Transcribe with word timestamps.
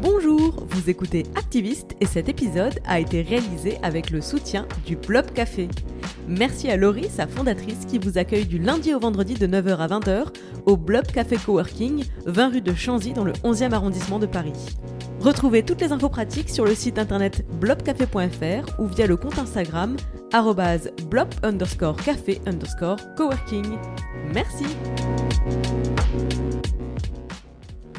Bonjour, 0.00 0.66
vous 0.68 0.90
écoutez 0.90 1.24
Activiste 1.34 1.96
et 2.00 2.06
cet 2.06 2.28
épisode 2.28 2.80
a 2.86 3.00
été 3.00 3.22
réalisé 3.22 3.78
avec 3.82 4.10
le 4.10 4.20
soutien 4.20 4.66
du 4.86 4.96
Blob 4.96 5.30
Café. 5.32 5.68
Merci 6.28 6.70
à 6.70 6.76
Laurie, 6.76 7.08
sa 7.10 7.26
fondatrice, 7.26 7.84
qui 7.86 7.98
vous 7.98 8.18
accueille 8.18 8.46
du 8.46 8.58
lundi 8.58 8.94
au 8.94 9.00
vendredi 9.00 9.34
de 9.34 9.46
9h 9.46 9.76
à 9.76 9.86
20h 9.88 10.26
au 10.66 10.76
Blob 10.76 11.06
Café 11.06 11.36
Coworking, 11.36 12.04
20 12.26 12.48
rue 12.48 12.60
de 12.60 12.74
Chanzy 12.74 13.12
dans 13.12 13.24
le 13.24 13.32
11e 13.32 13.72
arrondissement 13.72 14.18
de 14.18 14.26
Paris. 14.26 14.52
Retrouvez 15.20 15.62
toutes 15.62 15.80
les 15.80 15.92
infos 15.92 16.08
pratiques 16.08 16.50
sur 16.50 16.64
le 16.64 16.74
site 16.74 16.98
internet 16.98 17.44
blobcafé.fr 17.60 18.80
ou 18.80 18.86
via 18.86 19.06
le 19.06 19.16
compte 19.16 19.38
Instagram 19.38 19.96
blob 21.08 21.28
underscore 21.42 21.96
café 21.96 22.40
underscore 22.46 22.96
coworking. 23.16 23.78
Merci. 24.34 24.64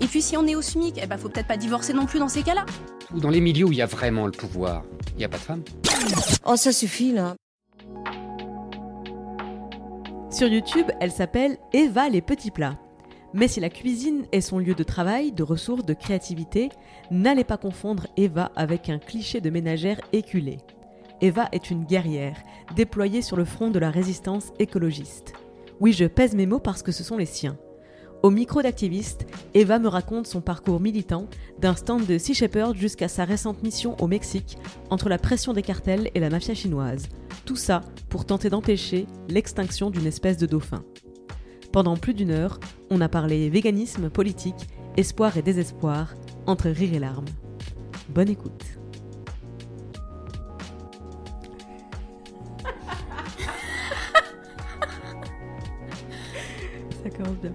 Et 0.00 0.06
puis 0.06 0.22
si 0.22 0.36
on 0.36 0.46
est 0.46 0.54
au 0.54 0.62
SMIC, 0.62 0.98
eh 1.02 1.06
ben 1.06 1.16
faut 1.16 1.28
peut-être 1.28 1.46
pas 1.46 1.56
divorcer 1.56 1.92
non 1.92 2.06
plus 2.06 2.18
dans 2.18 2.28
ces 2.28 2.42
cas-là. 2.42 2.66
Ou 3.14 3.20
dans 3.20 3.30
les 3.30 3.40
milieux 3.40 3.66
où 3.66 3.72
il 3.72 3.78
y 3.78 3.82
a 3.82 3.86
vraiment 3.86 4.26
le 4.26 4.32
pouvoir, 4.32 4.84
il 5.12 5.18
n'y 5.18 5.24
a 5.24 5.28
pas 5.28 5.38
de 5.38 5.42
femmes. 5.42 5.62
Oh 6.44 6.56
ça 6.56 6.72
suffit 6.72 7.12
là. 7.12 7.34
Sur 10.30 10.48
YouTube, 10.48 10.86
elle 11.00 11.12
s'appelle 11.12 11.58
Eva 11.72 12.08
les 12.08 12.20
petits 12.20 12.50
plats. 12.50 12.78
Mais 13.34 13.48
si 13.48 13.60
la 13.60 13.68
cuisine 13.68 14.26
est 14.32 14.40
son 14.40 14.58
lieu 14.58 14.74
de 14.74 14.82
travail, 14.84 15.32
de 15.32 15.42
ressources, 15.42 15.84
de 15.84 15.94
créativité, 15.94 16.70
n'allez 17.10 17.44
pas 17.44 17.56
confondre 17.56 18.06
Eva 18.16 18.50
avec 18.56 18.88
un 18.88 18.98
cliché 18.98 19.40
de 19.40 19.50
ménagère 19.50 20.00
éculée. 20.12 20.58
Eva 21.20 21.48
est 21.52 21.70
une 21.70 21.84
guerrière, 21.84 22.36
déployée 22.76 23.22
sur 23.22 23.36
le 23.36 23.44
front 23.44 23.70
de 23.70 23.78
la 23.78 23.90
résistance 23.90 24.52
écologiste. 24.58 25.32
Oui, 25.80 25.92
je 25.92 26.04
pèse 26.04 26.34
mes 26.34 26.46
mots 26.46 26.60
parce 26.60 26.82
que 26.82 26.92
ce 26.92 27.02
sont 27.02 27.16
les 27.16 27.26
siens. 27.26 27.56
Au 28.24 28.30
micro 28.30 28.62
d'activiste, 28.62 29.26
Eva 29.52 29.78
me 29.78 29.86
raconte 29.86 30.26
son 30.26 30.40
parcours 30.40 30.80
militant, 30.80 31.28
d'un 31.58 31.74
stand 31.74 32.06
de 32.06 32.16
Sea 32.16 32.32
Shepherd 32.32 32.74
jusqu'à 32.74 33.06
sa 33.06 33.26
récente 33.26 33.62
mission 33.62 33.98
au 34.00 34.06
Mexique, 34.06 34.56
entre 34.88 35.10
la 35.10 35.18
pression 35.18 35.52
des 35.52 35.60
cartels 35.60 36.10
et 36.14 36.20
la 36.20 36.30
mafia 36.30 36.54
chinoise. 36.54 37.10
Tout 37.44 37.56
ça 37.56 37.82
pour 38.08 38.24
tenter 38.24 38.48
d'empêcher 38.48 39.06
l'extinction 39.28 39.90
d'une 39.90 40.06
espèce 40.06 40.38
de 40.38 40.46
dauphin. 40.46 40.82
Pendant 41.70 41.98
plus 41.98 42.14
d'une 42.14 42.30
heure, 42.30 42.60
on 42.88 43.02
a 43.02 43.10
parlé 43.10 43.50
véganisme, 43.50 44.08
politique, 44.08 44.70
espoir 44.96 45.36
et 45.36 45.42
désespoir, 45.42 46.14
entre 46.46 46.70
rire 46.70 46.94
et 46.94 47.00
larmes. 47.00 47.26
Bonne 48.08 48.30
écoute. 48.30 48.64
Ça 57.02 57.10
commence 57.10 57.36
bien. 57.42 57.52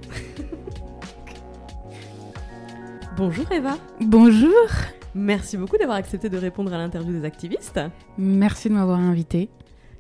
Bonjour 3.20 3.52
Eva. 3.52 3.78
Bonjour. 4.00 4.70
Merci 5.14 5.58
beaucoup 5.58 5.78
d'avoir 5.78 5.98
accepté 5.98 6.30
de 6.30 6.38
répondre 6.38 6.72
à 6.72 6.78
l'interview 6.78 7.12
des 7.12 7.26
activistes. 7.26 7.78
Merci 8.18 8.70
de 8.70 8.76
m'avoir 8.76 8.98
invité. 8.98 9.50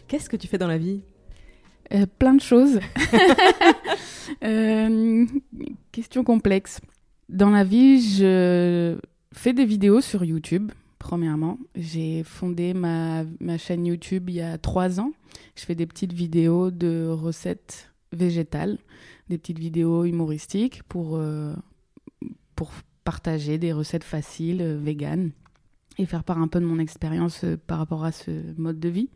Qu'est-ce 0.07 0.29
que 0.29 0.37
tu 0.37 0.47
fais 0.47 0.57
dans 0.57 0.69
la 0.69 0.77
vie? 0.77 1.03
Euh, 1.93 2.05
Plein 2.17 2.33
de 2.33 2.39
choses. 2.39 2.79
euh, 4.45 5.25
question 5.91 6.23
complexe. 6.23 6.79
Dans 7.27 7.49
la 7.49 7.65
vie, 7.65 8.01
je 8.01 8.97
fais 9.33 9.51
des 9.51 9.65
vidéos 9.65 9.99
sur 9.99 10.23
YouTube, 10.23 10.71
premièrement. 10.97 11.59
J'ai 11.75 12.23
fondé 12.23 12.73
ma, 12.73 13.25
ma 13.41 13.57
chaîne 13.57 13.85
YouTube 13.85 14.29
il 14.29 14.35
y 14.35 14.41
a 14.41 14.57
trois 14.57 15.01
ans. 15.01 15.11
Je 15.57 15.65
fais 15.65 15.75
des 15.75 15.87
petites 15.87 16.13
vidéos 16.13 16.71
de 16.71 17.09
recettes 17.09 17.91
végétales, 18.13 18.77
des 19.27 19.37
petites 19.37 19.59
vidéos 19.59 20.05
humoristiques 20.05 20.83
pour, 20.83 21.17
euh, 21.17 21.53
pour 22.55 22.71
partager 23.03 23.57
des 23.57 23.73
recettes 23.73 24.03
faciles, 24.03 24.61
euh, 24.61 24.77
véganes, 24.77 25.31
et 25.97 26.05
faire 26.05 26.23
part 26.23 26.39
un 26.39 26.47
peu 26.47 26.59
de 26.59 26.65
mon 26.65 26.79
expérience 26.79 27.43
euh, 27.43 27.57
par 27.57 27.77
rapport 27.77 28.03
à 28.03 28.11
ce 28.11 28.31
mode 28.57 28.79
de 28.79 28.89
vie. 28.89 29.09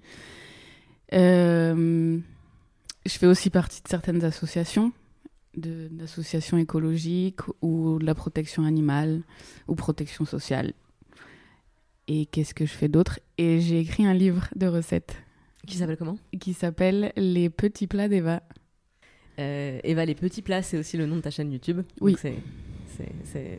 Euh, 1.14 2.20
je 3.06 3.12
fais 3.12 3.28
aussi 3.28 3.50
partie 3.50 3.82
de 3.82 3.88
certaines 3.88 4.24
associations, 4.24 4.92
d'associations 5.56 6.58
écologiques 6.58 7.42
ou 7.62 8.00
de 8.00 8.06
la 8.06 8.16
protection 8.16 8.64
animale 8.64 9.22
ou 9.68 9.76
protection 9.76 10.26
sociale. 10.26 10.74
Et 12.08 12.26
qu'est-ce 12.26 12.54
que 12.54 12.66
je 12.66 12.74
fais 12.74 12.90
d'autre? 12.90 13.20
Et 13.38 13.62
j'ai 13.62 13.80
écrit 13.80 14.06
un 14.06 14.14
livre 14.14 14.48
de 14.56 14.68
recettes. 14.68 15.16
Qui 15.66 15.78
s'appelle 15.78 15.98
comment? 15.98 16.18
Qui 16.40 16.54
s'appelle 16.54 17.14
Les 17.16 17.50
petits 17.50 17.88
plats 17.88 18.10
d'Eva. 18.10 18.44
Euh, 19.40 19.80
Eva, 19.84 20.06
les 20.06 20.16
petits 20.16 20.42
plats, 20.42 20.62
c'est 20.62 20.78
aussi 20.78 20.98
le 20.98 21.06
nom 21.06 21.16
de 21.16 21.22
ta 21.22 21.32
chaîne 21.32 21.52
YouTube. 21.52 21.82
Oui. 22.02 22.16
c'est 22.20 22.36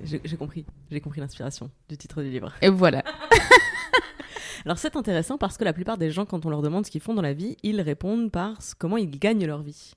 j'ai 0.04 0.36
compris, 0.36 0.64
j'ai 0.90 1.00
compris 1.00 1.20
l'inspiration 1.20 1.70
du 1.88 1.96
titre 1.96 2.22
du 2.22 2.30
livre. 2.30 2.52
Et 2.62 2.68
voilà. 2.68 3.02
Alors 4.64 4.78
c'est 4.78 4.96
intéressant 4.96 5.36
parce 5.36 5.58
que 5.58 5.64
la 5.64 5.72
plupart 5.72 5.98
des 5.98 6.10
gens, 6.10 6.24
quand 6.24 6.46
on 6.46 6.50
leur 6.50 6.62
demande 6.62 6.86
ce 6.86 6.90
qu'ils 6.90 7.00
font 7.00 7.14
dans 7.14 7.22
la 7.22 7.34
vie, 7.34 7.56
ils 7.62 7.80
répondent 7.80 8.30
par 8.30 8.58
comment 8.78 8.96
ils 8.96 9.10
gagnent 9.10 9.44
leur 9.46 9.62
vie 9.62 9.92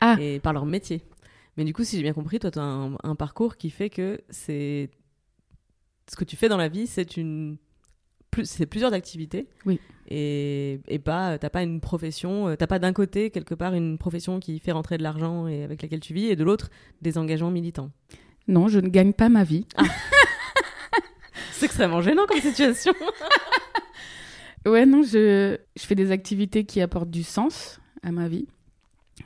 ah. 0.00 0.16
et 0.20 0.40
par 0.40 0.52
leur 0.52 0.64
métier. 0.64 1.02
Mais 1.56 1.64
du 1.64 1.72
coup, 1.72 1.84
si 1.84 1.96
j'ai 1.96 2.02
bien 2.02 2.12
compris, 2.12 2.38
toi, 2.38 2.50
tu 2.50 2.58
as 2.58 2.62
un, 2.62 2.96
un, 3.02 3.14
parcours 3.14 3.56
qui 3.56 3.70
fait 3.70 3.90
que 3.90 4.20
c'est 4.28 4.90
ce 6.10 6.16
que 6.16 6.24
tu 6.24 6.36
fais 6.36 6.48
dans 6.48 6.56
la 6.56 6.68
vie, 6.68 6.86
c'est 6.86 7.16
une 7.16 7.58
c'est 8.44 8.66
plusieurs 8.66 8.92
activités. 8.92 9.48
Oui. 9.64 9.80
Et, 10.08 10.80
et 10.88 10.98
pas, 10.98 11.38
t'as 11.38 11.50
pas 11.50 11.62
une 11.62 11.80
profession, 11.80 12.54
t'as 12.56 12.66
pas 12.66 12.78
d'un 12.78 12.92
côté 12.92 13.30
quelque 13.30 13.54
part 13.54 13.74
une 13.74 13.98
profession 13.98 14.40
qui 14.40 14.58
fait 14.58 14.72
rentrer 14.72 14.98
de 14.98 15.02
l'argent 15.02 15.48
et 15.48 15.64
avec 15.64 15.82
laquelle 15.82 16.00
tu 16.00 16.14
vis, 16.14 16.26
et 16.26 16.36
de 16.36 16.44
l'autre 16.44 16.70
des 17.02 17.18
engagements 17.18 17.50
militants. 17.50 17.90
Non, 18.48 18.68
je 18.68 18.78
ne 18.78 18.88
gagne 18.88 19.12
pas 19.12 19.28
ma 19.28 19.44
vie. 19.44 19.66
Ah. 19.76 19.84
c'est 21.52 21.66
extrêmement 21.66 22.00
gênant 22.00 22.26
comme 22.26 22.40
situation. 22.40 22.92
ouais, 24.66 24.86
non, 24.86 25.02
je, 25.02 25.58
je 25.76 25.86
fais 25.86 25.94
des 25.94 26.10
activités 26.12 26.64
qui 26.64 26.80
apportent 26.80 27.10
du 27.10 27.22
sens 27.22 27.80
à 28.02 28.12
ma 28.12 28.28
vie. 28.28 28.46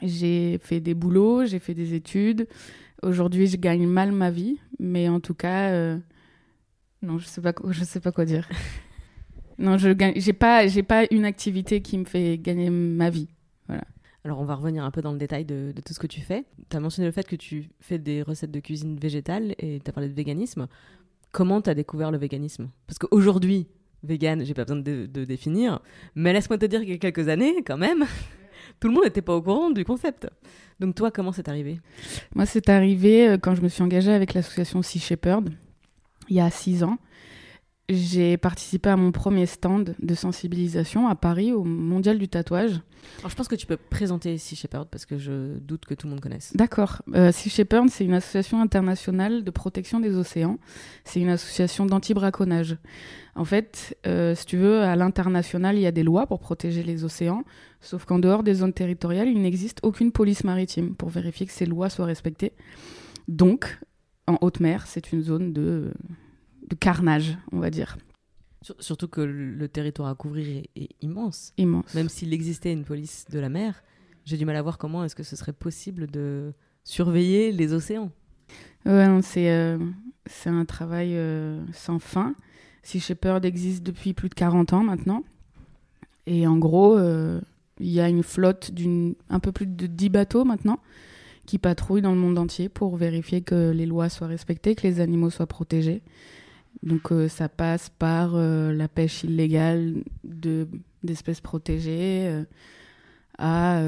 J'ai 0.03 0.59
fait 0.63 0.81
des 0.81 0.95
boulots, 0.95 1.45
j'ai 1.45 1.59
fait 1.59 1.75
des 1.75 1.95
études. 1.95 2.47
Aujourd'hui, 3.03 3.47
je 3.47 3.57
gagne 3.57 3.87
mal 3.87 4.13
ma 4.13 4.31
vie, 4.31 4.59
mais 4.79 5.09
en 5.09 5.21
tout 5.21 5.35
cas, 5.35 5.71
euh... 5.71 5.99
non, 7.03 7.19
je 7.19 7.27
sais 7.27 7.41
pas, 7.41 7.53
je 7.71 7.85
sais 7.85 8.01
pas 8.01 8.13
quoi 8.13 8.25
dire. 8.25 8.49
non, 9.59 9.79
je 9.79 9.91
gagne, 9.91 10.15
j'ai 10.17 10.33
pas, 10.33 10.67
j'ai 10.67 10.83
pas 10.83 11.05
une 11.11 11.25
activité 11.25 11.83
qui 11.83 11.99
me 11.99 12.05
fait 12.05 12.39
gagner 12.39 12.71
ma 12.71 13.11
vie. 13.11 13.29
Voilà. 13.67 13.85
Alors 14.25 14.41
on 14.41 14.45
va 14.45 14.55
revenir 14.55 14.85
un 14.85 14.91
peu 14.91 15.01
dans 15.01 15.13
le 15.13 15.19
détail 15.19 15.45
de, 15.45 15.73
tout 15.85 15.95
ce 15.95 15.99
que 15.99 16.07
tu 16.07 16.21
fais. 16.21 16.45
Tu 16.69 16.77
as 16.77 16.81
mentionné 16.81 17.07
le 17.07 17.13
fait 17.13 17.27
que 17.27 17.37
tu 17.37 17.71
fais 17.81 17.99
des 17.99 18.23
recettes 18.23 18.51
de 18.51 18.61
cuisine 18.61 18.99
végétale 18.99 19.55
et 19.59 19.81
tu 19.83 19.89
as 19.89 19.93
parlé 19.93 20.09
de 20.09 20.15
véganisme. 20.15 20.67
Comment 21.33 21.63
tu 21.63 21.71
as 21.71 21.75
découvert 21.75 22.11
le 22.11 22.19
véganisme? 22.19 22.69
Parce 22.87 22.99
qu'aujourd'hui, 22.99 23.69
vegan, 24.03 24.45
j'ai 24.45 24.53
pas 24.53 24.65
besoin 24.65 24.81
de, 24.81 25.07
de 25.07 25.25
définir, 25.25 25.81
mais 26.15 26.33
laisse-moi 26.33 26.59
te 26.59 26.67
dire 26.67 26.81
qu'il 26.81 26.91
y 26.91 26.95
a 26.95 26.99
quelques 26.99 27.29
années, 27.29 27.63
quand 27.65 27.79
même, 27.79 28.05
tout 28.81 28.89
le 28.89 28.95
monde 28.95 29.05
n'était 29.05 29.23
pas 29.23 29.35
au 29.35 29.43
courant 29.43 29.71
du 29.71 29.85
concept. 29.85 30.29
Donc 30.81 30.95
toi, 30.95 31.11
comment 31.11 31.33
c'est 31.33 31.49
arrivé? 31.49 31.81
Moi, 32.35 32.47
c'est 32.47 32.69
arrivé 32.69 33.37
quand 33.41 33.55
je 33.55 33.63
me 33.63 33.69
suis 33.69 33.83
engagée 33.83 34.13
avec 34.13 34.35
l'association 34.35 34.83
Sea 34.83 34.99
Shepherd, 34.99 35.51
il 36.29 36.37
y 36.37 36.41
a 36.41 36.51
six 36.51 36.83
ans. 36.83 36.99
J'ai 37.91 38.37
participé 38.37 38.89
à 38.89 38.97
mon 38.97 39.13
premier 39.13 39.47
stand 39.47 39.95
de 39.99 40.15
sensibilisation 40.15 41.09
à 41.09 41.15
Paris 41.15 41.53
au 41.53 41.65
Mondial 41.65 42.19
du 42.19 42.29
tatouage. 42.29 42.81
Alors 43.19 43.31
je 43.31 43.37
pense 43.37 43.49
que 43.49 43.55
tu 43.55 43.67
peux 43.67 43.77
présenter 43.77 44.39
Sea 44.39 44.57
Shepherd 44.57 44.89
parce 44.89 45.07
que 45.07 45.19
je 45.19 45.59
doute 45.59 45.87
que 45.87 45.95
tout 45.95 46.07
le 46.07 46.13
monde 46.13 46.21
connaisse. 46.21 46.53
D'accord. 46.55 47.03
Euh, 47.15 47.33
sea 47.33 47.51
Shepherd, 47.51 47.89
c'est 47.91 48.05
une 48.05 48.15
association 48.15 48.61
internationale 48.61 49.43
de 49.43 49.51
protection 49.51 50.01
des 50.01 50.15
océans. 50.17 50.59
C'est 51.05 51.21
une 51.21 51.31
association 51.31 51.87
d'anti-braconnage. 51.87 52.77
En 53.35 53.45
fait, 53.45 53.97
euh, 54.07 54.35
si 54.35 54.47
tu 54.47 54.57
veux, 54.57 54.83
à 54.83 54.97
l'international, 54.97 55.77
il 55.77 55.83
y 55.83 55.87
a 55.87 55.93
des 55.93 56.03
lois 56.03 56.27
pour 56.27 56.41
protéger 56.41 56.83
les 56.83 57.05
océans, 57.05 57.45
sauf 57.81 58.05
qu'en 58.05 58.19
dehors 58.19 58.43
des 58.43 58.55
zones 58.55 58.73
territoriales, 58.73 59.29
il 59.29 59.41
n'existe 59.41 59.81
aucune 59.83 60.13
police 60.13 60.45
maritime 60.45 60.95
pour 60.95 61.09
vérifier 61.09 61.47
que 61.47 61.53
ces 61.53 61.67
lois 61.67 61.91
soient 61.91 62.07
respectées. 62.07 62.53
Donc, 63.29 63.79
en 64.27 64.37
haute 64.41 64.61
mer, 64.61 64.87
c'est 64.87 65.13
une 65.13 65.23
zone 65.23 65.53
de 65.53 65.93
de 66.71 66.75
carnage, 66.75 67.37
on 67.53 67.59
va 67.59 67.71
dire. 67.71 67.99
Surtout 68.79 69.09
que 69.09 69.21
le 69.21 69.69
territoire 69.69 70.09
à 70.09 70.15
couvrir 70.15 70.65
est, 70.77 70.89
immense. 71.01 71.53
Immense. 71.57 71.95
Même 71.95 72.09
s'il 72.09 72.33
existait 72.33 72.73
une 72.73 72.85
police 72.85 73.27
de 73.31 73.39
la 73.39 73.49
mer, 73.49 73.83
j'ai 74.25 74.37
du 74.37 74.45
mal 74.45 74.57
à 74.57 74.63
voir 74.63 74.79
comment 74.79 75.05
est-ce 75.05 75.15
que 75.15 75.23
ce 75.23 75.35
serait 75.35 75.53
possible 75.53 76.07
de 76.07 76.53
surveiller 76.85 77.53
les 77.53 77.73
océans. 77.73 78.11
Ouais, 78.87 79.07
c'est 79.23 79.51
euh, 79.51 79.79
c'est 80.27 80.51
un 80.51 80.65
travail 80.65 81.17
euh, 81.17 81.63
sans 81.73 81.99
fin. 81.99 82.35
Sea 82.83 83.01
Shepherd 83.01 83.45
existe 83.45 83.83
depuis 83.83 84.15
plus 84.15 84.29
de 84.29 84.35
40 84.35 84.73
ans 84.73 84.83
maintenant. 84.83 85.25
Et 86.27 86.47
en 86.47 86.59
gros, 86.59 86.99
euh, 86.99 87.41
il 87.79 87.89
y 87.89 88.01
a 88.01 88.09
une 88.09 88.23
flotte 88.23 88.73
d'une 88.73 89.15
un 89.31 89.41
peu 89.41 89.53
plus 89.53 89.67
de 89.67 89.87
10 89.87 90.11
bateaux 90.11 90.45
maintenant 90.45 90.81
qui 91.47 91.59
patrouillent 91.59 92.03
dans 92.03 92.13
le 92.13 92.21
monde 92.21 92.39
entier 92.39 92.69
pour 92.69 92.97
vérifier 92.97 93.41
que 93.41 93.71
les 93.71 93.87
lois 93.87 94.09
soient 94.09 94.29
respectées, 94.29 94.75
que 94.75 94.87
les 94.87 95.01
animaux 95.01 95.31
soient 95.31 95.47
protégés. 95.47 96.03
Donc 96.83 97.13
euh, 97.13 97.29
ça 97.29 97.49
passe 97.49 97.91
par 97.91 98.35
euh, 98.35 98.73
la 98.73 98.89
pêche 98.89 99.25
illégale 99.25 100.03
de, 100.25 100.67
d'espèces 101.03 101.41
protégées 101.41 102.27
euh, 102.29 102.45
à 103.39 103.83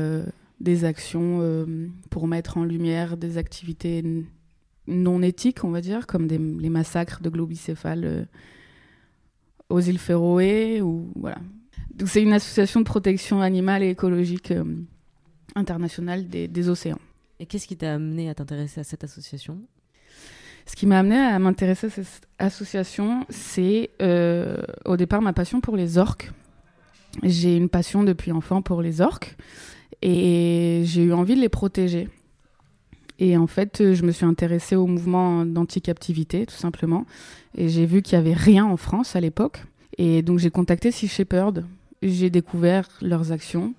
des 0.61 0.84
actions 0.84 1.67
pour 2.08 2.26
mettre 2.26 2.56
en 2.56 2.64
lumière 2.64 3.19
des 3.19 3.37
activités 3.37 4.02
non 4.87 5.20
éthiques, 5.20 5.62
on 5.62 5.70
va 5.70 5.82
dire, 5.82 6.06
comme 6.06 6.26
les 6.26 6.70
massacres 6.70 7.20
de 7.20 7.29
globicéphales 7.29 8.29
aux 9.69 9.81
îles 9.81 9.99
Féroé. 9.99 10.81
Donc 10.81 12.08
c'est 12.08 12.23
une 12.23 12.32
association 12.32 12.81
de 12.81 12.87
protection 12.87 13.43
animale 13.43 13.82
et 13.82 13.90
écologique 13.90 14.55
internationale 15.55 16.29
des 16.29 16.69
océans. 16.70 17.00
Et 17.38 17.44
qu'est-ce 17.44 17.67
qui 17.67 17.76
t'a 17.76 17.93
amené 17.93 18.31
à 18.31 18.34
t'intéresser 18.34 18.81
à 18.81 18.84
cette 18.84 19.05
association? 19.05 19.58
Ce 20.67 20.76
qui 20.76 20.87
m'a 20.87 20.99
amené 20.99 21.17
à 21.17 21.38
m'intéresser 21.38 21.88
à 21.88 21.91
cette 21.91 22.29
association, 22.38 23.26
c'est 23.29 23.91
euh, 24.00 24.56
au 24.85 24.97
départ 24.97 25.23
ma 25.23 25.32
passion 25.32 25.61
pour 25.61 25.76
les 25.76 25.99
orques. 25.99 26.31
J'ai 27.23 27.56
une 27.56 27.69
passion 27.69 28.05
depuis 28.05 28.32
enfant 28.32 28.62
pour 28.62 28.81
les 28.81 29.00
orques 29.00 29.37
et 30.00 30.82
j'ai 30.85 31.03
eu 31.03 31.12
envie 31.12 31.35
de 31.35 31.41
les 31.41 31.49
protéger. 31.49 32.09
Et 33.19 33.37
en 33.37 33.47
fait, 33.47 33.94
je 33.94 34.03
me 34.03 34.11
suis 34.11 34.25
intéressée 34.25 34.75
au 34.75 34.87
mouvement 34.87 35.44
d'anti-captivité, 35.44 36.47
tout 36.47 36.56
simplement. 36.56 37.06
Et 37.56 37.69
j'ai 37.69 37.87
vu 37.87 38.03
qu'il 38.03 38.19
n'y 38.19 38.26
avait 38.26 38.37
rien 38.37 38.65
en 38.65 38.76
France 38.76 39.15
à 39.15 39.20
l'époque. 39.20 39.62
Et 39.99 40.23
donc 40.23 40.38
j'ai 40.38 40.50
contacté 40.50 40.91
Sea 40.91 41.08
Shepherd. 41.08 41.65
J'ai 42.03 42.31
découvert 42.31 42.88
leurs 43.00 43.31
actions. 43.31 43.75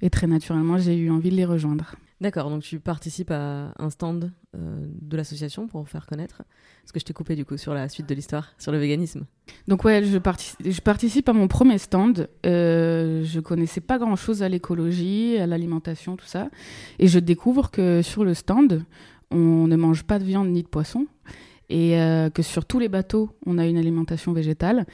Et 0.00 0.10
très 0.10 0.26
naturellement, 0.26 0.78
j'ai 0.78 0.96
eu 0.96 1.10
envie 1.10 1.30
de 1.30 1.36
les 1.36 1.44
rejoindre. 1.44 1.94
D'accord, 2.20 2.50
donc 2.50 2.62
tu 2.62 2.80
participes 2.80 3.30
à 3.30 3.72
un 3.78 3.90
stand 3.90 4.32
euh, 4.56 4.86
de 5.02 5.16
l'association 5.16 5.68
pour 5.68 5.88
faire 5.88 6.04
connaître. 6.04 6.42
Parce 6.82 6.90
que 6.90 6.98
je 6.98 7.04
t'ai 7.04 7.12
coupé 7.12 7.36
du 7.36 7.44
coup 7.44 7.56
sur 7.56 7.74
la 7.74 7.88
suite 7.88 8.08
de 8.08 8.14
l'histoire, 8.14 8.54
sur 8.58 8.72
le 8.72 8.78
véganisme. 8.78 9.24
Donc 9.68 9.84
ouais, 9.84 10.02
je, 10.02 10.18
participe 10.80 11.28
à 11.28 11.32
mon 11.32 11.46
premier 11.46 11.78
stand. 11.78 12.28
Euh, 12.44 13.22
je 13.22 13.38
connaissais 13.38 13.80
pas 13.80 13.98
grand-chose 13.98 14.42
à 14.42 14.48
l'écologie, 14.48 15.36
à 15.38 15.46
l'alimentation, 15.46 16.16
tout 16.16 16.26
ça. 16.26 16.50
Et 16.98 17.06
je 17.06 17.20
découvre 17.20 17.70
que 17.70 18.02
sur 18.02 18.24
le 18.24 18.34
stand, 18.34 18.82
on 19.30 19.68
ne 19.68 19.76
mange 19.76 20.02
pas 20.02 20.18
de 20.18 20.24
viande 20.24 20.48
ni 20.48 20.64
de 20.64 20.68
poisson. 20.68 21.06
Et 21.68 22.00
euh, 22.00 22.30
que 22.30 22.42
sur 22.42 22.64
tous 22.64 22.80
les 22.80 22.88
bateaux, 22.88 23.30
on 23.46 23.58
a 23.58 23.66
une 23.66 23.78
alimentation 23.78 24.32
végétale. 24.32 24.86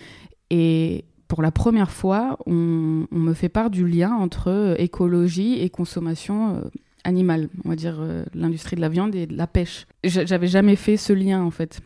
Et 0.50 1.06
pour 1.26 1.40
la 1.40 1.52
première 1.52 1.90
fois, 1.90 2.36
on, 2.44 3.06
on, 3.10 3.18
me 3.18 3.32
fait 3.32 3.48
part 3.48 3.70
du 3.70 3.86
lien 3.86 4.12
entre 4.12 4.74
écologie 4.78 5.58
et 5.62 5.70
consommation 5.70 6.70
animal, 7.04 7.48
on 7.64 7.68
va 7.68 7.76
dire 7.76 7.96
euh, 8.00 8.24
l'industrie 8.34 8.76
de 8.76 8.80
la 8.80 8.88
viande 8.88 9.14
et 9.14 9.26
de 9.26 9.36
la 9.36 9.46
pêche. 9.46 9.86
J'avais 10.02 10.48
jamais 10.48 10.76
fait 10.76 10.96
ce 10.96 11.12
lien 11.12 11.42
en 11.42 11.50
fait. 11.50 11.80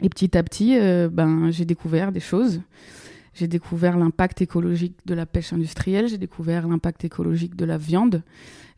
Et 0.00 0.08
petit 0.08 0.36
à 0.36 0.42
petit, 0.42 0.78
euh, 0.78 1.08
ben, 1.10 1.50
j'ai 1.50 1.64
découvert 1.64 2.12
des 2.12 2.20
choses. 2.20 2.60
J'ai 3.34 3.48
découvert 3.48 3.98
l'impact 3.98 4.42
écologique 4.42 4.96
de 5.06 5.14
la 5.14 5.26
pêche 5.26 5.52
industrielle, 5.52 6.08
j'ai 6.08 6.18
découvert 6.18 6.68
l'impact 6.68 7.04
écologique 7.04 7.56
de 7.56 7.64
la 7.64 7.78
viande. 7.78 8.22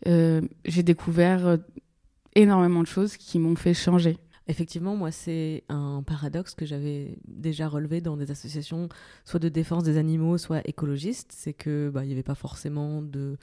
Euh, 0.06 0.40
j'ai 0.64 0.82
découvert 0.82 1.58
énormément 2.34 2.81
de 2.81 2.87
choses 2.87 3.19
qui 3.19 3.38
m'ont 3.38 3.56
fait 3.56 3.75
changer. 3.75 4.17
Effectivement, 4.49 4.94
moi, 4.94 5.11
c'est 5.11 5.64
un 5.69 6.02
paradoxe 6.06 6.55
que 6.55 6.64
j'avais 6.64 7.19
déjà 7.26 7.69
relevé 7.69 8.00
dans 8.00 8.17
des 8.17 8.31
associations, 8.31 8.88
soit 9.25 9.40
de 9.40 9.49
défense 9.49 9.82
des 9.82 9.99
animaux, 9.99 10.38
soit 10.38 10.67
écologistes. 10.69 11.32
C'est 11.32 11.52
que 11.52 11.90
bah, 11.93 12.05
il 12.05 12.06
n'y 12.06 12.12
avait 12.12 12.23
pas 12.23 12.37
forcément 12.37 13.02
de 13.02 13.37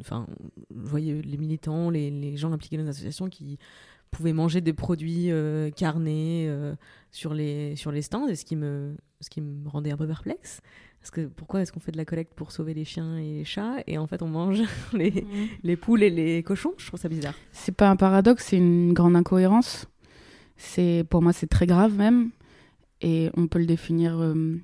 enfin, 0.00 0.26
vous 0.70 0.88
voyez 0.88 1.20
les 1.22 1.36
militants, 1.36 1.90
les, 1.90 2.36
gens 2.36 2.52
impliqués 2.52 2.76
dans 2.76 2.84
les 2.84 2.90
associations 2.90 3.28
qui 3.28 3.58
pouvaient 4.10 4.32
manger 4.32 4.60
des 4.60 4.72
produits 4.72 5.30
euh, 5.30 5.70
carnés 5.70 6.46
euh, 6.48 6.74
sur, 7.12 7.32
les, 7.32 7.76
sur 7.76 7.92
les 7.92 8.02
stands, 8.02 8.26
et 8.26 8.34
ce 8.34 8.44
qui, 8.44 8.56
me, 8.56 8.96
ce 9.20 9.30
qui 9.30 9.40
me 9.40 9.68
rendait 9.68 9.92
un 9.92 9.96
peu 9.96 10.06
perplexe. 10.06 10.60
Parce 11.00 11.10
que 11.10 11.26
pourquoi 11.26 11.62
est-ce 11.62 11.72
qu'on 11.72 11.80
fait 11.80 11.92
de 11.92 11.96
la 11.96 12.04
collecte 12.04 12.34
pour 12.34 12.52
sauver 12.52 12.74
les 12.74 12.84
chiens 12.84 13.16
et 13.16 13.38
les 13.38 13.44
chats 13.44 13.76
et 13.86 13.96
en 13.96 14.06
fait 14.06 14.20
on 14.20 14.28
mange 14.28 14.60
les, 14.92 15.10
mmh. 15.10 15.48
les 15.62 15.76
poules 15.76 16.02
et 16.02 16.10
les 16.10 16.42
cochons? 16.42 16.74
Je 16.76 16.86
trouve 16.86 17.00
ça 17.00 17.08
bizarre. 17.08 17.34
C'est 17.52 17.74
pas 17.74 17.88
un 17.88 17.96
paradoxe, 17.96 18.46
c'est 18.48 18.58
une 18.58 18.92
grande 18.92 19.16
incohérence. 19.16 19.86
C'est 20.56 21.06
pour 21.08 21.22
moi 21.22 21.32
c'est 21.32 21.46
très 21.46 21.66
grave 21.66 21.94
même 21.94 22.30
et 23.00 23.30
on 23.34 23.46
peut 23.46 23.58
le 23.58 23.64
définir 23.64 24.20
euh, 24.20 24.60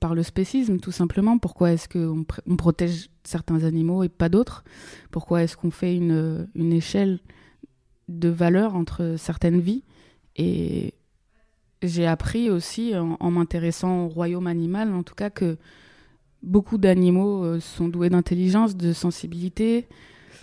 par 0.00 0.14
le 0.14 0.22
spécisme, 0.22 0.78
tout 0.78 0.92
simplement. 0.92 1.38
Pourquoi 1.38 1.72
est-ce 1.72 1.88
qu'on 1.88 2.24
on 2.46 2.56
protège 2.56 3.10
certains 3.24 3.64
animaux 3.64 4.02
et 4.02 4.08
pas 4.08 4.28
d'autres? 4.28 4.64
Pourquoi 5.10 5.42
est-ce 5.42 5.56
qu'on 5.56 5.70
fait 5.70 5.96
une, 5.96 6.48
une, 6.54 6.72
échelle 6.72 7.20
de 8.08 8.28
valeur 8.28 8.76
entre 8.76 9.16
certaines 9.18 9.60
vies? 9.60 9.82
Et 10.36 10.94
j'ai 11.82 12.06
appris 12.06 12.48
aussi, 12.48 12.94
en, 12.96 13.30
m'intéressant 13.30 14.04
au 14.04 14.08
royaume 14.08 14.46
animal, 14.46 14.92
en 14.92 15.02
tout 15.02 15.14
cas, 15.14 15.30
que 15.30 15.56
beaucoup 16.42 16.78
d'animaux 16.78 17.44
euh, 17.44 17.60
sont 17.60 17.88
doués 17.88 18.10
d'intelligence, 18.10 18.76
de 18.76 18.92
sensibilité 18.92 19.86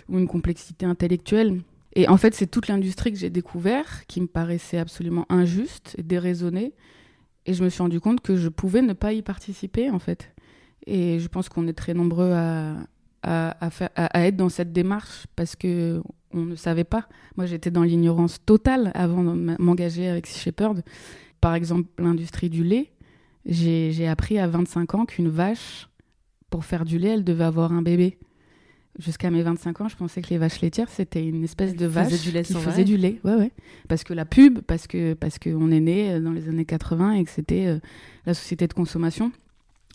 ou 0.08 0.18
une 0.18 0.28
complexité 0.28 0.86
intellectuelle. 0.86 1.62
Et 1.94 2.08
en 2.08 2.16
fait, 2.16 2.34
c'est 2.34 2.46
toute 2.46 2.68
l'industrie 2.68 3.12
que 3.12 3.18
j'ai 3.18 3.30
découvert 3.30 4.06
qui 4.06 4.20
me 4.20 4.26
paraissait 4.26 4.78
absolument 4.78 5.26
injuste 5.28 5.94
et 5.98 6.02
déraisonnée 6.02 6.72
et 7.46 7.54
je 7.54 7.64
me 7.64 7.68
suis 7.68 7.82
rendu 7.82 8.00
compte 8.00 8.20
que 8.20 8.36
je 8.36 8.48
pouvais 8.48 8.82
ne 8.82 8.92
pas 8.92 9.12
y 9.12 9.22
participer, 9.22 9.90
en 9.90 9.98
fait. 9.98 10.32
Et 10.86 11.18
je 11.18 11.28
pense 11.28 11.48
qu'on 11.48 11.66
est 11.66 11.72
très 11.72 11.94
nombreux 11.94 12.32
à, 12.32 12.76
à, 13.22 13.70
à, 13.96 14.26
être 14.26 14.36
dans 14.36 14.48
cette 14.48 14.72
démarche 14.72 15.26
parce 15.36 15.56
que 15.56 16.02
on 16.32 16.44
ne 16.44 16.54
savait 16.54 16.84
pas. 16.84 17.08
Moi, 17.36 17.46
j'étais 17.46 17.70
dans 17.70 17.82
l'ignorance 17.82 18.44
totale 18.44 18.92
avant 18.94 19.24
de 19.24 19.56
m'engager 19.58 20.08
avec 20.08 20.26
Shepherd. 20.26 20.82
Par 21.40 21.54
exemple, 21.54 21.88
l'industrie 21.98 22.50
du 22.50 22.62
lait. 22.62 22.92
J'ai 23.46 24.06
appris 24.06 24.38
à 24.38 24.46
25 24.46 24.94
ans 24.94 25.06
qu'une 25.06 25.28
vache, 25.28 25.88
pour 26.50 26.64
faire 26.64 26.84
du 26.84 26.98
lait, 26.98 27.10
elle 27.10 27.24
devait 27.24 27.44
avoir 27.44 27.72
un 27.72 27.82
bébé. 27.82 28.18
Jusqu'à 28.98 29.30
mes 29.30 29.42
25 29.42 29.80
ans, 29.80 29.88
je 29.88 29.96
pensais 29.96 30.20
que 30.20 30.30
les 30.30 30.38
vaches 30.38 30.60
laitières, 30.60 30.88
c'était 30.90 31.24
une 31.24 31.44
espèce 31.44 31.74
de 31.74 31.86
vache 31.86 32.20
du 32.22 32.32
lait 32.32 32.42
qui 32.42 32.54
faisait 32.54 32.84
du 32.84 32.96
lait. 32.96 33.20
Ouais, 33.24 33.34
ouais. 33.34 33.52
Parce 33.88 34.02
que 34.02 34.12
la 34.12 34.24
pub, 34.24 34.60
parce 34.60 34.86
que 34.86 35.14
parce 35.14 35.38
qu'on 35.38 35.70
est 35.70 35.80
né 35.80 36.12
euh, 36.12 36.20
dans 36.20 36.32
les 36.32 36.48
années 36.48 36.64
80 36.64 37.12
et 37.12 37.24
que 37.24 37.30
c'était 37.30 37.66
euh, 37.66 37.78
la 38.26 38.34
société 38.34 38.66
de 38.66 38.72
consommation. 38.72 39.30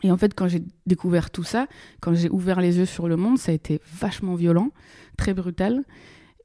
Et 0.03 0.11
en 0.11 0.17
fait, 0.17 0.33
quand 0.33 0.47
j'ai 0.47 0.63
découvert 0.85 1.29
tout 1.29 1.43
ça, 1.43 1.67
quand 1.99 2.13
j'ai 2.13 2.29
ouvert 2.29 2.61
les 2.61 2.77
yeux 2.77 2.85
sur 2.85 3.07
le 3.07 3.17
monde, 3.17 3.37
ça 3.37 3.51
a 3.51 3.55
été 3.55 3.81
vachement 3.93 4.35
violent, 4.35 4.71
très 5.17 5.33
brutal. 5.33 5.83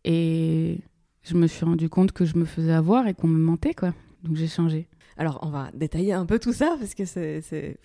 Et 0.04 0.80
je 1.22 1.34
me 1.34 1.46
suis 1.46 1.64
rendu 1.64 1.88
compte 1.88 2.12
que 2.12 2.24
je 2.24 2.36
me 2.36 2.44
faisais 2.44 2.72
avoir 2.72 3.06
et 3.06 3.14
qu'on 3.14 3.28
me 3.28 3.38
mentait, 3.38 3.74
quoi. 3.74 3.94
Donc 4.24 4.36
j'ai 4.36 4.48
changé. 4.48 4.88
Alors, 5.16 5.38
on 5.42 5.50
va 5.50 5.70
détailler 5.74 6.12
un 6.14 6.26
peu 6.26 6.38
tout 6.38 6.52
ça 6.52 6.76
parce 6.78 6.94
que 6.94 7.04
c'est 7.04 7.78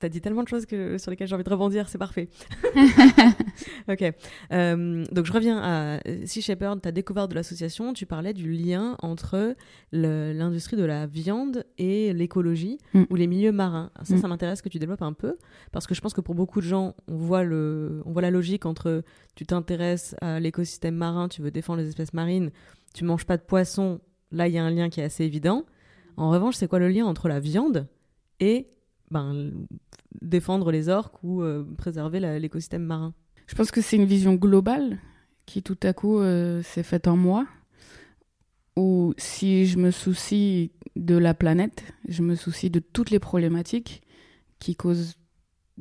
T'as 0.00 0.08
dit 0.08 0.22
tellement 0.22 0.42
de 0.42 0.48
choses 0.48 0.64
que, 0.64 0.96
sur 0.96 1.10
lesquelles 1.10 1.28
j'ai 1.28 1.34
envie 1.34 1.44
de 1.44 1.50
rebondir, 1.50 1.90
c'est 1.90 1.98
parfait. 1.98 2.30
ok. 3.88 4.12
Euh, 4.50 5.04
donc 5.12 5.26
je 5.26 5.32
reviens 5.32 5.60
à 5.62 6.00
Sea 6.24 6.40
Shepherd, 6.40 6.80
ta 6.80 6.90
découverte 6.90 7.30
de 7.30 7.34
l'association, 7.34 7.92
tu 7.92 8.06
parlais 8.06 8.32
du 8.32 8.52
lien 8.52 8.96
entre 9.02 9.54
l'industrie 9.92 10.78
de 10.78 10.84
la 10.84 11.06
viande 11.06 11.66
et 11.76 12.14
l'écologie 12.14 12.78
mm. 12.94 13.02
ou 13.10 13.14
les 13.14 13.26
milieux 13.26 13.52
marins. 13.52 13.90
Ça, 14.02 14.14
mm. 14.14 14.18
ça 14.22 14.28
m'intéresse 14.28 14.62
que 14.62 14.70
tu 14.70 14.78
développes 14.78 15.02
un 15.02 15.12
peu, 15.12 15.36
parce 15.70 15.86
que 15.86 15.94
je 15.94 16.00
pense 16.00 16.14
que 16.14 16.22
pour 16.22 16.34
beaucoup 16.34 16.62
de 16.62 16.66
gens, 16.66 16.94
on 17.06 17.16
voit, 17.16 17.44
le, 17.44 18.02
on 18.06 18.12
voit 18.12 18.22
la 18.22 18.30
logique 18.30 18.64
entre 18.64 19.02
tu 19.34 19.44
t'intéresses 19.44 20.16
à 20.22 20.40
l'écosystème 20.40 20.94
marin, 20.94 21.28
tu 21.28 21.42
veux 21.42 21.50
défendre 21.50 21.82
les 21.82 21.88
espèces 21.88 22.14
marines, 22.14 22.52
tu 22.94 23.04
manges 23.04 23.26
pas 23.26 23.36
de 23.36 23.42
poisson, 23.42 24.00
là 24.32 24.48
il 24.48 24.54
y 24.54 24.58
a 24.58 24.64
un 24.64 24.70
lien 24.70 24.88
qui 24.88 25.00
est 25.00 25.04
assez 25.04 25.24
évident. 25.24 25.66
En 26.16 26.30
revanche, 26.30 26.56
c'est 26.56 26.68
quoi 26.68 26.78
le 26.78 26.88
lien 26.88 27.04
entre 27.04 27.28
la 27.28 27.38
viande 27.38 27.86
et 28.40 28.68
ben, 29.10 29.52
défendre 30.22 30.70
les 30.70 30.88
orques 30.88 31.22
ou 31.22 31.42
euh, 31.42 31.64
préserver 31.76 32.20
l'écosystème 32.38 32.84
marin 32.84 33.14
Je 33.46 33.54
pense 33.54 33.70
que 33.70 33.80
c'est 33.80 33.96
une 33.96 34.04
vision 34.04 34.34
globale 34.34 34.98
qui 35.46 35.62
tout 35.62 35.78
à 35.82 35.92
coup 35.92 36.18
euh, 36.18 36.62
s'est 36.62 36.82
faite 36.82 37.08
en 37.08 37.16
moi. 37.16 37.46
Où 38.76 39.14
si 39.18 39.66
je 39.66 39.78
me 39.78 39.90
soucie 39.90 40.70
de 40.96 41.16
la 41.16 41.34
planète, 41.34 41.82
je 42.08 42.22
me 42.22 42.34
soucie 42.34 42.70
de 42.70 42.78
toutes 42.78 43.10
les 43.10 43.18
problématiques 43.18 44.02
qui 44.58 44.76
causent 44.76 45.16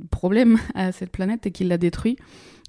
problème 0.09 0.57
à 0.75 0.91
cette 0.91 1.11
planète 1.11 1.45
et 1.45 1.51
qui 1.51 1.63
la 1.63 1.77
détruit. 1.77 2.17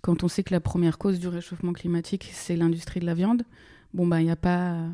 Quand 0.03 0.23
on 0.23 0.29
sait 0.29 0.43
que 0.43 0.53
la 0.53 0.61
première 0.61 0.99
cause 0.99 1.19
du 1.19 1.29
réchauffement 1.29 1.73
climatique, 1.73 2.31
c'est 2.33 2.57
l'industrie 2.57 3.01
de 3.01 3.07
la 3.07 3.15
viande, 3.15 3.43
bon, 3.95 4.07
bah, 4.07 4.21
il 4.21 4.25
n'y 4.25 4.31
a 4.31 4.37
pas 4.37 4.87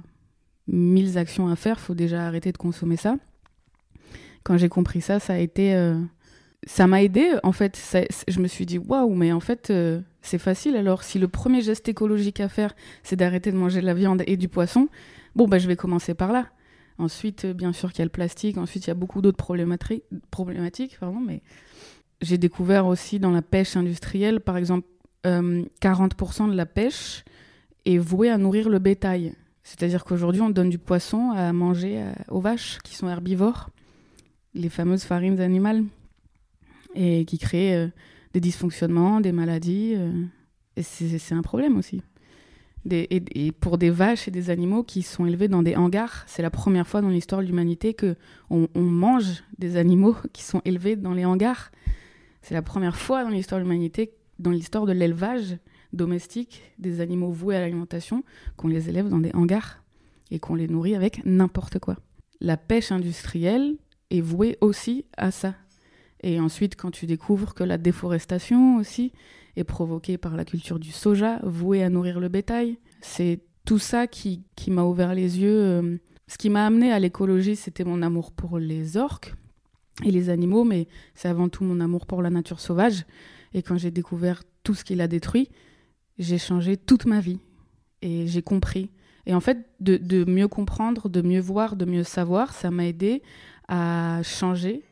mille 0.68 1.16
actions 1.18 1.48
à 1.48 1.56
faire, 1.56 1.80
faut 1.80 1.94
déjà 1.94 2.26
arrêter 2.26 2.52
de 2.52 2.58
consommer 2.58 2.96
ça. 2.96 3.16
Quand 4.46 4.56
j'ai 4.56 4.68
compris 4.68 5.00
ça, 5.00 5.18
ça 5.18 5.32
a 5.32 5.38
été. 5.38 5.74
euh, 5.74 5.98
ça 6.66 6.86
m'a 6.86 7.02
aidé, 7.02 7.32
en 7.42 7.52
fait. 7.52 7.80
Je 8.28 8.40
me 8.40 8.46
suis 8.46 8.64
dit, 8.64 8.78
waouh, 8.78 9.12
mais 9.14 9.32
en 9.32 9.40
fait, 9.40 9.70
euh, 9.70 10.00
c'est 10.22 10.38
facile. 10.38 10.76
Alors, 10.76 11.02
si 11.02 11.18
le 11.18 11.26
premier 11.26 11.62
geste 11.62 11.88
écologique 11.88 12.38
à 12.38 12.48
faire, 12.48 12.74
c'est 13.02 13.16
d'arrêter 13.16 13.50
de 13.50 13.56
manger 13.56 13.80
de 13.80 13.86
la 13.86 13.94
viande 13.94 14.22
et 14.26 14.36
du 14.36 14.48
poisson, 14.48 14.88
bon, 15.34 15.46
bah, 15.48 15.58
je 15.58 15.66
vais 15.66 15.76
commencer 15.76 16.14
par 16.14 16.32
là. 16.32 16.46
Ensuite, 16.98 17.44
euh, 17.44 17.54
bien 17.54 17.72
sûr 17.72 17.90
qu'il 17.90 18.00
y 18.00 18.02
a 18.02 18.06
le 18.06 18.10
plastique. 18.10 18.56
Ensuite, 18.56 18.86
il 18.86 18.88
y 18.88 18.90
a 18.90 18.94
beaucoup 18.94 19.20
d'autres 19.20 19.36
problématiques, 20.30 20.98
mais 21.26 21.42
j'ai 22.20 22.38
découvert 22.38 22.86
aussi 22.86 23.18
dans 23.18 23.32
la 23.32 23.42
pêche 23.42 23.76
industrielle, 23.76 24.40
par 24.40 24.56
exemple, 24.56 24.86
euh, 25.26 25.64
40% 25.80 26.48
de 26.48 26.54
la 26.54 26.66
pêche 26.66 27.24
est 27.84 27.98
vouée 27.98 28.30
à 28.30 28.38
nourrir 28.38 28.68
le 28.68 28.78
bétail. 28.78 29.34
C'est-à-dire 29.64 30.04
qu'aujourd'hui, 30.04 30.42
on 30.42 30.50
donne 30.50 30.70
du 30.70 30.78
poisson 30.78 31.32
à 31.32 31.52
manger 31.52 32.04
aux 32.28 32.40
vaches 32.40 32.78
qui 32.84 32.94
sont 32.94 33.08
herbivores, 33.08 33.70
les 34.56 34.68
fameuses 34.68 35.04
farines 35.04 35.40
animales, 35.40 35.84
et 36.94 37.24
qui 37.24 37.38
créent 37.38 37.76
euh, 37.76 37.88
des 38.32 38.40
dysfonctionnements, 38.40 39.20
des 39.20 39.32
maladies. 39.32 39.94
euh, 39.96 40.24
et 40.76 40.82
c'est 40.82 41.34
un 41.34 41.42
problème 41.42 41.76
aussi. 41.78 42.02
Et, 42.90 43.50
pour 43.52 43.78
des 43.78 43.90
vaches 43.90 44.28
et 44.28 44.30
des 44.30 44.50
animaux 44.50 44.84
qui 44.84 45.02
sont 45.02 45.26
élevés 45.26 45.48
dans 45.48 45.62
des 45.62 45.74
hangars, 45.74 46.22
c'est 46.26 46.42
la 46.42 46.50
première 46.50 46.86
fois 46.86 47.00
dans 47.00 47.08
l'histoire 47.08 47.40
de 47.40 47.46
l'humanité 47.46 47.94
que 47.94 48.14
on, 48.48 48.68
on 48.74 48.82
mange 48.82 49.42
des 49.58 49.76
animaux 49.76 50.16
qui 50.32 50.42
sont 50.42 50.62
élevés 50.64 50.96
dans 50.96 51.12
les 51.12 51.24
hangars. 51.24 51.72
C'est 52.42 52.54
la 52.54 52.62
première 52.62 52.96
fois 52.96 53.24
dans 53.24 53.30
l'histoire 53.30 53.60
de 53.60 53.64
l'humanité, 53.64 54.12
dans 54.38 54.52
l'histoire 54.52 54.86
de 54.86 54.92
l'élevage 54.92 55.56
domestique 55.92 56.62
des 56.78 57.00
animaux 57.00 57.30
voués 57.30 57.56
à 57.56 57.60
l'alimentation, 57.60 58.22
qu'on 58.56 58.68
les 58.68 58.88
élève 58.88 59.08
dans 59.08 59.18
des 59.18 59.32
hangars 59.34 59.82
et 60.30 60.38
qu'on 60.38 60.54
les 60.54 60.68
nourrit 60.68 60.94
avec 60.94 61.24
n'importe 61.24 61.78
quoi. 61.78 61.96
La 62.40 62.56
pêche 62.56 62.92
industrielle 62.92 63.76
est 64.10 64.20
vouée 64.20 64.58
aussi 64.60 65.04
à 65.16 65.30
ça. 65.30 65.54
Et 66.22 66.40
ensuite, 66.40 66.76
quand 66.76 66.90
tu 66.90 67.06
découvres 67.06 67.54
que 67.54 67.64
la 67.64 67.78
déforestation 67.78 68.76
aussi 68.76 69.12
est 69.56 69.64
provoquée 69.64 70.18
par 70.18 70.36
la 70.36 70.44
culture 70.44 70.78
du 70.78 70.90
soja, 70.90 71.40
vouée 71.42 71.82
à 71.82 71.90
nourrir 71.90 72.20
le 72.20 72.28
bétail, 72.28 72.78
c'est 73.00 73.40
tout 73.64 73.78
ça 73.78 74.06
qui, 74.06 74.42
qui 74.54 74.70
m'a 74.70 74.84
ouvert 74.84 75.14
les 75.14 75.38
yeux. 75.40 75.60
euh. 75.60 75.96
Ce 76.28 76.38
qui 76.38 76.50
m'a 76.50 76.66
amené 76.66 76.92
à 76.92 76.98
l'écologie, 76.98 77.56
c'était 77.56 77.84
mon 77.84 78.02
amour 78.02 78.32
pour 78.32 78.58
les 78.58 78.96
orques 78.96 79.34
et 80.04 80.10
les 80.10 80.28
animaux, 80.28 80.64
mais 80.64 80.88
c'est 81.14 81.28
avant 81.28 81.48
tout 81.48 81.64
mon 81.64 81.80
amour 81.80 82.06
pour 82.06 82.22
la 82.22 82.30
nature 82.30 82.60
sauvage. 82.60 83.04
Et 83.54 83.62
quand 83.62 83.78
j'ai 83.78 83.90
découvert 83.90 84.42
tout 84.64 84.74
ce 84.74 84.84
qu'il 84.84 85.00
a 85.00 85.08
détruit, 85.08 85.48
j'ai 86.18 86.38
changé 86.38 86.76
toute 86.76 87.06
ma 87.06 87.20
vie. 87.20 87.38
Et 88.02 88.26
j'ai 88.26 88.42
compris. 88.42 88.90
Et 89.24 89.34
en 89.34 89.40
fait, 89.40 89.66
de, 89.80 89.96
de 89.96 90.24
mieux 90.30 90.48
comprendre, 90.48 91.08
de 91.08 91.22
mieux 91.22 91.40
voir, 91.40 91.76
de 91.76 91.84
mieux 91.84 92.04
savoir, 92.04 92.52
ça 92.52 92.70
m'a 92.70 92.86
aidé 92.86 93.22
à 93.68 94.20
changer 94.22 94.82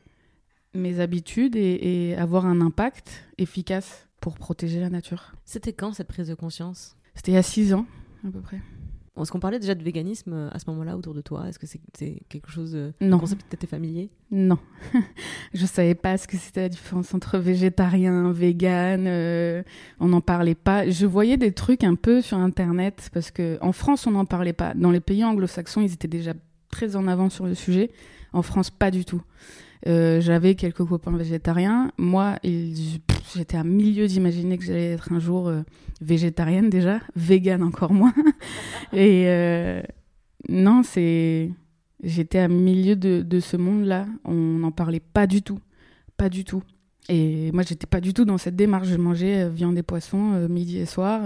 mes 0.74 1.00
habitudes 1.00 1.56
et, 1.56 2.10
et 2.10 2.16
avoir 2.16 2.46
un 2.46 2.60
impact 2.60 3.24
efficace 3.38 4.08
pour 4.20 4.34
protéger 4.38 4.80
la 4.80 4.90
nature. 4.90 5.34
C'était 5.44 5.72
quand 5.72 5.92
cette 5.92 6.08
prise 6.08 6.28
de 6.28 6.34
conscience? 6.34 6.96
C'était 7.14 7.32
il 7.32 7.34
y 7.34 7.38
a 7.38 7.42
six 7.42 7.74
ans, 7.74 7.86
à 8.26 8.30
peu 8.30 8.40
près. 8.40 8.60
Est-ce 9.20 9.30
qu'on 9.30 9.38
parlait 9.38 9.60
déjà 9.60 9.76
de 9.76 9.82
véganisme 9.84 10.32
euh, 10.32 10.48
à 10.50 10.58
ce 10.58 10.68
moment-là 10.70 10.96
autour 10.96 11.14
de 11.14 11.20
toi? 11.20 11.46
Est-ce 11.48 11.60
que 11.60 11.66
c'est 11.68 11.80
quelque 12.28 12.50
chose, 12.50 12.72
euh, 12.74 12.90
Non. 13.00 13.18
un 13.18 13.20
concept 13.20 13.42
qui 13.42 13.48
t'était 13.50 13.68
familier? 13.68 14.10
Non. 14.32 14.58
je 15.54 15.64
savais 15.66 15.94
pas 15.94 16.18
ce 16.18 16.26
que 16.26 16.36
c'était 16.36 16.62
la 16.62 16.68
différence 16.68 17.14
entre 17.14 17.38
végétarien, 17.38 18.32
vegan. 18.32 19.04
euh, 19.06 19.62
on 20.00 20.08
n'en 20.08 20.20
parlait 20.20 20.56
pas. 20.56 20.90
Je 20.90 21.06
voyais 21.06 21.36
des 21.36 21.52
trucs 21.52 21.84
un 21.84 21.94
peu 21.94 22.22
sur 22.22 22.38
Internet 22.38 23.08
parce 23.14 23.30
que 23.30 23.56
en 23.60 23.70
France, 23.70 24.08
on 24.08 24.10
n'en 24.10 24.24
parlait 24.24 24.52
pas. 24.52 24.74
Dans 24.74 24.90
les 24.90 24.98
pays 25.00 25.22
anglo-saxons, 25.24 25.82
ils 25.82 25.92
étaient 25.92 26.08
déjà 26.08 26.32
très 26.70 26.96
en 26.96 27.06
avant 27.06 27.30
sur 27.30 27.46
le 27.46 27.54
sujet. 27.54 27.92
En 28.34 28.42
France, 28.42 28.68
pas 28.68 28.90
du 28.90 29.04
tout. 29.04 29.22
Euh, 29.86 30.20
J'avais 30.20 30.56
quelques 30.56 30.84
copains 30.84 31.16
végétariens. 31.16 31.92
Moi, 31.98 32.36
j'étais 32.42 33.56
à 33.56 33.62
milieu 33.62 34.08
d'imaginer 34.08 34.58
que 34.58 34.64
j'allais 34.64 34.90
être 34.92 35.12
un 35.12 35.20
jour 35.20 35.46
euh, 35.46 35.62
végétarienne 36.00 36.68
déjà, 36.68 36.98
vegan 37.14 37.62
encore 37.62 37.92
moins. 37.92 38.12
Et 38.92 39.28
euh, 39.28 39.82
non, 40.48 40.82
c'est. 40.82 41.50
J'étais 42.02 42.40
à 42.40 42.48
milieu 42.48 42.96
de, 42.96 43.22
de 43.22 43.38
ce 43.40 43.56
monde-là. 43.56 44.06
On 44.24 44.34
n'en 44.34 44.72
parlait 44.72 45.00
pas 45.00 45.28
du 45.28 45.42
tout. 45.42 45.60
Pas 46.16 46.28
du 46.28 46.44
tout. 46.44 46.62
Et 47.08 47.52
moi, 47.52 47.62
j'étais 47.62 47.86
pas 47.86 48.00
du 48.00 48.12
tout 48.12 48.24
dans 48.24 48.36
cette 48.36 48.56
démarche. 48.56 48.88
Je 48.88 48.96
mangeais 48.96 49.48
viande 49.48 49.78
et 49.78 49.84
poisson 49.84 50.48
midi 50.48 50.78
et 50.78 50.86
soir 50.86 51.22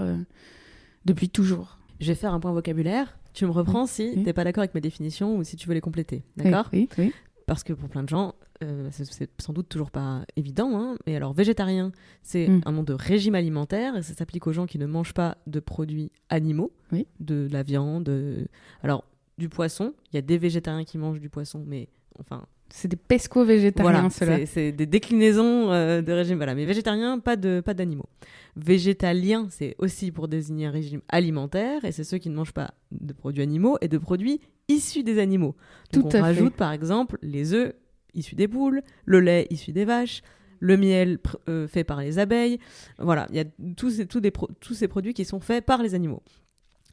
depuis 1.06 1.30
toujours. 1.30 1.78
Je 2.00 2.08
vais 2.08 2.14
faire 2.14 2.34
un 2.34 2.38
point 2.38 2.52
vocabulaire. 2.52 3.17
Tu 3.34 3.44
me 3.46 3.50
reprends 3.50 3.86
si 3.86 4.12
Oui. 4.16 4.24
t'es 4.24 4.32
pas 4.32 4.44
d'accord 4.44 4.62
avec 4.62 4.74
ma 4.74 4.80
définition 4.80 5.36
ou 5.36 5.44
si 5.44 5.56
tu 5.56 5.68
veux 5.68 5.74
les 5.74 5.80
compléter. 5.80 6.22
D'accord? 6.36 6.68
Oui, 6.72 6.88
oui. 6.98 7.12
Parce 7.46 7.62
que 7.62 7.72
pour 7.72 7.88
plein 7.88 8.02
de 8.02 8.08
gens, 8.08 8.34
euh, 8.62 8.88
c'est- 8.90 9.30
sans 9.40 9.52
doute 9.52 9.68
toujours 9.68 9.90
pas 9.90 10.22
évident. 10.36 10.78
Hein, 10.78 10.96
mais 11.06 11.16
alors, 11.16 11.32
végétarien, 11.32 11.92
c'est 12.22 12.48
Mm. 12.48 12.60
un 12.66 12.72
nom 12.72 12.82
de 12.82 12.92
régime 12.92 13.34
alimentaire 13.34 13.96
et 13.96 14.02
ça 14.02 14.12
s'applique 14.14 14.46
aux 14.46 14.52
gens 14.52 14.66
qui 14.66 14.78
ne 14.78 14.86
mangent 14.86 15.14
pas 15.14 15.38
de 15.46 15.60
produits 15.60 16.10
animaux, 16.28 16.72
Oui. 16.92 17.06
de 17.20 17.48
la 17.50 17.62
viande. 17.62 18.08
euh, 18.08 18.44
Alors, 18.82 19.04
du 19.38 19.48
poisson, 19.48 19.94
il 20.12 20.16
y 20.16 20.18
a 20.18 20.22
des 20.22 20.36
végétariens 20.36 20.84
qui 20.84 20.98
mangent 20.98 21.20
du 21.20 21.30
poisson, 21.30 21.64
mais 21.66 21.88
enfin, 22.18 22.44
C'est 22.70 22.88
des 22.88 22.96
pesco-végétariens, 22.96 23.90
voilà, 23.92 24.10
ceux-là. 24.10 24.46
c'est- 24.46 24.72
des 24.72 24.86
déclinaisons 24.86 25.72
euh, 25.72 26.02
de 26.02 26.12
régime. 26.12 26.36
Voilà, 26.36 26.54
mais 26.54 26.66
végétarien, 26.66 27.18
pas 27.18 27.36
de 27.36 27.60
pas 27.64 27.72
d'animaux. 27.74 28.08
Végétalien, 28.56 29.46
c'est 29.50 29.74
aussi 29.78 30.10
pour 30.12 30.28
désigner 30.28 30.66
un 30.66 30.70
régime 30.70 31.00
alimentaire, 31.08 31.84
et 31.84 31.92
c'est 31.92 32.04
ceux 32.04 32.18
qui 32.18 32.28
ne 32.28 32.34
mangent 32.34 32.52
pas 32.52 32.74
de 32.90 33.12
produits 33.12 33.42
animaux 33.42 33.78
et 33.80 33.88
de 33.88 33.96
produits 33.98 34.40
issus 34.68 35.02
des 35.02 35.18
animaux. 35.18 35.54
Donc 35.92 36.02
Tout 36.02 36.06
on 36.06 36.08
à 36.08 36.12
fait. 36.12 36.20
rajoute 36.20 36.54
par 36.54 36.72
exemple 36.72 37.18
les 37.22 37.54
œufs 37.54 37.72
issus 38.14 38.34
des 38.34 38.48
poules, 38.48 38.82
le 39.06 39.20
lait 39.20 39.46
issu 39.50 39.72
des 39.72 39.84
vaches, 39.86 40.22
le 40.60 40.76
miel 40.76 41.18
euh, 41.48 41.66
fait 41.68 41.84
par 41.84 42.00
les 42.00 42.18
abeilles. 42.18 42.58
Voilà, 42.98 43.26
il 43.30 43.36
y 43.36 43.40
a 43.40 43.44
tous 43.76 43.90
ces, 43.90 44.06
tous 44.06 44.20
des 44.20 44.30
pro- 44.32 44.50
tous 44.60 44.74
ces 44.74 44.88
produits 44.88 45.14
qui 45.14 45.24
sont 45.24 45.40
faits 45.40 45.64
par 45.64 45.82
les 45.82 45.94
animaux. 45.94 46.22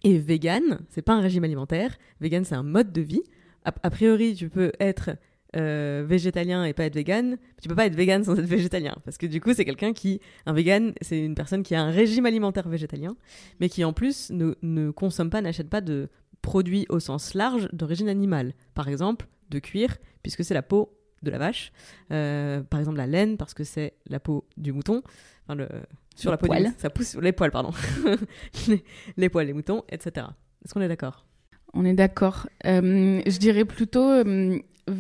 Et 0.04 0.20
vegan, 0.20 0.80
c'est 0.90 1.02
pas 1.02 1.14
un 1.16 1.20
régime 1.22 1.44
alimentaire. 1.44 1.98
Vegan, 2.22 2.46
c'est 2.46 2.56
un 2.56 2.64
mode 2.64 2.94
de 2.94 3.02
vie. 3.02 3.24
A, 3.66 3.74
a 3.82 3.90
priori, 3.90 4.36
tu 4.36 4.50
peux 4.50 4.72
être 4.80 5.10
euh, 5.56 6.04
végétalien 6.06 6.66
et 6.66 6.74
pas 6.74 6.86
être 6.86 6.96
vegan. 6.96 7.38
Tu 7.62 7.70
peux 7.70 7.76
pas 7.76 7.86
être 7.86 7.96
vegan 7.96 8.24
sans 8.24 8.38
être 8.38 8.46
végétalien. 8.46 8.96
Parce 9.04 9.18
que 9.18 9.26
du 9.26 9.42
coup, 9.42 9.54
c'est 9.54 9.66
quelqu'un 9.66 9.94
qui. 9.94 10.20
Un 10.46 10.54
vegan, 10.54 10.94
c'est 11.02 11.20
une 11.20 11.36
personne 11.36 11.64
qui 11.64 11.76
a 11.76 11.82
un 11.82 11.92
régime 11.92 12.26
alimentaire 12.26 12.68
végétalien, 12.68 13.16
mais 13.60 13.70
qui 13.70 13.84
en 13.84 13.94
plus 13.94 14.30
ne, 14.32 14.56
ne 14.62 14.92
consomme 14.92 15.30
pas, 15.30 15.42
n'achète 15.42 15.70
pas 15.70 15.82
de 15.82 16.10
produits 16.42 16.86
au 16.90 17.00
sens 17.00 17.34
large 17.34 17.70
d'origine 17.74 18.10
animale. 18.10 18.54
Par 18.74 18.88
exemple, 18.88 19.28
de 19.50 19.60
cuir, 19.60 19.98
puisque 20.24 20.44
c'est 20.44 20.54
la 20.54 20.62
peau 20.62 20.98
de 21.24 21.32
la 21.32 21.38
vache. 21.38 21.72
Euh, 22.12 22.62
par 22.62 22.80
exemple, 22.80 22.98
la 22.98 23.08
laine, 23.08 23.38
parce 23.38 23.54
que 23.54 23.64
c'est 23.64 23.94
la 24.08 24.20
peau 24.20 24.46
du 24.58 24.72
mouton. 24.72 25.02
Enfin, 25.44 25.56
le, 25.56 25.68
sur 26.16 26.30
Les 26.30 26.34
la 26.34 26.38
peau 26.38 26.48
poils. 26.48 26.64
du 26.64 26.70
ça 26.78 26.90
pousse 26.90 27.10
sur 27.10 27.22
les 27.22 27.32
poils, 27.32 27.52
pardon. 27.52 27.72
les, 28.68 28.84
les 29.18 29.30
poils, 29.30 29.48
les 29.48 29.54
moutons, 29.54 29.84
etc. 29.90 30.28
Est-ce 30.64 30.74
qu'on 30.74 30.82
est 30.82 30.88
d'accord? 30.88 31.26
On 31.74 31.84
est 31.84 31.94
d'accord. 31.94 32.48
Euh, 32.66 33.22
je 33.26 33.38
dirais 33.38 33.66
plutôt 33.66 34.10
euh, 34.10 34.58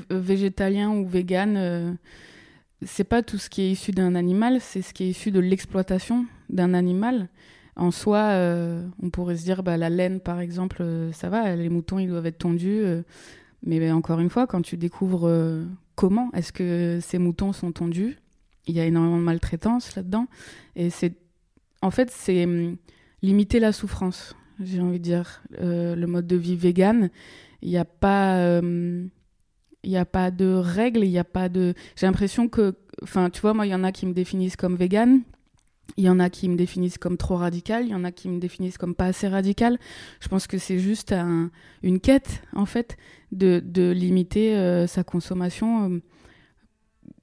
végétalien 0.09 0.91
ou 0.91 1.05
vegan. 1.07 1.55
euh, 1.57 1.93
c'est 2.83 3.03
pas 3.03 3.23
tout 3.23 3.37
ce 3.37 3.49
qui 3.49 3.61
est 3.63 3.71
issu 3.71 3.91
d'un 3.91 4.15
animal, 4.15 4.59
c'est 4.61 4.81
ce 4.81 4.93
qui 4.93 5.05
est 5.05 5.09
issu 5.09 5.31
de 5.31 5.39
l'exploitation 5.39 6.25
d'un 6.49 6.73
animal. 6.73 7.29
En 7.75 7.91
soi, 7.91 8.19
euh, 8.19 8.87
on 9.01 9.09
pourrait 9.09 9.35
se 9.37 9.43
dire, 9.43 9.63
bah, 9.63 9.77
la 9.77 9.89
laine, 9.89 10.19
par 10.19 10.39
exemple, 10.39 10.77
euh, 10.81 11.11
ça 11.11 11.29
va, 11.29 11.55
les 11.55 11.69
moutons, 11.69 11.99
ils 11.99 12.07
doivent 12.07 12.25
être 12.25 12.37
tondus. 12.37 12.81
euh, 12.83 13.01
mais 13.63 13.79
ben, 13.79 13.93
encore 13.93 14.19
une 14.19 14.29
fois, 14.29 14.47
quand 14.47 14.61
tu 14.61 14.77
découvres 14.77 15.29
comment 15.95 16.29
est-ce 16.33 16.53
que 16.53 16.99
ces 17.01 17.17
moutons 17.17 17.51
sont 17.51 17.71
tondus, 17.71 18.17
il 18.67 18.75
y 18.75 18.79
a 18.79 18.85
énormément 18.85 19.17
de 19.17 19.23
maltraitance 19.23 19.95
là-dedans. 19.95 20.27
Et 20.75 20.89
c'est, 20.91 21.15
en 21.81 21.89
fait, 21.89 22.11
c'est 22.11 22.45
hum, 22.45 22.77
limiter 23.23 23.59
la 23.59 23.71
souffrance, 23.71 24.35
j'ai 24.61 24.81
envie 24.81 24.99
de 24.99 25.03
dire. 25.03 25.41
Le 25.59 26.05
mode 26.05 26.27
de 26.27 26.35
vie 26.35 26.55
vegan, 26.55 27.09
il 27.63 27.69
n'y 27.69 27.77
a 27.77 27.85
pas, 27.85 28.37
euh, 28.37 29.07
il 29.85 29.91
y 29.91 29.97
a 29.97 30.05
pas 30.05 30.31
de 30.31 30.45
règles, 30.53 31.03
il 31.05 31.11
n'y 31.11 31.19
a 31.19 31.23
pas 31.23 31.47
de. 31.49 31.73
J'ai 31.95 32.05
l'impression 32.07 32.47
que, 32.49 32.75
enfin, 33.03 33.29
tu 33.29 33.41
vois, 33.41 33.53
moi, 33.53 33.65
il 33.65 33.69
y 33.69 33.75
en 33.75 33.83
a 33.83 33.91
qui 33.91 34.05
me 34.05 34.13
définissent 34.13 34.55
comme 34.57 34.75
vegan. 34.75 35.21
Il 35.97 36.03
y 36.03 36.09
en 36.09 36.19
a 36.19 36.29
qui 36.31 36.49
me 36.49 36.55
définissent 36.55 36.97
comme 36.97 37.15
trop 37.15 37.35
radical, 37.37 37.85
il 37.85 37.91
y 37.91 37.95
en 37.95 38.03
a 38.03 38.11
qui 38.11 38.27
me 38.27 38.39
définissent 38.39 38.77
comme 38.79 38.95
pas 38.95 39.05
assez 39.05 39.27
radical. 39.27 39.77
Je 40.19 40.27
pense 40.27 40.47
que 40.47 40.57
c'est 40.57 40.79
juste 40.79 41.11
un- 41.13 41.51
une 41.83 41.99
quête, 41.99 42.41
en 42.53 42.65
fait, 42.65 42.97
de, 43.31 43.61
de 43.63 43.91
limiter 43.91 44.55
euh, 44.55 44.87
sa 44.87 45.03
consommation 45.03 45.89
euh, 45.91 45.99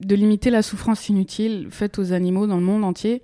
de 0.01 0.15
limiter 0.15 0.51
la 0.51 0.63
souffrance 0.63 1.09
inutile 1.09 1.69
faite 1.71 1.99
aux 1.99 2.13
animaux 2.13 2.47
dans 2.47 2.57
le 2.57 2.63
monde 2.65 2.85
entier 2.85 3.23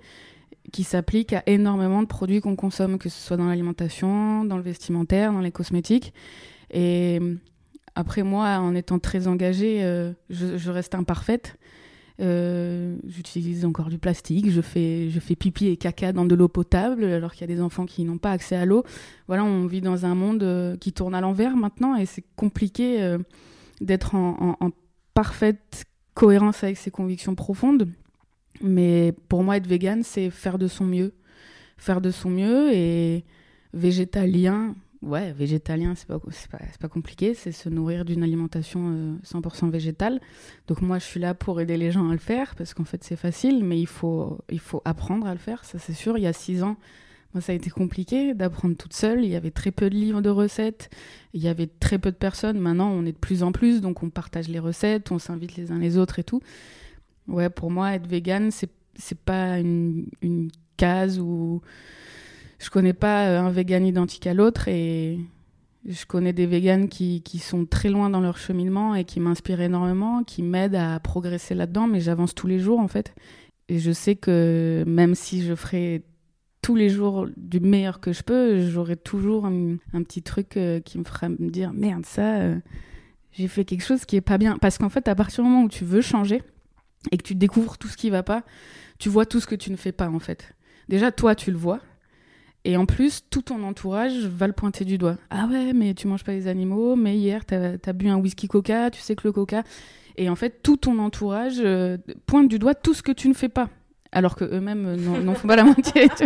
qui 0.71 0.83
s'applique 0.83 1.33
à 1.33 1.41
énormément 1.47 2.01
de 2.03 2.07
produits 2.07 2.41
qu'on 2.41 2.55
consomme, 2.55 2.97
que 2.99 3.09
ce 3.09 3.19
soit 3.19 3.37
dans 3.37 3.47
l'alimentation, 3.47 4.45
dans 4.45 4.57
le 4.57 4.61
vestimentaire, 4.63 5.33
dans 5.33 5.39
les 5.41 5.51
cosmétiques. 5.51 6.13
Et 6.71 7.19
après 7.99 8.23
moi, 8.23 8.59
en 8.59 8.75
étant 8.75 8.97
très 8.97 9.27
engagée, 9.27 9.83
euh, 9.83 10.13
je, 10.29 10.71
reste 10.71 10.95
imparfaite. 10.95 11.57
Euh, 12.21 12.95
J'utilise 13.05 13.65
encore 13.65 13.89
du 13.89 13.97
plastique, 13.97 14.49
je 14.49 14.61
fais, 14.61 15.09
je 15.09 15.19
fais 15.19 15.35
pipi 15.35 15.67
et 15.67 15.75
caca 15.75 16.13
dans 16.13 16.23
de 16.23 16.33
l'eau 16.33 16.47
potable, 16.47 17.03
alors 17.03 17.33
qu'il 17.33 17.41
y 17.41 17.51
a 17.51 17.53
des 17.53 17.61
enfants 17.61 17.85
qui 17.85 18.05
n'ont 18.05 18.17
pas 18.17 18.31
accès 18.31 18.55
à 18.55 18.65
l'eau. 18.65 18.85
Voilà, 19.27 19.43
on 19.43 19.65
vit 19.65 19.81
dans 19.81 20.05
un 20.05 20.15
monde 20.15 20.43
euh, 20.43 20.77
qui 20.77 20.93
tourne 20.93 21.13
à 21.13 21.19
l'envers 21.19 21.57
maintenant 21.57 21.97
et 21.97 22.05
c'est 22.05 22.23
compliqué 22.37 23.17
d'être 23.81 24.15
en, 24.15 24.55
en, 24.61 24.69
parfaite 25.13 25.83
cohérence 26.13 26.63
avec 26.63 26.77
ses 26.77 26.91
convictions 26.91 27.35
profondes. 27.35 27.89
Mais 28.61 29.13
pour 29.27 29.43
moi, 29.43 29.57
être 29.57 29.67
vegan, 29.67 30.03
c'est 30.03 30.29
faire 30.29 30.57
de 30.57 30.69
son 30.69 30.85
mieux. 30.85 31.11
Faire 31.75 31.99
de 31.99 32.11
son 32.11 32.29
mieux 32.29 32.71
et 32.73 33.25
végétalien, 33.73 34.73
ouais, 35.01 35.31
végétalien, 35.31 35.95
c'est 35.95 36.07
pas, 36.07 36.19
pas, 36.19 36.59
pas, 36.79 36.87
compliqué, 36.87 37.33
c'est 37.33 37.51
se 37.51 37.69
nourrir 37.69 38.05
d'une 38.05 38.23
alimentation 38.23 38.91
euh, 38.91 39.15
100% 39.25 39.69
végétale. 39.69 40.19
Donc 40.67 40.81
moi, 40.81 40.99
je 40.99 41.05
suis 41.05 41.19
là 41.19 41.33
pour 41.33 41.61
aider 41.61 41.77
les 41.77 41.91
gens 41.91 42.09
à 42.09 42.13
le 42.13 42.19
faire, 42.19 42.55
parce 42.55 42.73
qu'en 42.73 42.83
fait, 42.83 43.03
c'est 43.03 43.15
facile, 43.15 43.63
mais 43.63 43.79
il 43.79 43.87
faut, 43.87 44.37
il 44.49 44.59
faut 44.59 44.81
apprendre 44.85 45.27
à 45.27 45.33
le 45.33 45.39
faire, 45.39 45.63
ça 45.65 45.79
c'est 45.79 45.93
sûr. 45.93 46.17
Il 46.17 46.23
y 46.23 46.27
a 46.27 46.33
six 46.33 46.63
ans, 46.63 46.77
moi, 47.33 47.41
ça 47.41 47.51
a 47.51 47.55
été 47.55 47.69
compliqué 47.69 48.33
d'apprendre 48.33 48.75
toute 48.75 48.93
seule. 48.93 49.23
Il 49.23 49.29
y 49.29 49.35
avait 49.35 49.51
très 49.51 49.71
peu 49.71 49.89
de 49.89 49.95
livres 49.95 50.21
de 50.21 50.29
recettes, 50.29 50.89
il 51.33 51.41
y 51.41 51.47
avait 51.47 51.67
très 51.67 51.99
peu 51.99 52.11
de 52.11 52.17
personnes. 52.17 52.59
Maintenant, 52.59 52.89
on 52.89 53.05
est 53.05 53.11
de 53.11 53.17
plus 53.17 53.43
en 53.43 53.51
plus, 53.51 53.81
donc 53.81 54.03
on 54.03 54.09
partage 54.09 54.47
les 54.47 54.59
recettes, 54.59 55.11
on 55.11 55.19
s'invite 55.19 55.55
les 55.55 55.71
uns 55.71 55.79
les 55.79 55.97
autres 55.97 56.19
et 56.19 56.23
tout. 56.23 56.41
Ouais, 57.27 57.49
pour 57.49 57.69
moi, 57.69 57.93
être 57.93 58.07
vegan, 58.07 58.49
c'est, 58.49 58.71
c'est 58.95 59.19
pas 59.19 59.59
une, 59.59 60.07
une 60.21 60.49
case 60.77 61.19
où 61.19 61.61
je 62.59 62.69
connais 62.69 62.93
pas 62.93 63.39
un 63.39 63.49
vegan 63.49 63.85
identique 63.85 64.27
à 64.27 64.33
l'autre 64.33 64.67
et 64.67 65.19
je 65.87 66.05
connais 66.05 66.33
des 66.33 66.45
véganes 66.45 66.89
qui, 66.89 67.21
qui 67.21 67.39
sont 67.39 67.65
très 67.65 67.89
loin 67.89 68.09
dans 68.09 68.19
leur 68.19 68.37
cheminement 68.37 68.95
et 68.95 69.05
qui 69.05 69.19
m'inspirent 69.19 69.61
énormément, 69.61 70.23
qui 70.23 70.43
m'aident 70.43 70.75
à 70.75 70.99
progresser 70.99 71.55
là-dedans, 71.55 71.87
mais 71.87 72.01
j'avance 72.01 72.35
tous 72.35 72.47
les 72.47 72.59
jours 72.59 72.79
en 72.79 72.87
fait. 72.87 73.15
Et 73.69 73.79
je 73.79 73.91
sais 73.91 74.15
que 74.15 74.83
même 74.85 75.15
si 75.15 75.41
je 75.41 75.55
ferai 75.55 76.03
tous 76.61 76.75
les 76.75 76.89
jours 76.89 77.27
du 77.37 77.59
meilleur 77.59 77.99
que 77.99 78.11
je 78.11 78.23
peux, 78.23 78.67
j'aurai 78.67 78.97
toujours 78.97 79.45
un, 79.45 79.77
petit 80.03 80.21
truc 80.21 80.57
euh, 80.57 80.79
qui 80.81 80.97
me 80.97 81.03
fera 81.03 81.29
me 81.29 81.49
dire 81.49 81.71
merde, 81.73 82.05
ça, 82.05 82.39
euh, 82.39 82.59
j'ai 83.31 83.47
fait 83.47 83.63
quelque 83.63 83.83
chose 83.83 84.05
qui 84.05 84.17
est 84.17 84.21
pas 84.21 84.37
bien. 84.37 84.57
Parce 84.57 84.77
qu'en 84.77 84.89
fait, 84.89 85.07
à 85.07 85.15
partir 85.15 85.43
du 85.43 85.49
moment 85.49 85.63
où 85.63 85.69
tu 85.69 85.85
veux 85.85 86.01
changer 86.01 86.43
et 87.11 87.17
que 87.17 87.23
tu 87.23 87.35
découvres 87.35 87.77
tout 87.77 87.87
ce 87.87 87.95
qui 87.95 88.09
va 88.09 88.23
pas, 88.23 88.43
tu 88.97 89.07
vois 89.07 89.25
tout 89.25 89.39
ce 89.39 89.47
que 89.47 89.55
tu 89.55 89.71
ne 89.71 89.77
fais 89.77 89.93
pas 89.93 90.09
en 90.09 90.19
fait. 90.19 90.53
Déjà, 90.89 91.11
toi, 91.11 91.35
tu 91.35 91.51
le 91.51 91.57
vois, 91.57 91.79
et 92.65 92.75
en 92.75 92.85
plus, 92.85 93.23
tout 93.29 93.41
ton 93.41 93.63
entourage 93.63 94.25
va 94.25 94.47
le 94.47 94.53
pointer 94.53 94.83
du 94.85 94.97
doigt. 94.97 95.17
Ah 95.29 95.47
ouais, 95.49 95.73
mais 95.73 95.93
tu 95.93 96.07
manges 96.07 96.23
pas 96.23 96.33
les 96.33 96.47
animaux, 96.47 96.95
mais 96.95 97.17
hier, 97.17 97.45
t'as 97.45 97.73
as 97.85 97.93
bu 97.93 98.09
un 98.09 98.17
whisky 98.17 98.47
coca, 98.47 98.91
tu 98.91 98.99
sais 98.99 99.15
que 99.15 99.27
le 99.27 99.31
coca. 99.31 99.63
Et 100.17 100.29
en 100.29 100.35
fait, 100.35 100.61
tout 100.61 100.77
ton 100.77 100.99
entourage 100.99 101.59
euh, 101.59 101.97
pointe 102.25 102.49
du 102.49 102.59
doigt 102.59 102.75
tout 102.75 102.93
ce 102.93 103.01
que 103.01 103.13
tu 103.13 103.29
ne 103.29 103.33
fais 103.33 103.47
pas. 103.47 103.69
Alors 104.11 104.35
que 104.35 104.43
eux-mêmes 104.43 104.95
n'en 105.23 105.35
font 105.35 105.47
pas 105.47 105.55
la 105.55 105.63
moitié, 105.63 106.09
tu. 106.17 106.25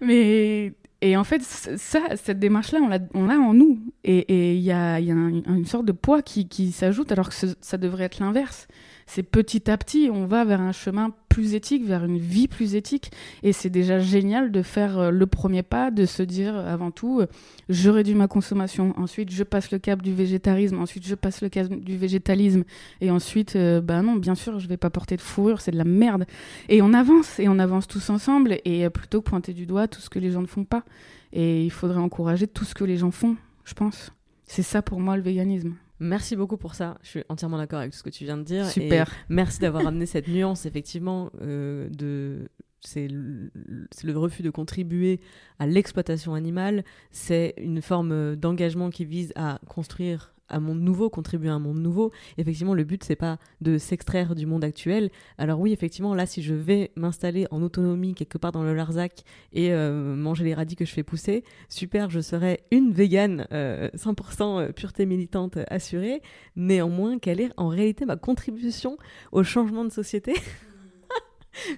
Mais. 0.00 0.74
Et 1.00 1.18
en 1.18 1.24
fait, 1.24 1.42
ça, 1.42 2.00
cette 2.16 2.38
démarche-là, 2.38 2.80
on 3.12 3.26
l'a, 3.26 3.38
en 3.38 3.52
nous. 3.52 3.78
Et 4.04 4.54
il 4.54 4.62
y 4.62 4.72
a, 4.72 4.98
y 5.00 5.10
a 5.10 5.14
un, 5.14 5.28
une 5.28 5.66
sorte 5.66 5.84
de 5.84 5.92
poids 5.92 6.22
qui, 6.22 6.48
qui 6.48 6.72
s'ajoute, 6.72 7.12
alors 7.12 7.28
que 7.28 7.34
ça 7.60 7.76
devrait 7.76 8.04
être 8.04 8.20
l'inverse. 8.20 8.68
C'est 9.06 9.22
petit 9.22 9.70
à 9.70 9.76
petit, 9.76 10.08
on 10.10 10.24
va 10.24 10.46
vers 10.46 10.62
un 10.62 10.72
chemin 10.72 11.10
plus 11.34 11.54
éthique, 11.54 11.84
vers 11.84 12.04
une 12.04 12.18
vie 12.18 12.46
plus 12.46 12.76
éthique. 12.76 13.10
Et 13.42 13.52
c'est 13.52 13.70
déjà 13.70 13.98
génial 13.98 14.52
de 14.52 14.62
faire 14.62 15.10
le 15.10 15.26
premier 15.26 15.64
pas, 15.64 15.90
de 15.90 16.06
se 16.06 16.22
dire 16.22 16.54
avant 16.56 16.92
tout, 16.92 17.22
je 17.68 17.90
réduis 17.90 18.14
ma 18.14 18.28
consommation. 18.28 18.94
Ensuite, 18.96 19.32
je 19.32 19.42
passe 19.42 19.72
le 19.72 19.80
cap 19.80 20.00
du 20.00 20.14
végétarisme. 20.14 20.78
Ensuite, 20.78 21.04
je 21.04 21.16
passe 21.16 21.42
le 21.42 21.48
cap 21.48 21.68
du 21.68 21.96
végétalisme. 21.96 22.62
Et 23.00 23.10
ensuite, 23.10 23.56
euh, 23.56 23.80
bah 23.80 24.00
non, 24.02 24.14
bien 24.14 24.36
sûr, 24.36 24.60
je 24.60 24.68
vais 24.68 24.76
pas 24.76 24.90
porter 24.90 25.16
de 25.16 25.20
fourrure, 25.20 25.60
c'est 25.60 25.72
de 25.72 25.76
la 25.76 25.84
merde. 25.84 26.24
Et 26.68 26.82
on 26.82 26.92
avance, 26.92 27.40
et 27.40 27.48
on 27.48 27.58
avance 27.58 27.88
tous 27.88 28.10
ensemble. 28.10 28.58
Et 28.64 28.88
plutôt 28.90 29.20
que 29.20 29.28
pointer 29.28 29.54
du 29.54 29.66
doigt 29.66 29.88
tout 29.88 30.00
ce 30.00 30.08
que 30.08 30.20
les 30.20 30.30
gens 30.30 30.42
ne 30.42 30.46
font 30.46 30.64
pas. 30.64 30.84
Et 31.32 31.64
il 31.64 31.70
faudrait 31.70 31.98
encourager 31.98 32.46
tout 32.46 32.64
ce 32.64 32.76
que 32.76 32.84
les 32.84 32.96
gens 32.96 33.10
font, 33.10 33.34
je 33.64 33.74
pense. 33.74 34.12
C'est 34.46 34.62
ça 34.62 34.82
pour 34.82 35.00
moi 35.00 35.16
le 35.16 35.22
véganisme. 35.22 35.74
Merci 36.00 36.36
beaucoup 36.36 36.56
pour 36.56 36.74
ça. 36.74 36.98
Je 37.02 37.08
suis 37.08 37.24
entièrement 37.28 37.58
d'accord 37.58 37.78
avec 37.78 37.92
tout 37.92 37.98
ce 37.98 38.02
que 38.02 38.10
tu 38.10 38.24
viens 38.24 38.36
de 38.36 38.42
dire. 38.42 38.66
Super. 38.66 39.08
Et 39.08 39.12
merci 39.28 39.60
d'avoir 39.60 39.86
amené 39.86 40.06
cette 40.06 40.28
nuance, 40.28 40.66
effectivement, 40.66 41.30
euh, 41.40 41.88
de 41.90 42.48
c'est 42.80 43.08
le, 43.08 43.50
le, 43.54 44.18
refus 44.18 44.42
de 44.42 44.50
contribuer 44.50 45.20
à 45.58 45.66
l'exploitation 45.66 46.34
animale. 46.34 46.84
C'est 47.10 47.54
une 47.56 47.80
forme 47.80 48.36
d'engagement 48.36 48.90
qui 48.90 49.06
vise 49.06 49.32
à 49.36 49.58
construire 49.68 50.33
un 50.48 50.60
monde 50.60 50.80
nouveau, 50.80 51.10
contribuer 51.10 51.48
à 51.48 51.54
un 51.54 51.58
monde 51.58 51.78
nouveau. 51.78 52.12
Effectivement, 52.38 52.74
le 52.74 52.84
but, 52.84 53.02
c'est 53.04 53.16
pas 53.16 53.38
de 53.60 53.78
s'extraire 53.78 54.34
du 54.34 54.46
monde 54.46 54.64
actuel. 54.64 55.10
Alors 55.38 55.60
oui, 55.60 55.72
effectivement, 55.72 56.14
là, 56.14 56.26
si 56.26 56.42
je 56.42 56.54
vais 56.54 56.90
m'installer 56.96 57.46
en 57.50 57.62
autonomie 57.62 58.14
quelque 58.14 58.38
part 58.38 58.52
dans 58.52 58.62
le 58.62 58.74
Larzac 58.74 59.24
et 59.52 59.72
euh, 59.72 60.14
manger 60.14 60.44
les 60.44 60.54
radis 60.54 60.76
que 60.76 60.84
je 60.84 60.92
fais 60.92 61.02
pousser, 61.02 61.44
super, 61.68 62.10
je 62.10 62.20
serai 62.20 62.60
une 62.70 62.92
végane 62.92 63.46
euh, 63.52 63.88
100% 63.96 64.72
pureté 64.72 65.06
militante 65.06 65.58
assurée. 65.68 66.22
Néanmoins, 66.56 67.18
quelle 67.18 67.40
est 67.40 67.50
en 67.56 67.68
réalité 67.68 68.04
ma 68.04 68.16
contribution 68.16 68.98
au 69.32 69.42
changement 69.42 69.84
de 69.84 69.90
société? 69.90 70.34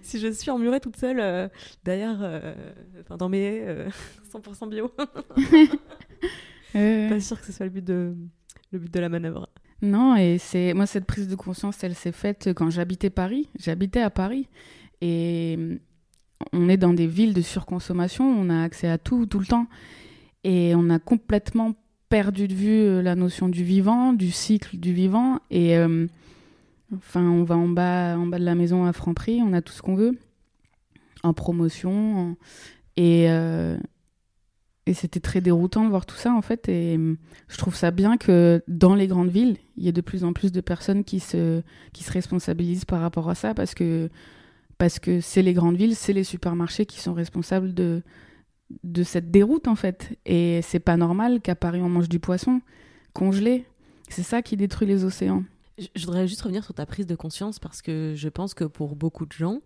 Si 0.01 0.19
je 0.19 0.29
suis 0.33 0.51
emmurée 0.51 0.81
toute 0.81 0.97
seule 0.97 1.21
euh, 1.21 1.49
derrière, 1.85 2.43
enfin 3.03 3.19
dans 3.19 3.29
mes 3.29 3.41
haies, 3.45 3.89
100% 4.33 4.71
bio. 4.71 4.89
Pas 6.73 7.21
sûr 7.21 7.39
que 7.39 7.45
ce 7.45 7.53
soit 7.53 7.67
le 7.67 7.71
but 7.73 7.85
de, 7.85 8.17
le 8.77 8.83
but 8.83 8.93
de 8.95 9.01
la 9.01 9.09
manœuvre. 9.09 9.49
Non, 9.83 10.17
et 10.17 10.39
c'est 10.39 10.73
moi 10.73 10.87
cette 10.87 11.05
prise 11.05 11.29
de 11.29 11.35
conscience, 11.35 11.83
elle 11.85 11.95
s'est 11.95 12.13
faite 12.13 12.51
quand 12.55 12.71
j'habitais 12.71 13.11
Paris. 13.11 13.49
J'habitais 13.59 14.01
à 14.01 14.11
Paris. 14.11 14.49
Et 15.01 15.59
on 16.53 16.69
est 16.69 16.77
dans 16.77 16.95
des 16.95 17.07
villes 17.07 17.35
de 17.35 17.43
surconsommation, 17.43 18.25
on 18.25 18.49
a 18.49 18.63
accès 18.63 18.89
à 18.89 18.99
tout 18.99 19.27
tout 19.27 19.39
le 19.39 19.47
temps. 19.47 19.67
Et 20.45 20.75
on 20.75 20.89
a 20.91 20.99
complètement 20.99 21.75
perdu 22.09 22.49
de 22.49 22.55
vue 22.55 23.03
la 23.03 23.17
notion 23.17 23.49
du 23.49 23.65
vivant, 23.65 24.13
du 24.13 24.31
cycle 24.31 24.79
du 24.79 24.93
vivant. 24.93 25.41
Et 25.51 25.77
euh, 25.77 26.07
enfin 26.95 27.23
on 27.23 27.45
va 27.45 27.57
en 27.57 27.69
bas 27.69 28.17
en 28.17 28.27
bas 28.27 28.39
de 28.39 28.45
la 28.45 28.55
maison 28.55 28.87
à 28.87 28.93
Franprix, 28.93 29.43
on 29.43 29.53
a 29.53 29.61
tout 29.61 29.73
ce 29.73 29.83
qu'on 29.83 29.97
veut. 29.97 30.19
En 31.23 31.35
promotion 31.35 32.37
et 32.97 33.27
euh, 33.29 33.77
et 34.87 34.95
c'était 34.95 35.21
très 35.21 35.41
déroutant 35.41 35.85
de 35.85 35.91
voir 35.91 36.07
tout 36.07 36.17
ça, 36.17 36.33
en 36.33 36.43
fait. 36.43 36.69
Et 36.69 36.99
je 37.49 37.57
trouve 37.59 37.75
ça 37.75 37.91
bien 37.91 38.17
que 38.17 38.63
dans 38.69 38.95
les 38.95 39.09
grandes 39.09 39.31
villes, 39.31 39.57
il 39.77 39.85
y 39.85 39.89
ait 39.89 39.93
de 39.93 40.01
plus 40.01 40.23
en 40.23 40.33
plus 40.33 40.53
de 40.53 40.61
personnes 40.61 41.03
qui 41.03 41.19
se, 41.19 41.61
qui 41.93 42.05
se 42.05 42.13
responsabilisent 42.13 42.85
par 42.85 43.01
rapport 43.01 43.29
à 43.29 43.35
ça, 43.35 43.53
parce 43.53 43.75
que 43.75 44.09
parce 44.79 44.99
que 44.99 45.21
c'est 45.21 45.43
les 45.43 45.55
grandes 45.55 45.77
villes, 45.77 45.97
c'est 45.97 46.13
les 46.13 46.23
supermarchés 46.23 46.85
qui 46.85 47.01
sont 47.01 47.15
responsables 47.15 47.73
de, 47.73 48.03
de 48.85 49.03
cette 49.03 49.31
déroute, 49.31 49.69
en 49.69 49.75
fait. 49.75 50.17
Et 50.27 50.61
c'est 50.63 50.81
pas 50.81 50.97
normal 50.97 51.41
qu'à 51.41 51.55
Paris, 51.55 51.81
on 51.81 51.89
mange 51.89 52.11
du 52.11 52.21
poisson 52.21 52.61
congelé. 53.15 53.65
C'est 54.09 54.23
ça 54.23 54.43
qui 54.43 54.57
détruit 54.57 54.87
les 54.87 55.05
océans. 55.05 55.43
Je 55.79 56.05
voudrais 56.05 56.29
juste 56.29 56.43
revenir 56.43 56.63
sur 56.63 56.75
ta 56.75 56.87
prise 56.87 57.07
de 57.07 57.15
conscience, 57.15 57.59
parce 57.59 57.83
que 57.83 58.13
je 58.15 58.29
pense 58.29 58.55
que 58.55 58.65
pour 58.65 58.97
beaucoup 58.97 59.27
de 59.27 59.33
gens, 59.33 59.61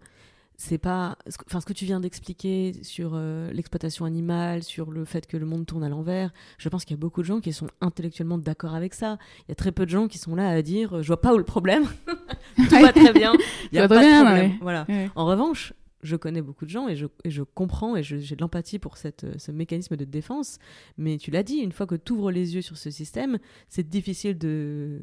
c'est 0.63 0.77
pas 0.77 1.17
enfin 1.47 1.59
ce 1.61 1.65
que 1.65 1.73
tu 1.73 1.87
viens 1.87 2.01
d'expliquer 2.01 2.75
sur 2.83 3.13
euh, 3.15 3.51
l'exploitation 3.51 4.05
animale 4.05 4.63
sur 4.63 4.91
le 4.91 5.07
fait 5.07 5.27
que 5.27 5.39
le 5.39 5.47
monde 5.47 5.65
tourne 5.65 5.83
à 5.83 5.89
l'envers 5.89 6.31
je 6.59 6.69
pense 6.69 6.85
qu'il 6.85 6.95
y 6.95 6.99
a 6.99 7.01
beaucoup 7.01 7.23
de 7.23 7.27
gens 7.27 7.41
qui 7.41 7.55
sont 7.55 7.69
intellectuellement 7.81 8.37
d'accord 8.37 8.75
avec 8.75 8.93
ça. 8.93 9.17
Il 9.39 9.45
y 9.49 9.53
a 9.53 9.55
très 9.55 9.73
peu 9.73 9.87
de 9.87 9.91
gens 9.91 10.07
qui 10.07 10.19
sont 10.19 10.35
là 10.35 10.51
à 10.51 10.61
dire 10.61 11.03
je 11.03 11.07
vois 11.07 11.23
pas 11.23 11.33
où 11.33 11.39
le 11.39 11.45
problème. 11.45 11.85
Tout 12.57 12.79
va 12.79 12.93
très 12.93 13.15
bien. 13.15 13.33
Il 13.73 13.77
y 13.77 13.79
a 13.79 13.89
pas 13.89 14.05
de 14.05 14.23
problème. 14.23 14.51
ouais. 14.51 14.59
voilà. 14.61 14.85
Ouais. 14.91 15.11
en 15.15 15.25
revanche 15.25 15.73
je 16.03 16.17
connais 16.17 16.43
beaucoup 16.43 16.65
de 16.65 16.71
gens 16.71 16.89
et 16.89 16.97
je, 16.97 17.07
je 17.25 17.43
comprends 17.43 17.97
et 17.97 18.03
j'ai 18.03 18.37
de 18.37 18.41
l'empathie 18.41 18.79
pour 18.79 18.97
cette, 18.97 19.25
euh, 19.25 19.35
ce 19.39 19.53
mécanisme 19.53 19.97
de 19.97 20.05
défense. 20.05 20.59
Mais 20.97 21.19
tu 21.19 21.31
l'as 21.31 21.43
dit, 21.43 21.57
une 21.57 21.73
fois 21.73 21.87
que 21.87 21.95
tu 21.95 22.13
ouvres 22.13 22.31
les 22.31 22.55
yeux 22.55 22.63
sur 22.63 22.77
ce 22.77 22.91
système, 22.91 23.39
c'est 23.69 23.89
difficile 23.89 24.39
de... 24.39 25.03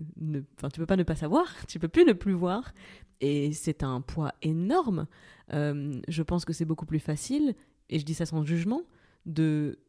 Enfin, 0.58 0.70
tu 0.70 0.80
peux 0.80 0.86
pas 0.86 0.98
ne 0.98 1.04
pas 1.04 1.16
savoir, 1.16 1.46
tu 1.68 1.80
peux 1.80 1.88
plus 1.88 2.06
ne 2.06 2.14
plus 2.14 2.34
voir. 2.34 2.74
Et 3.22 3.52
c'est 3.54 3.84
un 3.84 4.02
poids 4.02 4.34
énorme. 4.42 5.08
Euh, 5.54 6.00
je 6.08 6.24
pense 6.24 6.46
que 6.46 6.54
c'est 6.54 6.66
beaucoup 6.66 6.86
plus 6.86 7.00
facile, 7.00 7.56
et 7.90 8.00
je 8.00 8.06
dis 8.06 8.14
ça 8.14 8.26
sans 8.26 8.44
jugement, 8.44 8.82
de 9.26 9.80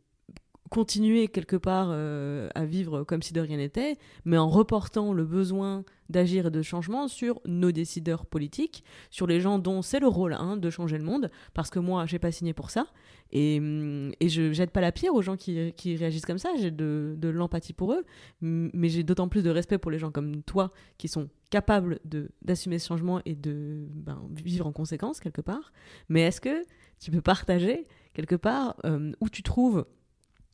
continuer 0.68 1.28
quelque 1.28 1.56
part 1.56 1.88
euh, 1.90 2.48
à 2.54 2.64
vivre 2.64 3.04
comme 3.04 3.22
si 3.22 3.32
de 3.32 3.40
rien 3.40 3.56
n'était, 3.56 3.96
mais 4.24 4.38
en 4.38 4.48
reportant 4.48 5.12
le 5.12 5.24
besoin 5.24 5.84
d'agir 6.08 6.46
et 6.46 6.50
de 6.50 6.62
changement 6.62 7.08
sur 7.08 7.40
nos 7.44 7.70
décideurs 7.70 8.26
politiques, 8.26 8.82
sur 9.10 9.26
les 9.26 9.40
gens 9.40 9.58
dont 9.58 9.82
c'est 9.82 10.00
le 10.00 10.08
rôle 10.08 10.32
hein, 10.32 10.56
de 10.56 10.70
changer 10.70 10.96
le 10.98 11.04
monde, 11.04 11.30
parce 11.54 11.70
que 11.70 11.78
moi, 11.78 12.06
j'ai 12.06 12.18
pas 12.18 12.32
signé 12.32 12.54
pour 12.54 12.70
ça, 12.70 12.86
et, 13.30 13.58
hum, 13.58 14.12
et 14.20 14.28
je 14.28 14.52
jette 14.52 14.70
pas 14.70 14.80
la 14.80 14.92
pierre 14.92 15.14
aux 15.14 15.22
gens 15.22 15.36
qui, 15.36 15.72
qui 15.74 15.96
réagissent 15.96 16.26
comme 16.26 16.38
ça, 16.38 16.50
j'ai 16.58 16.70
de, 16.70 17.14
de 17.18 17.28
l'empathie 17.28 17.74
pour 17.74 17.92
eux, 17.92 18.04
mais 18.40 18.88
j'ai 18.88 19.02
d'autant 19.02 19.28
plus 19.28 19.42
de 19.42 19.50
respect 19.50 19.78
pour 19.78 19.90
les 19.90 19.98
gens 19.98 20.10
comme 20.10 20.42
toi, 20.42 20.72
qui 20.96 21.08
sont 21.08 21.28
capables 21.50 21.98
d'assumer 22.42 22.78
ce 22.78 22.88
changement 22.88 23.20
et 23.24 23.34
de 23.34 23.86
ben, 23.90 24.22
vivre 24.30 24.66
en 24.66 24.72
conséquence, 24.72 25.20
quelque 25.20 25.40
part. 25.40 25.72
Mais 26.08 26.22
est-ce 26.22 26.40
que 26.40 26.64
tu 27.00 27.10
peux 27.10 27.20
partager, 27.20 27.86
quelque 28.12 28.34
part, 28.34 28.76
euh, 28.84 29.12
où 29.20 29.28
tu 29.28 29.42
trouves 29.42 29.86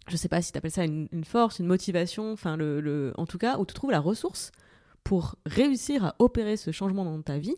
je 0.09 0.17
sais 0.17 0.29
pas 0.29 0.43
si 0.43 0.53
tu 0.53 0.59
appelles 0.59 0.71
ça 0.71 0.85
une, 0.85 1.09
force, 1.25 1.59
une 1.59 1.67
motivation, 1.67 2.33
enfin 2.33 2.57
le- 2.57 3.13
en 3.17 3.27
tout 3.27 3.39
cas 3.39 3.59
où 3.59 3.67
tu 3.67 3.75
trouves 3.75 3.91
la 3.91 4.01
ressource 4.01 4.53
pour 5.03 5.37
réussir 5.47 6.05
à 6.05 6.15
opérer 6.19 6.57
ce 6.57 6.71
changement 6.71 7.05
dans 7.05 7.21
ta 7.23 7.39
vie, 7.39 7.57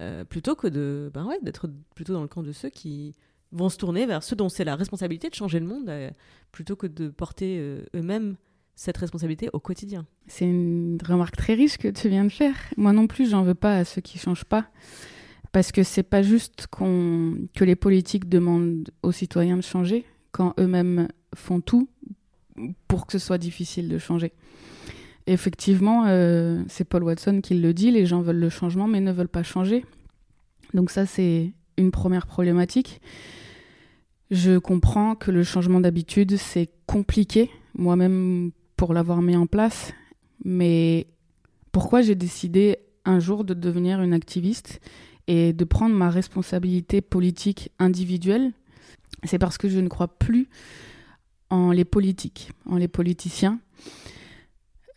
euh, 0.00 0.24
plutôt 0.24 0.54
que 0.54 0.66
de, 0.66 1.10
ben 1.12 1.24
ouais, 1.26 1.38
d'être 1.42 1.68
plutôt 1.94 2.12
dans 2.14 2.22
le 2.22 2.28
camp 2.28 2.42
de 2.42 2.52
ceux 2.52 2.70
qui 2.70 3.14
vont 3.52 3.68
se 3.68 3.76
tourner 3.78 4.06
vers 4.06 4.22
ceux 4.22 4.36
dont 4.36 4.48
c'est 4.48 4.64
la 4.64 4.76
responsabilité 4.76 5.28
de 5.28 5.34
changer 5.34 5.60
le 5.60 5.66
monde, 5.66 5.88
euh, 5.88 6.10
plutôt 6.52 6.76
que 6.76 6.86
de 6.86 7.08
porter 7.08 7.58
euh, 7.58 7.84
eux-mêmes 7.94 8.36
cette 8.74 8.98
responsabilité 8.98 9.48
au 9.54 9.60
quotidien. 9.60 10.06
C'est 10.26 10.44
une 10.44 10.98
remarque 11.06 11.36
très 11.36 11.54
riche 11.54 11.78
que 11.78 11.88
tu 11.88 12.08
viens 12.10 12.24
de 12.24 12.30
faire. 12.32 12.54
Moi 12.76 12.92
non 12.92 13.06
plus, 13.06 13.30
j'en 13.30 13.42
veux 13.42 13.54
pas 13.54 13.76
à 13.76 13.84
ceux 13.86 14.02
qui 14.02 14.18
changent 14.18 14.44
pas. 14.44 14.66
Parce 15.52 15.72
que 15.72 15.82
c'est 15.82 16.02
pas 16.02 16.22
juste 16.22 16.66
qu'on 16.66 17.48
que 17.54 17.64
les 17.64 17.76
politiques 17.76 18.28
demandent 18.28 18.90
aux 19.02 19.12
citoyens 19.12 19.56
de 19.56 19.62
changer 19.62 20.04
quand 20.32 20.52
eux-mêmes 20.60 21.08
font 21.34 21.60
tout 21.60 21.88
pour 22.88 23.06
que 23.06 23.12
ce 23.12 23.18
soit 23.18 23.38
difficile 23.38 23.88
de 23.88 23.98
changer. 23.98 24.32
Effectivement, 25.26 26.04
euh, 26.06 26.62
c'est 26.68 26.84
Paul 26.84 27.02
Watson 27.02 27.40
qui 27.42 27.54
le 27.54 27.74
dit, 27.74 27.90
les 27.90 28.06
gens 28.06 28.20
veulent 28.20 28.38
le 28.38 28.48
changement 28.48 28.86
mais 28.86 29.00
ne 29.00 29.12
veulent 29.12 29.28
pas 29.28 29.42
changer. 29.42 29.84
Donc 30.72 30.90
ça, 30.90 31.06
c'est 31.06 31.52
une 31.76 31.90
première 31.90 32.26
problématique. 32.26 33.00
Je 34.30 34.58
comprends 34.58 35.14
que 35.14 35.30
le 35.30 35.42
changement 35.44 35.80
d'habitude, 35.80 36.36
c'est 36.36 36.70
compliqué, 36.86 37.50
moi-même 37.74 38.50
pour 38.76 38.92
l'avoir 38.92 39.22
mis 39.22 39.36
en 39.36 39.46
place, 39.46 39.92
mais 40.44 41.06
pourquoi 41.72 42.02
j'ai 42.02 42.14
décidé 42.14 42.78
un 43.04 43.20
jour 43.20 43.44
de 43.44 43.54
devenir 43.54 44.02
une 44.02 44.12
activiste 44.12 44.80
et 45.28 45.52
de 45.52 45.64
prendre 45.64 45.94
ma 45.94 46.10
responsabilité 46.10 47.00
politique 47.00 47.70
individuelle? 47.78 48.52
C'est 49.24 49.38
parce 49.38 49.58
que 49.58 49.68
je 49.68 49.78
ne 49.78 49.88
crois 49.88 50.08
plus 50.08 50.48
en 51.50 51.70
les 51.70 51.84
politiques, 51.84 52.50
en 52.66 52.76
les 52.76 52.88
politiciens. 52.88 53.60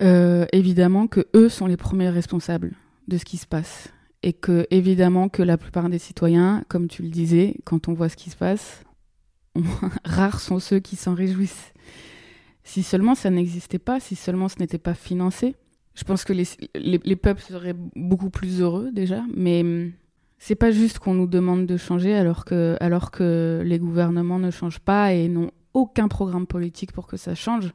Euh, 0.01 0.45
évidemment 0.53 1.07
que 1.07 1.27
eux 1.35 1.49
sont 1.49 1.65
les 1.65 1.75
premiers 1.75 2.09
responsables 2.09 2.73
de 3.07 3.17
ce 3.17 3.25
qui 3.25 3.37
se 3.37 3.45
passe 3.45 3.89
et 4.23 4.33
que 4.33 4.65
évidemment 4.71 5.27
que 5.27 5.43
la 5.43 5.57
plupart 5.57 5.89
des 5.89 5.99
citoyens, 5.99 6.63
comme 6.69 6.87
tu 6.87 7.03
le 7.03 7.09
disais, 7.09 7.57
quand 7.65 7.87
on 7.87 7.93
voit 7.93 8.09
ce 8.09 8.15
qui 8.15 8.29
se 8.29 8.37
passe, 8.37 8.83
rares 10.05 10.39
sont 10.39 10.59
ceux 10.59 10.79
qui 10.79 10.95
s'en 10.95 11.13
réjouissent. 11.13 11.73
Si 12.63 12.83
seulement 12.83 13.15
ça 13.15 13.29
n'existait 13.29 13.79
pas, 13.79 13.99
si 13.99 14.15
seulement 14.15 14.47
ce 14.47 14.59
n'était 14.59 14.77
pas 14.77 14.93
financé, 14.93 15.55
je 15.95 16.03
pense 16.03 16.23
que 16.23 16.33
les, 16.33 16.47
les, 16.75 16.99
les 17.03 17.15
peuples 17.15 17.41
seraient 17.41 17.75
beaucoup 17.95 18.29
plus 18.29 18.61
heureux 18.61 18.91
déjà, 18.93 19.23
mais 19.35 19.61
hum, 19.61 19.91
c'est 20.37 20.55
pas 20.55 20.71
juste 20.71 20.99
qu'on 20.99 21.13
nous 21.13 21.27
demande 21.27 21.65
de 21.65 21.77
changer 21.77 22.15
alors 22.15 22.45
que, 22.45 22.77
alors 22.79 23.11
que 23.11 23.61
les 23.65 23.79
gouvernements 23.79 24.39
ne 24.39 24.51
changent 24.51 24.79
pas 24.79 25.13
et 25.13 25.27
n'ont 25.27 25.51
aucun 25.73 26.07
programme 26.07 26.47
politique 26.47 26.91
pour 26.91 27.07
que 27.07 27.17
ça 27.17 27.35
change. 27.35 27.73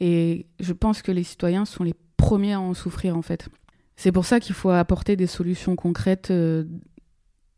Et 0.00 0.46
je 0.60 0.72
pense 0.72 1.02
que 1.02 1.12
les 1.12 1.24
citoyens 1.24 1.64
sont 1.64 1.84
les 1.84 1.94
premiers 2.16 2.54
à 2.54 2.60
en 2.60 2.74
souffrir 2.74 3.16
en 3.16 3.22
fait. 3.22 3.48
C'est 3.96 4.12
pour 4.12 4.24
ça 4.24 4.40
qu'il 4.40 4.54
faut 4.54 4.70
apporter 4.70 5.16
des 5.16 5.26
solutions 5.26 5.76
concrètes 5.76 6.30
euh, 6.30 6.64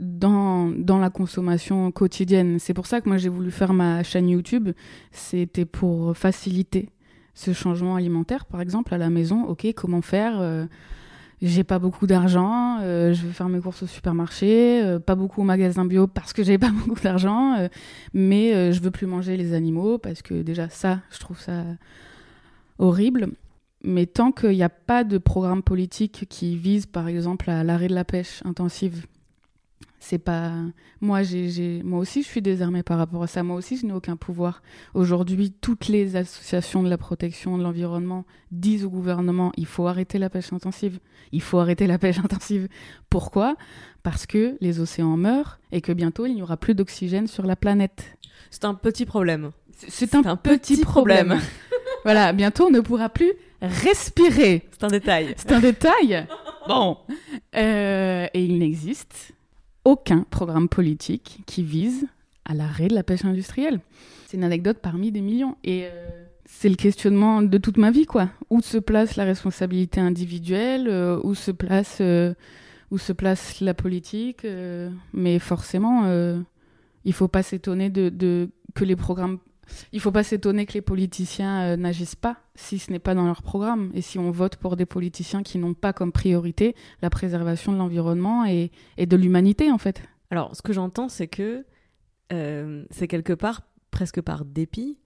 dans, 0.00 0.68
dans 0.68 0.98
la 0.98 1.10
consommation 1.10 1.90
quotidienne. 1.92 2.58
C'est 2.58 2.74
pour 2.74 2.86
ça 2.86 3.00
que 3.00 3.08
moi 3.08 3.18
j'ai 3.18 3.28
voulu 3.28 3.50
faire 3.50 3.72
ma 3.72 4.02
chaîne 4.02 4.28
YouTube. 4.28 4.70
C'était 5.12 5.64
pour 5.64 6.16
faciliter 6.16 6.90
ce 7.34 7.52
changement 7.52 7.96
alimentaire, 7.96 8.46
par 8.46 8.60
exemple, 8.60 8.94
à 8.94 8.98
la 8.98 9.10
maison. 9.10 9.44
Ok, 9.44 9.66
comment 9.74 10.02
faire 10.02 10.40
euh, 10.40 10.66
J'ai 11.42 11.64
pas 11.64 11.78
beaucoup 11.78 12.06
d'argent, 12.06 12.78
euh, 12.80 13.12
je 13.12 13.26
vais 13.26 13.32
faire 13.32 13.48
mes 13.48 13.60
courses 13.60 13.82
au 13.82 13.86
supermarché, 13.86 14.82
euh, 14.82 14.98
pas 14.98 15.14
beaucoup 15.14 15.40
au 15.40 15.44
magasin 15.44 15.84
bio 15.84 16.06
parce 16.06 16.32
que 16.32 16.42
j'ai 16.42 16.58
pas 16.58 16.70
beaucoup 16.86 17.00
d'argent, 17.00 17.54
euh, 17.58 17.68
mais 18.12 18.72
je 18.72 18.80
veux 18.80 18.90
plus 18.90 19.06
manger 19.06 19.36
les 19.36 19.52
animaux 19.52 19.98
parce 19.98 20.22
que 20.22 20.42
déjà 20.42 20.68
ça, 20.68 21.00
je 21.10 21.18
trouve 21.18 21.38
ça 21.38 21.64
horrible. 22.78 23.28
Mais 23.86 24.06
tant 24.06 24.32
qu'il 24.32 24.50
n'y 24.50 24.62
a 24.62 24.70
pas 24.70 25.04
de 25.04 25.18
programme 25.18 25.62
politique 25.62 26.24
qui 26.30 26.56
vise, 26.56 26.86
par 26.86 27.06
exemple, 27.06 27.50
à 27.50 27.62
l'arrêt 27.64 27.88
de 27.88 27.94
la 27.94 28.04
pêche 28.04 28.40
intensive, 28.46 29.06
c'est 30.04 30.18
pas 30.18 30.52
moi 31.00 31.22
j'ai, 31.22 31.82
moi 31.82 31.98
aussi 31.98 32.22
je 32.22 32.28
suis 32.28 32.42
désarmée 32.42 32.82
par 32.82 32.98
rapport 32.98 33.22
à 33.22 33.26
ça. 33.26 33.42
Moi 33.42 33.56
aussi 33.56 33.78
je 33.78 33.86
n'ai 33.86 33.92
aucun 33.92 34.16
pouvoir. 34.16 34.62
Aujourd'hui 34.92 35.50
toutes 35.50 35.88
les 35.88 36.16
associations 36.16 36.82
de 36.82 36.90
la 36.90 36.98
protection 36.98 37.56
de 37.56 37.62
l'environnement 37.62 38.24
disent 38.50 38.84
au 38.84 38.90
gouvernement 38.90 39.50
il 39.56 39.66
faut 39.66 39.86
arrêter 39.86 40.18
la 40.18 40.28
pêche 40.28 40.52
intensive. 40.52 40.98
Il 41.32 41.40
faut 41.40 41.58
arrêter 41.58 41.86
la 41.86 41.98
pêche 41.98 42.18
intensive. 42.24 42.68
Pourquoi? 43.08 43.56
Parce 44.02 44.26
que 44.26 44.58
les 44.60 44.78
océans 44.78 45.16
meurent 45.16 45.58
et 45.72 45.80
que 45.80 45.92
bientôt 45.92 46.26
il 46.26 46.34
n'y 46.34 46.42
aura 46.42 46.58
plus 46.58 46.74
d'oxygène 46.74 47.26
sur 47.26 47.46
la 47.46 47.56
planète. 47.56 48.18
C'est 48.50 48.66
un 48.66 48.74
petit 48.74 49.06
problème. 49.06 49.52
c'est, 49.72 49.90
c'est 49.90 50.14
un, 50.14 50.36
petit, 50.36 50.80
problème, 50.82 51.40
voilà 52.04 52.32
bientôt 52.32 52.66
on 52.66 52.70
ne 52.70 52.80
pourra 52.80 53.08
plus 53.08 53.32
respirer. 53.62 54.68
C'est 54.72 54.84
un 54.84 54.88
détail. 54.88 55.34
c'est 55.38 55.52
un 55.52 55.60
détail. 55.60 56.26
Bon. 56.66 56.96
Euh, 57.54 58.26
et 58.32 58.42
il 58.42 58.58
n'existe 58.58 59.33
aucun 59.84 60.24
programme 60.30 60.68
politique 60.68 61.40
qui 61.46 61.62
vise 61.62 62.06
à 62.44 62.54
l'arrêt 62.54 62.88
de 62.88 62.94
la 62.94 63.02
pêche 63.02 63.24
industrielle. 63.24 63.80
C'est 64.26 64.36
une 64.36 64.44
anecdote 64.44 64.78
parmi 64.82 65.12
des 65.12 65.20
millions. 65.20 65.56
Et 65.64 65.84
euh, 65.84 66.08
c'est 66.44 66.68
le 66.68 66.76
questionnement 66.76 67.42
de 67.42 67.58
toute 67.58 67.76
ma 67.78 67.90
vie, 67.90 68.06
quoi. 68.06 68.28
Où 68.50 68.60
se 68.60 68.78
place 68.78 69.16
la 69.16 69.24
responsabilité 69.24 70.00
individuelle 70.00 70.88
euh, 70.88 71.18
Où 71.22 71.34
se 71.34 71.50
place, 71.50 71.98
euh, 72.00 72.34
où 72.90 72.98
se 72.98 73.12
place 73.12 73.60
la 73.60 73.74
politique 73.74 74.46
Mais 75.12 75.38
forcément, 75.38 76.04
il 77.04 77.12
faut 77.12 77.28
pas 77.28 77.42
s'étonner 77.42 77.90
de- 77.90 78.50
que 78.74 78.84
les 78.84 78.96
programmes... 78.96 79.38
Il 79.92 80.00
faut 80.00 80.10
pas 80.10 80.22
s'étonner 80.22 80.66
que 80.66 80.74
les 80.74 80.80
politiciens 80.80 81.62
euh, 81.62 81.76
n'agissent 81.76 82.14
pas 82.16 82.36
si 82.54 82.78
ce 82.78 82.90
n'est 82.90 82.98
pas 82.98 83.14
dans 83.14 83.26
leur 83.26 83.42
programme 83.42 83.90
et 83.94 84.02
si 84.02 84.18
on 84.18 84.30
vote 84.30 84.56
pour 84.56 84.76
des 84.76 84.86
politiciens 84.86 85.42
qui 85.42 85.58
n'ont 85.58 85.74
pas 85.74 85.92
comme 85.92 86.12
priorité 86.12 86.74
la 87.02 87.10
préservation 87.10 87.72
de 87.72 87.78
l'environnement 87.78 88.44
et, 88.44 88.70
et 88.96 89.06
de 89.06 89.16
l'humanité 89.16 89.70
en 89.70 89.78
fait. 89.78 90.02
Alors, 90.30 90.54
ce 90.56 90.62
que 90.62 90.72
j'entends, 90.72 91.08
c'est 91.08 91.28
que 91.28 91.64
euh, 92.32 92.84
c'est 92.90 93.08
quelque 93.08 93.32
part, 93.32 93.62
presque 93.90 94.20
par 94.20 94.44
dépit, 94.44 94.98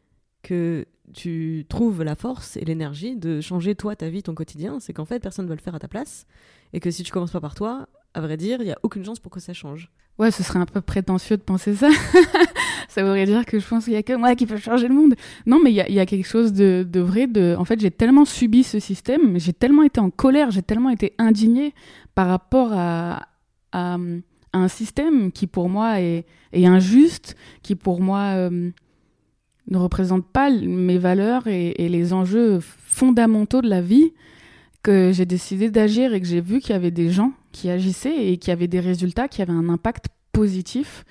que 0.42 0.86
tu 1.12 1.66
trouves 1.68 2.02
la 2.02 2.14
force 2.14 2.56
et 2.56 2.64
l'énergie 2.64 3.16
de 3.16 3.40
changer 3.40 3.74
toi, 3.74 3.96
ta 3.96 4.08
vie, 4.08 4.22
ton 4.22 4.34
quotidien. 4.34 4.78
C'est 4.80 4.92
qu'en 4.92 5.04
fait, 5.04 5.20
personne 5.20 5.46
ne 5.46 5.48
va 5.48 5.56
le 5.56 5.60
faire 5.60 5.74
à 5.74 5.78
ta 5.78 5.88
place. 5.88 6.26
Et 6.72 6.80
que 6.80 6.90
si 6.90 7.02
tu 7.02 7.12
commences 7.12 7.32
pas 7.32 7.40
par 7.40 7.54
toi, 7.54 7.88
à 8.14 8.20
vrai 8.20 8.36
dire, 8.36 8.60
il 8.60 8.66
n'y 8.66 8.72
a 8.72 8.78
aucune 8.82 9.04
chance 9.04 9.20
pour 9.20 9.32
que 9.32 9.40
ça 9.40 9.52
change. 9.52 9.90
Ouais, 10.18 10.30
ce 10.30 10.42
serait 10.42 10.58
un 10.58 10.66
peu 10.66 10.80
prétentieux 10.80 11.36
de 11.36 11.42
penser 11.42 11.74
ça. 11.74 11.88
ça 12.98 13.04
voudrait 13.04 13.26
dire 13.26 13.46
que 13.46 13.60
je 13.60 13.68
pense 13.68 13.84
qu'il 13.84 13.92
y 13.92 13.96
a 13.96 14.02
que 14.02 14.12
moi 14.12 14.34
qui 14.34 14.44
peux 14.44 14.56
changer 14.56 14.88
le 14.88 14.94
monde. 14.94 15.14
Non, 15.46 15.60
mais 15.62 15.70
il 15.70 15.76
y 15.76 16.00
a, 16.00 16.06
quelque 16.06 16.26
chose 16.26 16.52
de, 16.52 17.00
vrai. 17.00 17.28
En 17.56 17.64
fait, 17.64 17.78
j'ai 17.78 17.92
tellement 17.92 18.24
subi 18.24 18.64
ce 18.64 18.80
système, 18.80 19.38
j'ai 19.38 19.52
tellement 19.52 19.84
été 19.84 20.00
en 20.00 20.10
colère, 20.10 20.50
j'ai 20.50 20.62
tellement 20.62 20.90
été 20.90 21.14
indignée 21.16 21.74
par 22.16 22.26
rapport 22.26 22.72
à, 22.72 23.28
un 23.72 24.66
système 24.66 25.30
qui 25.30 25.46
pour 25.46 25.68
moi 25.68 26.00
est, 26.00 26.24
est 26.52 26.66
injuste, 26.66 27.36
qui 27.62 27.76
pour 27.76 28.00
moi 28.00 28.32
euh, 28.34 28.70
ne 29.68 29.76
représente 29.76 30.26
pas 30.26 30.50
mes 30.50 30.98
valeurs 30.98 31.46
et, 31.46 31.74
et 31.76 31.88
les 31.88 32.12
enjeux 32.12 32.58
fondamentaux 32.60 33.62
de 33.62 33.68
la 33.68 33.80
vie, 33.80 34.12
que 34.82 35.12
j'ai 35.12 35.26
décidé 35.26 35.70
d'agir 35.70 36.14
et 36.14 36.20
que 36.20 36.26
j'ai 36.26 36.40
vu 36.40 36.58
qu'il 36.58 36.70
y 36.70 36.74
avait 36.76 36.90
des 36.90 37.10
gens 37.10 37.32
qui 37.52 37.70
agissaient 37.70 38.32
et 38.32 38.38
qui 38.38 38.50
avaient 38.50 38.66
des 38.66 38.80
résultats, 38.80 39.28
qui 39.28 39.40
avaient 39.40 39.52
un 39.52 39.68
impact 39.68 40.06
positif, 40.32 41.04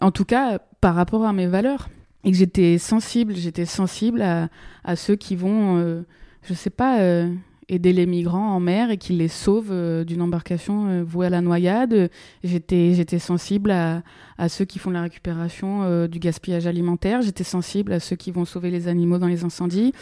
en 0.00 0.10
tout 0.10 0.24
cas 0.24 0.58
par 0.80 0.94
rapport 0.94 1.24
à 1.24 1.32
mes 1.32 1.46
valeurs. 1.46 1.88
Et 2.24 2.30
que 2.30 2.36
j'étais 2.36 2.76
sensible, 2.78 3.34
j'étais 3.34 3.64
sensible 3.64 4.22
à, 4.22 4.96
ceux 4.96 5.16
qui 5.16 5.36
vont, 5.36 5.78
euh, 5.78 6.02
je 6.42 6.52
sais 6.52 6.68
pas, 6.70 7.00
euh, 7.00 7.32
aider 7.68 7.92
les 7.94 8.04
migrants 8.04 8.54
en 8.54 8.60
mer 8.60 8.90
et 8.90 8.98
qui 8.98 9.14
les 9.14 9.28
sauvent 9.28 9.70
euh, 9.70 10.04
d'une 10.04 10.20
embarcation 10.20 10.86
euh, 10.86 11.02
vouée 11.02 11.28
à 11.28 11.30
la 11.30 11.40
noyade. 11.40 12.10
J'étais, 12.44 12.92
j'étais 12.92 13.18
sensible 13.18 13.70
à, 13.70 14.02
à 14.36 14.50
ceux 14.50 14.66
qui 14.66 14.78
font 14.78 14.90
la 14.90 15.02
récupération 15.02 16.06
du 16.08 16.18
gaspillage 16.18 16.66
alimentaire. 16.66 17.22
J'étais 17.22 17.44
sensible 17.44 17.92
à 17.92 18.00
ceux 18.00 18.16
qui 18.16 18.32
vont 18.32 18.44
sauver 18.44 18.70
les 18.70 18.86
animaux 18.86 19.18
dans 19.18 19.28
les 19.28 19.44
incendies. 19.44 19.92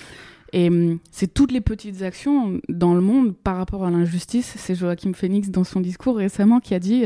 Et 0.52 0.68
hum, 0.68 0.98
c'est 1.12 1.32
toutes 1.32 1.52
les 1.52 1.61
petites 1.61 2.02
actions 2.02 2.58
dans 2.68 2.94
le 2.94 3.00
monde 3.00 3.37
par 3.37 3.58
rapport 3.58 3.84
à 3.84 3.90
l'injustice. 3.90 4.54
C'est 4.56 4.74
Joachim 4.74 5.12
Phoenix 5.12 5.50
dans 5.50 5.64
son 5.64 5.80
discours 5.80 6.16
récemment 6.16 6.58
qui 6.58 6.74
a 6.74 6.80
dit 6.80 7.04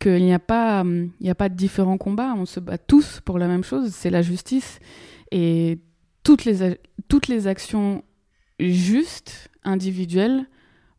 qu'il 0.00 0.24
n'y 0.24 0.34
a 0.34 0.38
pas, 0.38 0.84
il 1.20 1.30
a 1.30 1.34
pas 1.34 1.48
de 1.48 1.54
différents 1.54 1.98
combats. 1.98 2.34
On 2.36 2.46
se 2.46 2.60
bat 2.60 2.78
tous 2.78 3.20
pour 3.20 3.38
la 3.38 3.48
même 3.48 3.64
chose, 3.64 3.90
c'est 3.90 4.10
la 4.10 4.22
justice. 4.22 4.78
Et 5.30 5.78
toutes 6.22 6.44
les, 6.44 6.78
toutes 7.08 7.28
les 7.28 7.46
actions 7.46 8.04
justes, 8.60 9.48
individuelles, 9.64 10.46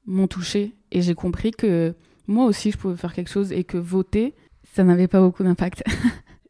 m'ont 0.06 0.28
touché 0.28 0.74
et 0.92 1.02
j'ai 1.02 1.16
compris 1.16 1.52
que 1.52 1.96
moi 2.28 2.46
aussi 2.46 2.72
je 2.72 2.78
pouvais 2.78 2.96
faire 2.96 3.14
quelque 3.14 3.30
chose 3.30 3.52
et 3.52 3.64
que 3.64 3.78
voter, 3.78 4.34
ça 4.64 4.84
n'avait 4.84 5.08
pas 5.08 5.22
beaucoup 5.22 5.44
d'impact. 5.44 5.84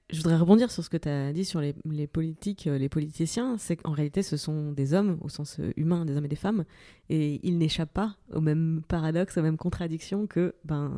Je 0.09 0.19
voudrais 0.19 0.37
rebondir 0.37 0.69
sur 0.69 0.83
ce 0.83 0.91
que 0.91 0.97
tu 0.97 1.09
as 1.09 1.33
dit 1.33 1.43
sur 1.43 1.59
les, 1.59 1.73
les 1.89 2.05
politiques, 2.05 2.67
euh, 2.67 2.77
les 2.77 2.89
politiciens. 2.89 3.57
C'est 3.57 3.77
qu'en 3.77 3.93
réalité, 3.93 4.21
ce 4.21 4.37
sont 4.37 4.71
des 4.71 4.93
hommes, 4.93 5.17
au 5.21 5.29
sens 5.29 5.57
euh, 5.59 5.71
humain, 5.75 6.05
des 6.05 6.15
hommes 6.15 6.25
et 6.25 6.29
des 6.29 6.35
femmes, 6.35 6.65
et 7.09 7.39
ils 7.41 7.57
n'échappent 7.57 7.95
pas 7.95 8.15
au 8.31 8.39
même 8.39 8.83
paradoxe, 8.87 9.37
aux 9.37 9.41
mêmes 9.41 9.57
contradictions 9.57 10.27
que 10.27 10.53
ben, 10.65 10.91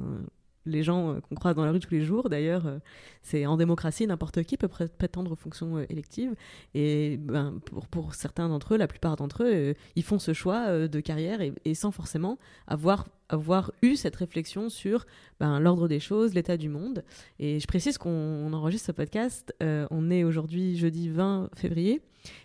les 0.65 0.83
gens 0.83 1.11
euh, 1.11 1.19
qu'on 1.19 1.35
croise 1.35 1.55
dans 1.55 1.65
la 1.65 1.71
rue 1.71 1.79
tous 1.79 1.93
les 1.93 2.01
jours. 2.01 2.29
D'ailleurs, 2.29 2.65
euh, 2.65 2.79
c'est 3.21 3.45
en 3.45 3.57
démocratie, 3.57 4.07
n'importe 4.07 4.43
qui 4.43 4.57
peut 4.57 4.67
pré- 4.67 4.87
prétendre 4.87 5.31
aux 5.31 5.35
fonctions 5.35 5.77
euh, 5.77 5.85
électives. 5.89 6.33
Et 6.73 7.17
ben, 7.17 7.59
pour, 7.91 8.13
certains 8.15 8.49
d'entre 8.49 8.73
eux, 8.73 8.77
la 8.77 8.87
plupart 8.87 9.15
d'entre 9.15 9.43
eux, 9.43 9.73
ils 9.95 10.03
font 10.03 10.19
ce 10.19 10.33
choix 10.33 10.87
de 10.87 10.99
carrière 10.99 11.39
et, 11.41 11.73
sans 11.73 11.91
forcément 11.91 12.37
avoir, 12.67 13.07
avoir 13.29 13.71
eu 13.81 13.95
cette 13.95 14.15
réflexion 14.15 14.69
sur 14.69 15.05
ben, 15.39 15.59
l'ordre 15.59 15.87
des 15.87 15.99
choses, 15.99 16.33
l'état 16.33 16.57
du 16.57 16.69
monde. 16.69 17.03
Et 17.39 17.59
je 17.59 17.67
précise 17.67 17.97
qu'on 17.97 18.09
on 18.09 18.53
enregistre 18.53 18.87
ce 18.87 18.91
podcast. 18.91 19.53
on 19.61 20.11
est 20.11 20.23
aujourd'hui 20.23 20.77
jeudi 20.77 21.09
20 21.09 21.49
février. 21.55 22.01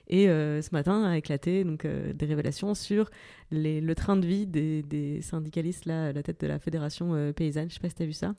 Et 0.09 0.29
euh, 0.29 0.61
ce 0.63 0.71
matin 0.73 1.05
a 1.05 1.17
éclaté 1.17 1.65
donc, 1.65 1.85
euh, 1.85 2.13
des 2.13 2.27
révélations 2.27 2.75
sur 2.75 3.11
les- 3.51 3.81
le 3.81 3.95
train 3.95 4.17
de 4.17 4.27
vie 4.27 4.47
des, 4.47 4.83
des 4.83 5.21
syndicalistes 5.23 5.85
là, 5.87 6.07
à 6.09 6.13
la 6.13 6.23
tête 6.23 6.41
de 6.41 6.47
la 6.47 6.59
fédération 6.59 7.15
euh, 7.15 7.33
paysanne. 7.33 7.69
Je 7.69 7.75
sais 7.75 7.81
pas 7.81 7.89
si 7.89 7.95
tu 7.97 8.03
as 8.03 8.07
vu 8.07 8.13
ça. 8.13 8.35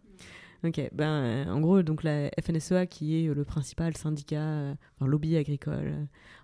Ok, 0.63 0.79
ben, 0.93 1.47
en 1.49 1.59
gros, 1.59 1.81
donc 1.81 2.03
la 2.03 2.29
FNSEA, 2.39 2.85
qui 2.85 3.25
est 3.25 3.33
le 3.33 3.43
principal 3.43 3.97
syndicat, 3.97 4.75
enfin, 4.95 5.07
lobby 5.07 5.35
agricole 5.35 5.91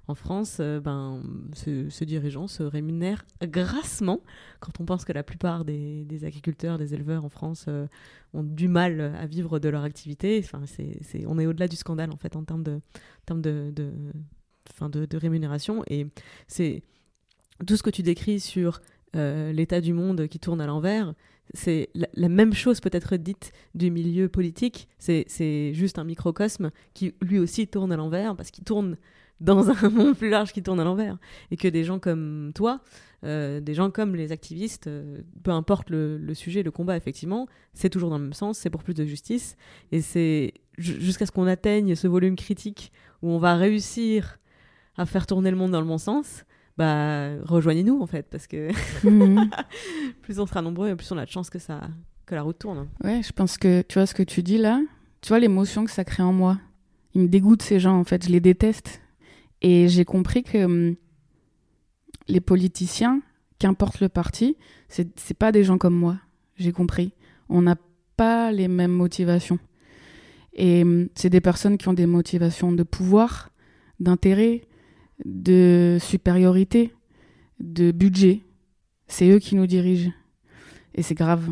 en 0.08 0.16
France, 0.16 0.60
ben, 0.60 1.22
ce, 1.54 1.88
ce 1.92 2.04
dirigeant 2.04 2.48
se 2.48 2.64
rémunère 2.64 3.26
grassement 3.44 4.22
quand 4.60 4.80
on 4.80 4.86
pense 4.86 5.06
que 5.06 5.14
la 5.14 5.22
plupart 5.22 5.66
des, 5.66 6.04
des 6.06 6.26
agriculteurs, 6.26 6.80
des 6.80 6.96
éleveurs 6.96 7.26
en 7.26 7.30
France 7.30 7.66
euh, 7.68 7.86
ont 8.34 8.42
du 8.42 8.68
mal 8.68 9.02
à 9.02 9.28
vivre 9.28 9.60
de 9.60 9.70
leur 9.70 9.84
activité. 9.84 10.42
Enfin, 10.44 10.62
c'est, 10.66 10.98
c'est- 11.04 11.28
on 11.28 11.38
est 11.38 11.46
au-delà 11.46 11.68
du 11.68 11.76
scandale 11.76 12.10
en 12.10 12.18
fait 12.18 12.36
en 12.36 12.44
termes 12.44 12.64
de, 12.64 12.72
en 12.78 13.26
termes 13.28 13.42
de, 13.44 13.72
de, 13.76 13.92
enfin, 14.72 14.90
de, 14.90 15.18
rémunération. 15.18 15.84
Et 15.90 16.08
c'est 16.48 16.84
tout 17.66 17.78
ce 17.78 17.84
que 17.84 17.90
tu 17.90 18.04
décris 18.04 18.40
sur 18.40 18.82
euh, 19.16 19.52
l'état 19.52 19.82
du 19.82 19.94
monde 19.94 20.28
qui 20.28 20.40
tourne 20.40 20.62
à 20.62 20.68
l'envers, 20.68 21.14
c'est 21.54 21.90
la, 21.94 22.30
même 22.30 22.54
chose 22.54 22.80
peut 22.82 22.90
être 22.92 23.16
dite 23.16 23.52
du 23.76 23.92
milieu 23.92 24.30
politique. 24.30 24.88
C'est, 25.00 25.74
juste 25.74 26.00
un 26.00 26.04
microcosme 26.04 26.72
qui 26.94 27.14
lui 27.22 27.40
aussi 27.40 27.68
tourne 27.68 27.92
à 27.92 27.98
l'envers 27.98 28.36
parce 28.36 28.52
qu'il 28.52 28.64
tourne 28.64 28.98
dans 29.40 29.70
un 29.70 29.90
monde 29.90 30.16
plus 30.16 30.30
large 30.30 30.52
qui 30.52 30.64
tourne 30.64 30.80
à 30.80 30.84
l'envers. 30.84 31.18
Et 31.52 31.58
que 31.58 31.68
des 31.68 31.84
gens 31.84 32.00
comme 32.00 32.52
toi, 32.54 32.82
euh, 33.24 33.60
des 33.60 33.74
gens 33.74 33.92
comme 33.92 34.16
les 34.16 34.32
activistes, 34.32 34.88
euh, 34.88 35.22
peu 35.44 35.52
importe 35.52 35.90
le, 35.90 36.34
sujet, 36.34 36.64
le 36.64 36.72
combat, 36.72 36.98
effectivement, 36.98 37.48
c'est 37.74 37.90
toujours 37.90 38.10
dans 38.10 38.18
le 38.18 38.26
même 38.26 38.34
sens, 38.34 38.58
c'est 38.58 38.70
pour 38.70 38.84
plus 38.84 38.94
de 38.94 39.06
justice. 39.06 39.56
Et 39.92 40.02
c'est 40.02 40.54
ju- 40.78 41.00
jusqu'à 41.00 41.26
ce 41.26 41.32
qu'on 41.32 41.48
atteigne 41.48 41.96
ce 41.96 42.08
volume 42.08 42.36
critique 42.36 42.92
où 43.22 43.30
on 43.30 43.40
va 43.40 43.56
réussir 43.56 44.40
à 44.98 45.06
faire 45.06 45.26
tourner 45.28 45.52
le 45.52 45.58
monde 45.58 45.72
dans 45.72 45.82
le 45.82 45.88
bon 45.88 45.98
sens, 45.98 46.44
bah 46.78 47.36
rejoignez-nous 47.44 48.02
en 48.02 48.08
fait, 48.08 48.28
parce 48.30 48.48
que 48.48 48.70
Mhm. 49.08 49.50
plus 50.22 50.40
on 50.40 50.46
sera 50.46 50.62
nombreux, 50.62 50.96
plus 50.96 51.12
on 51.12 51.18
a 51.18 51.26
de 51.26 51.30
chances 51.32 51.50
que 51.50 51.60
ça 51.60 51.82
que 52.26 52.36
la 52.36 52.42
route 52.42 52.60
tourne. 52.60 52.88
Ouais, 53.04 53.22
je 53.24 53.32
pense 53.32 53.58
que 53.58 53.82
tu 53.84 53.96
vois 54.00 54.06
ce 54.06 54.14
que 54.14 54.24
tu 54.24 54.44
dis 54.44 54.58
là, 54.58 54.82
tu 55.22 55.30
vois 55.30 55.40
l'émotion 55.40 55.86
que 55.86 55.92
ça 55.92 56.04
crée 56.04 56.24
en 56.24 56.34
moi. 56.34 56.60
Ils 57.14 57.22
me 57.22 57.28
dégoûtent 57.28 57.62
ces 57.62 57.80
gens 57.80 57.96
en 57.98 58.04
fait, 58.04 58.26
je 58.26 58.30
les 58.32 58.40
déteste. 58.42 59.02
Et 59.62 59.88
j'ai 59.88 60.04
compris 60.06 60.44
que 60.44 60.66
hum, 60.66 60.96
les 62.28 62.42
politiciens, 62.42 63.22
qu'importe 63.60 64.02
le 64.02 64.10
parti, 64.10 64.58
c'est 64.90 65.08
c'est 65.20 65.38
pas 65.38 65.52
des 65.52 65.64
gens 65.64 65.78
comme 65.78 65.96
moi. 65.96 66.18
J'ai 66.58 66.72
compris. 66.74 67.14
On 67.50 67.62
n'a 67.62 67.76
pas 68.18 68.52
les 68.52 68.68
mêmes 68.68 68.92
motivations. 68.92 69.58
Et 70.54 70.82
hum, 70.84 71.08
c'est 71.16 71.30
des 71.30 71.42
personnes 71.42 71.78
qui 71.78 71.88
ont 71.88 71.94
des 71.94 72.06
motivations 72.08 72.72
de 72.74 72.84
pouvoir, 72.84 73.52
d'intérêt, 74.02 74.62
de 75.26 75.98
supériorité, 76.00 76.94
de 77.60 77.92
budget. 77.92 78.42
C'est 79.08 79.30
eux 79.30 79.40
qui 79.40 79.56
nous 79.56 79.68
dirigent. 79.68 80.12
Et 80.96 81.02
c'est 81.02 81.16
grave, 81.16 81.50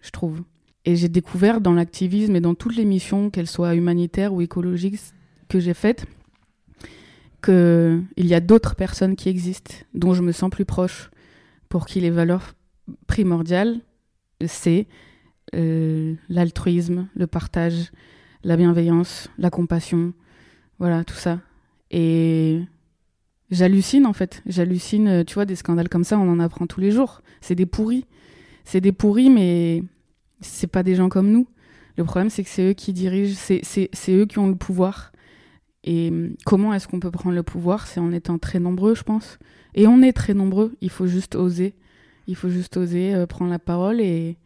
je 0.00 0.10
trouve. 0.10 0.42
Et 0.84 0.96
j'ai 0.96 1.08
découvert 1.08 1.60
dans 1.60 1.72
l'activisme 1.72 2.36
et 2.36 2.40
dans 2.40 2.54
toutes 2.54 2.76
les 2.76 2.84
missions, 2.84 3.30
qu'elles 3.30 3.46
soient 3.46 3.74
humanitaires 3.74 4.32
ou 4.32 4.40
écologiques, 4.40 4.98
que 5.48 5.60
j'ai 5.60 5.74
faites, 5.74 6.06
qu'il 7.42 8.06
y 8.16 8.34
a 8.34 8.40
d'autres 8.40 8.74
personnes 8.74 9.16
qui 9.16 9.28
existent, 9.28 9.74
dont 9.94 10.14
je 10.14 10.22
me 10.22 10.32
sens 10.32 10.50
plus 10.50 10.64
proche, 10.64 11.10
pour 11.68 11.86
qui 11.86 12.00
les 12.00 12.10
valeurs 12.10 12.54
primordiales, 13.06 13.80
c'est 14.46 14.86
euh, 15.54 16.14
l'altruisme, 16.28 17.08
le 17.14 17.26
partage, 17.26 17.92
la 18.44 18.56
bienveillance, 18.56 19.28
la 19.38 19.50
compassion, 19.50 20.12
voilà, 20.78 21.04
tout 21.04 21.14
ça. 21.14 21.40
Et 21.90 22.60
j'hallucine 23.52 24.06
en 24.06 24.12
fait, 24.12 24.42
j'hallucine, 24.46 25.08
euh, 25.08 25.24
tu 25.24 25.34
vois, 25.34 25.44
des 25.44 25.54
scandales 25.56 25.88
comme 25.88 26.02
ça, 26.04 26.18
on 26.18 26.28
en 26.28 26.40
apprend 26.40 26.66
tous 26.66 26.80
les 26.80 26.90
jours. 26.90 27.22
C'est 27.40 27.54
des 27.54 27.66
pourris. 27.66 28.06
C'est 28.64 28.80
des 28.80 28.92
pourris, 28.92 29.30
mais 29.30 29.84
c'est 30.40 30.66
pas 30.66 30.82
des 30.82 30.96
gens 30.96 31.08
comme 31.08 31.30
nous. 31.30 31.46
Le 31.96 32.04
problème, 32.04 32.30
c'est 32.30 32.42
que 32.42 32.50
c'est 32.50 32.70
eux 32.70 32.72
qui 32.74 32.92
dirigent, 32.92 33.36
c'est- 33.36 34.10
eux 34.10 34.26
qui 34.26 34.38
ont 34.40 34.48
le 34.48 34.56
pouvoir. 34.56 35.12
Et 35.84 36.08
hum, 36.10 36.34
comment 36.46 36.74
est-ce 36.74 36.88
qu'on 36.88 37.00
peut 37.00 37.10
prendre 37.12 37.36
le 37.36 37.42
pouvoir? 37.44 37.86
C'est 37.86 38.00
en 38.00 38.12
étant 38.12 38.38
très 38.38 38.60
nombreux, 38.60 38.94
je 38.96 39.04
pense. 39.04 39.38
Et 39.74 39.86
on 39.86 40.02
est 40.02 40.12
très 40.12 40.34
nombreux, 40.34 40.74
il 40.80 40.90
faut 40.90 41.06
juste 41.06 41.34
oser. 41.36 41.74
Il 42.28 42.36
faut 42.36 42.48
juste 42.50 42.76
oser 42.76 43.14
euh, 43.14 43.26
prendre 43.26 43.50
la 43.50 43.58
parole 43.58 44.00
et, 44.00 44.38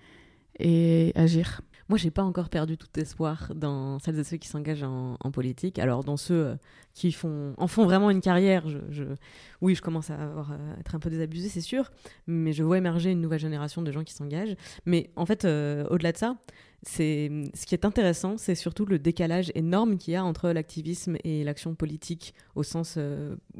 et 0.58 1.12
agir. 1.14 1.62
Moi, 1.88 1.98
j'ai 1.98 2.10
pas 2.10 2.24
encore 2.24 2.48
perdu 2.48 2.76
tout 2.76 2.88
espoir 2.98 3.52
dans 3.54 4.00
celles 4.00 4.18
et 4.18 4.24
ceux 4.24 4.38
qui 4.38 4.48
s'engagent 4.48 4.82
en, 4.82 5.16
politique. 5.30 5.78
Alors, 5.78 6.02
dans 6.02 6.16
ceux 6.16 6.34
euh, 6.34 6.54
qui 6.94 7.12
font, 7.12 7.54
en 7.58 7.68
font 7.68 7.84
vraiment 7.84 8.10
une 8.10 8.20
carrière, 8.20 8.64
oui, 9.60 9.74
je 9.74 9.82
commence 9.82 10.10
à 10.10 10.14
avoir, 10.14 10.52
euh, 10.52 10.80
être 10.80 10.94
un 10.94 10.98
peu 10.98 11.10
désabusé, 11.10 11.48
c'est 11.48 11.60
sûr, 11.60 11.90
mais 12.26 12.52
je 12.52 12.64
vois 12.64 12.78
émerger 12.78 13.10
une 13.10 13.20
nouvelle 13.20 13.38
génération 13.38 13.82
de 13.82 13.92
gens 13.92 14.02
qui 14.02 14.14
s'engagent. 14.14 14.56
Mais 14.84 15.10
en 15.14 15.26
fait, 15.26 15.44
euh, 15.44 15.86
au-delà 15.90 16.10
de 16.10 16.16
ça, 16.16 16.36
c'est 16.82 17.30
ce 17.54 17.66
qui 17.66 17.74
est 17.74 17.84
intéressant, 17.84 18.36
c'est 18.36 18.54
surtout 18.54 18.84
le 18.84 18.98
décalage 18.98 19.52
énorme 19.54 19.96
qu'il 19.96 20.14
y 20.14 20.16
a 20.16 20.24
entre 20.24 20.50
l'activisme 20.50 21.16
et 21.24 21.44
l'action 21.44 21.74
politique 21.74 22.34
au 22.54 22.62
sens 22.62 22.98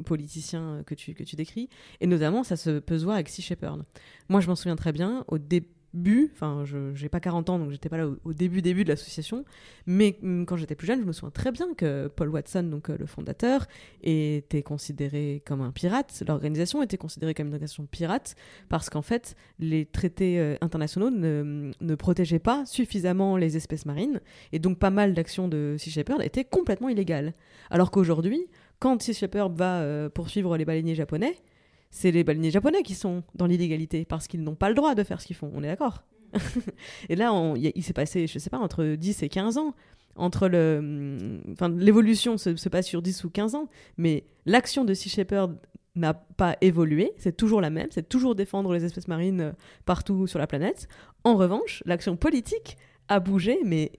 politicien 0.05 0.83
que 0.87 0.95
tu, 0.95 1.15
que 1.15 1.25
tu 1.25 1.35
décris. 1.35 1.69
Et 2.01 2.07
notamment, 2.07 2.45
ça 2.45 2.57
se 2.57 2.79
peut 2.79 2.99
se 2.99 3.05
voir 3.05 3.17
avec 3.17 3.29
Sea 3.29 3.43
Shepherd. 3.43 3.85
Moi, 4.29 4.41
je 4.41 4.47
m'en 4.47 4.55
souviens 4.55 4.77
très 4.77 4.93
bien, 4.93 5.25
au 5.29 5.39
début, 5.39 5.69
enfin, 6.33 6.63
je 6.65 6.95
j'ai 6.95 7.09
pas 7.09 7.21
40 7.21 7.51
ans, 7.51 7.59
donc 7.59 7.71
j'étais 7.71 7.89
pas 7.89 7.97
là 7.97 8.09
au, 8.25 8.33
début, 8.33 8.63
début 8.63 8.85
de 8.85 8.91
l'association, 8.91 9.45
mais 9.87 10.19
hum, 10.23 10.47
quand 10.47 10.57
j'étais 10.57 10.75
plus 10.75 10.87
jeune, 10.87 11.01
je 11.01 11.07
me 11.07 11.13
souviens 11.13 11.31
très 11.31 11.53
bien 11.53 11.75
que 11.75 12.09
Paul 12.09 12.29
Watson, 12.29 12.65
donc 12.65 12.91
euh, 12.91 12.97
le 12.99 13.07
fondateur, 13.07 13.67
était 14.03 14.63
considéré 14.63 15.43
comme 15.47 15.61
un 15.61 15.71
pirate. 15.71 16.23
L'organisation 16.27 16.83
était 16.83 16.99
considérée 16.99 17.35
comme 17.35 17.49
une 17.49 17.55
organisation 17.55 17.87
pirate 17.87 18.37
parce 18.69 18.91
qu'en 18.91 19.03
fait, 19.03 19.37
les 19.59 19.87
traités 19.87 20.39
euh, 20.39 20.57
internationaux 20.61 21.11
ne, 21.11 21.73
ne 21.81 21.95
protégeaient 21.95 22.39
pas 22.39 22.65
suffisamment 22.67 23.37
les 23.37 23.57
espèces 23.57 23.87
marines, 23.87 24.21
et 24.53 24.59
donc 24.59 24.79
pas 24.79 24.91
mal 24.91 25.15
d'actions 25.15 25.49
de 25.49 25.77
Sea 25.79 25.91
Shepherd 25.91 26.23
étaient 26.23 26.45
complètement 26.45 26.89
illégales. 26.89 27.35
Alors 27.71 27.91
qu'aujourd'hui, 27.91 28.47
quand 28.79 29.01
Sea 29.01 29.15
Shepherd 29.15 29.55
va 29.55 29.81
euh, 29.81 30.09
poursuivre 30.09 30.57
les 30.57 30.65
baleiniers 30.65 30.95
japonais, 30.95 31.37
c'est 31.91 32.11
les 32.11 32.25
baleiniers 32.25 32.51
japonais 32.51 32.83
qui 32.83 32.95
sont 32.95 33.23
dans 33.35 33.47
l'illégalité 33.47 34.05
parce 34.05 34.27
qu'ils 34.29 34.43
n'ont 34.43 34.55
pas 34.55 34.69
le 34.69 34.75
droit 34.75 34.95
de 34.95 35.03
faire 35.05 35.21
ce 35.21 35.27
qu'ils 35.27 35.37
font. 35.37 35.51
On 35.55 35.63
est 35.63 35.69
d'accord 35.69 36.03
Et 37.09 37.17
là, 37.17 37.33
on- 37.33 37.57
y 37.57 37.69
a- 37.69 37.73
il 37.75 37.83
s'est 37.83 37.93
passé, 37.93 38.27
je 38.27 38.39
sais 38.39 38.51
pas, 38.51 38.59
entre 38.59 38.85
10 38.97 39.23
et 39.23 39.29
15 39.29 39.59
ans. 39.59 39.75
Entre 40.19 40.49
le. 40.49 40.77
hum, 40.79 41.41
Enfin, 41.53 41.69
l'évolution 41.69 42.39
se, 42.39 42.57
se 42.57 42.69
passe 42.71 42.87
sur 42.87 43.03
10 43.03 43.25
ou 43.25 43.31
15 43.31 43.55
ans, 43.55 43.69
mais 43.99 44.25
l'action 44.47 44.85
de 44.85 44.95
Sea 44.95 45.11
Shepherd 45.11 45.57
n'a 45.95 46.15
pas 46.15 46.57
évolué, 46.63 47.13
c'est 47.19 47.37
toujours 47.37 47.61
la 47.61 47.69
même, 47.71 47.89
c'est 47.91 48.09
toujours 48.09 48.35
défendre 48.35 48.73
les 48.75 48.85
espèces 48.85 49.09
marines 49.09 49.41
euh, 49.41 49.53
partout 49.85 50.27
sur 50.27 50.39
la 50.39 50.47
planète. 50.47 50.89
En 51.25 51.37
revanche, 51.37 51.83
l'action 51.87 52.17
politique 52.17 52.77
a 53.09 53.21
bougé, 53.21 53.59
mais 53.65 53.93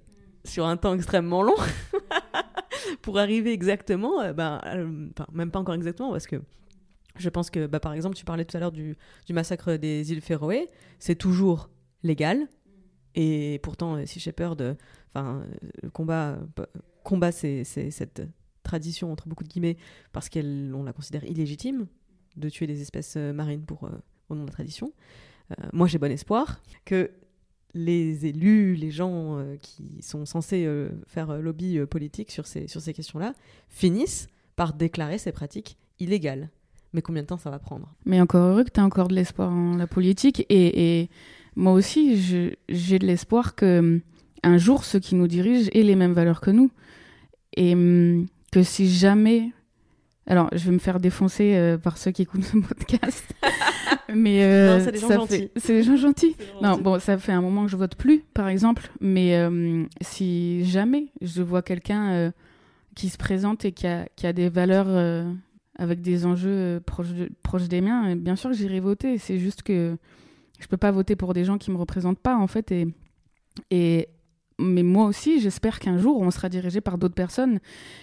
sur 0.43 0.65
un 0.65 0.75
temps 0.77 0.93
extrêmement 0.95 1.41
long, 1.43 1.55
pour 3.01 3.17
arriver 3.19 3.51
exactement, 3.53 4.21
euh, 4.21 4.33
ben, 4.33 4.59
euh, 4.65 5.07
même 5.33 5.51
pas 5.51 5.59
encore 5.59 5.75
exactement, 5.75 6.11
parce 6.11 6.27
que 6.27 6.37
je 7.19 7.29
pense 7.29 7.49
que, 7.49 7.67
bah, 7.67 7.79
par 7.79 7.93
exemple, 7.93 8.15
tu 8.15 8.25
parlais 8.25 8.45
tout 8.45 8.55
à 8.57 8.59
l'heure 8.59 8.71
du, 8.71 8.97
massacre 9.29 9.73
des 9.73 10.11
îles 10.11 10.21
Féroé, 10.21 10.69
c'est 10.99 11.15
toujours 11.15 11.69
légal, 12.03 12.47
et 13.19 13.59
pourtant, 13.63 13.95
euh, 13.95 14.05
Sea 14.05 14.19
Shepherd, 14.19 14.77
enfin, 15.09 15.43
euh, 15.83 15.89
combat, 15.89 16.37
euh, 16.59 16.65
combat 17.03 17.31
c'est, 17.31 17.63
cette 17.63 18.21
tradition, 18.61 19.11
entre 19.11 19.27
beaucoup 19.27 19.43
de 19.43 19.49
guillemets, 19.49 19.75
parce 20.11 20.29
qu'on 20.29 20.83
la 20.83 20.93
considère 20.93 21.23
illégitime 21.23 21.87
de 22.35 22.49
tuer 22.49 22.67
des 22.67 22.81
espèces 22.81 23.15
marines 23.15 23.65
au 24.29 24.35
nom 24.35 24.43
de 24.43 24.47
la 24.47 24.53
tradition. 24.53 24.93
Moi, 25.73 25.87
j'ai 25.87 25.97
bon 25.97 26.11
espoir 26.11 26.61
que 26.85 27.09
les 27.73 28.25
élus, 28.25 28.75
les 28.75 28.91
gens 28.91 29.43
qui 29.61 30.01
sont 30.01 30.25
censés 30.25 30.69
faire 31.07 31.41
lobby 31.41 31.79
politique 31.87 32.29
sur 32.29 32.45
ces, 32.45 32.67
questions-là, 32.67 33.33
finissent 33.69 34.27
par 34.57 34.73
déclarer 34.73 35.17
ces 35.17 35.31
pratiques 35.31 35.77
illégal. 35.99 36.51
Mais 36.97 37.01
combien 37.03 37.21
de 37.21 37.27
temps 37.27 37.37
ça 37.37 37.51
va 37.51 37.59
prendre 37.59 37.87
Mais 38.07 38.19
encore 38.19 38.41
heureux 38.43 38.63
que 38.63 38.71
tu 38.71 38.79
as 38.79 38.83
encore 38.83 39.07
de 39.07 39.13
l'espoir 39.13 39.51
en 39.51 39.77
la 39.77 39.85
politique. 39.85 40.43
Et, 40.49 41.01
et 41.01 41.09
moi 41.55 41.73
aussi, 41.73 42.17
j'ai 42.69 42.97
de 42.99 43.05
l'espoir 43.05 43.53
que 43.53 44.01
un 44.43 44.57
jour, 44.57 44.83
ceux 44.83 44.97
qui 44.99 45.13
nous 45.13 45.27
dirigent 45.27 45.69
aient 45.73 45.83
les 45.83 45.95
mêmes 45.95 46.13
valeurs 46.13 46.41
que 46.41 46.49
nous. 46.49 46.71
Et 47.55 47.73
hum, 47.73 48.25
que 48.51 48.63
si 48.63 48.89
jamais. 48.91 49.51
Alors, 50.25 50.49
je 50.53 50.65
vais 50.65 50.71
me 50.71 50.79
faire 50.79 50.99
défoncer 50.99 51.55
euh, 51.55 51.77
par 51.77 51.97
ceux 51.99 52.09
qui 52.11 52.23
écoutent 52.23 52.43
ce 52.51 52.57
podcast. 52.57 53.23
mais 54.13 54.43
euh, 54.43 54.77
Non, 54.79 54.83
c'est 54.85 54.91
des 54.91 54.97
gens 54.99 55.07
ça 55.07 55.15
gentils. 55.15 55.37
fait- 55.37 55.51
C'est 55.57 55.73
des 55.73 55.83
gens 55.83 55.95
gentils. 55.95 56.35
Non, 56.61 56.77
bon, 56.79 56.99
ça 56.99 57.17
fait 57.19 57.31
un 57.31 57.41
moment 57.41 57.63
que 57.65 57.71
je 57.71 57.77
vote 57.77 57.95
plus, 57.95 58.23
par 58.33 58.47
exemple. 58.49 58.89
Mais 58.99 59.35
euh, 59.37 59.83
si 60.01 60.65
jamais 60.65 61.07
je 61.21 61.41
vois 61.43 61.61
quelqu'un 61.61 62.09
euh, 62.11 62.31
qui 62.95 63.09
se 63.09 63.17
présente 63.17 63.63
et 63.65 63.71
qui 63.71 63.85
a, 63.87 64.07
qui 64.15 64.25
a 64.27 64.33
des 64.33 64.49
valeurs 64.49 64.87
euh, 64.89 65.31
avec 65.77 66.01
des 66.01 66.25
enjeux 66.25 66.49
euh, 66.49 66.79
proches, 66.79 67.13
de- 67.13 67.29
proches 67.43 67.67
des 67.67 67.81
miens, 67.81 68.15
bien 68.15 68.35
sûr 68.35 68.49
que 68.49 68.55
j'irai 68.55 68.79
voter. 68.79 69.17
C'est 69.17 69.37
juste 69.37 69.61
que 69.63 69.95
je 70.59 70.67
peux 70.67 70.77
pas 70.77 70.91
voter 70.91 71.15
pour 71.15 71.33
des 71.33 71.45
gens 71.45 71.57
qui 71.57 71.71
me 71.71 71.77
représentent 71.77 72.19
pas, 72.19 72.35
en 72.35 72.47
fait. 72.47 72.73
Et, 73.71 74.09
mais 74.59 74.83
moi 74.83 75.05
aussi, 75.05 75.39
j'espère 75.39 75.79
qu'un 75.79 75.97
jour, 75.97 76.19
on 76.19 76.31
sera 76.31 76.49
dirigé 76.49 76.81
par 76.81 76.97
d'autres 76.97 77.13
personnes. 77.15 77.59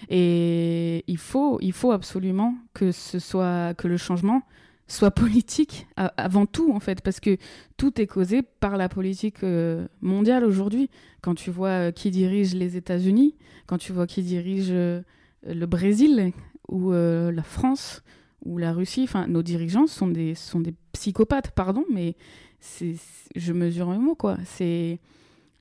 Et 0.09 1.05
il 1.09 1.19
faut, 1.19 1.59
il 1.61 1.73
faut 1.73 1.91
absolument 1.91 2.55
que 2.75 2.93
ce 2.93 3.19
soit 3.19 3.75
que 3.75 3.89
le 3.89 3.97
changement 3.97 4.43
soit 4.87 5.11
politique 5.23 5.89
avant 5.97 6.47
tout, 6.47 6.73
en 6.73 6.79
fait, 6.81 7.01
parce 7.01 7.19
que 7.19 7.39
tout 7.77 8.01
est 8.01 8.07
causé 8.07 8.43
par 8.43 8.77
la 8.77 8.89
politique 8.89 9.43
euh, 9.43 9.89
mondiale 10.01 10.45
aujourd'hui. 10.45 10.91
Quand 11.23 11.35
tu 11.35 11.51
vois 11.51 11.69
euh, 11.89 11.91
qui 11.91 12.13
dirige 12.13 12.55
les 12.55 12.77
États-Unis, 12.77 13.35
quand 13.67 13.79
tu 13.79 13.93
vois 13.93 14.07
qui 14.07 14.23
dirige 14.23 14.71
le 14.71 15.67
Brésil 15.67 16.33
ou 16.68 16.92
euh, 16.92 17.31
la 17.33 17.42
France 17.42 18.03
ou 18.44 18.59
la 18.59 18.72
Russie, 18.72 19.05
enfin, 19.05 19.27
nos 19.27 19.42
dirigeants 19.42 19.87
sont 19.87 20.09
des, 20.09 20.35
sont 20.35 20.61
des 20.61 20.74
psychopathes, 20.92 21.50
pardon, 21.53 21.85
mais 21.92 22.14
c'est, 22.61 22.96
je 23.37 23.53
mesure 23.53 23.88
un 23.88 23.98
mot, 23.98 24.14
quoi. 24.14 24.37
C'est, 24.44 25.00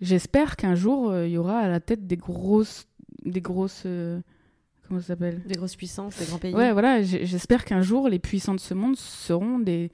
j'espère 0.02 0.58
qu'un 0.58 0.76
jour, 0.76 1.10
euh, 1.12 1.26
il 1.28 1.32
y 1.34 1.38
aura 1.38 1.60
à 1.60 1.68
la 1.70 1.80
tête 1.80 2.08
des 2.08 2.18
grosses, 2.18 2.88
des 3.26 3.40
grosses, 3.42 3.84
euh, 3.86 4.20
comment 4.88 5.00
ça 5.00 5.08
s'appelle? 5.08 5.42
Des 5.46 5.56
grosses 5.56 5.78
puissances, 5.78 6.18
des 6.20 6.26
grands 6.26 6.40
pays. 6.40 6.54
Ouais, 6.54 6.74
voilà, 6.74 7.02
j'espère 7.04 7.64
qu'un 7.64 7.82
jour, 7.82 8.10
les 8.10 8.20
puissants 8.20 8.54
de 8.56 8.60
ce 8.60 8.74
monde 8.74 8.98
seront 8.98 9.60
des, 9.60 9.90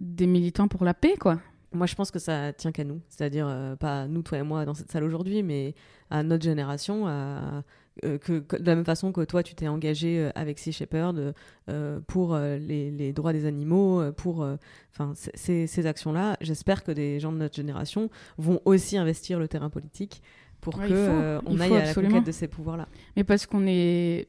des 0.00 0.26
militants 0.26 0.68
pour 0.68 0.84
la 0.84 0.94
paix, 0.94 1.14
quoi. 1.18 1.40
Moi, 1.72 1.86
je 1.86 1.94
pense 1.94 2.10
que 2.10 2.18
ça 2.18 2.52
tient 2.52 2.72
qu'à 2.72 2.84
nous. 2.84 3.00
C'est-à-dire, 3.08 3.46
euh, 3.48 3.74
pas 3.74 4.06
nous, 4.06 4.22
toi 4.22 4.38
et 4.38 4.42
moi, 4.42 4.64
dans 4.64 4.74
cette 4.74 4.92
salle 4.92 5.02
aujourd'hui, 5.04 5.42
mais 5.42 5.74
à 6.10 6.22
notre 6.22 6.44
génération, 6.44 7.06
à- 7.06 7.64
que, 8.02 8.40
que- 8.40 8.56
de 8.56 8.66
la 8.66 8.74
même 8.74 8.84
façon 8.84 9.12
que 9.12 9.20
toi, 9.22 9.42
tu 9.42 9.54
t'es 9.54 9.68
engagé 9.68 10.18
euh, 10.18 10.30
avec 10.34 10.58
Sea 10.58 10.72
Shepherd 10.72 11.34
euh, 11.68 12.00
pour 12.06 12.34
euh, 12.34 12.56
les, 12.58 12.90
les 12.90 13.12
droits 13.12 13.32
des 13.32 13.46
animaux, 13.46 14.00
euh, 14.00 14.10
pour 14.12 14.42
euh, 14.42 14.56
enfin, 14.92 15.12
ces, 15.14 15.66
ces 15.66 15.86
actions-là. 15.86 16.36
J'espère 16.40 16.82
que 16.82 16.92
des 16.92 17.20
gens 17.20 17.30
de 17.32 17.38
notre 17.38 17.54
génération 17.54 18.10
vont 18.38 18.60
aussi 18.64 18.96
investir 18.98 19.38
le 19.38 19.46
terrain 19.48 19.70
politique 19.70 20.22
pour 20.60 20.76
Ouais, 20.78 20.88
que 20.88 20.92
il 20.92 20.96
faut, 20.96 21.12
euh, 21.12 21.40
on 21.46 21.54
il 21.54 21.62
aille 21.62 21.76
à 21.76 21.84
la 21.84 21.94
conquête 21.94 22.24
de 22.26 22.32
ces 22.32 22.48
pouvoirs-là. 22.48 22.88
Mais 23.16 23.24
parce 23.24 23.46
qu'on 23.46 23.66
est 23.66 24.26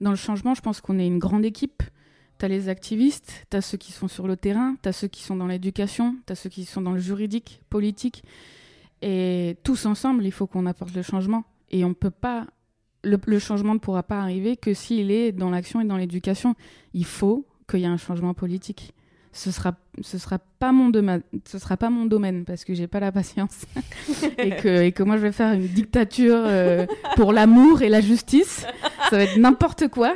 dans 0.00 0.10
le 0.10 0.16
changement, 0.16 0.54
je 0.54 0.60
pense 0.60 0.80
qu'on 0.80 0.98
est 0.98 1.06
une 1.06 1.18
grande 1.18 1.44
équipe. 1.44 1.82
T'as 2.38 2.46
les 2.46 2.68
activistes, 2.68 3.46
t'as 3.50 3.60
ceux 3.60 3.78
qui 3.78 3.90
sont 3.90 4.06
sur 4.06 4.28
le 4.28 4.36
terrain, 4.36 4.76
t'as 4.80 4.92
ceux 4.92 5.08
qui 5.08 5.24
sont 5.24 5.34
dans 5.34 5.48
l'éducation, 5.48 6.14
t'as 6.24 6.36
ceux 6.36 6.48
qui 6.50 6.64
sont 6.66 6.80
dans 6.82 6.92
le 6.92 7.00
juridique, 7.00 7.62
politique. 7.68 8.22
Et 9.02 9.56
tous 9.64 9.86
ensemble, 9.86 10.24
il 10.24 10.30
faut 10.30 10.46
qu'on 10.46 10.66
apporte 10.66 10.94
le 10.94 11.02
changement. 11.02 11.42
Et 11.70 11.84
on 11.84 11.94
peut 11.94 12.10
pas. 12.12 12.46
Le, 13.04 13.18
le 13.26 13.38
changement 13.38 13.74
ne 13.74 13.78
pourra 13.78 14.02
pas 14.02 14.20
arriver 14.20 14.56
que 14.56 14.74
s'il 14.74 15.10
est 15.10 15.32
dans 15.32 15.50
l'action 15.50 15.80
et 15.80 15.84
dans 15.84 15.96
l'éducation. 15.96 16.54
Il 16.94 17.04
faut 17.04 17.46
qu'il 17.70 17.80
y 17.80 17.84
ait 17.84 17.86
un 17.86 17.96
changement 17.96 18.34
politique. 18.34 18.92
Ce 19.32 19.50
sera, 19.52 19.76
ce 20.00 20.16
sera 20.18 20.38
pas 20.58 20.72
mon 20.72 20.88
domaine, 20.88 21.20
ce 21.46 21.58
sera 21.58 21.76
pas 21.76 21.90
mon 21.90 22.06
domaine 22.06 22.44
parce 22.44 22.64
que 22.64 22.74
j'ai 22.74 22.86
pas 22.88 22.98
la 22.98 23.12
patience 23.12 23.66
et 24.38 24.50
que, 24.56 24.82
et 24.82 24.90
que 24.92 25.02
moi 25.02 25.16
je 25.16 25.22
vais 25.22 25.32
faire 25.32 25.52
une 25.52 25.66
dictature 25.68 26.34
euh, 26.44 26.86
pour 27.14 27.32
l'amour 27.32 27.82
et 27.82 27.88
la 27.88 28.00
justice. 28.00 28.66
Ça 29.10 29.16
va 29.16 29.22
être 29.24 29.36
n'importe 29.36 29.88
quoi. 29.88 30.14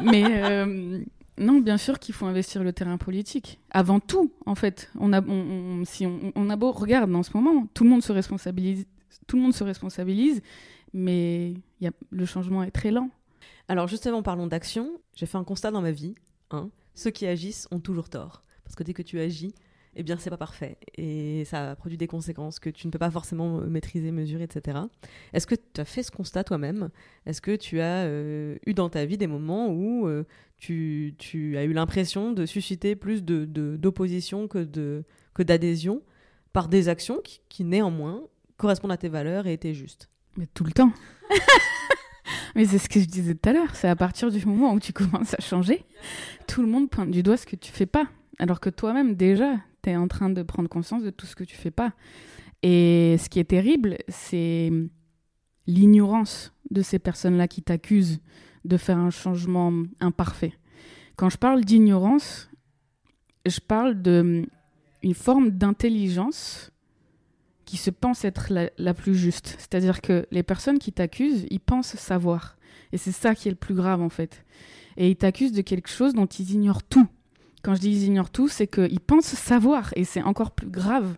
Mais 0.00 0.24
euh, 0.26 1.00
non, 1.38 1.58
bien 1.60 1.76
sûr 1.76 1.98
qu'il 1.98 2.14
faut 2.14 2.24
investir 2.26 2.62
le 2.62 2.72
terrain 2.72 2.96
politique. 2.96 3.58
Avant 3.72 4.00
tout, 4.00 4.30
en 4.46 4.54
fait. 4.54 4.90
On 4.98 5.12
a, 5.12 5.20
on, 5.20 5.80
on- 5.80 5.84
si 5.84 6.06
on, 6.06 6.32
on 6.34 6.48
a 6.48 6.56
beau, 6.56 6.70
regarde, 6.72 7.14
en 7.14 7.22
ce 7.24 7.30
moment, 7.34 7.66
tout 7.74 7.84
le 7.84 7.90
monde 7.90 8.02
se 8.02 8.12
responsabilise, 8.12 8.86
tout 9.26 9.36
le 9.36 9.42
monde 9.42 9.54
se 9.54 9.64
responsabilise, 9.64 10.40
mais 10.96 11.54
le 12.10 12.24
changement 12.24 12.62
est 12.62 12.70
très 12.70 12.90
lent. 12.90 13.10
Alors 13.68 13.86
justement, 13.86 14.22
parlons 14.22 14.46
d'action. 14.46 14.98
J'ai 15.14 15.26
fait 15.26 15.36
un 15.38 15.44
constat 15.44 15.70
dans 15.70 15.82
ma 15.82 15.92
vie. 15.92 16.14
hein. 16.50 16.70
Ceux 16.94 17.10
qui 17.10 17.26
agissent 17.26 17.68
ont 17.70 17.80
toujours 17.80 18.08
tort. 18.08 18.42
Parce 18.64 18.74
que 18.74 18.82
dès 18.82 18.94
que 18.94 19.02
tu 19.02 19.20
agis, 19.20 19.54
eh 19.94 20.02
bien, 20.02 20.16
c'est 20.16 20.30
pas 20.30 20.38
parfait. 20.38 20.78
Et 20.96 21.44
ça 21.44 21.76
produit 21.76 21.98
des 21.98 22.06
conséquences 22.06 22.58
que 22.58 22.70
tu 22.70 22.86
ne 22.86 22.92
peux 22.92 22.98
pas 22.98 23.10
forcément 23.10 23.60
maîtriser, 23.60 24.10
mesurer, 24.10 24.44
etc. 24.44 24.78
Est-ce 25.34 25.46
que 25.46 25.54
tu 25.54 25.80
as 25.80 25.84
fait 25.84 26.02
ce 26.02 26.10
constat 26.10 26.44
toi-même? 26.44 26.88
Est-ce 27.26 27.42
que 27.42 27.54
tu 27.56 27.80
as 27.80 28.04
euh, 28.04 28.56
eu 28.66 28.72
dans 28.72 28.88
ta 28.88 29.04
vie 29.04 29.18
des 29.18 29.26
moments 29.26 29.68
où 29.68 30.06
euh, 30.06 30.24
tu, 30.56 31.14
as 31.56 31.64
eu 31.64 31.72
l'impression 31.74 32.32
de 32.32 32.46
susciter 32.46 32.96
plus 32.96 33.22
d'opposition 33.22 34.48
que 34.48 35.42
d'adhésion 35.42 36.02
par 36.54 36.68
des 36.68 36.88
actions 36.88 37.20
qui, 37.22 37.40
qui, 37.50 37.64
néanmoins, 37.64 38.22
correspondent 38.56 38.92
à 38.92 38.96
tes 38.96 39.08
valeurs 39.08 39.46
et 39.46 39.52
étaient 39.52 39.74
justes? 39.74 40.08
Mais 40.36 40.46
tout 40.46 40.64
le 40.64 40.72
temps. 40.72 40.92
Mais 42.54 42.64
c'est 42.64 42.78
ce 42.78 42.88
que 42.88 43.00
je 43.00 43.04
disais 43.04 43.34
tout 43.34 43.48
à 43.48 43.52
l'heure, 43.52 43.74
c'est 43.74 43.88
à 43.88 43.96
partir 43.96 44.30
du 44.30 44.44
moment 44.46 44.72
où 44.72 44.80
tu 44.80 44.92
commences 44.92 45.34
à 45.34 45.42
changer, 45.42 45.84
tout 46.46 46.62
le 46.62 46.68
monde 46.68 46.88
pointe 46.88 47.10
du 47.10 47.22
doigt 47.22 47.36
ce 47.36 47.46
que 47.46 47.56
tu 47.56 47.70
fais 47.70 47.86
pas. 47.86 48.06
Alors 48.38 48.60
que 48.60 48.70
toi-même, 48.70 49.14
déjà, 49.14 49.56
tu 49.82 49.90
es 49.90 49.96
en 49.96 50.08
train 50.08 50.30
de 50.30 50.42
prendre 50.42 50.68
conscience 50.68 51.02
de 51.02 51.10
tout 51.10 51.26
ce 51.26 51.36
que 51.36 51.44
tu 51.44 51.56
fais 51.56 51.70
pas. 51.70 51.92
Et 52.62 53.16
ce 53.18 53.28
qui 53.28 53.38
est 53.38 53.44
terrible, 53.44 53.98
c'est 54.08 54.72
l'ignorance 55.66 56.52
de 56.70 56.82
ces 56.82 56.98
personnes-là 56.98 57.48
qui 57.48 57.62
t'accusent 57.62 58.20
de 58.64 58.76
faire 58.76 58.98
un 58.98 59.10
changement 59.10 59.72
imparfait. 60.00 60.54
Quand 61.16 61.30
je 61.30 61.38
parle 61.38 61.64
d'ignorance, 61.64 62.50
je 63.46 63.60
parle 63.60 64.00
de 64.02 64.46
une 65.02 65.14
forme 65.14 65.50
d'intelligence 65.50 66.72
qui 67.66 67.76
se 67.76 67.90
pense 67.90 68.24
être 68.24 68.52
la, 68.78 68.94
plus 68.94 69.16
juste. 69.16 69.56
C'est-à-dire 69.58 70.00
que 70.00 70.26
les 70.30 70.44
personnes 70.44 70.78
qui 70.78 70.92
t'accusent, 70.92 71.46
ils 71.50 71.60
pensent 71.60 71.96
savoir. 71.96 72.56
Et 72.92 72.96
c'est 72.96 73.12
ça 73.12 73.34
qui 73.34 73.48
est 73.48 73.50
le 73.50 73.56
plus 73.56 73.74
grave 73.74 74.00
en 74.00 74.08
fait. 74.08 74.44
Et 74.96 75.10
ils 75.10 75.16
t'accusent 75.16 75.52
de 75.52 75.60
quelque 75.60 75.90
chose 75.90 76.14
dont 76.14 76.26
ils 76.26 76.52
ignorent 76.52 76.84
tout. 76.84 77.08
Quand 77.62 77.74
je 77.74 77.80
dis 77.80 77.90
ils 77.90 78.04
ignorent 78.04 78.30
tout, 78.30 78.48
c'est 78.48 78.68
qu'ils 78.68 79.00
pensent 79.00 79.34
savoir 79.34 79.92
et 79.96 80.04
c'est 80.04 80.22
encore 80.22 80.52
plus 80.52 80.70
grave. 80.70 81.16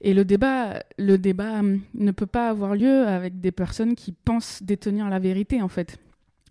Et 0.00 0.14
le 0.14 0.24
débat, 0.24 0.82
le 0.98 1.18
débat 1.18 1.60
hum, 1.60 1.82
ne 1.94 2.10
peut 2.12 2.26
pas 2.26 2.48
avoir 2.48 2.74
lieu 2.74 3.06
avec 3.06 3.40
des 3.40 3.52
personnes 3.52 3.94
qui 3.94 4.12
pensent 4.12 4.62
détenir 4.62 5.10
la 5.10 5.18
vérité 5.18 5.60
en 5.60 5.68
fait. 5.68 5.98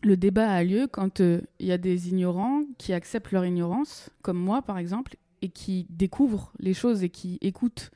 Le 0.03 0.15
débat 0.15 0.51
a 0.51 0.63
lieu 0.63 0.87
quand 0.91 1.21
euh, 1.21 1.41
il 1.59 1.65
y 1.65 1.71
a 1.71 1.79
des 1.79 2.09
ignorants 2.09 2.61
qui 2.77 2.93
acceptent 2.93 3.31
leur 3.31 3.45
ignorance, 3.45 4.11
comme 4.21 4.37
moi 4.37 4.61
par 4.61 4.77
exemple, 4.77 5.15
et 5.41 5.49
qui 5.49 5.87
découvrent 5.89 6.51
les 6.59 6.75
choses 6.75 7.03
et 7.03 7.09
qui 7.09 7.39
écoutent 7.41 7.89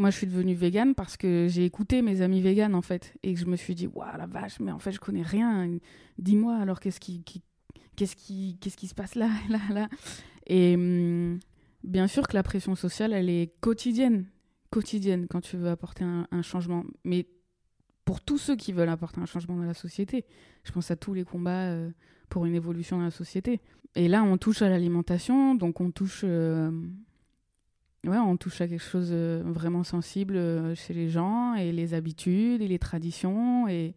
moi, 0.00 0.10
je 0.10 0.16
suis 0.16 0.26
devenue 0.26 0.54
végane 0.54 0.94
parce 0.94 1.16
que 1.16 1.46
j'ai 1.48 1.64
écouté 1.64 2.00
mes 2.00 2.22
amis 2.22 2.40
véganes, 2.40 2.74
en 2.74 2.80
fait, 2.82 3.14
et 3.22 3.34
que 3.34 3.38
je 3.40 3.44
me 3.44 3.56
suis 3.56 3.74
dit, 3.74 3.86
waouh, 3.86 4.16
la 4.16 4.26
vache, 4.26 4.58
mais 4.58 4.72
en 4.72 4.78
fait, 4.78 4.92
je 4.92 4.98
connais 4.98 5.22
rien. 5.22 5.68
Dis-moi, 6.18 6.56
alors, 6.56 6.80
qu'est-ce 6.80 7.00
qui, 7.00 7.22
qu'est-ce 7.96 8.16
qui, 8.16 8.56
qu'est-ce 8.60 8.76
qui 8.78 8.88
se 8.88 8.94
passe 8.94 9.14
là, 9.14 9.28
là, 9.50 9.60
là? 9.72 9.88
Et 10.46 10.74
hum, 10.74 11.38
bien 11.84 12.06
sûr 12.06 12.26
que 12.26 12.34
la 12.34 12.42
pression 12.42 12.74
sociale, 12.74 13.12
elle 13.12 13.28
est 13.28 13.52
quotidienne, 13.60 14.24
quotidienne 14.70 15.26
quand 15.28 15.42
tu 15.42 15.56
veux 15.58 15.68
apporter 15.68 16.04
un, 16.04 16.26
un 16.30 16.42
changement. 16.42 16.84
Mais 17.04 17.26
pour 18.06 18.22
tous 18.22 18.38
ceux 18.38 18.56
qui 18.56 18.72
veulent 18.72 18.88
apporter 18.88 19.20
un 19.20 19.26
changement 19.26 19.56
dans 19.56 19.64
la 19.64 19.74
société, 19.74 20.24
je 20.64 20.72
pense 20.72 20.90
à 20.90 20.96
tous 20.96 21.12
les 21.12 21.24
combats 21.24 21.68
euh, 21.68 21.90
pour 22.30 22.46
une 22.46 22.54
évolution 22.54 22.96
dans 22.96 23.04
la 23.04 23.10
société. 23.10 23.60
Et 23.96 24.08
là, 24.08 24.22
on 24.22 24.38
touche 24.38 24.62
à 24.62 24.68
l'alimentation, 24.70 25.54
donc 25.54 25.80
on 25.80 25.90
touche. 25.90 26.22
euh, 26.24 26.70
Ouais, 28.06 28.16
on 28.16 28.36
touche 28.38 28.60
à 28.62 28.66
quelque 28.68 28.82
chose 28.82 29.10
euh, 29.12 29.42
vraiment 29.44 29.84
sensible 29.84 30.36
euh, 30.36 30.74
chez 30.74 30.94
les 30.94 31.10
gens 31.10 31.54
et 31.54 31.70
les 31.70 31.92
habitudes 31.92 32.62
et 32.62 32.68
les 32.68 32.78
traditions 32.78 33.68
et 33.68 33.94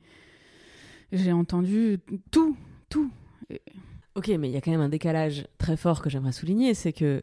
j'ai 1.14 1.32
entendu 1.32 2.00
tout, 2.32 2.56
tout. 2.90 3.10
Et- 3.50 3.62
Ok, 4.16 4.28
mais 4.38 4.48
il 4.50 4.52
y 4.54 4.58
a 4.58 4.62
quand 4.62 4.70
même 4.72 4.82
un 4.82 4.90
décalage 4.90 5.48
très 5.58 5.76
fort 5.76 6.02
que 6.04 6.10
j'aimerais 6.10 6.34
souligner, 6.34 6.76
c'est 6.76 6.94
que 6.94 7.22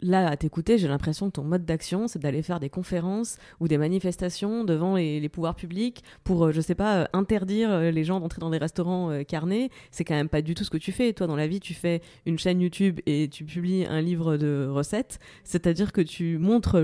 là, 0.00 0.28
à 0.28 0.36
t'écouter, 0.36 0.78
j'ai 0.78 0.88
l'impression 0.88 1.26
que 1.26 1.32
ton 1.32 1.44
mode 1.44 1.64
d'action, 1.64 2.08
c'est 2.08 2.18
d'aller 2.18 2.42
faire 2.42 2.60
des 2.60 2.70
conférences 2.70 3.36
ou 3.60 3.68
des 3.68 3.78
manifestations 3.78 4.64
devant 4.64 4.96
les, 4.96 5.28
pouvoirs 5.28 5.54
publics 5.54 6.04
pour, 6.22 6.46
euh, 6.46 6.52
je 6.52 6.60
sais 6.60 6.74
pas, 6.74 6.96
euh, 6.96 7.04
interdire 7.12 7.70
euh, 7.70 7.90
les 7.90 8.04
gens 8.04 8.20
d'entrer 8.20 8.40
dans 8.40 8.50
des 8.50 8.58
restaurants 8.58 9.22
carnés. 9.24 9.70
C'est 9.90 10.04
quand 10.04 10.14
même 10.14 10.28
pas 10.28 10.42
du 10.42 10.54
tout 10.54 10.64
ce 10.64 10.70
que 10.70 10.76
tu 10.76 10.92
fais. 10.92 11.12
Toi, 11.12 11.26
dans 11.26 11.36
la 11.36 11.46
vie, 11.46 11.60
tu 11.60 11.74
fais 11.74 12.02
une 12.26 12.38
chaîne 12.38 12.60
YouTube 12.60 13.00
et 13.06 13.28
tu 13.28 13.44
publies 13.44 13.86
un 13.86 14.00
livre 14.00 14.36
de 14.36 14.68
recettes. 14.70 15.18
C'est-à-dire 15.44 15.92
que 15.92 16.00
tu 16.00 16.38
montres 16.38 16.80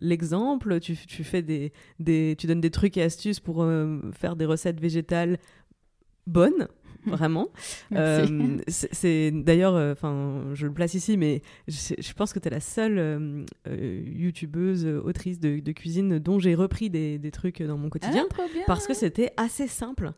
l'exemple, 0.00 0.80
tu, 0.80 0.96
fais 0.96 1.42
des, 1.42 1.72
tu 2.36 2.46
donnes 2.46 2.60
des 2.60 2.70
trucs 2.70 2.96
et 2.96 3.02
astuces 3.02 3.40
pour 3.40 3.66
faire 4.12 4.36
des 4.36 4.44
recettes 4.44 4.80
végétales 4.80 5.38
bonnes 6.26 6.68
vraiment. 7.06 7.48
Euh, 7.94 8.58
c'est 8.68 9.30
d'ailleurs, 9.30 9.74
euh, 9.74 9.92
enfin, 9.92 10.42
je 10.54 10.66
le 10.66 10.72
place 10.72 10.94
ici, 10.94 11.16
mais 11.16 11.42
je, 11.68 11.94
je 11.98 12.12
pense 12.12 12.32
que 12.32 12.38
tu 12.38 12.48
es 12.48 12.50
la 12.50 12.60
seule 12.60 12.98
euh, 12.98 13.44
youtubeuse, 14.04 14.86
autrice 14.86 15.40
de, 15.40 15.60
de 15.60 15.72
cuisine 15.72 16.18
dont 16.18 16.38
j'ai 16.38 16.54
repris 16.54 16.90
des, 16.90 17.18
des 17.18 17.30
trucs 17.30 17.62
dans 17.62 17.78
mon 17.78 17.88
quotidien 17.88 18.26
Ah, 18.38 18.44
parce 18.66 18.86
que 18.86 18.94
c'était 18.94 19.30
assez 19.36 19.66
simple. 19.68 20.12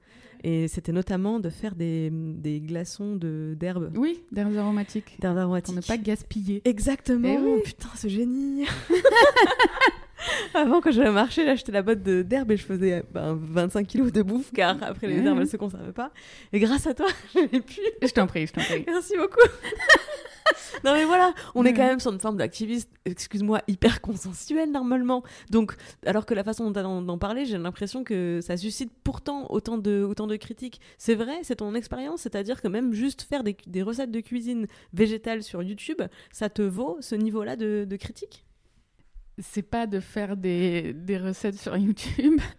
Et 0.45 0.69
c'était 0.69 0.93
notamment 0.93 1.41
de 1.41 1.51
faire 1.51 1.75
des, 1.75 2.11
des 2.13 2.61
glaçons 2.61 3.17
de- 3.17 3.57
d'herbes. 3.59 3.91
Oui, 3.97 4.21
d'herbes 4.31 4.57
aromatiques. 4.57 5.17
D'herbes 5.21 5.61
Pour 5.65 5.75
ne 5.75 5.81
pas 5.81 5.97
gaspiller. 5.97 6.63
Exactement. 6.65 7.29
Eh 7.29 7.39
oui. 7.57 7.61
Putain, 7.65 7.89
ce 7.97 8.07
génie. 8.07 8.65
Avant, 10.55 10.81
quand 10.81 10.91
j'allais 10.91 11.11
marcher, 11.13 11.45
j'achetais 11.45 11.73
la 11.73 11.83
botte 11.83 12.03
d'herbe 12.03 12.51
et 12.51 12.57
je 12.57 12.65
faisais 12.65 13.05
ben, 13.13 13.39
25 13.41 13.87
kilos 13.87 14.13
de 14.13 14.23
bouffe 14.23 14.51
car 14.53 14.77
après 14.83 15.07
les 15.07 15.19
herbes 15.25 15.39
elles 15.41 15.49
se 15.49 15.57
conservaient 15.57 15.93
pas. 15.93 16.11
Et 16.53 16.59
grâce 16.61 16.87
à 16.87 16.95
toi, 16.95 17.07
je 17.35 17.41
l'ai 17.53 17.61
pu. 17.61 17.81
Je 18.03 18.09
t'en 18.13 18.27
prie, 18.27 18.47
je 18.47 18.53
t'en 18.53 18.61
prie. 18.63 18.85
Merci 18.87 19.15
beaucoup. 19.17 19.41
non 20.85 20.93
mais 20.95 21.05
voilà, 21.05 21.35
on 21.55 21.65
est 21.65 21.69
Ouais. 21.69 21.75
quand 21.75 21.85
même 21.87 22.01
sur 22.01 22.13
une 22.13 22.21
forme 22.21 22.37
d'activiste, 22.39 22.91
excuse-moi, 23.05 23.61
hyper 23.69 24.01
consensuel 24.01 24.71
normalement. 24.71 25.23
Donc, 25.51 25.75
alors 26.07 26.25
que 26.27 26.35
la 26.35 26.43
façon 26.45 26.65
dont 26.65 26.73
tu 26.73 26.83
d'en 26.83 27.03
d'en 27.03 27.19
parler, 27.19 27.45
j'ai 27.45 27.59
l'impression 27.59 28.03
que 28.05 28.41
ça 28.43 28.57
suscite 28.57 28.91
pourtant 29.05 29.47
autant 29.51 29.79
de, 29.79 30.03
autant 30.03 30.27
de 30.27 30.37
critiques. 30.37 30.81
C'est 30.97 31.15
vrai, 31.15 31.39
c'est 31.43 31.57
ton 31.57 31.75
expérience, 31.75 32.23
c'est-à-dire 32.23 32.61
que 32.63 32.69
même 32.69 32.93
juste 32.93 33.23
faire 33.23 33.45
des, 33.45 33.57
des 33.67 33.83
recettes 33.83 34.11
de 34.11 34.21
cuisine 34.21 34.67
végétale 34.93 35.43
sur 35.43 35.63
YouTube, 35.63 36.01
ça 36.33 36.49
te 36.49 36.63
vaut 36.63 36.97
ce 37.01 37.15
niveau-là 37.15 37.57
de, 37.57 37.85
de 37.89 37.97
critique? 37.97 38.45
C'est 39.41 39.63
pas 39.63 39.87
de 39.87 40.01
faire 40.01 40.37
des, 40.37 40.95
recettes 41.23 41.59
sur 41.59 41.77
YouTube. 41.77 42.41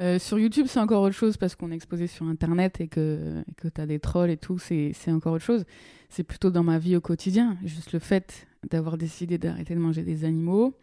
Euh, 0.00 0.18
sur 0.18 0.40
YouTube, 0.40 0.66
c'est 0.68 0.80
encore 0.80 1.02
autre 1.02 1.14
chose 1.14 1.36
parce 1.36 1.54
qu'on 1.54 1.70
est 1.70 1.74
exposé 1.74 2.08
sur 2.08 2.26
Internet 2.26 2.80
et 2.80 2.88
que, 2.88 3.44
et 3.46 3.54
que 3.54 3.68
tu 3.68 3.86
des 3.86 4.00
trolls 4.00 4.30
et 4.30 4.36
tout, 4.36 4.58
c'est 4.58 4.92
encore 5.08 5.34
autre 5.34 5.44
chose. 5.44 5.64
C'est 6.08 6.24
plutôt 6.24 6.50
dans 6.50 6.64
ma 6.64 6.78
vie 6.78 6.96
au 6.96 7.00
quotidien. 7.00 7.56
Juste 7.64 7.92
le 7.92 8.00
fait 8.00 8.48
d'avoir 8.70 8.98
décidé 8.98 9.38
d'arrêter 9.38 9.74
de 9.74 9.78
manger 9.78 10.02
des 10.02 10.24
animaux, 10.24 10.76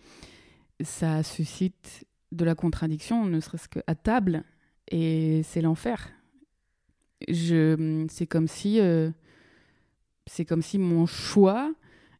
ça 0.81 1.23
suscite 1.23 2.05
de 2.31 2.45
la 2.45 2.55
contradiction, 2.55 3.25
ne 3.25 3.39
serait-ce 3.41 3.67
qu'à 3.67 3.95
table, 3.95 4.43
et 4.89 5.41
c'est 5.43 5.61
l'enfer. 5.61 6.09
C'est 7.27 8.27
comme 8.29 8.47
si, 8.47 8.79
euh, 8.79 9.11
c'est 10.25 10.45
comme 10.45 10.61
si 10.61 10.77
mon 10.77 11.05
choix 11.05 11.73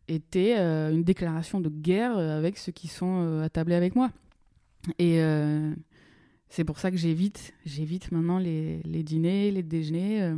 était 0.07 0.55
euh, 0.57 0.91
une 0.91 1.03
déclaration 1.03 1.59
de 1.61 1.69
guerre 1.69 2.17
euh, 2.17 2.37
avec 2.37 2.57
ceux 2.57 2.71
qui 2.71 2.87
sont 2.87 3.21
euh, 3.21 3.43
attablés 3.43 3.75
avec 3.75 3.95
moi. 3.95 4.11
Et 4.99 5.21
euh, 5.21 5.73
c'est 6.49 6.63
pour 6.63 6.79
ça 6.79 6.91
que 6.91 6.97
j'évite, 6.97 7.53
j'évite 7.65 8.11
maintenant 8.11 8.39
les, 8.39 8.81
les 8.83 9.03
dîners, 9.03 9.51
les 9.51 9.63
déjeuners, 9.63 10.33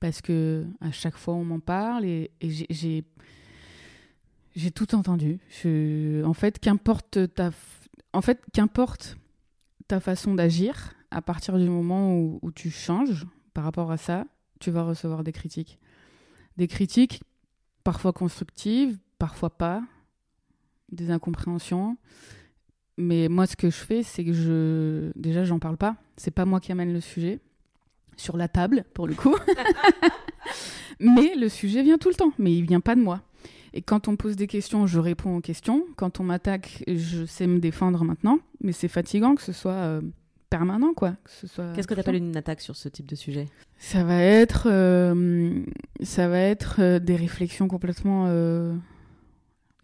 parce 0.00 0.20
que 0.22 0.64
à 0.80 0.92
chaque 0.92 1.16
fois 1.16 1.34
on 1.34 1.44
m'en 1.44 1.60
parle 1.60 2.04
et, 2.04 2.30
j'ai- 2.40 3.04
j'ai 4.54 4.70
tout 4.70 4.94
entendu. 4.94 5.38
En 6.24 6.32
fait, 6.32 6.58
qu'importe 6.58 7.34
ta, 7.34 7.50
en 8.12 8.22
fait, 8.22 8.40
qu'importe 8.52 9.18
ta 9.88 10.00
façon 10.00 10.34
d'agir, 10.34 10.94
à 11.10 11.20
partir 11.20 11.58
du 11.58 11.68
moment 11.68 12.16
où 12.18 12.50
tu 12.54 12.70
changes 12.70 13.26
par 13.52 13.64
rapport 13.64 13.90
à 13.90 13.96
ça, 13.98 14.24
tu 14.60 14.70
vas 14.70 14.82
recevoir 14.84 15.22
des 15.24 15.32
critiques. 15.32 15.78
Des 16.56 16.68
critiques 16.68 17.22
parfois 17.86 18.12
constructives, 18.12 18.98
parfois 19.16 19.48
pas, 19.48 19.80
des 20.90 21.12
incompréhensions. 21.12 21.96
Mais 22.96 23.28
moi, 23.28 23.46
ce 23.46 23.54
que 23.54 23.70
je 23.70 23.76
fais, 23.76 24.02
c'est 24.02 24.24
que 24.24 24.32
je. 24.32 25.12
Déjà, 25.14 25.44
j'en 25.44 25.60
parle 25.60 25.76
pas. 25.76 25.94
C'est 26.16 26.32
pas 26.32 26.46
moi 26.46 26.58
qui 26.58 26.72
amène 26.72 26.92
le 26.92 27.00
sujet 27.00 27.38
sur 28.16 28.36
la 28.36 28.48
table, 28.48 28.86
pour 28.92 29.06
le 29.06 29.14
coup. 29.14 29.36
Mais 30.98 31.36
le 31.36 31.48
sujet 31.48 31.84
vient 31.84 31.96
tout 31.96 32.08
le 32.08 32.16
temps. 32.16 32.32
Mais 32.40 32.52
il 32.56 32.66
vient 32.66 32.80
pas 32.80 32.96
de 32.96 33.02
moi. 33.02 33.20
Et 33.72 33.82
quand 33.82 34.08
on 34.08 34.16
pose 34.16 34.34
des 34.34 34.48
questions, 34.48 34.88
je 34.88 34.98
réponds 34.98 35.36
aux 35.36 35.40
questions. 35.40 35.84
Quand 35.94 36.18
on 36.18 36.24
m'attaque, 36.24 36.82
je 36.88 37.24
sais 37.24 37.46
me 37.46 37.60
défendre 37.60 38.02
maintenant. 38.02 38.40
Mais 38.62 38.72
c'est 38.72 38.88
fatigant 38.88 39.36
que 39.36 39.42
ce 39.42 39.52
soit 39.52 39.70
euh, 39.70 40.00
permanent, 40.50 40.94
quoi. 40.94 41.14
Qu'est-ce 41.74 41.86
que 41.86 41.94
tu 41.94 42.00
appelles 42.00 42.16
une 42.16 42.36
attaque 42.36 42.60
sur 42.60 42.76
ce 42.76 42.88
type 42.88 43.06
de 43.06 43.14
sujet? 43.14 43.48
Ça 43.78 44.04
va 44.04 44.20
être, 44.20 44.68
euh, 44.70 45.62
ça 46.02 46.28
va 46.28 46.38
être 46.38 46.76
euh, 46.80 46.98
des 46.98 47.16
réflexions 47.16 47.68
complètement 47.68 48.26
euh, 48.28 48.74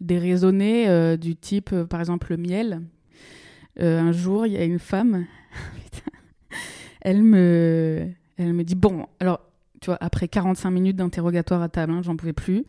déraisonnées 0.01 1.17
du 1.17 1.35
type, 1.35 1.75
par 1.83 1.99
exemple, 1.99 2.27
le 2.31 2.37
miel. 2.37 2.81
Un 3.79 4.11
jour, 4.11 4.45
il 4.45 4.53
y 4.53 4.57
a 4.57 4.63
une 4.63 4.79
femme, 4.79 5.25
elle 7.01 7.23
me, 7.23 8.07
elle 8.37 8.53
me 8.53 8.63
dit 8.63 8.75
bon, 8.75 9.07
alors, 9.19 9.41
tu 9.81 9.87
vois, 9.87 9.97
après 9.99 10.27
45 10.27 10.69
minutes 10.71 10.95
d'interrogatoire 10.95 11.61
à 11.61 11.69
table, 11.69 11.93
hein, 11.93 12.01
j'en 12.03 12.15
pouvais 12.15 12.33
plus. 12.33 12.65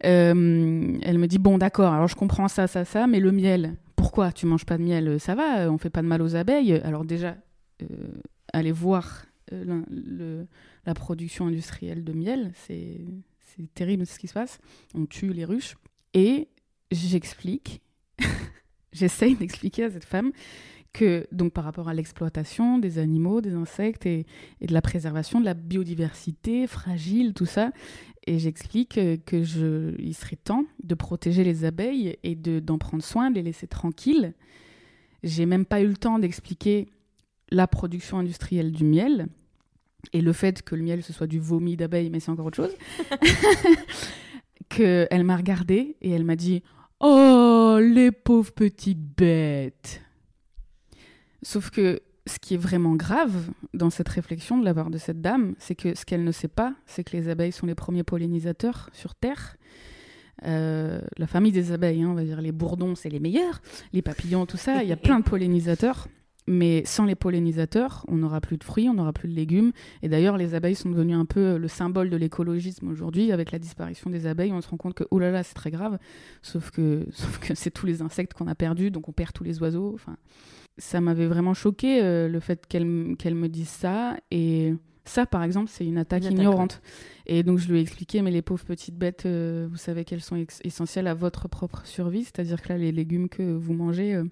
Elle 0.00 0.34
me 0.34 1.26
dit 1.26 1.38
bon, 1.38 1.58
d'accord, 1.58 1.92
alors 1.92 2.08
je 2.08 2.16
comprends 2.16 2.48
ça, 2.48 2.66
ça, 2.66 2.84
ça, 2.84 3.06
mais 3.06 3.20
le 3.20 3.30
miel, 3.30 3.76
pourquoi 4.02 4.32
tu 4.32 4.46
manges 4.46 4.64
pas 4.66 4.78
de 4.78 4.82
miel 4.82 5.20
Ça 5.20 5.34
va, 5.34 5.70
on 5.70 5.78
fait 5.78 5.90
pas 5.90 6.02
de 6.02 6.08
mal 6.08 6.22
aux 6.22 6.34
abeilles. 6.34 6.74
Alors 6.84 7.04
déjà, 7.04 7.36
euh, 7.82 7.86
allez 8.52 8.72
voir 8.72 9.24
euh, 9.52 9.82
le- 9.90 10.46
la 10.86 10.94
production 10.94 11.46
industrielle 11.46 12.02
de 12.04 12.12
miel, 12.12 12.52
c'est 12.66 13.00
terrible 13.74 14.04
ce 14.06 14.18
qui 14.18 14.26
se 14.26 14.32
passe. 14.34 14.58
On 14.94 15.06
tue 15.06 15.32
les 15.32 15.44
ruches. 15.44 15.76
Et 16.14 16.48
j'explique, 16.90 17.80
j'essaye 18.92 19.36
d'expliquer 19.36 19.84
à 19.84 19.90
cette 19.90 20.04
femme 20.04 20.32
que, 20.92 21.26
donc 21.32 21.52
par 21.52 21.64
rapport 21.64 21.88
à 21.88 21.94
l'exploitation 21.94 22.78
des 22.78 22.98
animaux, 22.98 23.40
des 23.40 23.54
insectes 23.54 24.04
et, 24.06 24.26
et 24.60 24.66
de 24.66 24.72
la 24.72 24.82
préservation 24.82 25.40
de 25.40 25.44
la 25.44 25.54
biodiversité 25.54 26.66
fragile, 26.66 27.32
tout 27.32 27.46
ça, 27.46 27.72
et 28.26 28.38
j'explique 28.38 28.98
euh, 28.98 29.16
que 29.24 29.42
je, 29.42 29.94
il 29.98 30.14
serait 30.14 30.36
temps 30.36 30.64
de 30.82 30.94
protéger 30.94 31.44
les 31.44 31.64
abeilles 31.64 32.16
et 32.22 32.34
de, 32.34 32.60
d'en 32.60 32.78
prendre 32.78 33.02
soin, 33.02 33.30
de 33.30 33.36
les 33.36 33.42
laisser 33.42 33.66
tranquilles. 33.66 34.34
J'ai 35.22 35.46
même 35.46 35.64
pas 35.64 35.80
eu 35.80 35.88
le 35.88 35.96
temps 35.96 36.18
d'expliquer 36.18 36.88
la 37.50 37.66
production 37.66 38.18
industrielle 38.18 38.72
du 38.72 38.84
miel 38.84 39.28
et 40.12 40.20
le 40.20 40.32
fait 40.32 40.62
que 40.62 40.74
le 40.74 40.82
miel 40.82 41.02
ce 41.02 41.12
soit 41.12 41.26
du 41.26 41.38
vomi 41.38 41.76
d'abeille, 41.76 42.10
mais 42.10 42.20
c'est 42.20 42.30
encore 42.30 42.46
autre 42.46 42.56
chose. 42.56 42.74
que 44.68 45.06
elle 45.10 45.24
m'a 45.24 45.36
regardée 45.36 45.96
et 46.00 46.10
elle 46.10 46.24
m'a 46.24 46.36
dit 46.36 46.62
Oh, 47.00 47.78
les 47.80 48.12
pauvres 48.12 48.52
petites 48.52 49.02
bêtes. 49.16 50.02
Sauf 51.42 51.70
que 51.70 52.00
ce 52.26 52.38
qui 52.38 52.54
est 52.54 52.58
vraiment 52.58 52.94
grave 52.94 53.50
dans 53.74 53.90
cette 53.90 54.08
réflexion 54.08 54.58
de 54.58 54.64
la 54.64 54.74
part 54.74 54.90
de 54.90 54.98
cette 54.98 55.20
dame, 55.20 55.54
c'est 55.58 55.74
que 55.74 55.96
ce 55.96 56.04
qu'elle 56.04 56.24
ne 56.24 56.32
sait 56.32 56.48
pas, 56.48 56.74
c'est 56.86 57.02
que 57.04 57.16
les 57.16 57.28
abeilles 57.28 57.52
sont 57.52 57.66
les 57.66 57.74
premiers 57.74 58.04
pollinisateurs 58.04 58.90
sur 58.92 59.14
Terre. 59.14 59.56
Euh, 60.44 61.00
la 61.18 61.26
famille 61.26 61.52
des 61.52 61.72
abeilles, 61.72 62.02
hein, 62.02 62.08
on 62.10 62.14
va 62.14 62.24
dire 62.24 62.40
les 62.40 62.52
bourdons, 62.52 62.94
c'est 62.94 63.08
les 63.08 63.20
meilleurs, 63.20 63.60
les 63.92 64.02
papillons, 64.02 64.46
tout 64.46 64.56
ça, 64.56 64.82
il 64.82 64.88
y 64.88 64.92
a 64.92 64.96
plein 64.96 65.18
de 65.18 65.24
pollinisateurs. 65.24 66.08
Mais 66.48 66.82
sans 66.84 67.04
les 67.04 67.14
pollinisateurs, 67.14 68.04
on 68.08 68.16
n'aura 68.16 68.40
plus 68.40 68.58
de 68.58 68.64
fruits, 68.64 68.88
on 68.88 68.94
n'aura 68.94 69.12
plus 69.12 69.28
de 69.28 69.34
légumes. 69.34 69.70
Et 70.02 70.08
d'ailleurs, 70.08 70.36
les 70.36 70.54
abeilles 70.54 70.74
sont 70.74 70.90
devenues 70.90 71.14
un 71.14 71.24
peu 71.24 71.56
le 71.56 71.68
symbole 71.68 72.10
de 72.10 72.16
l'écologisme 72.16 72.88
aujourd'hui. 72.88 73.30
Avec 73.30 73.52
la 73.52 73.60
disparition 73.60 74.10
des 74.10 74.26
abeilles, 74.26 74.52
on 74.52 74.60
se 74.60 74.68
rend 74.68 74.76
compte 74.76 74.94
que, 74.94 75.04
oh 75.12 75.20
là 75.20 75.30
là, 75.30 75.44
c'est 75.44 75.54
très 75.54 75.70
grave. 75.70 75.98
Sauf 76.42 76.72
que, 76.72 77.06
sauf 77.12 77.38
que 77.38 77.54
c'est 77.54 77.70
tous 77.70 77.86
les 77.86 78.02
insectes 78.02 78.34
qu'on 78.34 78.48
a 78.48 78.56
perdus, 78.56 78.90
donc 78.90 79.08
on 79.08 79.12
perd 79.12 79.32
tous 79.32 79.44
les 79.44 79.62
oiseaux. 79.62 79.92
Enfin, 79.94 80.16
ça 80.78 81.00
m'avait 81.00 81.26
vraiment 81.26 81.54
choqué 81.54 82.02
euh, 82.02 82.28
le 82.28 82.40
fait 82.40 82.66
qu'elle 82.66 83.14
qu'elle 83.18 83.34
me 83.34 83.48
dise 83.48 83.68
ça. 83.68 84.16
Et 84.30 84.74
ça, 85.04 85.26
par 85.26 85.42
exemple, 85.42 85.68
c'est 85.70 85.84
une 85.84 85.98
attaque 85.98 86.22
Une 86.22 86.28
attaque, 86.28 86.38
ignorante. 86.38 86.82
Et 87.26 87.42
donc, 87.42 87.58
je 87.58 87.68
lui 87.70 87.78
ai 87.78 87.82
expliqué, 87.82 88.22
mais 88.22 88.30
les 88.30 88.42
pauvres 88.42 88.64
petites 88.64 88.96
bêtes, 88.96 89.26
euh, 89.26 89.66
vous 89.70 89.76
savez 89.76 90.04
qu'elles 90.04 90.22
sont 90.22 90.44
essentielles 90.64 91.06
à 91.08 91.14
votre 91.14 91.48
propre 91.48 91.86
survie. 91.86 92.24
C'est-à-dire 92.24 92.60
que 92.62 92.68
là, 92.70 92.78
les 92.78 92.92
légumes 92.92 93.28
que 93.28 93.42
vous 93.42 93.74
mangez. 93.74 94.14
euh, 94.14 94.24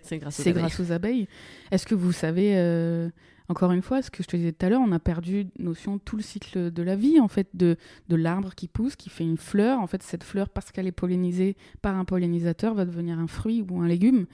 C'est 0.00 0.18
grâce 0.18 0.38
aux 0.40 0.42
c'est 0.42 0.50
abeilles. 0.50 0.62
grâce 0.62 0.80
aux 0.80 0.92
abeilles. 0.92 1.28
Est-ce 1.70 1.86
que 1.86 1.94
vous 1.94 2.12
savez, 2.12 3.10
encore 3.48 3.72
une 3.72 3.82
fois, 3.82 4.02
ce 4.02 4.10
que 4.10 4.22
je 4.22 4.28
te 4.28 4.36
disais 4.36 4.52
tout 4.52 4.66
à 4.66 4.68
l'heure, 4.68 4.82
on 4.84 4.92
a 4.92 4.98
perdu 4.98 5.46
notion 5.58 5.98
tout 5.98 6.16
le 6.16 6.22
cycle 6.22 6.70
de 6.70 6.82
la 6.82 6.96
vie, 6.96 7.18
en 7.18 7.28
fait, 7.28 7.48
de, 7.54 7.76
de 8.08 8.16
l'arbre 8.16 8.54
qui 8.54 8.68
pousse, 8.68 8.94
qui 8.94 9.08
fait 9.10 9.24
une 9.24 9.38
fleur. 9.38 9.80
En 9.80 9.86
fait, 9.86 10.02
cette 10.02 10.22
fleur, 10.24 10.50
parce 10.50 10.70
qu'elle 10.70 10.86
est 10.86 10.92
pollinisée 10.92 11.56
par 11.80 11.96
un 11.96 12.04
pollinisateur, 12.04 12.74
va 12.74 12.84
devenir 12.84 13.18
un 13.18 13.26
fruit 13.26 13.64
ou 13.70 13.80
un 13.80 13.88
légume. 13.88 14.26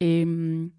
Et 0.00 0.24
hum, 0.24 0.70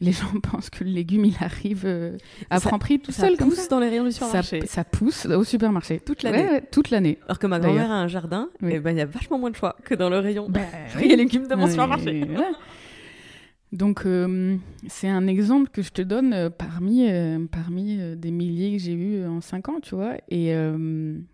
les 0.00 0.12
gens 0.12 0.32
pensent 0.42 0.70
que 0.70 0.84
le 0.84 0.90
légume, 0.90 1.24
il 1.24 1.34
arrive 1.40 1.82
euh, 1.84 2.16
à 2.50 2.60
Ça- 2.60 2.68
franc 2.68 2.78
prix 2.78 3.00
tout 3.00 3.10
ça 3.12 3.22
seul, 3.22 3.36
comme 3.36 3.48
pousse 3.48 3.58
ça. 3.58 3.68
dans 3.68 3.80
les 3.80 3.88
rayons 3.88 4.04
du 4.04 4.12
supermarché. 4.12 4.64
ça 4.66 4.84
pousse 4.84 5.26
au 5.26 5.44
supermarché. 5.44 6.00
Toute 6.00 6.22
l'année. 6.22 6.38
Ouais, 6.44 6.50
ouais, 6.50 6.64
toute 6.70 6.90
l'année. 6.90 7.18
Alors 7.26 7.38
que 7.38 7.46
ma 7.46 7.58
grand-mère 7.58 7.90
a 7.90 8.00
un 8.00 8.08
jardin, 8.08 8.48
Oui. 8.62 8.78
ben 8.78 8.92
il 8.92 8.98
y 8.98 9.00
a 9.00 9.06
vachement 9.06 9.38
moins 9.38 9.50
de 9.50 9.56
choix 9.56 9.76
que 9.84 9.94
dans 9.94 10.08
le 10.10 10.18
rayon 10.18 10.46
Bah, 10.48 10.60
fruits 10.88 11.12
et 11.12 11.16
légumes 11.16 11.46
de 11.48 11.54
mon 11.54 11.66
supermarché. 11.68 12.24
voilà. 12.28 12.50
Donc, 13.70 14.06
euh, 14.06 14.56
c'est 14.86 15.08
un 15.08 15.26
exemple 15.26 15.68
que 15.68 15.82
je 15.82 15.90
te 15.90 16.00
donne 16.00 16.32
euh, 16.32 16.48
parmi, 16.48 17.06
euh, 17.10 17.38
parmi 17.52 17.98
des 18.16 18.30
milliers 18.30 18.74
que 18.78 18.82
j'ai 18.82 18.94
eu 18.94 19.26
en 19.26 19.42
5 19.42 19.68
ans, 19.68 19.80
tu 19.82 19.94
vois. 19.94 20.14
Et 20.30 20.54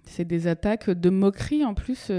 c'est 0.04 0.24
des 0.24 0.48
attaques 0.48 0.90
de 0.90 1.10
moquerie. 1.10 1.64
En 1.64 1.74
plus, 1.74 2.10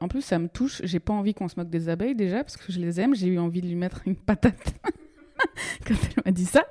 en 0.00 0.08
plus, 0.08 0.22
ça 0.22 0.38
me 0.40 0.48
touche. 0.48 0.80
J'ai 0.82 0.98
pas 0.98 1.12
envie 1.12 1.34
qu'on 1.34 1.46
se 1.46 1.54
moque 1.56 1.70
des 1.70 1.88
abeilles 1.88 2.16
déjà, 2.16 2.38
parce 2.42 2.56
que 2.56 2.72
je 2.72 2.80
les 2.80 3.00
aime. 3.00 3.14
J'ai 3.14 3.28
eu 3.28 3.38
envie 3.38 3.60
de 3.60 3.66
lui 3.68 3.76
mettre 3.76 4.00
une 4.06 4.16
patate 4.16 4.74
quand 5.86 5.94
elle 5.94 6.22
m'a 6.24 6.32
dit 6.32 6.46
ça. 6.46 6.66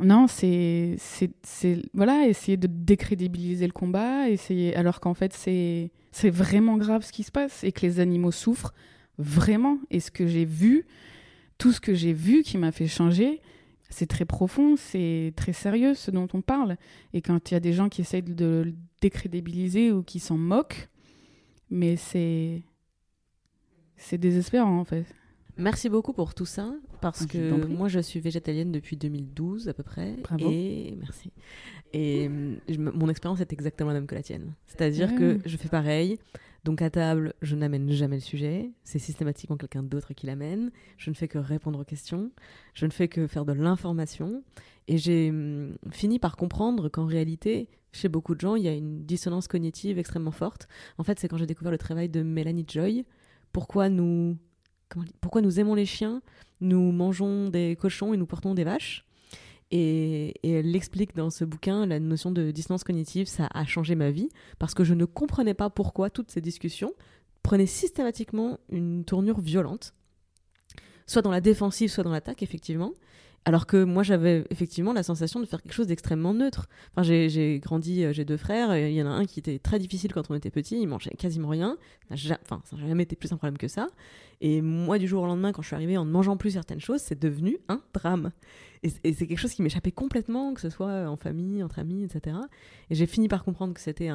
Non, 0.00 0.26
c'est, 0.26 0.96
voilà, 1.94 2.26
essayer 2.26 2.56
de 2.56 2.66
décrédibiliser 2.66 3.66
le 3.66 3.72
combat, 3.72 4.28
essayer, 4.28 4.74
alors 4.74 5.00
qu'en 5.00 5.14
fait, 5.14 5.32
c'est, 5.32 5.92
c'est 6.10 6.30
vraiment 6.30 6.76
grave 6.76 7.04
ce 7.04 7.12
qui 7.12 7.22
se 7.22 7.30
passe 7.30 7.62
et 7.62 7.70
que 7.70 7.82
les 7.82 8.00
animaux 8.00 8.32
souffrent 8.32 8.74
vraiment. 9.18 9.78
Et 9.90 10.00
ce 10.00 10.10
que 10.10 10.26
j'ai 10.26 10.44
vu, 10.44 10.86
tout 11.58 11.72
ce 11.72 11.80
que 11.80 11.94
j'ai 11.94 12.12
vu 12.12 12.42
qui 12.42 12.58
m'a 12.58 12.72
fait 12.72 12.88
changer, 12.88 13.40
c'est 13.90 14.06
très 14.06 14.24
profond, 14.24 14.74
c'est 14.76 15.32
très 15.36 15.52
sérieux 15.52 15.94
ce 15.94 16.10
dont 16.10 16.28
on 16.32 16.40
parle. 16.40 16.76
Et 17.12 17.22
quand 17.22 17.50
il 17.50 17.54
y 17.54 17.56
a 17.56 17.60
des 17.60 17.72
gens 17.72 17.88
qui 17.88 18.00
essayent 18.00 18.22
de 18.22 18.62
le 18.64 18.74
décrédibiliser 19.00 19.92
ou 19.92 20.02
qui 20.02 20.18
s'en 20.18 20.38
moquent, 20.38 20.88
mais 21.70 21.96
c'est, 21.96 22.62
c'est 23.96 24.18
désespérant 24.18 24.80
en 24.80 24.84
fait. 24.84 25.06
Merci 25.58 25.88
beaucoup 25.88 26.12
pour 26.12 26.34
tout 26.34 26.46
ça, 26.46 26.72
parce 27.00 27.26
que 27.26 27.66
moi 27.66 27.88
je 27.88 28.00
suis 28.00 28.20
végétalienne 28.20 28.72
depuis 28.72 28.96
2012 28.96 29.68
à 29.68 29.74
peu 29.74 29.82
près. 29.82 30.16
Bravo. 30.22 30.50
Et 30.50 30.96
merci. 30.98 31.30
Et 31.92 32.30
je 32.68 32.78
mon 32.78 33.08
expérience 33.08 33.40
est 33.40 33.52
exactement 33.52 33.90
la 33.90 33.94
même 33.94 34.06
que 34.06 34.14
la 34.14 34.22
tienne. 34.22 34.54
C'est-à-dire 34.66 35.14
que 35.14 35.38
je 35.44 35.56
fais 35.56 35.68
pareil. 35.68 36.18
Donc 36.64 36.80
à 36.80 36.90
table, 36.90 37.34
je 37.42 37.56
n'amène 37.56 37.90
jamais 37.90 38.16
le 38.16 38.22
sujet. 38.22 38.70
C'est 38.84 39.00
systématiquement 39.00 39.56
quelqu'un 39.56 39.82
d'autre 39.82 40.14
qui 40.14 40.26
l'amène. 40.26 40.70
Je 40.96 41.10
ne 41.10 41.14
fais 41.14 41.26
que 41.26 41.38
répondre 41.38 41.80
aux 41.80 41.84
questions. 41.84 42.30
Je 42.72 42.86
ne 42.86 42.92
fais 42.92 43.08
que 43.08 43.26
faire 43.26 43.44
de 43.44 43.52
l'information. 43.52 44.44
Et 44.86 44.96
j'ai 44.96 45.30
hum, 45.30 45.76
fini 45.90 46.18
par 46.18 46.36
comprendre 46.36 46.88
qu'en 46.88 47.04
réalité, 47.04 47.68
chez 47.92 48.08
beaucoup 48.08 48.34
de 48.34 48.40
gens, 48.40 48.54
il 48.54 48.62
y 48.62 48.68
a 48.68 48.74
une 48.74 49.04
dissonance 49.04 49.48
cognitive 49.48 49.98
extrêmement 49.98 50.30
forte. 50.30 50.68
En 50.98 51.02
fait, 51.02 51.18
c'est 51.18 51.26
quand 51.26 51.36
j'ai 51.36 51.46
découvert 51.46 51.72
le 51.72 51.78
travail 51.78 52.08
de 52.08 52.22
Mélanie 52.22 52.64
Joy. 52.68 53.04
Pourquoi 53.52 53.88
nous 53.88 54.38
pourquoi 55.20 55.40
nous 55.40 55.60
aimons 55.60 55.74
les 55.74 55.86
chiens, 55.86 56.22
nous 56.60 56.92
mangeons 56.92 57.48
des 57.48 57.76
cochons 57.76 58.14
et 58.14 58.16
nous 58.16 58.26
portons 58.26 58.54
des 58.54 58.64
vaches. 58.64 59.04
Et, 59.70 60.34
elle 60.44 60.70
l'explique 60.70 61.16
dans 61.16 61.30
ce 61.30 61.44
bouquin, 61.44 61.86
la 61.86 61.98
notion 61.98 62.30
de 62.30 62.50
dissonance 62.50 62.84
cognitive, 62.84 63.26
ça 63.26 63.48
a 63.52 63.64
changé 63.64 63.94
ma 63.94 64.10
vie, 64.10 64.28
parce 64.58 64.74
que 64.74 64.84
je 64.84 64.94
ne 64.94 65.06
comprenais 65.06 65.54
pas 65.54 65.70
pourquoi 65.70 66.10
toutes 66.10 66.30
ces 66.30 66.42
discussions 66.42 66.92
prenaient 67.42 67.66
systématiquement 67.66 68.58
une 68.68 69.04
tournure 69.04 69.40
violente, 69.40 69.94
soit 71.06 71.22
dans 71.22 71.30
la 71.30 71.40
défensive, 71.40 71.90
soit 71.90 72.04
dans 72.04 72.12
l'attaque, 72.12 72.42
effectivement. 72.42 72.92
Alors 73.44 73.66
que 73.66 73.82
moi, 73.82 74.04
j'avais 74.04 74.44
effectivement 74.50 74.92
la 74.92 75.02
sensation 75.02 75.40
de 75.40 75.46
faire 75.46 75.60
quelque 75.62 75.72
chose 75.72 75.88
d'extrêmement 75.88 76.32
neutre. 76.32 76.68
Enfin, 76.92 77.02
j'ai 77.02 77.58
grandi, 77.60 78.04
euh, 78.04 78.12
j'ai 78.12 78.24
deux 78.24 78.36
frères, 78.36 78.76
il 78.76 78.94
y 78.94 79.02
en 79.02 79.06
a 79.06 79.10
un 79.10 79.24
qui 79.24 79.40
était 79.40 79.58
très 79.58 79.80
difficile 79.80 80.12
quand 80.12 80.30
on 80.30 80.34
était 80.34 80.50
petit, 80.50 80.80
il 80.80 80.86
mangeait 80.86 81.10
quasiment 81.10 81.48
rien. 81.48 81.76
Ça 82.14 82.38
Enfin, 82.42 82.62
ça 82.64 82.76
n'a 82.76 82.86
jamais 82.86 83.02
été 83.02 83.16
plus 83.16 83.32
un 83.32 83.36
problème 83.36 83.58
que 83.58 83.66
ça. 83.66 83.88
Et 84.40 84.60
moi, 84.60 84.98
du 84.98 85.08
jour 85.08 85.24
au 85.24 85.26
lendemain, 85.26 85.50
quand 85.50 85.62
je 85.62 85.68
suis 85.68 85.74
arrivée 85.74 85.96
en 85.96 86.04
ne 86.04 86.10
mangeant 86.10 86.36
plus 86.36 86.52
certaines 86.52 86.80
choses, 86.80 87.00
c'est 87.00 87.20
devenu 87.20 87.58
un 87.68 87.80
drame. 87.94 88.30
Et, 88.84 88.92
et 89.02 89.12
c'est 89.12 89.26
quelque 89.26 89.38
chose 89.38 89.54
qui 89.54 89.62
m'échappait 89.62 89.92
complètement, 89.92 90.54
que 90.54 90.60
ce 90.60 90.70
soit 90.70 91.08
en 91.08 91.16
famille, 91.16 91.64
entre 91.64 91.80
amis, 91.80 92.04
etc. 92.04 92.36
Et 92.90 92.94
j'ai 92.94 93.06
fini 93.06 93.26
par 93.26 93.42
comprendre 93.42 93.74
que 93.74 93.80
c'était 93.80 94.08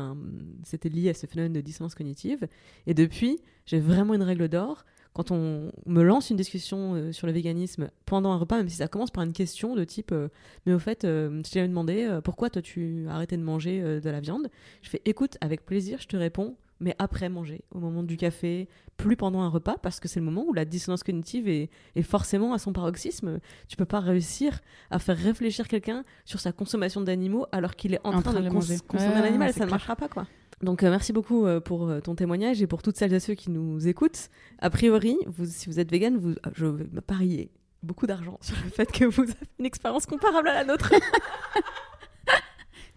lié 0.90 1.10
à 1.10 1.14
ce 1.14 1.28
phénomène 1.28 1.54
de 1.54 1.62
dissonance 1.62 1.96
cognitive. 1.96 2.48
Et 2.86 2.94
depuis, 2.94 3.40
j'ai 3.66 3.80
vraiment 3.80 4.14
une 4.14 4.24
règle 4.24 4.48
d'or. 4.48 4.86
Quand 5.18 5.32
on 5.32 5.72
me 5.88 6.04
lance 6.04 6.30
une 6.30 6.38
discussion 6.38 6.94
euh, 6.94 7.12
sur 7.12 7.26
le 7.26 7.34
véganisme 7.34 7.90
pendant 8.06 8.34
un 8.34 8.38
repas, 8.38 8.58
même 8.58 8.70
si 8.70 8.76
ça 8.76 8.88
commence 8.88 9.10
par 9.10 9.24
une 9.24 9.34
question 9.34 9.76
de 9.76 9.84
type 9.84 10.12
euh, 10.12 10.28
Mais 10.68 10.74
au 10.74 10.80
fait, 10.80 11.06
euh, 11.06 11.42
je 11.44 11.60
demandé 11.66 12.04
euh, 12.04 12.22
pourquoi 12.22 12.52
toi 12.52 12.62
tu 12.62 13.08
as 13.10 13.16
arrêté 13.16 13.36
de 13.36 13.42
manger 13.42 13.82
de 13.82 14.10
la 14.12 14.20
viande? 14.20 14.48
Je 14.84 14.90
fais 14.90 15.02
Écoute, 15.06 15.40
avec 15.42 15.66
plaisir, 15.66 15.98
je 16.00 16.06
te 16.06 16.16
réponds, 16.16 16.56
mais 16.80 16.96
après 17.00 17.30
manger, 17.30 17.62
au 17.72 17.80
moment 17.80 18.04
du 18.04 18.16
café, 18.16 18.68
plus 18.96 19.16
pendant 19.16 19.42
un 19.42 19.50
repas, 19.50 19.78
parce 19.82 20.00
que 20.00 20.08
c'est 20.08 20.20
le 20.20 20.26
moment 20.28 20.46
où 20.48 20.54
la 20.54 20.66
dissonance 20.66 21.02
cognitive 21.02 21.50
est, 21.50 21.72
est 21.96 22.04
forcément 22.04 22.54
à 22.54 22.60
son 22.60 22.72
paroxysme. 22.72 23.40
Tu 23.68 23.76
peux 23.76 23.86
pas 23.86 24.00
réussir 24.02 24.60
à 24.92 25.00
faire 25.00 25.18
réfléchir 25.18 25.68
quelqu'un 25.68 26.04
sur 26.26 26.40
sa 26.40 26.52
consommation 26.52 27.02
d'animaux 27.02 27.48
alors 27.52 27.76
qu'il 27.76 27.96
est 27.96 28.00
en, 28.04 28.22
train, 28.22 28.34
de, 28.40 28.48
cons- 28.50 28.54
manger. 28.54 28.78
consommer 28.88 29.14
Ouais, 29.16 29.22
un 29.22 29.24
animal, 29.24 29.52
ça 29.54 29.66
ne 29.66 29.72
marchera 29.72 29.96
pas 29.96 30.10
quoi. 30.10 30.28
Donc 30.62 30.82
euh, 30.82 30.90
merci 30.90 31.14
beaucoup 31.14 31.46
euh, 31.46 31.60
pour 31.60 31.88
euh, 31.88 32.00
ton 32.00 32.16
témoignage 32.16 32.62
et 32.62 32.68
pour 32.68 32.82
toutes 32.82 32.98
celles 32.98 33.14
et 33.14 33.20
ceux 33.20 33.36
qui 33.36 33.52
nous 33.52 33.88
écoutent. 33.88 34.30
A 34.60 34.70
priori, 34.70 35.18
vous, 35.28 35.46
si 35.46 35.70
vous 35.70 35.80
êtes 35.80 35.92
vegan, 35.92 36.18
vous, 36.18 36.34
je 36.56 36.66
vais 36.66 36.86
me 36.92 37.02
parier 37.02 37.52
beaucoup 37.84 38.08
d'argent 38.08 38.40
sur 38.42 38.58
le 38.64 38.70
fait 38.70 38.92
que 38.92 39.06
vous 39.06 39.22
avez 39.22 39.34
une 39.60 39.66
expérience 39.66 40.06
comparable 40.06 40.48
à 40.48 40.54
la 40.54 40.66
nôtre. 40.66 40.94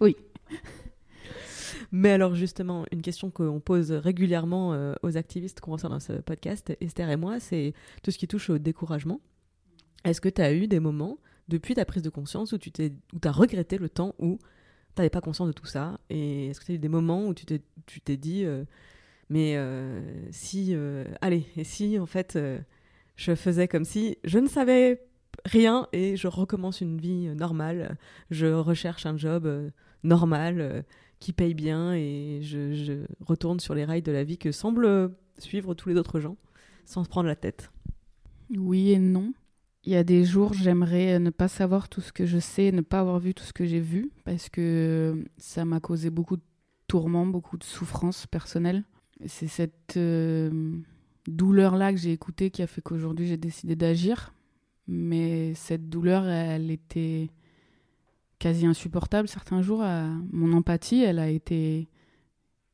Oui. 0.00 0.16
Mais 1.92 2.12
alors 2.12 2.34
justement, 2.34 2.86
une 2.90 3.02
question 3.02 3.30
qu'on 3.30 3.60
pose 3.60 3.92
régulièrement 3.92 4.94
aux 5.02 5.18
activistes 5.18 5.60
qu'on 5.60 5.72
reçoit 5.72 5.90
dans 5.90 6.00
ce 6.00 6.14
podcast, 6.14 6.74
Esther 6.80 7.10
et 7.10 7.16
moi, 7.16 7.38
c'est 7.38 7.74
tout 8.02 8.10
ce 8.10 8.16
qui 8.16 8.26
touche 8.26 8.48
au 8.48 8.56
découragement. 8.56 9.20
Est-ce 10.04 10.22
que 10.22 10.30
tu 10.30 10.40
as 10.40 10.54
eu 10.54 10.68
des 10.68 10.80
moments 10.80 11.18
depuis 11.48 11.74
ta 11.74 11.84
prise 11.84 12.02
de 12.02 12.08
conscience 12.08 12.52
où 12.52 12.58
tu 12.58 12.72
t'es, 12.72 12.94
où 13.12 13.18
as 13.24 13.30
regretté 13.30 13.76
le 13.76 13.90
temps 13.90 14.14
où 14.18 14.38
tu 14.94 15.00
n'avais 15.00 15.10
pas 15.10 15.20
conscience 15.20 15.48
de 15.48 15.52
tout 15.52 15.66
ça 15.66 15.98
Et 16.10 16.48
est-ce 16.48 16.60
que 16.60 16.66
tu 16.66 16.72
as 16.72 16.74
eu 16.74 16.78
des 16.78 16.88
moments 16.88 17.26
où 17.26 17.34
tu 17.34 17.46
t'es, 17.46 18.16
dit, 18.16 18.44
euh, 18.44 18.64
mais 19.28 19.56
euh, 19.56 20.00
si, 20.30 20.70
euh, 20.74 21.04
allez, 21.20 21.46
et 21.56 21.64
si 21.64 21.98
en 21.98 22.06
fait 22.06 22.38
je 23.16 23.34
faisais 23.34 23.68
comme 23.68 23.84
si 23.84 24.18
je 24.24 24.38
ne 24.38 24.48
savais 24.48 25.02
rien 25.44 25.88
et 25.92 26.16
je 26.16 26.28
recommence 26.28 26.80
une 26.80 26.98
vie 26.98 27.28
normale, 27.28 27.96
je 28.30 28.46
recherche 28.46 29.06
un 29.06 29.16
job 29.16 29.48
normal 30.02 30.84
qui 31.18 31.32
paye 31.32 31.54
bien 31.54 31.92
et 31.94 32.40
je, 32.42 32.72
je 32.74 32.92
retourne 33.24 33.60
sur 33.60 33.74
les 33.74 33.84
rails 33.84 34.02
de 34.02 34.12
la 34.12 34.24
vie 34.24 34.38
que 34.38 34.52
semblent 34.52 35.12
suivre 35.38 35.74
tous 35.74 35.88
les 35.88 35.96
autres 35.96 36.20
gens 36.20 36.36
sans 36.84 37.04
se 37.04 37.08
prendre 37.08 37.28
la 37.28 37.36
tête? 37.36 37.70
Oui 38.50 38.90
et 38.90 38.98
non. 38.98 39.32
Il 39.84 39.92
y 39.92 39.96
a 39.96 40.04
des 40.04 40.24
jours, 40.24 40.52
j'aimerais 40.52 41.18
ne 41.18 41.30
pas 41.30 41.48
savoir 41.48 41.88
tout 41.88 42.00
ce 42.02 42.12
que 42.12 42.26
je 42.26 42.38
sais, 42.38 42.70
ne 42.70 42.82
pas 42.82 43.00
avoir 43.00 43.18
vu 43.18 43.32
tout 43.34 43.44
ce 43.44 43.52
que 43.54 43.64
j'ai 43.64 43.80
vu, 43.80 44.10
parce 44.24 44.48
que 44.50 45.24
ça 45.38 45.64
m'a 45.64 45.80
causé 45.80 46.10
beaucoup 46.10 46.36
de 46.36 46.42
tourments, 46.86 47.24
beaucoup 47.26 47.56
de 47.56 47.64
souffrances 47.64 48.26
personnelles. 48.26 48.84
C'est 49.26 49.48
cette 49.48 49.96
euh, 49.96 50.76
douleur-là 51.26 51.92
que 51.92 51.98
j'ai 51.98 52.12
écoutée 52.12 52.50
qui 52.50 52.62
a 52.62 52.66
fait 52.66 52.82
qu'aujourd'hui 52.82 53.26
j'ai 53.26 53.36
décidé 53.38 53.74
d'agir. 53.76 54.34
Mais 54.86 55.54
cette 55.54 55.88
douleur, 55.88 56.26
elle 56.26 56.70
était 56.70 57.30
quasi 58.38 58.66
insupportable 58.66 59.28
certains 59.28 59.62
jours. 59.62 59.82
à- 59.82 60.08
Mon 60.32 60.52
empathie, 60.52 61.02
elle 61.02 61.18
a 61.18 61.28
été 61.30 61.88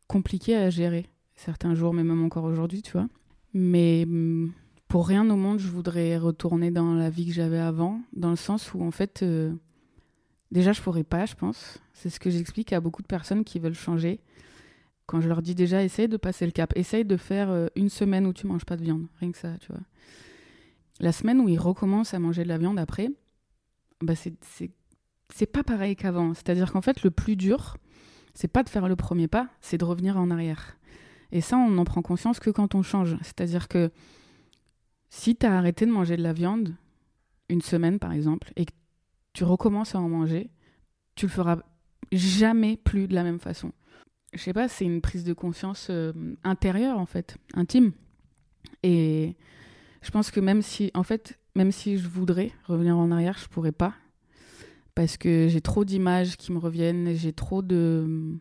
compliquée 0.08 0.56
à 0.56 0.70
gérer 0.70 1.06
certains 1.34 1.74
jours, 1.74 1.92
mais 1.92 2.04
même 2.04 2.24
encore 2.24 2.44
aujourd'hui, 2.44 2.82
tu 2.82 2.92
vois. 2.92 3.06
Mais 3.52 4.04
hum, 4.06 4.52
pour 4.88 5.08
rien 5.08 5.28
au 5.28 5.36
monde, 5.36 5.58
je 5.58 5.68
voudrais 5.68 6.16
retourner 6.16 6.70
dans 6.70 6.94
la 6.94 7.10
vie 7.10 7.26
que 7.26 7.32
j'avais 7.32 7.58
avant, 7.58 8.00
dans 8.12 8.30
le 8.30 8.36
sens 8.36 8.72
où, 8.72 8.82
en 8.82 8.90
fait, 8.90 9.22
euh, 9.22 9.52
déjà, 10.52 10.72
je 10.72 10.80
pourrais 10.80 11.04
pas, 11.04 11.26
je 11.26 11.34
pense. 11.34 11.78
C'est 11.92 12.10
ce 12.10 12.20
que 12.20 12.30
j'explique 12.30 12.72
à 12.72 12.80
beaucoup 12.80 13.02
de 13.02 13.06
personnes 13.06 13.44
qui 13.44 13.58
veulent 13.58 13.74
changer. 13.74 14.20
Quand 15.06 15.20
je 15.20 15.28
leur 15.28 15.42
dis 15.42 15.54
déjà, 15.54 15.82
essaye 15.82 16.08
de 16.08 16.16
passer 16.16 16.46
le 16.46 16.52
cap, 16.52 16.72
essaye 16.76 17.04
de 17.04 17.16
faire 17.16 17.50
euh, 17.50 17.66
une 17.76 17.88
semaine 17.88 18.26
où 18.26 18.32
tu 18.32 18.46
manges 18.46 18.64
pas 18.64 18.76
de 18.76 18.82
viande, 18.82 19.06
rien 19.20 19.32
que 19.32 19.38
ça, 19.38 19.56
tu 19.58 19.72
vois. 19.72 19.82
La 21.00 21.12
semaine 21.12 21.40
où 21.40 21.48
ils 21.48 21.58
recommencent 21.58 22.14
à 22.14 22.18
manger 22.18 22.44
de 22.44 22.48
la 22.48 22.58
viande 22.58 22.78
après, 22.78 23.10
bah 24.00 24.14
c'est 24.14 25.46
pas 25.46 25.62
pareil 25.62 25.94
qu'avant. 25.94 26.32
C'est-à-dire 26.32 26.72
qu'en 26.72 26.80
fait, 26.80 27.02
le 27.02 27.10
plus 27.10 27.36
dur, 27.36 27.76
c'est 28.34 28.48
pas 28.48 28.62
de 28.62 28.68
faire 28.68 28.88
le 28.88 28.96
premier 28.96 29.28
pas, 29.28 29.48
c'est 29.60 29.78
de 29.78 29.84
revenir 29.84 30.16
en 30.16 30.30
arrière. 30.30 30.76
Et 31.32 31.40
ça, 31.40 31.56
on 31.56 31.70
n'en 31.70 31.84
prend 31.84 32.02
conscience 32.02 32.40
que 32.40 32.50
quand 32.50 32.74
on 32.74 32.82
change. 32.82 33.16
C'est-à-dire 33.22 33.68
que 33.68 33.90
si 35.16 35.34
tu 35.34 35.46
as 35.46 35.56
arrêté 35.56 35.86
de 35.86 35.90
manger 35.90 36.18
de 36.18 36.22
la 36.22 36.34
viande, 36.34 36.74
une 37.48 37.62
semaine 37.62 37.98
par 37.98 38.12
exemple, 38.12 38.52
et 38.54 38.66
que 38.66 38.72
tu 39.32 39.44
recommences 39.44 39.94
à 39.94 39.98
en 39.98 40.08
manger, 40.10 40.50
tu 41.14 41.24
le 41.24 41.30
feras 41.30 41.58
jamais 42.12 42.76
plus 42.76 43.08
de 43.08 43.14
la 43.14 43.24
même 43.24 43.40
façon. 43.40 43.72
Je 44.34 44.38
sais 44.38 44.52
pas, 44.52 44.68
c'est 44.68 44.84
une 44.84 45.00
prise 45.00 45.24
de 45.24 45.32
conscience 45.32 45.88
euh, 45.88 46.12
intérieure 46.44 46.98
en 46.98 47.06
fait, 47.06 47.38
intime. 47.54 47.92
Et 48.82 49.36
je 50.02 50.10
pense 50.10 50.30
que 50.30 50.38
même 50.38 50.60
si, 50.60 50.90
en 50.92 51.02
fait, 51.02 51.38
même 51.54 51.72
si 51.72 51.96
je 51.96 52.08
voudrais 52.08 52.52
revenir 52.66 52.98
en 52.98 53.10
arrière, 53.10 53.38
je 53.38 53.48
pourrais 53.48 53.72
pas. 53.72 53.94
Parce 54.94 55.16
que 55.16 55.48
j'ai 55.48 55.62
trop 55.62 55.86
d'images 55.86 56.36
qui 56.36 56.52
me 56.52 56.58
reviennent, 56.58 57.14
j'ai 57.14 57.32
trop 57.32 57.62
de. 57.62 58.36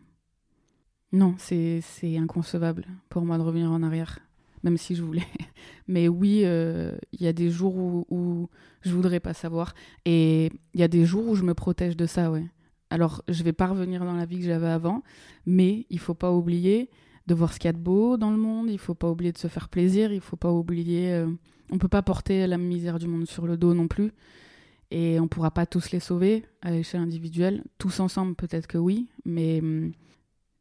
Non, 1.12 1.34
c'est 1.38 1.80
c'est 1.80 2.18
inconcevable 2.18 2.86
pour 3.08 3.24
moi 3.24 3.38
de 3.38 3.42
revenir 3.42 3.72
en 3.72 3.82
arrière, 3.82 4.20
même 4.66 4.76
si 4.78 4.96
je 4.96 5.02
voulais. 5.02 5.26
Mais 5.88 6.08
oui, 6.08 6.42
euh, 6.44 6.96
il 7.12 7.22
y 7.22 7.28
a 7.28 7.32
des 7.32 7.50
jours 7.50 7.76
où, 7.76 8.04
où 8.10 8.48
je 8.82 8.92
voudrais 8.92 9.20
pas 9.20 9.32
savoir. 9.32 9.74
Et 10.04 10.50
il 10.74 10.80
y 10.80 10.82
a 10.82 10.88
des 10.88 11.04
jours 11.04 11.28
où 11.28 11.36
je 11.36 11.44
me 11.44 11.54
protège 11.54 11.96
de 11.96 12.06
ça, 12.06 12.32
ouais. 12.32 12.44
Alors, 12.90 13.22
je 13.28 13.42
vais 13.44 13.52
pas 13.52 13.68
revenir 13.68 14.04
dans 14.04 14.14
la 14.14 14.26
vie 14.26 14.38
que 14.38 14.44
j'avais 14.44 14.68
avant, 14.68 15.02
mais 15.46 15.86
il 15.88 16.00
faut 16.00 16.14
pas 16.14 16.32
oublier 16.32 16.90
de 17.28 17.34
voir 17.34 17.52
ce 17.52 17.58
qu'il 17.60 17.68
y 17.68 17.70
a 17.70 17.72
de 17.72 17.78
beau 17.78 18.16
dans 18.16 18.30
le 18.30 18.36
monde, 18.36 18.70
il 18.70 18.78
faut 18.78 18.94
pas 18.94 19.08
oublier 19.08 19.32
de 19.32 19.38
se 19.38 19.48
faire 19.48 19.68
plaisir, 19.68 20.12
il 20.12 20.20
faut 20.20 20.36
pas 20.36 20.52
oublier. 20.52 21.12
euh, 21.12 21.28
on 21.70 21.78
peut 21.78 21.88
pas 21.88 22.02
porter 22.02 22.46
la 22.46 22.58
misère 22.58 22.98
du 22.98 23.08
monde 23.08 23.26
sur 23.26 23.46
le 23.46 23.56
dos 23.56 23.74
non 23.74 23.88
plus. 23.88 24.12
Et 24.92 25.18
on 25.18 25.26
pourra 25.26 25.50
pas 25.50 25.66
tous 25.66 25.90
les 25.90 26.00
sauver 26.00 26.44
à 26.62 26.70
l'échelle 26.70 27.00
individuelle. 27.00 27.64
Tous 27.78 27.98
ensemble, 28.00 28.34
peut-être 28.36 28.66
que 28.66 28.78
oui, 28.78 29.08
mais 29.24 29.60
hum, 29.60 29.92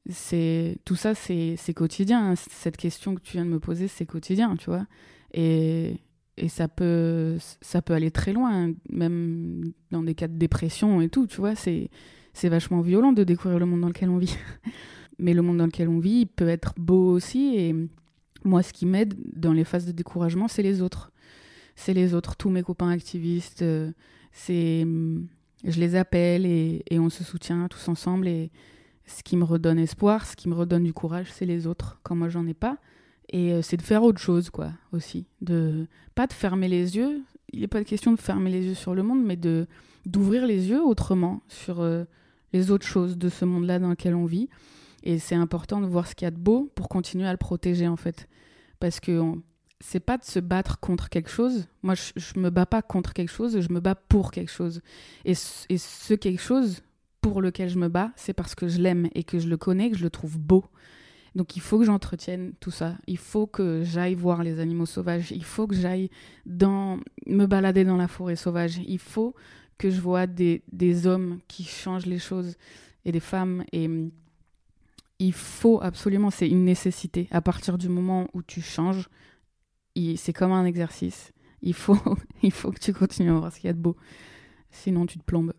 c'est 0.10 0.78
tout 0.86 0.95
ça, 0.95 1.16
c'est 1.16 1.58
quotidien. 1.76 2.32
hein. 2.32 2.36
Cette 2.36 2.78
question 2.78 3.16
que 3.16 3.22
tu 3.22 3.34
viens 3.34 3.45
de 3.45 3.49
me 3.51 3.60
poser, 3.60 3.88
c'est 3.88 4.06
quotidien, 4.06 4.56
tu 4.58 4.70
vois. 4.70 4.86
Et 5.34 5.97
et 6.38 6.49
ça 6.49 6.68
peut, 6.68 7.38
ça 7.62 7.82
peut 7.82 7.93
aller 7.93 8.12
très 8.12 8.34
loin, 8.34 8.74
même 8.89 9.72
dans 9.91 10.03
des 10.03 10.16
cas 10.16 10.28
de 10.28 10.38
dépression 10.38 10.99
et 10.99 11.08
tout, 11.08 11.28
tu 11.28 11.38
vois. 11.38 11.56
C'est, 11.56 11.89
c'est 12.34 12.49
vachement 12.49 12.82
violent 12.82 13.14
de 13.14 13.24
découvrir 13.24 13.58
le 13.58 13.66
monde 13.66 13.80
dans 13.82 13.88
lequel 13.88 14.10
on 14.10 14.18
vit. 14.18 14.36
Mais 15.20 15.34
le 15.34 15.41
monde 15.41 15.58
dans 15.60 15.66
lequel 15.66 15.88
on 15.88 15.99
vit, 15.99 16.26
peut 16.26 16.49
être 16.49 16.74
beau 16.78 17.10
aussi. 17.14 17.56
Et 17.56 17.74
moi, 18.43 18.64
ce 18.64 18.74
qui 18.74 18.86
m'aide 18.86 19.16
dans 19.34 19.53
les 19.53 19.64
phases 19.64 19.86
de 19.86 19.93
découragement, 19.93 20.49
c'est 20.49 20.62
les 20.62 20.82
autres. 20.82 21.12
C'est 21.78 21.93
les 21.93 22.14
autres, 22.14 22.36
tous 22.36 22.49
mes 22.49 22.64
copains 22.64 22.89
activistes. 22.89 23.62
euh, 23.62 23.91
c'est, 24.34 24.86
je 25.64 25.80
les 25.80 25.95
appelle 25.95 26.45
et, 26.45 26.84
et 26.89 26.99
on 26.99 27.10
se 27.10 27.24
soutient 27.24 27.68
tous 27.70 27.88
ensemble. 27.88 28.28
Ce 29.06 29.24
qui 29.24 29.38
me 29.38 29.43
redonne 29.43 29.80
espoir, 29.80 30.26
ce 30.26 30.36
qui 30.36 30.49
me 30.49 30.56
redonne 30.56 30.84
du 30.84 30.93
courage, 30.93 31.28
c'est 31.32 31.45
les 31.45 31.68
autres 31.68 31.99
quand 32.03 32.16
moi 32.16 32.30
j'en 32.30 32.45
ai 32.47 32.53
pas. 32.53 32.78
Et 33.30 33.53
euh, 33.53 33.62
c'est 33.62 33.78
de 33.78 33.82
faire 33.82 34.03
autre 34.03 34.20
chose, 34.20 34.49
quoi, 34.51 34.72
aussi. 34.91 35.26
De 35.41 35.88
pas 36.14 36.28
de 36.28 36.34
fermer 36.34 36.68
les 36.68 36.95
yeux. 36.95 37.22
Il 37.51 37.62
n'est 37.62 37.68
pas 37.68 37.80
de 37.80 37.88
question 37.88 38.12
de 38.12 38.20
fermer 38.20 38.51
les 38.51 38.66
yeux 38.66 38.74
sur 38.76 38.93
le 38.93 39.03
monde, 39.03 39.24
mais 39.24 39.36
de 39.36 39.68
d'ouvrir 40.06 40.45
les 40.45 40.70
yeux 40.70 40.84
autrement 40.84 41.41
sur 41.47 41.82
euh, 41.82 42.03
les 42.53 42.70
autres 42.70 42.86
choses 42.86 43.18
de 43.18 43.28
ce 43.30 43.43
monde-là 43.45 43.80
dans 43.80 43.89
lequel 43.89 44.14
on 44.14 44.26
vit. 44.26 44.49
Et 45.03 45.18
c'est 45.18 45.34
important 45.36 45.82
de 45.82 45.88
voir 45.88 46.06
ce 46.08 46.14
qu'il 46.14 46.26
y 46.26 46.28
a 46.28 46.32
de 46.32 46.38
beau 46.39 46.72
pour 46.76 46.89
continuer 46.89 47.26
à 47.28 47.32
le 47.32 47.38
protéger, 47.38 47.88
en 47.88 47.95
fait. 47.95 48.28
Parce 48.80 48.99
que 48.99 49.20
on- 49.20 49.41
c'est 49.82 49.99
pas 49.99 50.18
de 50.18 50.24
se 50.24 50.39
battre 50.39 50.80
contre 50.80 51.10
quelque 51.10 51.30
chose. 51.30 51.68
Moi, 51.84 51.95
je, 51.95 52.12
je 52.16 52.39
me 52.39 52.49
bats 52.49 52.66
pas 52.66 52.82
contre 52.82 53.14
quelque 53.14 53.32
chose, 53.32 53.60
je 53.60 53.74
me 53.74 53.80
bats 53.80 53.95
pour 53.95 54.32
quelque 54.32 54.51
chose. 54.51 54.82
Et, 55.26 55.34
et 55.70 55.78
ce 55.78 56.14
quelque 56.14 56.41
chose 56.41 56.82
pour 57.32 57.42
lequel 57.42 57.70
je 57.70 57.80
me 57.80 57.88
bats, 57.88 58.12
c'est 58.16 58.34
parce 58.34 58.54
que 58.54 58.68
je 58.68 58.80
l'aime 58.80 59.10
et 59.16 59.24
que 59.24 59.40
je 59.40 59.48
le 59.48 59.58
connais, 59.58 59.90
que 59.90 59.98
je 59.98 60.04
le 60.04 60.12
trouve 60.12 60.38
beau. 60.38 60.66
Donc 61.34 61.56
il 61.56 61.62
faut 61.62 61.80
que 61.80 61.86
j'entretienne 61.86 62.54
tout 62.60 62.72
ça. 62.72 62.98
Il 63.08 63.18
faut 63.18 63.48
que 63.48 63.84
j'aille 63.84 64.14
voir 64.14 64.44
les 64.44 64.60
animaux 64.60 64.86
sauvages. 64.86 65.32
Il 65.32 65.44
faut 65.44 65.66
que 65.66 65.76
j'aille 65.76 66.12
dans 66.46 67.00
me 67.26 67.46
balader 67.48 67.84
dans 67.84 67.98
la 67.98 68.08
forêt 68.08 68.36
sauvage. 68.36 68.80
Il 68.88 69.00
faut 69.00 69.34
que 69.80 69.90
je 69.90 70.00
vois 70.00 70.28
des, 70.28 70.62
des 70.72 71.08
hommes 71.08 71.40
qui 71.48 71.64
changent 71.64 72.06
les 72.06 72.20
choses 72.20 72.58
et 73.06 73.12
des 73.12 73.20
femmes. 73.20 73.64
Et 73.72 73.88
hum, 73.88 74.12
il 75.18 75.34
faut 75.34 75.82
absolument, 75.82 76.30
c'est 76.30 76.48
une 76.48 76.64
nécessité. 76.64 77.28
À 77.32 77.42
partir 77.42 77.80
du 77.80 77.90
moment 77.90 78.28
où 78.34 78.44
tu 78.44 78.62
changes, 78.62 79.10
c'est 80.16 80.34
comme 80.34 80.52
un 80.52 80.66
exercice. 80.66 81.32
Il 81.64 81.74
faut, 81.74 81.98
il 82.44 82.52
faut 82.52 82.72
que 82.72 82.80
tu 82.80 82.94
continues 82.94 83.32
à 83.32 83.34
voir 83.34 83.52
ce 83.52 83.60
qu'il 83.60 83.68
y 83.68 83.72
a 83.72 83.74
de 83.74 83.80
beau. 83.80 83.96
Sinon, 84.70 85.08
tu 85.08 85.18
te 85.18 85.24
plombes. 85.24 85.54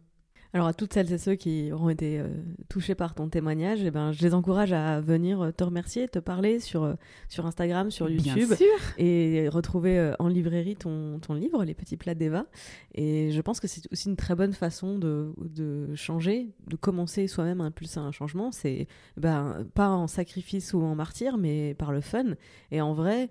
Alors 0.56 0.68
à 0.68 0.72
toutes 0.72 0.94
celles 0.94 1.12
et 1.12 1.18
ceux 1.18 1.34
qui 1.34 1.70
auront 1.70 1.90
été 1.90 2.18
euh, 2.18 2.28
touchés 2.70 2.94
par 2.94 3.14
ton 3.14 3.28
témoignage, 3.28 3.80
eh 3.84 3.90
ben, 3.90 4.12
je 4.12 4.22
les 4.22 4.32
encourage 4.32 4.72
à 4.72 5.02
venir 5.02 5.42
euh, 5.42 5.50
te 5.50 5.62
remercier, 5.62 6.08
te 6.08 6.18
parler 6.18 6.60
sur, 6.60 6.84
euh, 6.84 6.94
sur 7.28 7.44
Instagram, 7.44 7.90
sur 7.90 8.06
Bien 8.06 8.34
YouTube 8.34 8.54
sûr. 8.56 8.66
et 8.96 9.50
retrouver 9.50 9.98
euh, 9.98 10.14
en 10.18 10.28
librairie 10.28 10.74
ton, 10.74 11.18
ton 11.18 11.34
livre, 11.34 11.62
Les 11.62 11.74
Petits 11.74 11.98
Plats 11.98 12.14
d'Eva. 12.14 12.46
Et 12.94 13.32
je 13.32 13.40
pense 13.42 13.60
que 13.60 13.68
c'est 13.68 13.82
aussi 13.92 14.08
une 14.08 14.16
très 14.16 14.34
bonne 14.34 14.54
façon 14.54 14.96
de, 14.96 15.34
de 15.36 15.94
changer, 15.94 16.48
de 16.68 16.76
commencer 16.76 17.28
soi-même 17.28 17.60
à 17.60 17.64
impulser 17.64 17.98
un 17.98 18.10
changement. 18.10 18.50
C'est 18.50 18.88
ben, 19.18 19.66
pas 19.74 19.90
en 19.90 20.06
sacrifice 20.06 20.72
ou 20.72 20.80
en 20.80 20.94
martyr, 20.94 21.36
mais 21.36 21.74
par 21.74 21.92
le 21.92 22.00
fun. 22.00 22.32
Et 22.70 22.80
en 22.80 22.94
vrai, 22.94 23.28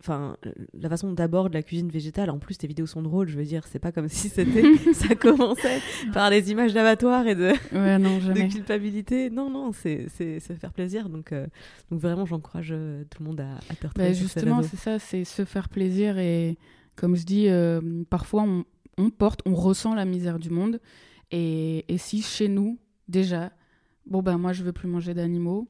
enfin 0.00 0.36
la 0.72 0.88
façon 0.88 1.12
d'abord 1.12 1.48
de 1.48 1.54
la 1.54 1.62
cuisine 1.62 1.88
végétale 1.88 2.28
en 2.30 2.38
plus 2.38 2.58
tes 2.58 2.66
vidéos 2.66 2.86
sont 2.86 3.02
drôles 3.02 3.28
je 3.28 3.36
veux 3.36 3.44
dire 3.44 3.66
c'est 3.68 3.78
pas 3.78 3.92
comme 3.92 4.08
si 4.08 4.28
c'était 4.28 4.64
ça 4.92 5.14
commençait 5.14 5.80
par 6.12 6.30
des 6.30 6.50
images 6.50 6.74
d'abattoirs 6.74 7.26
et 7.26 7.34
de, 7.34 7.52
Ouais, 7.72 7.98
non, 7.98 8.18
de 8.18 8.50
culpabilité. 8.52 9.30
Non 9.30 9.50
non 9.50 9.72
c'est 9.72 10.08
se 10.08 10.52
faire 10.54 10.72
plaisir 10.72 11.08
donc 11.08 11.32
euh, 11.32 11.46
donc 11.90 12.00
vraiment 12.00 12.26
j'encourage 12.26 12.70
euh, 12.72 13.04
tout 13.10 13.22
le 13.22 13.28
monde 13.28 13.40
à, 13.40 13.54
à 13.70 13.74
te 13.74 13.86
retrouver 13.86 14.08
Bah, 14.08 14.12
justement, 14.12 14.62
c'est 14.62 14.76
ça, 14.76 14.98
c'est 14.98 15.24
se 15.24 15.44
faire 15.44 15.68
plaisir 15.68 16.18
et 16.18 16.58
comme 16.96 17.16
je 17.16 17.24
dis, 17.24 17.48
euh, 17.48 17.80
parfois 18.10 18.42
on, 18.42 18.64
on 18.98 19.10
porte, 19.10 19.40
on 19.46 19.54
ressent 19.54 19.94
la 19.94 20.04
misère 20.04 20.38
du 20.38 20.50
monde 20.50 20.80
et, 21.30 21.84
et 21.92 21.98
si 21.98 22.22
chez 22.22 22.48
nous 22.48 22.78
déjà, 23.08 23.52
bon 24.06 24.22
ben 24.22 24.36
moi 24.38 24.52
je 24.52 24.62
veux 24.64 24.72
plus 24.72 24.88
manger 24.88 25.14
d'animaux, 25.14 25.68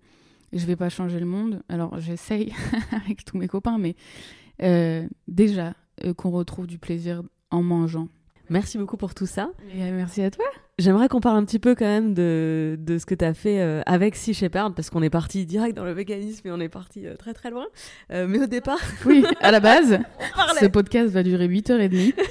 je 0.54 0.66
vais 0.66 0.76
pas 0.76 0.88
changer 0.88 1.18
le 1.18 1.26
monde, 1.26 1.62
alors 1.68 1.98
j'essaye 2.00 2.52
avec 3.04 3.24
tous 3.24 3.36
mes 3.36 3.48
copains, 3.48 3.78
mais 3.78 3.96
euh, 4.62 5.06
déjà 5.28 5.74
euh, 6.04 6.14
qu'on 6.14 6.30
retrouve 6.30 6.66
du 6.66 6.78
plaisir 6.78 7.22
en 7.50 7.62
mangeant. 7.62 8.08
merci 8.50 8.78
beaucoup 8.78 8.96
pour 8.96 9.14
tout 9.14 9.26
ça 9.26 9.50
Et, 9.74 9.82
euh, 9.82 9.90
merci 9.94 10.22
à 10.22 10.30
toi. 10.30 10.44
J'aimerais 10.78 11.08
qu'on 11.08 11.20
parle 11.20 11.36
un 11.36 11.44
petit 11.44 11.60
peu 11.60 11.74
quand 11.76 11.84
même 11.84 12.14
de, 12.14 12.76
de 12.80 12.98
ce 12.98 13.06
que 13.06 13.14
tu 13.14 13.24
as 13.24 13.32
fait 13.34 13.60
avec 13.86 14.16
Sea 14.16 14.34
Shepherd, 14.34 14.74
parce 14.74 14.90
qu'on 14.90 15.02
est 15.02 15.10
parti 15.10 15.46
direct 15.46 15.76
dans 15.76 15.84
le 15.84 15.92
véganisme 15.92 16.48
et 16.48 16.50
on 16.50 16.58
est 16.58 16.68
parti 16.68 17.06
très 17.16 17.32
très 17.32 17.50
loin. 17.50 17.66
Mais 18.10 18.40
au 18.40 18.46
départ, 18.46 18.80
Oui, 19.06 19.24
à 19.40 19.52
la 19.52 19.60
base, 19.60 20.00
ce 20.60 20.66
podcast 20.66 21.12
va 21.12 21.22
durer 21.22 21.46
8h30. 21.46 22.14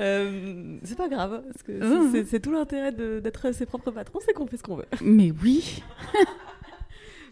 Euh, 0.00 0.78
c'est 0.82 0.96
pas 0.96 1.08
grave, 1.08 1.42
parce 1.46 1.62
que 1.62 1.72
Mmh. 1.72 2.12
c'est- 2.12 2.24
c'est 2.24 2.40
tout 2.40 2.52
l'intérêt 2.52 2.92
d'être 2.92 3.52
ses 3.54 3.66
propres 3.66 3.90
patrons, 3.90 4.18
c'est 4.24 4.32
qu'on 4.32 4.46
fait 4.46 4.56
ce 4.56 4.62
qu'on 4.62 4.76
veut. 4.76 4.86
Mais 5.02 5.30
oui, 5.42 5.82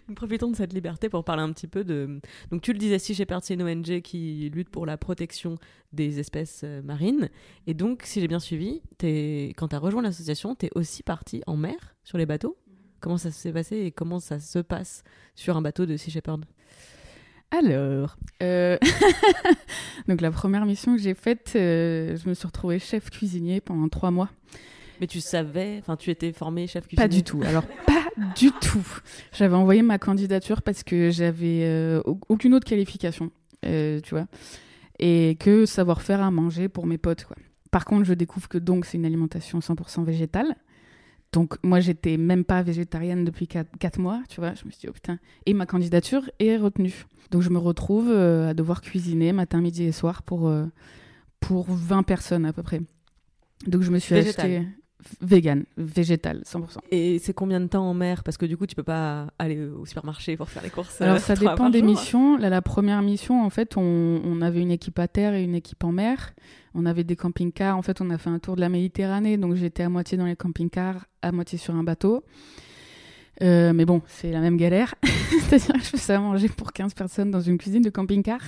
Nous 0.09 0.15
profitons 0.15 0.51
de 0.51 0.57
cette 0.57 0.73
liberté 0.73 1.11
pour 1.11 1.23
parler 1.23 1.43
un 1.43 1.53
petit 1.53 1.67
peu 1.67 1.85
de. 1.85 2.19
Donc, 2.51 2.63
tu 2.63 2.73
le 2.73 2.79
disais, 2.79 2.99
Sea 2.99 3.13
Shepherd, 3.15 3.43
c'est 3.45 3.53
une 3.53 3.63
ONG 3.63 4.01
qui 4.01 4.49
lutte 4.55 4.71
pour 4.71 4.87
la 4.87 4.97
protection 4.97 5.57
des 5.93 6.19
espèces 6.19 6.63
euh, 6.65 6.81
marines. 6.81 7.29
Et 7.67 7.75
donc, 7.75 8.05
si 8.05 8.19
j'ai 8.23 8.27
bien 8.29 8.39
suivi, 8.41 8.81
es... 9.03 9.53
quand 9.59 9.69
tu 9.69 9.77
as 9.77 9.79
rejoint 9.79 10.01
l'association, 10.01 10.55
tu 10.55 10.65
es 10.65 10.71
aussi 10.75 11.03
parti 11.03 11.43
en 11.47 11.59
mer 11.59 11.77
sur 12.05 12.17
les 12.17 12.25
bateaux? 12.25 12.57
Comment 13.01 13.19
ça 13.19 13.31
s'est 13.31 13.53
passé 13.53 13.77
et 13.81 13.91
comment 13.93 14.19
ça 14.19 14.39
se 14.41 14.59
passe 14.61 15.05
sur 15.35 15.59
un 15.59 15.63
bateau 15.63 15.85
de 15.85 15.95
Sea 15.99 16.11
Shepherd? 16.11 16.47
Alors, 17.51 18.17
euh, 18.43 18.77
donc 20.09 20.21
la 20.21 20.31
première 20.31 20.67
mission 20.67 20.95
que 20.97 21.01
j'ai 21.03 21.15
faite, 21.15 21.53
euh, 21.57 22.17
je 22.17 22.29
me 22.29 22.35
suis 22.35 22.47
retrouvée 22.47 22.79
chef 22.79 23.11
cuisinier 23.11 23.61
pendant 23.61 23.89
trois 23.89 24.11
mois. 24.11 24.29
Mais 25.01 25.07
tu 25.07 25.21
savais, 25.21 25.77
enfin, 25.79 25.97
tu 25.97 26.11
étais 26.11 26.33
formé 26.33 26.67
chef 26.67 26.87
cuisinier 26.87 27.09
Pas 27.09 27.13
du 27.15 27.23
tout. 27.23 27.41
Alors 27.45 27.65
pas 27.87 28.05
du 28.37 28.51
tout. 28.61 28.87
J'avais 29.33 29.55
envoyé 29.55 29.81
ma 29.83 29.99
candidature 29.99 30.61
parce 30.61 30.83
que 30.83 31.11
j'avais 31.11 31.63
euh, 31.63 32.03
au- 32.05 32.19
aucune 32.29 32.53
autre 32.55 32.67
qualification, 32.67 33.31
tu 33.63 34.01
vois, 34.11 34.27
et 34.99 35.37
que 35.41 35.65
savoir 35.67 36.03
faire 36.03 36.21
à 36.21 36.31
manger 36.31 36.69
pour 36.69 36.87
mes 36.87 36.99
potes, 36.99 37.25
quoi. 37.25 37.37
Par 37.71 37.85
contre, 37.85 38.05
je 38.05 38.15
découvre 38.15 38.49
que 38.49 38.57
donc 38.59 38.87
c'est 38.87 38.97
une 38.97 39.05
alimentation 39.05 39.59
100% 39.61 40.03
végétale. 40.05 40.55
Donc 41.33 41.57
moi, 41.63 41.81
j'étais 41.81 42.17
même 42.17 42.45
pas 42.45 42.63
végétarienne 42.63 43.25
depuis 43.25 43.47
4, 43.47 43.99
mois, 43.99 44.23
tu 44.29 44.41
vois. 44.41 44.55
Je 44.55 44.65
me 44.65 44.71
suis 44.71 44.81
dit, 44.81 44.87
oh 44.89 44.93
putain. 44.93 45.19
Et 45.47 45.55
ma 45.55 45.67
candidature 45.67 46.31
est 46.39 46.57
retenue. 46.57 47.07
Donc 47.31 47.43
je 47.43 47.51
me 47.51 47.59
retrouve 47.59 48.11
euh, 48.11 48.51
à 48.51 48.55
devoir 48.55 48.81
cuisiner 48.81 49.33
matin, 49.33 49.61
midi 49.61 49.85
et 49.85 49.93
soir 49.93 50.23
pour, 50.23 50.49
euh, 50.49 50.65
pour 51.41 51.67
20 51.71 52.03
personnes 52.03 52.47
à 52.47 52.53
peu 52.53 52.63
près. 52.63 52.81
Donc 53.67 53.83
je 53.83 53.91
me 53.91 53.99
suis 53.99 54.15
Végétal. 54.15 54.51
acheté 54.53 54.69
vegan, 55.21 55.65
végétal, 55.77 56.43
100%. 56.45 56.79
Et 56.91 57.19
c'est 57.19 57.33
combien 57.33 57.61
de 57.61 57.67
temps 57.67 57.89
en 57.89 57.95
mer? 57.95 58.25
Parce 58.25 58.37
que 58.37 58.47
du 58.47 58.57
coup, 58.57 58.67
tu 58.67 58.75
peux 58.75 58.83
pas 58.83 59.29
aller 59.39 59.67
au 59.67 59.87
supermarché 59.87 60.37
pour 60.37 60.49
faire 60.49 60.63
les 60.63 60.71
courses. 60.71 61.01
Alors 61.01 61.17
euh, 61.17 61.19
ça 61.21 61.35
dépend 61.37 61.71
des 61.71 61.79
jour. 61.81 61.89
missions. 61.89 62.37
Là, 62.37 62.49
la 62.49 62.63
première 62.63 63.01
mission, 63.03 63.43
en 63.45 63.51
fait, 63.51 63.77
on, 63.77 64.21
on 64.25 64.43
avait 64.43 64.61
une 64.61 64.71
équipe 64.71 64.99
à 64.99 65.09
terre 65.09 65.35
et 65.35 65.43
une 65.43 65.55
équipe 65.55 65.85
en 65.85 65.93
mer. 65.93 66.35
On 66.75 66.85
avait 66.87 67.05
des 67.05 67.17
camping-cars. 67.17 67.77
En 67.77 67.83
fait, 67.83 68.01
on 68.01 68.11
a 68.11 68.19
fait 68.19 68.31
un 68.31 68.39
tour 68.39 68.57
de 68.57 68.61
la 68.61 68.69
Méditerranée. 68.69 69.37
Donc 69.37 69.55
j'étais 69.55 69.83
à 69.85 69.89
moitié 69.89 70.19
dans 70.19 70.27
les 70.27 70.37
camping-cars, 70.37 71.07
à 71.23 71.33
moitié 71.33 71.59
sur 71.59 71.75
un 71.75 71.83
bateau. 71.85 72.25
Euh, 73.41 73.73
mais 73.73 73.85
bon, 73.85 74.03
c'est 74.07 74.33
la 74.33 74.41
même 74.41 74.57
galère. 74.57 74.95
C'est-à-dire 75.49 75.75
que 75.75 75.81
je 75.81 75.91
faisais 75.91 76.15
à 76.15 76.21
manger 76.21 76.49
pour 76.49 76.73
15 76.73 76.95
personnes 76.95 77.31
dans 77.31 77.41
une 77.41 77.57
cuisine 77.57 77.83
de 77.83 77.91
camping-car. 77.91 78.41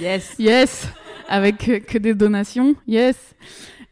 Yes 0.00 0.36
Yes 0.38 0.88
Avec 1.28 1.68
euh, 1.68 1.80
que 1.80 1.96
des 1.96 2.14
donations. 2.14 2.74
Yes 2.86 3.34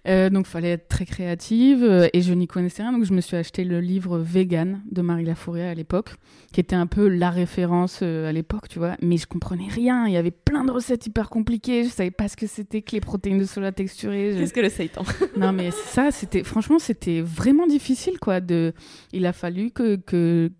Euh, 0.08 0.30
donc, 0.30 0.46
fallait 0.46 0.70
être 0.70 0.88
très 0.88 1.04
créative 1.04 1.82
euh, 1.84 2.08
et 2.14 2.22
je 2.22 2.32
n'y 2.32 2.46
connaissais 2.46 2.82
rien. 2.82 2.92
Donc, 2.92 3.04
je 3.04 3.12
me 3.12 3.20
suis 3.20 3.36
acheté 3.36 3.62
le 3.64 3.80
livre 3.80 4.18
Vegan 4.18 4.80
de 4.90 5.02
Marie 5.02 5.24
Lafourrier 5.24 5.64
à 5.64 5.74
l'époque, 5.74 6.14
qui 6.52 6.60
était 6.60 6.76
un 6.76 6.86
peu 6.86 7.08
la 7.08 7.30
référence 7.30 8.00
euh, 8.02 8.28
à 8.28 8.32
l'époque, 8.32 8.68
tu 8.68 8.78
vois. 8.78 8.96
Mais 9.02 9.18
je 9.18 9.26
comprenais 9.26 9.68
rien. 9.68 10.06
Il 10.06 10.12
y 10.12 10.16
avait 10.16 10.30
plein 10.30 10.64
de 10.64 10.70
recettes 10.70 11.06
hyper 11.06 11.28
compliquées. 11.28 11.84
Je 11.84 11.90
savais 11.90 12.10
pas 12.10 12.28
ce 12.28 12.36
que 12.36 12.46
c'était 12.46 12.80
que 12.82 12.92
les 12.92 13.00
protéines 13.00 13.38
de 13.38 13.44
soja 13.44 13.70
texturées. 13.70 14.32
Je- 14.32 14.38
Qu'est-ce 14.38 14.54
que 14.54 14.60
le 14.60 14.70
seitan? 14.70 15.02
Non 15.36 15.52
mais 15.52 15.70
ça 15.70 16.10
c'était 16.10 16.42
franchement 16.42 16.78
c'était 16.78 17.20
vraiment 17.20 17.66
difficile 17.66 18.18
quoi 18.18 18.40
de 18.40 18.72
il 19.12 19.26
a 19.26 19.32
fallu 19.32 19.70
que 19.70 19.96
que 19.96 20.50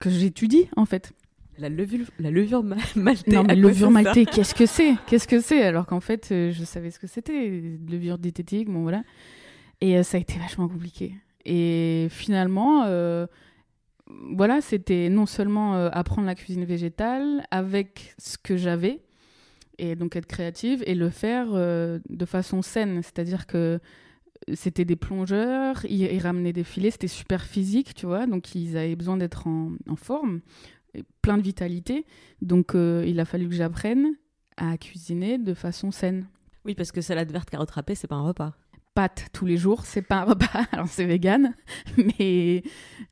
que 0.00 0.10
j'étudie 0.10 0.68
en 0.76 0.86
fait 0.86 1.12
La 1.58 1.68
levure, 1.68 2.06
la 2.20 2.30
levure 2.30 2.62
ma- 2.62 2.76
maltée. 2.96 3.32
non 3.32 3.42
mais 3.42 3.56
levure 3.56 3.90
maltée 3.90 4.26
qu'est-ce 4.26 4.54
que 4.54 4.66
c'est? 4.66 4.94
Qu'est-ce 5.06 5.26
que 5.26 5.40
c'est? 5.40 5.62
Alors 5.62 5.86
qu'en 5.86 6.00
fait 6.00 6.28
euh, 6.30 6.52
je 6.52 6.64
savais 6.64 6.90
ce 6.90 6.98
que 7.00 7.06
c'était 7.08 7.62
levure 7.88 8.18
diététique 8.18 8.68
bon 8.68 8.82
voilà. 8.82 9.02
Et 9.80 9.96
euh, 9.98 10.02
ça 10.02 10.18
a 10.18 10.20
été 10.20 10.38
vachement 10.38 10.68
compliqué. 10.68 11.14
Et 11.44 12.06
finalement 12.10 12.84
euh, 12.86 13.26
voilà 14.06 14.60
c'était 14.60 15.08
non 15.08 15.26
seulement 15.26 15.74
apprendre 15.88 16.26
la 16.26 16.34
cuisine 16.34 16.64
végétale 16.64 17.44
avec 17.50 18.14
ce 18.18 18.38
que 18.38 18.56
j'avais 18.56 19.00
et 19.78 19.96
donc 19.96 20.16
être 20.16 20.26
créative 20.26 20.82
et 20.86 20.94
le 20.94 21.10
faire 21.10 21.48
de 21.52 22.24
façon 22.24 22.62
saine. 22.62 23.00
C'est-à-dire 23.02 23.46
que 23.46 23.78
c'était 24.54 24.84
des 24.84 24.96
plongeurs, 24.96 25.84
ils, 25.88 26.02
ils 26.04 26.20
ramenaient 26.20 26.52
des 26.54 26.64
filets, 26.64 26.90
c'était 26.90 27.06
super 27.06 27.42
physique, 27.44 27.94
tu 27.94 28.06
vois, 28.06 28.26
donc 28.26 28.54
ils 28.54 28.76
avaient 28.76 28.96
besoin 28.96 29.16
d'être 29.18 29.46
en, 29.46 29.72
en 29.88 29.96
forme, 29.96 30.40
plein 31.22 31.38
de 31.38 31.42
vitalité. 31.42 32.06
Donc 32.42 32.74
euh, 32.74 33.04
il 33.06 33.20
a 33.20 33.24
fallu 33.24 33.48
que 33.48 33.54
j'apprenne 33.54 34.14
à 34.56 34.76
cuisiner 34.76 35.38
de 35.38 35.54
façon 35.54 35.90
saine. 35.90 36.26
Oui, 36.64 36.74
parce 36.74 36.92
que 36.92 37.00
salade 37.00 37.30
verte, 37.30 37.50
carotte 37.50 37.70
râpée, 37.70 37.94
c'est 37.94 38.08
pas 38.08 38.16
un 38.16 38.22
repas. 38.22 38.54
Pâtes 38.94 39.28
tous 39.32 39.46
les 39.46 39.56
jours, 39.56 39.86
c'est 39.86 40.02
pas 40.02 40.16
un 40.16 40.24
repas. 40.24 40.66
Alors 40.72 40.88
c'est 40.88 41.04
vegan, 41.04 41.54
mais 41.96 42.62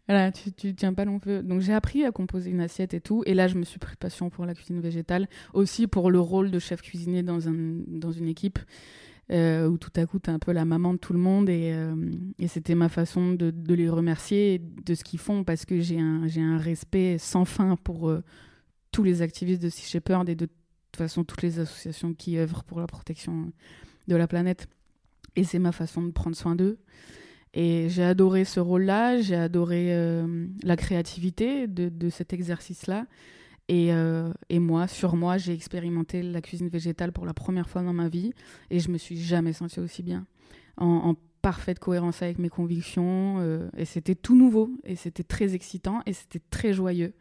voilà, 0.09 0.33
tu, 0.33 0.53
tu 0.53 0.75
tiens 0.75 0.93
pas 0.95 1.05
long 1.05 1.21
feu. 1.21 1.43
Donc 1.43 1.61
j'ai 1.61 1.73
appris 1.73 2.05
à 2.05 2.11
composer 2.11 2.51
une 2.51 2.61
assiette 2.61 2.93
et 2.95 3.01
tout. 3.01 3.23
Et 3.27 3.35
là, 3.35 3.47
je 3.47 3.57
me 3.57 3.65
suis 3.65 3.79
pris 3.79 3.97
passion 3.97 4.29
pour 4.29 4.47
la 4.47 4.55
cuisine 4.55 4.81
végétale, 4.81 5.29
aussi 5.55 5.87
pour 5.87 6.11
le 6.11 6.21
rôle 6.21 6.51
de 6.51 6.59
chef 6.59 6.83
cuisinier 6.83 7.23
dans, 7.23 7.49
un, 7.49 7.55
dans 7.87 8.13
une 8.13 8.29
équipe. 8.29 8.59
Euh, 9.33 9.67
où 9.67 9.77
tout 9.77 9.91
à 9.97 10.07
coup, 10.07 10.21
tu 10.21 10.31
es 10.31 10.33
un 10.33 10.39
peu 10.39 10.53
la 10.53 10.65
maman 10.65 10.95
de 10.95 10.99
tout 10.99 11.13
le 11.13 11.19
monde. 11.19 11.49
Et, 11.49 11.73
euh, 11.73 11.95
c'était 12.47 12.75
ma 12.75 12.89
façon 12.89 13.33
de, 13.33 13.53
les 13.75 13.89
remercier 13.89 14.61
de 14.85 14.95
ce 14.95 15.03
qu'ils 15.03 15.19
font 15.19 15.45
parce 15.45 15.65
que 15.65 15.81
j'ai 15.81 15.99
un, 15.99 16.59
respect 16.59 17.19
sans 17.19 17.45
fin 17.45 17.77
pour 17.77 18.09
euh, 18.09 18.23
tous 18.93 19.03
les 19.03 19.23
activistes 19.23 19.63
de 19.63 19.69
Sea 19.69 19.91
Shepherd 19.91 20.29
et 20.29 20.37
de 20.37 20.47
toute 20.47 20.97
façon 20.97 21.25
toutes 21.25 21.43
les 21.43 21.59
associations 21.59 22.15
qui 22.15 22.39
œuvrent 22.39 22.65
pour 22.65 22.81
la 22.81 22.87
protection 22.87 23.53
de 24.07 24.17
la 24.17 24.29
planète. 24.29 24.69
Et 25.35 25.45
c'est 25.45 25.59
ma 25.59 25.73
façon 25.73 26.03
de 26.03 26.11
prendre 26.11 26.37
soin 26.37 26.55
d'eux. 26.55 26.79
Et 27.53 27.89
j'ai 27.89 28.05
adoré 28.05 28.45
ce 28.45 28.61
rôle-là, 28.61 29.21
j'ai 29.21 29.35
adoré 29.35 29.95
euh, 29.95 30.47
la 30.63 30.77
créativité 30.77 31.67
de 31.67 32.11
cet 32.11 32.33
exercice-là. 32.33 33.07
Et, 33.69 33.93
euh, 33.93 34.33
et, 34.49 34.59
moi, 34.61 34.87
sur 34.87 35.17
moi, 35.17 35.39
j'ai 35.39 35.53
expérimenté 35.53 36.23
la 36.23 36.41
cuisine 36.41 36.69
végétale 36.69 37.13
pour 37.13 37.27
la 37.27 37.35
première 37.35 37.69
fois 37.69 37.83
dans 37.83 37.93
ma 37.93 38.09
vie 38.09 38.33
et 38.71 38.79
je 38.79 38.91
me 38.91 38.99
suis 38.99 39.21
jamais 39.21 39.53
sentie 39.53 39.81
aussi 39.81 40.03
bien. 40.03 40.27
En, 40.77 41.15
parfaite 41.43 41.79
cohérence 41.79 42.23
avec 42.23 42.41
mes 42.41 42.49
convictions. 42.49 43.37
Euh, 43.39 43.69
et 43.77 43.85
c'était 43.85 44.17
tout 44.17 44.35
nouveau 44.35 44.69
et 44.83 44.97
c'était 44.97 45.23
très 45.23 45.55
excitant 45.55 46.01
et 46.05 46.13
c'était 46.13 46.43
très 46.51 46.73
joyeux. 46.73 47.15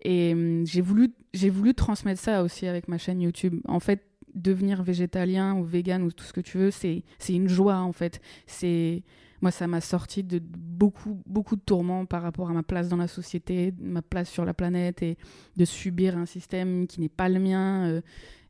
Et 0.00 0.32
euh, 0.34 0.64
j'ai 0.64 0.80
voulu, 0.80 1.12
voulu 1.34 1.74
transmettre 1.74 2.18
ça 2.18 2.42
aussi 2.42 2.66
avec 2.66 2.88
ma 2.88 2.96
chaîne 2.96 3.20
YouTube. 3.20 3.60
En 3.66 3.78
fait, 3.78 4.06
devenir 4.34 4.82
végétalien 4.82 5.54
ou 5.54 5.64
vegan 5.64 6.02
ou 6.02 6.10
tout 6.10 6.24
ce 6.24 6.32
que 6.32 6.40
tu 6.40 6.56
veux, 6.56 6.70
c'est 6.70 7.02
une 7.28 7.48
joie 7.48 7.76
en 7.80 7.92
fait. 7.92 8.22
C'est 8.46 9.02
moi, 9.40 9.50
ça 9.50 9.66
m'a 9.66 9.80
sorti 9.80 10.24
de 10.24 10.40
beaucoup, 10.40 11.22
beaucoup 11.26 11.56
de 11.56 11.60
tourments 11.60 12.06
par 12.06 12.22
rapport 12.22 12.50
à 12.50 12.52
ma 12.52 12.62
place 12.62 12.88
dans 12.88 12.96
la 12.96 13.08
société, 13.08 13.72
ma 13.80 14.02
place 14.02 14.30
sur 14.30 14.44
la 14.44 14.54
planète 14.54 15.02
et 15.02 15.16
de 15.56 15.64
subir 15.64 16.16
un 16.16 16.26
système 16.26 16.86
qui 16.86 17.00
n'est 17.00 17.08
pas 17.08 17.28
le 17.28 17.38
mien. 17.38 17.86
Euh, 17.86 18.00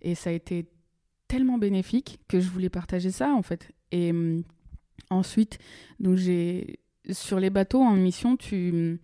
et 0.03 0.15
ça 0.15 0.31
a 0.31 0.33
été 0.33 0.67
tellement 1.27 1.59
bénéfique 1.59 2.21
que 2.29 2.41
je 2.41 2.49
voulais 2.49 2.71
partager 2.71 3.11
ça 3.11 3.33
en 3.35 3.43
fait. 3.43 3.71
Et 3.93 4.13
euh, 4.13 4.41
ensuite, 5.11 5.59
donc 6.01 6.17
j'ai 6.17 6.81
sur 7.11 7.39
les 7.41 7.51
bateaux 7.51 7.83
en 7.83 7.95
mission, 7.95 8.37
tu 8.37 9.01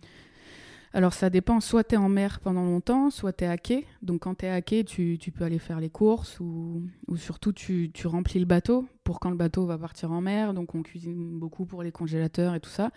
alors 0.95 1.11
ça 1.11 1.29
dépend, 1.29 1.59
soit 1.59 1.83
tu 1.83 1.95
es 1.95 1.97
en 1.97 2.07
mer 2.07 2.39
pendant 2.39 2.63
longtemps, 2.63 3.09
soit 3.09 3.33
tu 3.33 3.43
es 3.43 3.47
à 3.47 3.57
quai. 3.57 3.85
Donc 4.01 4.21
quand 4.21 4.35
tu 4.35 4.45
es 4.45 4.49
à 4.49 4.61
quai, 4.61 4.85
tu, 4.85 5.17
tu, 5.19 5.29
peux 5.29 5.43
aller 5.43 5.59
faire 5.59 5.81
les 5.81 5.89
courses 5.89 6.39
ou, 6.39 6.83
ou 7.09 7.17
surtout 7.17 7.51
tu, 7.51 7.91
tu, 7.93 8.07
remplis 8.07 8.39
le 8.39 8.45
bateau 8.45 8.87
pour 9.03 9.19
quand 9.19 9.29
le 9.29 9.35
bateau 9.35 9.65
va 9.65 9.77
partir 9.77 10.13
en 10.13 10.21
mer. 10.21 10.53
Donc 10.53 10.73
on 10.73 10.83
cuisine 10.83 11.37
beaucoup 11.37 11.65
pour 11.65 11.83
les 11.83 11.91
congélateurs 11.91 12.55
et 12.55 12.61
tout 12.61 12.69
ça. 12.69 12.91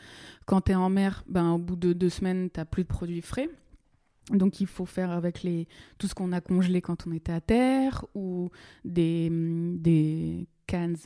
Quand 0.47 0.61
tu 0.61 0.73
es 0.73 0.75
en 0.77 0.89
mer, 0.91 1.25
ben, 1.29 1.51
au 1.51 1.59
bout 1.59 1.75
de 1.75 1.93
deux 1.93 2.09
semaines, 2.09 2.51
tu 2.55 2.65
plus 2.67 2.85
de 2.85 2.89
produits 2.89 3.21
frais. 3.21 3.51
Donc 4.31 4.61
il 4.61 4.69
faut 4.69 4.87
faire 4.87 5.11
avec 5.11 5.43
les, 5.43 5.67
tout 5.99 6.07
ce 6.07 6.15
qu'on 6.15 6.31
a 6.31 6.41
congelé 6.41 6.81
quand 6.81 7.05
on 7.09 7.11
était 7.11 7.33
à 7.33 7.41
terre 7.41 8.05
ou 8.15 8.51
des, 8.85 9.29
des 9.29 10.47
cannes 10.69 10.97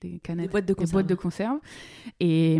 des 0.00 0.18
canettes, 0.20 0.46
des 0.46 0.50
boîtes 0.50 0.64
de 0.64 0.72
conserve. 0.72 0.92
Boîtes 0.92 1.06
de 1.06 1.14
conserve. 1.14 1.58
Et, 2.18 2.58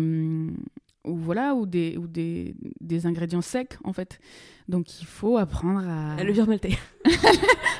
ou 1.03 1.15
voilà 1.15 1.55
ou 1.55 1.65
des 1.65 1.97
ou 1.97 2.07
des, 2.07 2.55
des, 2.79 3.05
ingrédients 3.05 3.41
secs 3.41 3.77
en 3.83 3.93
fait. 3.93 4.19
Donc 4.67 5.01
il 5.01 5.07
faut 5.07 5.37
apprendre 5.37 5.79
à 5.79 6.15
la 6.15 6.23
levure 6.23 6.47
maltée. 6.47 6.77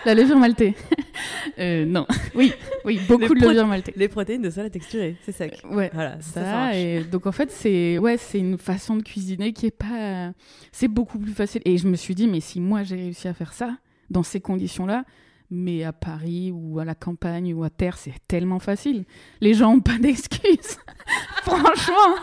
La 0.05 0.15
levure 0.15 0.37
maltée. 0.37 0.75
Euh, 1.57 1.85
non. 1.85 2.05
Oui 2.35 2.53
oui 2.85 2.99
beaucoup 3.07 3.33
de 3.33 3.39
levure 3.41 3.67
maltée. 3.67 3.93
les 3.95 4.07
protéines 4.07 4.41
de 4.41 4.49
ça 4.49 4.63
la 4.63 4.69
texturée 4.69 5.15
c'est 5.23 5.31
sec. 5.31 5.61
Ouais 5.69 5.89
voilà 5.93 6.21
ça, 6.21 6.43
ça 6.43 6.77
et 6.77 7.03
donc 7.03 7.25
en 7.25 7.31
fait 7.31 7.51
c'est 7.51 7.97
ouais 7.97 8.17
c'est 8.17 8.39
une 8.39 8.57
façon 8.57 8.95
de 8.95 9.03
cuisiner 9.03 9.51
qui 9.51 9.65
est 9.65 9.71
pas 9.71 10.31
c'est 10.71 10.87
beaucoup 10.87 11.17
plus 11.19 11.33
facile. 11.33 11.61
Et 11.65 11.77
je 11.77 11.87
me 11.87 11.95
suis 11.95 12.15
dit 12.15 12.27
mais 12.27 12.39
si 12.39 12.61
moi 12.61 12.83
j'ai 12.83 12.95
réussi 12.95 13.27
à 13.27 13.33
faire 13.33 13.53
ça 13.53 13.75
dans 14.09 14.23
ces 14.23 14.39
conditions 14.39 14.85
là 14.85 15.03
mais 15.51 15.83
à 15.83 15.91
Paris 15.91 16.49
ou 16.51 16.79
à 16.79 16.85
la 16.85 16.95
campagne 16.95 17.53
ou 17.53 17.63
à 17.63 17.69
terre, 17.69 17.97
c'est 17.97 18.13
tellement 18.27 18.59
facile. 18.59 19.03
Les 19.41 19.53
gens 19.53 19.73
n'ont 19.73 19.81
pas 19.81 19.99
d'excuses. 19.99 20.77
Franchement, 21.43 22.15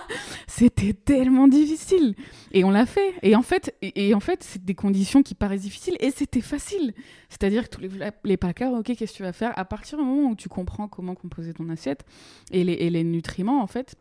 c'était 0.47 0.95
tellement 0.95 1.47
difficile. 1.47 2.15
Et 2.53 2.65
on 2.65 2.71
l'a 2.71 2.87
fait. 2.87 3.15
Et 3.23 3.37
en 3.37 3.43
fait, 3.43 3.77
et, 3.83 4.15
en 4.15 4.21
fait, 4.21 4.43
c'est 4.43 4.65
des 4.65 4.75
conditions 4.75 5.23
qui 5.23 5.35
paraissent 5.35 5.63
difficiles 5.63 5.97
et 6.01 6.11
c'était 6.11 6.41
facile. 6.41 6.95
C'est-à-dire 7.29 7.69
que 7.69 7.77
tous 7.77 7.81
les, 7.83 7.91
les 8.25 8.37
packers, 8.39 8.73
ok, 8.73 8.85
qu'est-ce 8.97 9.13
que 9.13 9.17
tu 9.19 9.23
vas 9.23 9.35
faire? 9.35 9.57
À 9.59 9.67
partir 9.67 9.99
du 9.99 10.05
moment 10.05 10.31
où 10.31 10.35
tu 10.35 10.49
comprends 10.49 10.89
comment 10.89 11.15
composer 11.15 11.53
ton 11.53 11.69
assiette 11.69 12.07
et 12.51 12.65
les, 12.65 12.73
et 12.73 12.89
les 12.89 13.05
nutriments, 13.05 13.61
en 13.61 13.67
fait, 13.67 13.97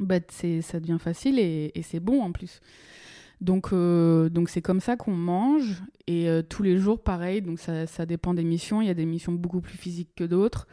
bah, 0.00 0.18
ça 0.28 0.80
devient 0.80 0.98
facile 1.00 1.38
et 1.38 1.72
c'est 1.82 2.00
bon 2.00 2.20
en 2.20 2.32
plus. 2.32 2.60
Donc, 3.40 3.72
euh, 3.72 4.28
donc 4.28 4.48
c'est 4.48 4.62
comme 4.62 4.80
ça 4.80 4.96
qu'on 4.96 5.14
mange. 5.14 5.82
Et 6.06 6.28
euh, 6.28 6.42
tous 6.42 6.62
les 6.62 6.78
jours, 6.78 7.02
pareil. 7.02 7.42
Donc, 7.42 7.58
ça, 7.58 7.86
ça, 7.86 8.06
dépend 8.06 8.34
des 8.34 8.44
missions. 8.44 8.80
Il 8.80 8.88
y 8.88 8.90
a 8.90 8.94
des 8.94 9.06
missions 9.06 9.32
beaucoup 9.32 9.60
plus 9.60 9.76
physiques 9.76 10.14
que 10.16 10.24
d'autres. 10.24 10.66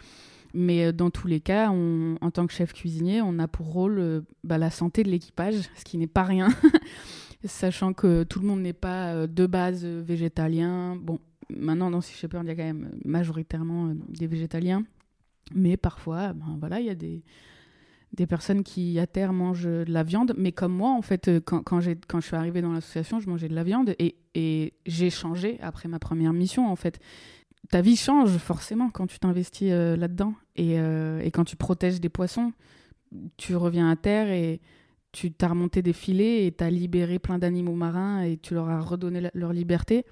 Mais 0.53 0.86
euh, 0.86 0.91
dans 0.91 1.09
tous 1.09 1.28
les 1.28 1.39
cas, 1.39 1.70
en 1.70 2.32
tant 2.32 2.47
que 2.47 2.53
chef 2.53 2.74
cuisinier, 2.74 3.22
on 3.22 3.39
a 3.39 3.47
pour 3.47 3.72
rôle 3.72 4.24
bah, 4.43 4.57
la 4.57 4.70
santé 4.70 5.03
de 5.03 5.09
l'équipage, 5.09 5.55
ce 5.76 5.84
qui 5.84 5.97
n'est 5.97 6.07
pas 6.07 6.24
rien. 6.24 6.49
Sachant 7.43 7.93
que 7.93 8.24
tout 8.24 8.39
le 8.39 8.47
monde 8.47 8.61
n'est 8.61 8.72
pas 8.72 9.28
de 9.28 9.45
base 9.45 9.84
végétalien. 9.84 10.95
Bon, 10.95 11.20
maintenant, 11.49 11.91
dans 11.91 11.99
Sea 11.99 12.16
Shepherd, 12.16 12.45
il 12.45 12.49
y 12.49 12.51
a 12.51 12.55
quand 12.55 12.64
même 12.64 12.91
majoritairement 13.03 13.93
des 14.07 14.28
végétaliens. 14.28 14.86
Mais 15.53 15.76
parfois, 15.76 16.32
ben, 16.32 16.55
voilà, 16.57 16.80
il 16.80 16.86
y 16.86 16.89
a 16.89 16.95
des 16.95 17.22
des 18.14 18.28
personnes 18.28 18.64
qui 18.64 18.99
à 18.99 19.07
terre 19.07 19.34
mangent 19.34 19.64
de 19.64 19.91
la 19.91 20.03
viande, 20.03 20.34
mais 20.38 20.51
comme 20.51 20.74
moi, 20.74 20.91
en 20.91 21.01
fait, 21.01 21.28
euh, 21.28 21.41
quand, 21.43 21.64
quand, 21.64 21.80
quand 22.07 22.20
je 22.22 22.28
suis 22.28 22.36
arrivée 22.36 22.61
dans 22.61 22.72
l'association, 22.72 23.20
je 23.20 23.28
mangeais 23.28 23.49
de 23.49 23.55
la 23.55 23.64
viande 23.64 23.95
et, 23.97 24.16
et 24.36 24.74
j'ai 24.86 25.09
changé 25.09 25.59
après 25.61 25.89
ma 25.89 25.99
première 25.99 26.32
mission, 26.32 26.72
en 26.72 26.76
fait. 26.76 26.99
Ta 27.70 27.82
vie 27.82 27.95
change 27.95 28.38
forcément 28.38 28.89
quand 28.91 29.07
tu 29.07 29.18
t'investis 29.18 29.70
euh, 29.72 29.95
là-dedans 29.95 30.36
et, 30.55 30.80
euh, 30.80 31.22
et, 31.22 31.32
quand 31.32 31.43
tu 31.43 31.55
protèges 31.55 31.99
des 31.99 32.09
poissons, 32.09 32.53
tu 33.38 33.55
reviens 33.55 33.89
à 33.89 33.95
terre 33.95 34.30
et 34.30 34.61
tu 35.11 35.32
t'as 35.32 35.47
remonté 35.47 35.82
des 35.82 35.93
filets 35.93 36.45
et 36.45 36.51
tu 36.51 36.64
as 36.64 36.70
libéré 36.70 37.20
plein 37.20 37.39
d'animaux 37.39 37.76
marins 37.76 38.22
et 38.22 38.38
tu 38.38 38.53
leur 38.53 38.70
as 38.70 38.82
redonné 38.82 39.30
leur 39.34 39.53
liberté 39.53 40.05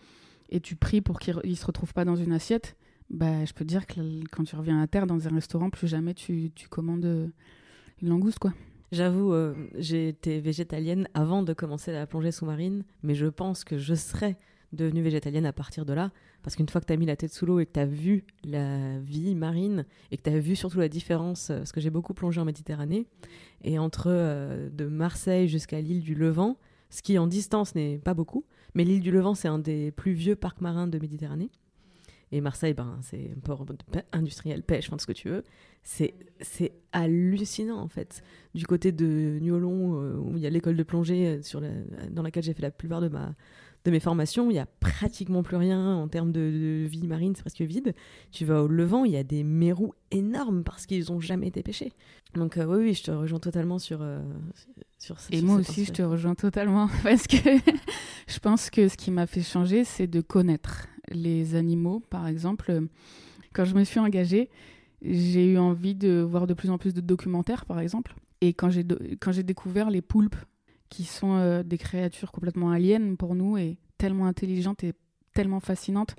et 0.49 0.59
tu 0.59 0.75
pries 0.75 1.01
pour 1.01 1.19
qu'ils 1.19 1.39
ne 1.43 1.55
se 1.55 1.65
retrouvent 1.65 1.93
pas 1.93 2.05
dans 2.05 2.15
une 2.15 2.31
assiette. 2.31 2.77
Bah, 3.09 3.43
je 3.45 3.53
peux 3.53 3.65
te 3.65 3.69
dire 3.69 3.85
que 3.85 3.99
quand 4.31 4.43
tu 4.43 4.55
reviens 4.55 4.81
à 4.81 4.87
terre 4.87 5.05
dans 5.05 5.27
un 5.27 5.35
restaurant, 5.35 5.69
plus 5.69 5.87
jamais 5.87 6.13
tu, 6.13 6.51
tu 6.55 6.67
commandes 6.69 7.31
une 8.01 8.09
langouste, 8.09 8.39
quoi. 8.39 8.53
J'avoue, 8.91 9.33
euh, 9.33 9.53
été 9.79 10.41
végétalienne 10.41 11.07
avant 11.13 11.43
de 11.43 11.53
commencer 11.53 11.93
la 11.93 12.05
plongée 12.05 12.31
sous-marine, 12.31 12.83
mais 13.03 13.15
je 13.15 13.27
pense 13.27 13.63
que 13.63 13.77
je 13.77 13.95
serais 13.95 14.37
devenue 14.73 15.01
végétalienne 15.01 15.45
à 15.45 15.53
partir 15.53 15.85
de 15.85 15.93
là, 15.93 16.11
parce 16.43 16.55
qu'une 16.55 16.67
fois 16.67 16.81
que 16.81 16.87
tu 16.87 16.93
as 16.93 16.97
mis 16.97 17.05
la 17.05 17.15
tête 17.15 17.33
sous 17.33 17.45
l'eau 17.45 17.59
et 17.59 17.65
que 17.65 17.73
tu 17.73 17.79
as 17.79 17.85
vu 17.85 18.25
la 18.43 18.99
vie 18.99 19.35
marine, 19.35 19.85
et 20.11 20.17
que 20.17 20.23
tu 20.23 20.29
as 20.29 20.39
vu 20.39 20.55
surtout 20.55 20.79
la 20.79 20.89
différence, 20.89 21.49
euh, 21.49 21.57
parce 21.59 21.71
que 21.71 21.79
j'ai 21.79 21.89
beaucoup 21.89 22.13
plongé 22.13 22.41
en 22.41 22.45
Méditerranée, 22.45 23.07
et 23.63 23.79
entre 23.79 24.07
euh, 24.07 24.69
de 24.69 24.85
Marseille 24.85 25.47
jusqu'à 25.47 25.79
l'île 25.79 26.01
du 26.01 26.15
Levant, 26.15 26.57
ce 26.89 27.01
qui 27.01 27.17
en 27.17 27.27
distance 27.27 27.75
n'est 27.75 27.97
pas 27.97 28.13
beaucoup, 28.13 28.45
mais 28.73 28.83
l'île 28.83 29.01
du 29.01 29.11
Levant 29.11 29.35
c'est 29.35 29.47
un 29.47 29.59
des 29.59 29.91
plus 29.91 30.13
vieux 30.13 30.35
parcs 30.35 30.59
marins 30.59 30.87
de 30.87 30.99
Méditerranée, 30.99 31.49
et 32.31 32.39
Marseille, 32.39 32.73
ben, 32.73 32.97
c'est 33.01 33.31
un 33.35 33.39
port 33.41 33.65
industriel, 34.13 34.63
pêche, 34.63 34.87
enfin, 34.87 34.97
ce 34.97 35.05
que 35.05 35.11
tu 35.11 35.29
veux. 35.29 35.43
C'est, 35.83 36.13
hallucinant, 36.93 37.79
en 37.79 37.87
fait. 37.87 38.23
Du 38.53 38.65
côté 38.65 38.91
de 38.91 39.37
Niolon, 39.41 40.01
euh, 40.01 40.15
où 40.15 40.37
il 40.37 40.43
y 40.43 40.47
a 40.47 40.49
l'école 40.49 40.77
de 40.77 40.83
plongée 40.83 41.41
euh, 41.55 41.83
dans 42.09 42.21
laquelle 42.21 42.43
j'ai 42.43 42.53
fait 42.53 42.61
la 42.61 42.71
plupart 42.71 43.01
de, 43.01 43.09
ma, 43.09 43.35
de 43.83 43.91
mes 43.91 43.99
formations, 43.99 44.49
il 44.49 44.53
n'y 44.53 44.59
a 44.59 44.67
pratiquement 44.79 45.43
plus 45.43 45.57
rien 45.57 45.95
en 45.95 46.07
termes 46.07 46.31
de, 46.31 46.85
vie 46.87 47.07
marine, 47.07 47.35
c'est 47.35 47.41
presque 47.41 47.61
vide. 47.61 47.95
Tu 48.31 48.45
vas 48.45 48.61
au 48.61 48.67
Levant, 48.67 49.05
il 49.05 49.11
y 49.11 49.17
a 49.17 49.23
des 49.23 49.43
mérous 49.43 49.93
énormes 50.11 50.63
parce 50.63 50.85
qu'ils 50.85 51.11
n'ont 51.11 51.19
jamais 51.19 51.47
été 51.47 51.63
pêchés. 51.63 51.93
Donc, 52.35 52.57
euh, 52.57 52.65
oui, 52.65 52.83
oui, 52.83 52.93
je 52.93 53.03
te 53.03 53.11
rejoins 53.11 53.39
totalement 53.39 53.79
sur, 53.79 54.05
sur, 54.99 55.17
Et 55.31 55.37
sur 55.37 55.45
moi 55.45 55.55
aussi, 55.55 55.85
je 55.85 55.91
te 55.91 56.01
rejoins 56.01 56.35
totalement 56.35 56.89
parce 57.03 57.25
que 57.25 57.37
je 58.27 58.39
pense 58.39 58.69
que 58.69 58.87
ce 58.87 58.97
qui 58.97 59.11
m'a 59.11 59.25
fait 59.25 59.41
changer, 59.41 59.83
c'est 59.83 60.07
de 60.07 60.21
connaître 60.21 60.87
les 61.09 61.55
animaux, 61.55 61.99
par 61.99 62.27
exemple. 62.27 62.83
Quand 63.53 63.65
je 63.65 63.75
me 63.75 63.83
suis 63.83 63.99
engagée, 63.99 64.49
j'ai 65.01 65.45
eu 65.45 65.57
envie 65.57 65.95
de 65.95 66.21
voir 66.21 66.47
de 66.47 66.53
plus 66.53 66.69
en 66.69 66.77
plus 66.77 66.93
de 66.93 67.01
documentaires, 67.01 67.65
par 67.65 67.79
exemple. 67.79 68.15
Et 68.41 68.53
quand 68.53 68.69
j'ai 68.69 69.43
découvert 69.43 69.89
les 69.89 70.01
poulpes, 70.01 70.35
qui 70.91 71.05
sont 71.05 71.37
euh, 71.37 71.63
des 71.63 71.77
créatures 71.77 72.33
complètement 72.33 72.69
aliens 72.69 73.15
pour 73.15 73.33
nous 73.33 73.57
et 73.57 73.77
tellement 73.97 74.27
intelligentes 74.27 74.83
et 74.83 74.93
tellement 75.33 75.61
fascinantes, 75.61 76.15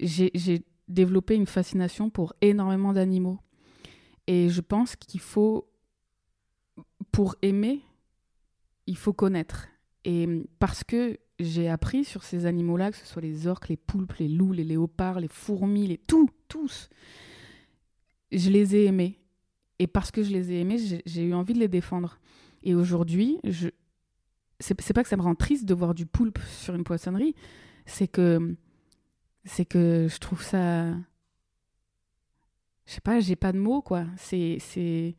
j'ai, 0.00 0.30
développé 0.88 1.36
une 1.36 1.46
fascination 1.46 2.10
pour 2.10 2.34
énormément 2.42 2.92
d'animaux. 2.92 3.38
Et 4.26 4.50
je 4.50 4.60
pense 4.60 4.96
qu'il 4.96 5.20
faut, 5.20 5.70
pour 7.12 7.36
aimer, 7.40 7.80
il 8.86 8.96
faut 8.96 9.12
connaître. 9.12 9.68
Et 10.04 10.28
parce 10.58 10.82
que 10.84 11.16
j'ai 11.38 11.68
appris 11.68 12.04
sur 12.04 12.24
ces 12.24 12.44
animaux-là, 12.44 12.90
que 12.90 12.98
ce 12.98 13.06
soit 13.06 13.22
les 13.22 13.46
orques, 13.46 13.68
les 13.68 13.76
poulpes, 13.76 14.14
les 14.14 14.28
loups, 14.28 14.52
les 14.52 14.64
léopards, 14.64 15.20
les 15.20 15.28
fourmis, 15.28 15.86
les 15.86 15.98
tout, 15.98 16.28
tous. 16.48 16.90
Je 18.32 18.50
les 18.50 18.74
ai 18.74 18.86
aimés. 18.86 19.20
Et 19.78 19.86
parce 19.86 20.10
que 20.10 20.22
je 20.22 20.30
les 20.30 20.52
ai 20.52 20.60
aimés, 20.60 20.78
j'ai 21.06 21.22
eu 21.22 21.32
envie 21.32 21.54
de 21.54 21.60
les 21.60 21.68
défendre. 21.68 22.18
Et 22.64 22.74
aujourd'hui, 22.74 23.38
je... 23.44 23.68
c'est 24.62 24.92
pas 24.94 25.02
que 25.02 25.08
ça 25.08 25.16
me 25.16 25.22
rend 25.22 25.34
triste 25.34 25.64
de 25.64 25.74
voir 25.74 25.94
du 25.94 26.06
poulpe 26.06 26.38
sur 26.58 26.74
une 26.74 26.84
poissonnerie, 26.84 27.34
c'est 27.86 28.08
que 28.08 28.54
c'est 29.44 29.64
que 29.64 30.06
je 30.08 30.18
trouve 30.18 30.42
ça 30.42 30.92
je 32.86 32.92
sais 32.92 33.00
pas 33.00 33.20
j'ai 33.20 33.36
pas 33.36 33.52
de 33.52 33.58
mots 33.58 33.82
quoi. 33.82 34.04
C'est 34.16 34.58
c'est 34.60 35.16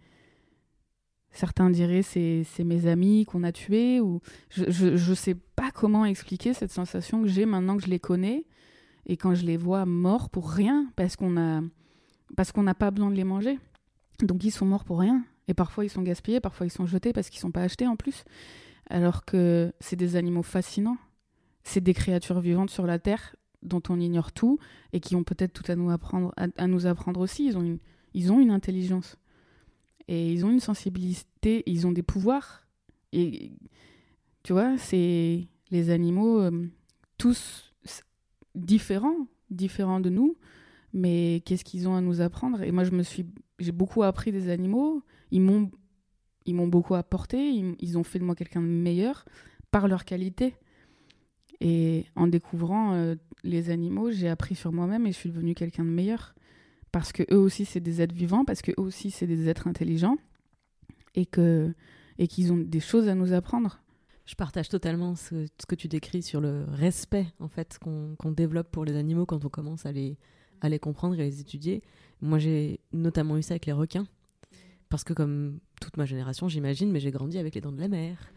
certains 1.31 1.69
diraient 1.69 2.03
c'est 2.03 2.43
c'est 2.45 2.63
mes 2.63 2.87
amis 2.87 3.25
qu'on 3.25 3.43
a 3.43 3.51
tués 3.51 3.99
ou 3.99 4.21
je, 4.49 4.69
je 4.69 4.95
je 4.95 5.13
sais 5.13 5.35
pas 5.35 5.71
comment 5.71 6.05
expliquer 6.05 6.53
cette 6.53 6.71
sensation 6.71 7.21
que 7.21 7.27
j'ai 7.27 7.45
maintenant 7.45 7.77
que 7.77 7.83
je 7.83 7.89
les 7.89 7.99
connais 7.99 8.45
et 9.05 9.17
quand 9.17 9.35
je 9.35 9.45
les 9.45 9.57
vois 9.57 9.85
morts 9.85 10.29
pour 10.29 10.49
rien 10.49 10.87
parce 10.95 11.15
qu'on 11.15 11.37
a 11.37 11.61
parce 12.35 12.51
qu'on 12.51 12.63
n'a 12.63 12.75
pas 12.75 12.91
besoin 12.91 13.11
de 13.11 13.15
les 13.15 13.23
manger. 13.23 13.59
Donc 14.21 14.43
ils 14.43 14.51
sont 14.51 14.65
morts 14.65 14.85
pour 14.85 14.99
rien 14.99 15.25
et 15.47 15.53
parfois 15.53 15.83
ils 15.83 15.89
sont 15.89 16.03
gaspillés 16.03 16.39
parfois 16.39 16.65
ils 16.65 16.71
sont 16.71 16.85
jetés 16.85 17.11
parce 17.11 17.29
qu'ils 17.29 17.41
sont 17.41 17.51
pas 17.51 17.63
achetés 17.63 17.87
en 17.87 17.95
plus 17.95 18.23
alors 18.89 19.25
que 19.25 19.73
c'est 19.79 19.95
des 19.95 20.15
animaux 20.15 20.43
fascinants 20.43 20.97
c'est 21.63 21.81
des 21.81 21.93
créatures 21.93 22.39
vivantes 22.39 22.69
sur 22.69 22.85
la 22.85 22.99
terre 22.99 23.35
dont 23.61 23.81
on 23.89 23.99
ignore 23.99 24.31
tout 24.31 24.59
et 24.91 24.99
qui 24.99 25.15
ont 25.15 25.23
peut-être 25.23 25.53
tout 25.53 25.69
à 25.71 25.75
nous 25.75 25.89
apprendre, 25.89 26.33
à, 26.35 26.67
nous 26.67 26.85
apprendre 26.85 27.21
aussi. 27.21 27.45
Ils 27.47 27.57
ont, 27.57 27.63
une, 27.63 27.79
ils 28.13 28.31
ont 28.31 28.39
une 28.39 28.51
intelligence 28.51 29.17
et 30.07 30.31
ils 30.31 30.45
ont 30.45 30.51
une 30.51 30.59
sensibilité, 30.59 31.63
ils 31.65 31.87
ont 31.87 31.93
des 31.93 32.03
pouvoirs. 32.03 32.67
Et 33.13 33.53
tu 34.43 34.51
vois, 34.51 34.77
c'est 34.77 35.47
les 35.71 35.89
animaux, 35.89 36.41
euh, 36.41 36.67
tous 37.17 37.73
différents, 38.53 39.27
différents 39.49 40.01
de 40.01 40.09
nous, 40.09 40.35
mais 40.91 41.41
qu'est-ce 41.45 41.63
qu'ils 41.63 41.87
ont 41.87 41.95
à 41.95 42.01
nous 42.01 42.19
apprendre? 42.19 42.61
Et 42.61 42.71
moi, 42.71 42.83
je 42.83 42.91
me 42.91 43.01
suis, 43.01 43.25
j'ai 43.59 43.71
beaucoup 43.71 44.03
appris 44.03 44.33
des 44.33 44.49
animaux. 44.49 45.03
Ils 45.31 45.41
m'ont, 45.41 45.71
ils 46.45 46.55
m'ont 46.55 46.67
beaucoup 46.67 46.95
apporté. 46.95 47.37
Ils, 47.79 47.97
ont 47.97 48.03
fait 48.03 48.19
de 48.19 48.23
moi 48.23 48.35
quelqu'un 48.35 48.61
de 48.61 48.67
meilleur 48.67 49.25
par 49.71 49.87
leur 49.87 50.05
qualité. 50.05 50.55
Et 51.61 52.05
en 52.15 52.27
découvrant 52.27 52.93
euh, 52.93 53.15
les 53.43 53.69
animaux, 53.69 54.11
j'ai 54.11 54.27
appris 54.27 54.55
sur 54.55 54.71
moi-même 54.71 55.05
et 55.05 55.11
je 55.11 55.17
suis 55.17 55.29
devenue 55.29 55.55
quelqu'un 55.55 55.85
de 55.85 55.89
meilleur. 55.89 56.35
Parce 56.91 57.11
que 57.11 57.23
eux 57.31 57.37
aussi, 57.37 57.65
c'est 57.65 57.79
des 57.79 58.01
êtres 58.01 58.13
vivants, 58.13 58.45
parce 58.45 58.61
que 58.61 58.71
eux 58.71 58.83
aussi, 58.83 59.09
c'est 59.11 59.27
des 59.27 59.47
êtres 59.49 59.67
intelligents 59.67 60.17
et 61.15 61.25
que 61.25 61.73
et 62.19 62.27
qu'ils 62.27 62.53
ont 62.53 62.57
des 62.57 62.79
choses 62.79 63.07
à 63.07 63.15
nous 63.15 63.33
apprendre. 63.33 63.79
Je 64.25 64.35
partage 64.35 64.69
totalement 64.69 65.15
ce, 65.15 65.47
que 65.67 65.75
tu 65.75 65.87
décris 65.87 66.21
sur 66.21 66.39
le 66.39 66.65
respect 66.69 67.25
en 67.39 67.47
fait 67.47 67.77
qu'on 67.79 68.31
développe 68.31 68.71
pour 68.71 68.85
les 68.85 68.95
animaux 68.95 69.25
quand 69.25 69.43
on 69.43 69.49
commence 69.49 69.85
à 69.85 69.91
les, 69.91 70.17
à 70.61 70.69
les 70.69 70.79
comprendre 70.79 71.15
et 71.19 71.21
à 71.21 71.25
les 71.25 71.41
étudier. 71.41 71.81
Moi, 72.21 72.39
j'ai 72.39 72.79
notamment 72.93 73.37
eu 73.37 73.41
ça 73.41 73.53
avec 73.53 73.65
les 73.65 73.73
requins. 73.73 74.07
Parce 74.93 75.03
que 75.03 75.13
comme 75.13 75.57
toute 75.81 75.97
ma 75.97 76.05
génération, 76.05 76.47
j'imagine, 76.47 76.91
mais 76.91 76.99
j'ai 76.99 77.09
grandi 77.09 77.39
avec 77.39 77.55
les 77.55 77.61
dents 77.61 77.71
de 77.71 77.79
la 77.79 77.87
mer. 77.87 78.31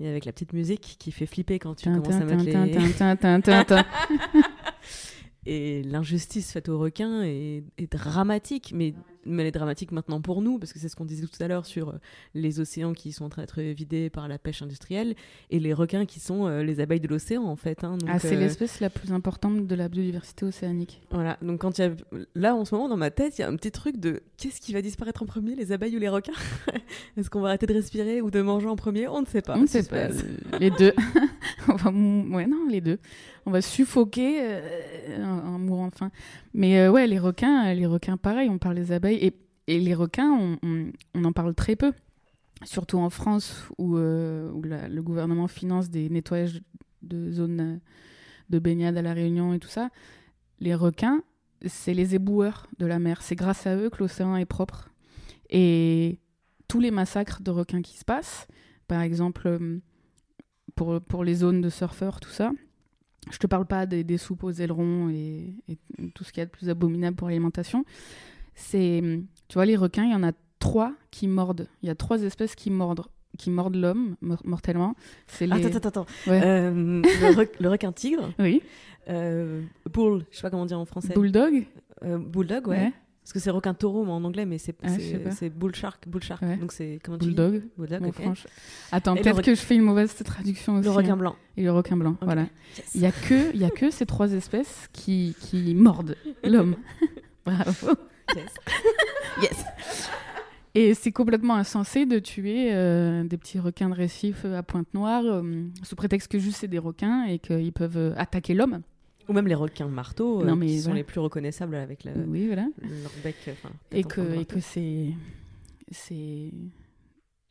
Et 0.00 0.08
avec 0.08 0.24
la 0.24 0.32
petite 0.32 0.52
musique 0.54 0.96
qui 0.98 1.12
fait 1.12 1.24
flipper 1.24 1.60
quand 1.60 1.76
tu 1.76 1.88
commences 1.88 2.14
à 2.16 2.24
mettre 2.24 2.42
les... 2.42 2.52
et 5.46 5.84
l'injustice 5.84 6.50
faite 6.50 6.68
aux 6.68 6.80
requins 6.80 7.22
est, 7.22 7.62
dramatique, 7.92 8.72
mais, 8.74 8.92
mais 9.24 9.42
elle 9.42 9.48
est 9.48 9.52
dramatique 9.52 9.92
maintenant 9.92 10.20
pour 10.20 10.42
nous, 10.42 10.58
parce 10.58 10.72
que 10.72 10.78
c'est 10.78 10.88
ce 10.88 10.96
qu'on 10.96 11.04
disait 11.04 11.26
tout 11.26 11.42
à 11.42 11.48
l'heure 11.48 11.66
sur 11.66 11.90
euh, 11.90 12.00
les 12.34 12.60
océans 12.60 12.92
qui 12.92 13.12
sont 13.12 13.24
en 13.24 13.28
train 13.28 13.42
d'être 13.42 13.60
vidés 13.60 14.10
par 14.10 14.28
la 14.28 14.38
pêche 14.38 14.62
industrielle, 14.62 15.14
et 15.50 15.60
les 15.60 15.72
requins 15.72 16.06
qui 16.06 16.20
sont 16.20 16.46
euh, 16.46 16.62
les 16.62 16.80
abeilles 16.80 17.00
de 17.00 17.08
l'océan, 17.08 17.44
en 17.44 17.56
fait. 17.56 17.84
Hein. 17.84 17.98
ah, 18.08 18.18
c'est 18.18 18.36
euh, 18.36 18.40
l'espèce 18.40 18.80
la 18.80 18.90
plus 18.90 19.12
importante 19.12 19.66
de 19.66 19.74
la 19.74 19.88
biodiversité 19.88 20.46
océanique. 20.46 21.02
Voilà, 21.10 21.38
donc 21.42 21.60
quand 21.60 21.78
il 21.78 21.82
y 21.82 21.84
a... 21.84 21.90
Là, 22.34 22.54
en 22.54 22.64
ce 22.64 22.74
moment, 22.74 22.88
dans 22.88 22.96
ma 22.96 23.10
tête, 23.10 23.38
il 23.38 23.42
y 23.42 23.44
a 23.44 23.48
un 23.48 23.56
petit 23.56 23.70
truc 23.70 23.98
de 23.98 24.22
qu'est-ce 24.36 24.60
qui 24.60 24.72
va 24.72 24.82
disparaître 24.82 25.22
en 25.22 25.26
premier, 25.26 25.54
les 25.54 25.72
abeilles 25.72 25.96
ou 25.96 26.00
les 26.00 26.08
requins? 26.08 26.32
Est-ce 27.16 27.28
qu'on 27.30 27.40
va 27.40 27.48
arrêter 27.48 27.66
de 27.66 27.74
respirer 27.74 28.20
ou 28.20 28.30
de 28.30 28.40
manger 28.40 28.68
en 28.68 28.76
premier? 28.76 29.08
On 29.08 29.20
ne 29.20 29.26
sait 29.26 29.42
pas. 29.42 29.56
On 29.56 29.62
ne 29.62 29.66
sait 29.66 29.82
pas. 29.82 30.08
les 30.58 30.70
deux. 30.70 30.92
enfin, 31.68 31.92
ouais, 31.92 32.46
non, 32.46 32.66
les 32.68 32.80
deux. 32.80 32.98
On 33.46 33.50
va 33.50 33.62
suffoquer 33.62 34.60
en, 35.18 35.58
mourant 35.58 35.88
de 35.88 35.94
faim. 35.94 36.10
Mais 36.54 36.80
euh, 36.80 36.90
ouais, 36.90 37.06
les 37.06 37.18
requins, 37.18 37.72
les 37.74 37.86
requins, 37.86 38.16
pareil, 38.16 38.48
on 38.48 38.58
parle 38.58 38.76
des 38.76 38.92
abeilles. 38.92 39.32
Et, 39.66 39.78
les 39.78 39.94
requins, 39.94 40.58
on, 40.62 41.24
en 41.24 41.32
parle 41.32 41.54
très 41.54 41.76
peu. 41.76 41.92
Surtout 42.64 42.98
en 42.98 43.08
France, 43.08 43.68
où, 43.78 43.96
euh, 43.96 44.50
le 44.88 45.02
gouvernement 45.02 45.46
finance 45.46 45.90
des 45.90 46.08
nettoyages 46.08 46.60
de 47.02 47.30
zones 47.30 47.80
de 48.50 48.58
baignade 48.58 48.96
à 48.96 49.02
La 49.02 49.14
Réunion 49.14 49.54
et 49.54 49.60
tout 49.60 49.68
ça. 49.68 49.90
Les 50.58 50.74
requins, 50.74 51.22
c'est 51.64 51.94
les 51.94 52.14
éboueurs 52.16 52.66
de 52.78 52.86
la 52.86 52.98
mer. 52.98 53.22
C'est 53.22 53.36
grâce 53.36 53.66
à 53.66 53.76
eux 53.76 53.90
que 53.90 53.98
l'océan 53.98 54.36
est 54.36 54.44
propre. 54.44 54.90
Et 55.50 56.18
tous 56.66 56.80
les 56.80 56.90
massacres 56.90 57.42
de 57.42 57.50
requins 57.50 57.82
qui 57.82 57.96
se 57.96 58.04
passent, 58.04 58.48
par 58.88 59.02
exemple, 59.02 59.46
euh, 59.46 59.78
pour, 60.74 61.00
pour 61.00 61.24
les 61.24 61.36
zones 61.36 61.60
de 61.60 61.70
surfeurs, 61.70 62.18
tout 62.18 62.30
ça, 62.30 62.50
je 63.30 63.38
te 63.38 63.46
parle 63.46 63.66
pas 63.66 63.86
des, 63.86 64.18
soupes 64.18 64.44
aux 64.44 64.52
ailerons 64.52 65.10
et, 65.10 65.54
tout 66.14 66.24
ce 66.24 66.32
qu'il 66.32 66.40
y 66.40 66.42
a 66.42 66.46
de 66.46 66.50
plus 66.50 66.70
abominable 66.70 67.16
pour 67.16 67.28
l'alimentation. 67.28 67.84
C'est, 68.54 69.02
tu 69.48 69.54
vois, 69.54 69.66
les 69.66 69.76
requins, 69.76 70.04
il 70.04 70.12
y 70.12 70.14
en 70.14 70.22
a 70.22 70.32
trois 70.58 70.92
qui 71.10 71.28
mordent. 71.28 71.68
Il 71.82 71.88
y 71.88 71.90
a 71.90 71.94
trois 71.94 72.22
espèces 72.22 72.54
qui 72.54 72.70
mordent 72.70 73.06
qui 73.38 73.50
mordent 73.50 73.76
l'homme 73.76 74.16
mortellement. 74.44 74.94
C'est 75.26 75.46
les... 75.46 75.64
Attends, 75.64 75.76
attends, 75.76 75.88
attends. 76.02 76.06
Euh, 76.28 77.00
le, 77.60 77.68
requin 77.68 77.92
tigre. 77.92 78.32
Oui. 78.38 78.60
Euh, 79.08 79.62
bull, 79.90 80.26
je 80.30 80.36
sais 80.36 80.42
pas 80.42 80.50
comment 80.50 80.66
dire 80.66 80.78
en 80.78 80.84
français. 80.84 81.14
Bulldog. 81.14 81.64
Euh, 82.02 82.18
bulldog, 82.18 82.68
ouais. 82.68 82.92
Parce 83.22 83.34
que 83.34 83.38
c'est 83.38 83.50
requin 83.50 83.74
taureau 83.74 84.06
en 84.06 84.24
anglais, 84.24 84.46
mais 84.46 84.58
c'est 84.58 84.76
bull 85.54 85.74
shark. 85.74 86.08
Bull 86.08 86.22
shark. 86.22 86.42
Donc 86.58 86.72
c'est 86.72 86.98
comment 87.02 87.18
tu 87.18 87.26
Bulldog. 87.26 87.60
Dis 87.60 87.70
Bulldog. 87.76 88.00
Bon, 88.02 88.34
Attends, 88.92 89.14
peut-être 89.14 89.42
que 89.42 89.54
je 89.54 89.60
fais 89.60 89.76
une 89.76 89.82
mauvaise 89.82 90.14
traduction 90.14 90.76
aussi. 90.76 90.84
Le 90.84 90.90
requin 90.90 91.12
hein. 91.12 91.16
blanc. 91.16 91.36
Et 91.56 91.62
le 91.62 91.72
requin 91.72 91.96
blanc, 91.96 92.16
voilà. 92.22 92.46
Il 92.94 93.00
y 93.00 93.06
a 93.06 93.12
que, 93.12 93.56
y 93.56 93.64
a 93.64 93.70
que 93.70 93.90
ces 93.90 94.06
trois 94.06 94.32
espèces 94.32 94.88
qui, 94.92 95.36
qui 95.40 95.74
mordent 95.74 96.16
l'homme. 96.42 96.76
Bravo. 97.44 97.94
Yes. 98.34 98.54
yes. 99.42 99.64
Et 100.74 100.94
c'est 100.94 101.10
complètement 101.10 101.56
insensé 101.56 102.06
de 102.06 102.20
tuer 102.20 102.72
euh, 102.72 103.24
des 103.24 103.36
petits 103.36 103.58
requins 103.58 103.88
de 103.88 103.94
récif 103.94 104.44
à 104.44 104.62
Pointe-Noire 104.62 105.24
euh, 105.24 105.42
sous 105.82 105.96
prétexte 105.96 106.30
que 106.30 106.38
juste 106.38 106.58
c'est 106.58 106.68
des 106.68 106.78
requins 106.78 107.24
et 107.24 107.38
qu'ils 107.40 107.72
peuvent 107.72 108.14
attaquer 108.16 108.54
l'homme. 108.54 108.82
Ou 109.30 109.32
même 109.32 109.46
les 109.46 109.54
requins 109.54 109.86
marteaux, 109.86 110.42
euh, 110.42 110.60
qui 110.60 110.80
sont 110.80 110.92
les 110.92 111.04
plus 111.04 111.20
reconnaissables 111.20 111.76
avec 111.76 112.02
le, 112.02 112.10
oui, 112.26 112.48
voilà. 112.48 112.66
leur 112.82 113.12
bec. 113.22 113.36
Et 113.92 114.02
que, 114.02 114.40
et 114.40 114.44
que 114.44 114.58
c'est. 114.58 115.10
c'est 115.92 116.50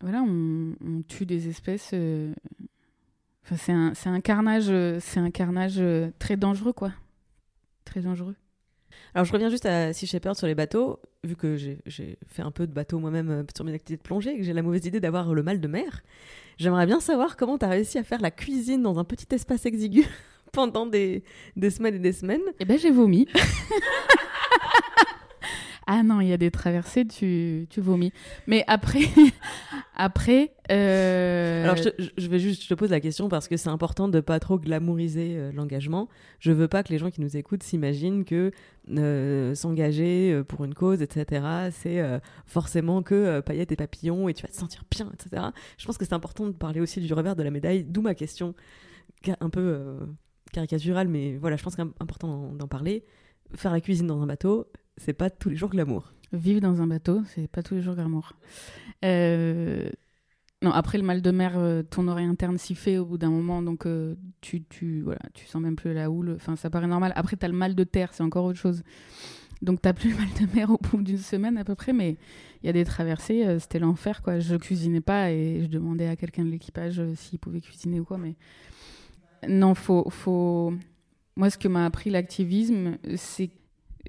voilà, 0.02 0.22
on, 0.22 0.76
tue 1.08 1.26
des 1.26 1.48
espèces. 1.48 1.92
Euh, 1.94 2.34
enfin, 3.46 3.56
c'est 3.56 3.72
un, 3.72 3.94
c'est 3.94 4.10
un 4.10 4.20
carnage, 4.20 4.74
c'est 5.00 5.22
un 5.22 5.32
carnage 5.32 5.76
euh, 5.78 6.10
très 6.20 6.36
dangereux, 6.36 6.74
quoi. 6.74 6.92
Très 7.86 8.02
dangereux. 8.02 8.36
Alors, 9.14 9.24
je 9.24 9.32
reviens 9.32 9.50
juste 9.50 9.66
à 9.66 9.94
Sea 9.94 10.06
Shepherd 10.06 10.36
sur 10.36 10.48
les 10.48 10.56
bateaux. 10.56 11.00
Vu 11.24 11.38
que 11.38 11.56
j'ai, 11.56 11.80
j'ai 11.86 12.18
fait 12.28 12.42
un 12.42 12.52
peu 12.52 12.68
de 12.68 12.74
bateau 12.74 13.00
moi-même 13.00 13.46
sur 13.56 13.64
mes 13.64 13.74
activités 13.74 14.04
de 14.04 14.06
plongée 14.06 14.32
et 14.32 14.38
que 14.38 14.44
j'ai 14.44 14.52
la 14.52 14.64
mauvaise 14.64 14.86
idée 14.86 15.00
d'avoir 15.00 15.34
le 15.34 15.44
mal 15.44 15.62
de 15.62 15.68
mer, 15.70 16.04
j'aimerais 16.58 16.88
bien 16.88 17.00
savoir 17.00 17.38
comment 17.38 17.58
tu 17.58 17.64
as 17.64 17.70
réussi 17.70 17.98
à 17.98 18.04
faire 18.04 18.20
la 18.20 18.32
cuisine 18.32 18.84
dans 18.84 19.00
un 19.00 19.06
petit 19.06 19.34
espace 19.34 19.66
exigu 19.66 20.06
pendant 20.54 20.86
des, 20.86 21.24
des, 21.56 21.70
semaines 21.70 21.96
et 21.96 22.00
des 22.00 22.14
semaines. 22.14 22.42
Eh 22.60 22.66
ben, 22.66 22.78
j'ai 22.78 22.92
vomi. 22.92 23.28
ah 25.88 26.04
non, 26.04 26.22
il 26.22 26.28
y 26.28 26.34
a 26.34 26.38
des 26.38 26.52
traversées, 26.52 27.06
tu, 27.06 27.68
tu 27.70 27.82
vomis. 27.82 28.12
Mais 28.48 28.64
après, 28.68 29.06
après. 29.96 30.54
Euh... 30.72 31.64
Alors, 31.64 31.78
je, 31.78 31.90
je, 32.18 32.28
vais 32.28 32.40
juste, 32.40 32.64
je 32.64 32.70
te 32.70 32.74
pose 32.74 32.92
la 32.92 33.00
question 33.00 33.30
parce 33.30 33.48
que 33.48 33.58
c'est 33.58 33.70
important 33.70 34.08
de 34.08 34.20
pas 34.20 34.40
trop 34.40 34.60
glamouriser 34.60 35.36
euh, 35.36 35.52
l'engagement. 35.52 36.10
Je 36.40 36.52
veux 36.52 36.68
pas 36.68 36.84
que 36.84 36.90
les 36.90 36.98
gens 36.98 37.10
qui 37.10 37.22
nous 37.22 37.38
écoutent 37.38 37.64
s'imaginent 37.64 38.26
que 38.26 38.52
euh, 38.92 39.56
s'engager 39.56 40.42
pour 40.48 40.66
une 40.66 40.74
cause, 40.74 41.02
etc., 41.02 41.44
c'est 41.72 42.02
forcément 42.46 43.04
que 43.04 43.40
paillettes 43.42 43.72
et 43.72 43.76
papillons 43.76 44.30
et 44.30 44.34
tu 44.34 44.44
vas 44.44 44.50
te 44.50 44.56
sentir 44.56 44.84
bien, 44.90 45.12
etc. 45.14 45.48
Je 45.78 45.86
pense 45.86 45.98
que 45.98 46.06
c'est 46.06 46.14
important 46.14 46.48
de 46.48 46.54
parler 46.54 46.80
aussi 46.82 47.02
du 47.02 47.14
revers 47.14 47.36
de 47.36 47.44
la 47.44 47.52
médaille, 47.52 47.84
d'où 47.84 48.02
ma 48.02 48.16
question 48.16 48.56
un 49.42 49.50
peu 49.50 49.98
caricatural, 50.52 51.08
mais 51.08 51.38
voilà, 51.38 51.56
je 51.56 51.64
pense 51.64 51.76
qu'il 51.76 51.86
est 51.86 52.02
important 52.02 52.54
d'en 52.54 52.68
parler. 52.68 53.04
Faire 53.56 53.72
la 53.72 53.82
cuisine 53.82 54.08
dans 54.08 54.22
un 54.22 54.28
bateau, 54.28 54.68
c'est 54.98 55.14
pas 55.14 55.30
tous 55.30 55.50
les 55.50 55.56
jours 55.56 55.70
glamour. 55.70 56.14
Vivre 56.32 56.62
dans 56.62 56.82
un 56.82 56.88
bateau, 56.88 57.22
c'est 57.26 57.48
pas 57.48 57.64
tous 57.64 57.76
les 57.76 57.82
jours 57.82 57.96
glamour. 57.96 58.34
Euh, 59.04 59.90
non, 60.62 60.72
après 60.72 60.98
le 60.98 61.04
mal 61.04 61.22
de 61.22 61.32
mer, 61.32 61.54
euh, 61.58 61.82
ton 61.82 62.08
oreille 62.08 62.26
interne 62.26 62.58
s'y 62.58 62.76
fait 62.76 62.98
au 62.98 63.06
bout 63.06 63.18
d'un 63.18 63.32
moment, 63.32 63.62
donc 63.62 63.86
euh, 63.86 64.16
tu, 64.42 64.64
tu, 64.66 65.02
voilà, 65.02 65.22
tu 65.34 65.46
sens 65.48 65.62
même 65.62 65.76
plus 65.76 65.94
la 65.94 66.12
houle. 66.12 66.34
Enfin, 66.36 66.56
ça 66.56 66.70
paraît 66.70 66.88
normal. 66.88 67.14
Après, 67.16 67.38
tu 67.38 67.46
as 67.46 67.50
le 67.50 67.56
mal 67.56 67.76
de 67.76 67.84
terre, 67.84 68.14
c'est 68.14 68.24
encore 68.24 68.46
autre 68.46 68.60
chose. 68.60 68.84
Donc, 69.62 69.82
t'as 69.82 69.94
plus 69.94 70.12
le 70.12 70.18
mal 70.18 70.28
de 70.40 70.56
mer 70.56 70.70
au 70.70 70.78
bout 70.78 71.02
d'une 71.02 71.18
semaine 71.18 71.58
à 71.58 71.64
peu 71.64 71.76
près, 71.76 71.94
mais 71.94 72.18
il 72.62 72.68
y 72.68 72.70
a 72.70 72.74
des 72.74 72.86
traversées, 72.86 73.58
c'était 73.60 73.80
l'enfer, 73.80 74.22
quoi. 74.22 74.40
Je 74.40 74.56
cuisinais 74.56 75.02
pas 75.02 75.32
et 75.32 75.62
je 75.64 75.68
demandais 75.68 76.08
à 76.08 76.16
quelqu'un 76.16 76.46
de 76.46 76.50
l'équipage 76.50 77.02
s'il 77.16 77.40
pouvait 77.40 77.62
cuisiner 77.62 78.00
ou 78.00 78.06
quoi, 78.06 78.18
mais 78.18 78.36
non, 79.48 79.76
faut, 79.76 80.10
faut. 80.10 80.74
Moi, 81.36 81.50
ce 81.50 81.58
que 81.58 81.68
m'a 81.68 81.86
appris 81.86 82.10
l'activisme, 82.10 82.98
c'est 83.16 83.52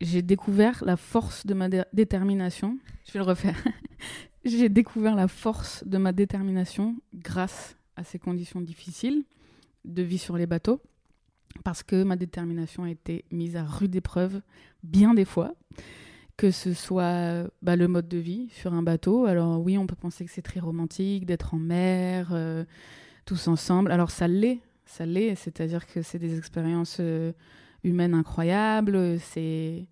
j'ai 0.00 0.22
découvert 0.22 0.82
la 0.84 0.96
force 0.96 1.46
de 1.46 1.54
ma 1.54 1.68
détermination. 1.68 2.78
Je 3.06 3.12
vais 3.12 3.18
le 3.18 3.24
refaire. 3.24 3.62
j'ai 4.44 4.68
découvert 4.68 5.14
la 5.14 5.28
force 5.28 5.84
de 5.86 5.98
ma 5.98 6.12
détermination 6.12 6.96
grâce 7.14 7.76
à 7.96 8.04
ces 8.04 8.18
conditions 8.18 8.60
difficiles 8.60 9.24
de 9.84 10.02
vie 10.02 10.18
sur 10.18 10.36
les 10.36 10.46
bateaux, 10.46 10.80
parce 11.64 11.82
que 11.82 12.02
ma 12.02 12.16
détermination 12.16 12.84
a 12.84 12.90
été 12.90 13.24
mise 13.30 13.56
à 13.56 13.64
rude 13.64 13.94
épreuve 13.94 14.40
bien 14.82 15.14
des 15.14 15.24
fois, 15.24 15.54
que 16.36 16.50
ce 16.50 16.72
soit 16.72 17.46
bah, 17.62 17.76
le 17.76 17.88
mode 17.88 18.08
de 18.08 18.18
vie 18.18 18.48
sur 18.50 18.72
un 18.72 18.82
bateau. 18.82 19.26
Alors 19.26 19.60
oui, 19.60 19.76
on 19.76 19.86
peut 19.86 19.96
penser 19.96 20.24
que 20.24 20.30
c'est 20.30 20.42
très 20.42 20.60
romantique 20.60 21.26
d'être 21.26 21.54
en 21.54 21.58
mer, 21.58 22.30
euh, 22.32 22.64
tous 23.26 23.48
ensemble. 23.48 23.92
Alors 23.92 24.10
ça 24.10 24.28
l'est, 24.28 24.60
ça 24.90 25.06
l'est, 25.06 25.36
c'est-à-dire 25.36 25.86
que 25.86 26.02
c'est 26.02 26.18
des 26.18 26.36
expériences 26.36 26.96
euh, 26.98 27.32
humaines 27.84 28.12
incroyables, 28.12 29.20
c'est 29.20 29.86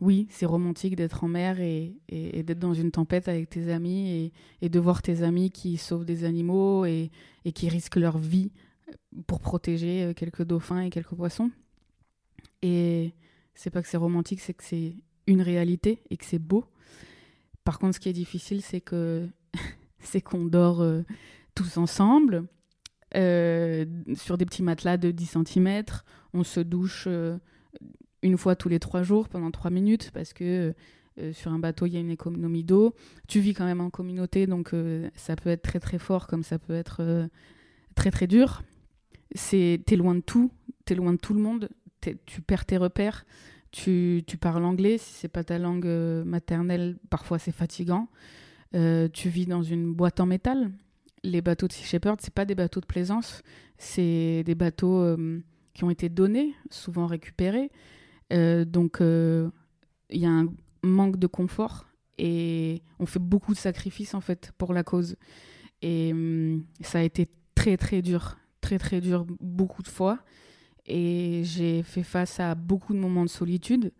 oui, 0.00 0.26
c'est 0.30 0.46
romantique 0.46 0.96
d'être 0.96 1.22
en 1.22 1.28
mer 1.28 1.60
et, 1.60 1.94
d'être 2.08 2.58
dans 2.58 2.74
une 2.74 2.90
tempête 2.90 3.28
avec 3.28 3.50
tes 3.50 3.70
amis 3.70 4.32
et, 4.62 4.68
de 4.68 4.80
voir 4.80 5.02
tes 5.02 5.22
amis 5.22 5.50
qui 5.50 5.76
sauvent 5.76 6.06
des 6.06 6.24
animaux 6.24 6.86
et, 6.86 7.10
qui 7.54 7.68
risquent 7.68 7.96
leur 7.96 8.16
vie 8.18 8.50
pour 9.26 9.40
protéger 9.40 10.02
euh, 10.02 10.14
quelques 10.14 10.42
dauphins 10.44 10.80
et 10.80 10.90
quelques 10.90 11.14
poissons. 11.14 11.50
Et 12.62 13.14
c'est 13.54 13.70
pas 13.70 13.82
que 13.82 13.88
c'est 13.88 13.98
romantique, 13.98 14.40
c'est 14.40 14.54
que 14.54 14.64
c'est 14.64 14.96
une 15.26 15.42
réalité 15.42 16.02
et 16.10 16.16
que 16.16 16.24
c'est 16.24 16.40
beau. 16.40 16.64
Par 17.64 17.78
contre, 17.78 17.96
ce 17.96 18.00
qui 18.00 18.08
est 18.08 18.14
difficile, 18.14 18.62
c'est 18.62 18.80
que 18.80 19.28
c'est 20.00 20.22
qu'on 20.22 20.46
dort 20.46 20.80
euh, 20.80 21.02
tous 21.54 21.76
ensemble 21.76 22.46
euh, 23.14 23.84
sur 24.14 24.38
des 24.38 24.44
petits 24.44 24.62
matelas 24.62 24.96
de 24.96 25.10
10 25.10 25.36
cm. 25.46 25.82
On 26.34 26.44
se 26.44 26.60
douche 26.60 27.08
une 28.22 28.38
fois 28.38 28.56
tous 28.56 28.68
les 28.68 28.78
trois 28.78 29.02
jours 29.02 29.28
pendant 29.28 29.50
trois 29.50 29.70
minutes 29.70 30.10
parce 30.12 30.32
que 30.32 30.74
euh, 31.18 31.32
sur 31.34 31.52
un 31.52 31.58
bateau 31.58 31.84
il 31.84 31.92
y 31.92 31.96
a 31.96 32.00
une 32.00 32.10
économie 32.10 32.64
d'eau. 32.64 32.94
Tu 33.28 33.40
vis 33.40 33.52
quand 33.52 33.66
même 33.66 33.80
en 33.80 33.90
communauté 33.90 34.46
donc 34.46 34.72
euh, 34.72 35.10
ça 35.14 35.36
peut 35.36 35.50
être 35.50 35.62
très 35.62 35.80
très 35.80 35.98
fort 35.98 36.26
comme 36.26 36.42
ça 36.42 36.58
peut 36.58 36.74
être 36.74 36.98
euh, 37.00 37.26
très 37.94 38.10
très 38.10 38.26
dur. 38.26 38.62
T'es 39.34 39.78
loin 39.96 40.14
de 40.14 40.20
tout, 40.20 40.50
t'es 40.84 40.94
loin 40.94 41.12
de 41.12 41.18
tout 41.18 41.32
le 41.32 41.40
monde, 41.40 41.70
tu 42.26 42.42
perds 42.42 42.66
tes 42.66 42.76
repères. 42.76 43.24
Tu, 43.70 44.22
tu 44.26 44.36
parles 44.36 44.62
anglais, 44.66 44.98
si 44.98 45.14
c'est 45.14 45.28
pas 45.28 45.42
ta 45.42 45.58
langue 45.58 45.86
maternelle, 46.26 46.98
parfois 47.08 47.38
c'est 47.38 47.52
fatigant. 47.52 48.08
tu 48.74 49.28
vis 49.30 49.46
dans 49.46 49.62
une 49.62 49.94
boîte 49.94 50.20
en 50.20 50.26
métal. 50.26 50.70
Les 51.24 51.40
bateaux 51.40 51.68
de 51.68 51.72
Sea 51.72 51.84
Shepherd, 51.84 52.20
c'est 52.20 52.34
pas 52.34 52.44
des 52.44 52.54
bateaux 52.54 52.80
de 52.80 52.86
plaisance, 52.86 53.42
c'est 53.78 54.42
des 54.44 54.54
bateaux 54.54 55.16
qui 55.74 55.84
ont 55.84 55.90
été 55.90 56.08
donnés, 56.08 56.54
souvent 56.70 57.06
récupérés. 57.06 57.70
Euh, 58.32 58.64
donc, 58.64 58.96
il 59.00 59.06
euh, 59.06 59.50
y 60.10 60.26
a 60.26 60.30
un 60.30 60.46
manque 60.82 61.18
de 61.18 61.26
confort 61.26 61.86
et 62.18 62.82
on 62.98 63.06
fait 63.06 63.18
beaucoup 63.18 63.52
de 63.52 63.58
sacrifices 63.58 64.14
en 64.14 64.20
fait 64.20 64.52
pour 64.58 64.72
la 64.72 64.82
cause. 64.82 65.16
Et 65.82 66.12
hum, 66.12 66.64
ça 66.80 66.98
a 66.98 67.02
été 67.02 67.28
très 67.54 67.76
très 67.76 68.02
dur, 68.02 68.38
très 68.60 68.78
très 68.78 69.00
dur 69.00 69.26
beaucoup 69.40 69.82
de 69.82 69.88
fois. 69.88 70.18
Et 70.86 71.42
j'ai 71.44 71.82
fait 71.82 72.02
face 72.02 72.40
à 72.40 72.54
beaucoup 72.54 72.92
de 72.92 72.98
moments 72.98 73.24
de 73.24 73.30
solitude, 73.30 73.92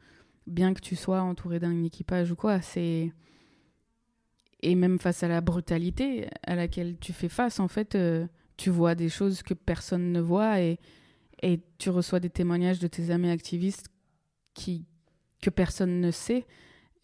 bien 0.46 0.74
que 0.74 0.80
tu 0.80 0.96
sois 0.96 1.22
entouré 1.22 1.60
d'un 1.60 1.84
équipage 1.84 2.32
ou 2.32 2.36
quoi. 2.36 2.60
C'est 2.60 3.12
et 4.62 4.74
même 4.74 4.98
face 4.98 5.22
à 5.22 5.28
la 5.28 5.40
brutalité 5.40 6.28
à 6.46 6.54
laquelle 6.54 6.96
tu 6.98 7.12
fais 7.12 7.28
face, 7.28 7.60
en 7.60 7.68
fait, 7.68 7.94
euh, 7.94 8.26
tu 8.56 8.70
vois 8.70 8.94
des 8.94 9.08
choses 9.08 9.42
que 9.42 9.54
personne 9.54 10.12
ne 10.12 10.20
voit 10.20 10.60
et, 10.60 10.78
tu 11.78 11.90
reçois 11.90 12.20
des 12.20 12.30
témoignages 12.30 12.78
de 12.78 12.86
tes 12.86 13.10
amis 13.10 13.28
activistes 13.28 13.88
qui, 14.54 14.86
que 15.42 15.50
personne 15.50 16.00
ne 16.00 16.12
sait. 16.12 16.46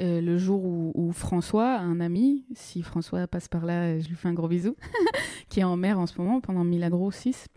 Euh, 0.00 0.20
le 0.20 0.38
jour 0.38 0.64
où, 0.64 1.10
François, 1.10 1.76
un 1.76 1.98
ami, 1.98 2.46
si 2.54 2.82
François 2.82 3.26
passe 3.26 3.48
par 3.48 3.66
là, 3.66 3.98
je 3.98 4.06
lui 4.06 4.14
fais 4.14 4.28
un 4.28 4.34
gros 4.34 4.46
bisou, 4.46 4.76
qui 5.48 5.58
est 5.58 5.64
en 5.64 5.76
mer 5.76 5.98
en 5.98 6.06
ce 6.06 6.16
moment 6.18 6.40
pendant 6.40 6.62
Milagro 6.62 7.10
6. 7.10 7.48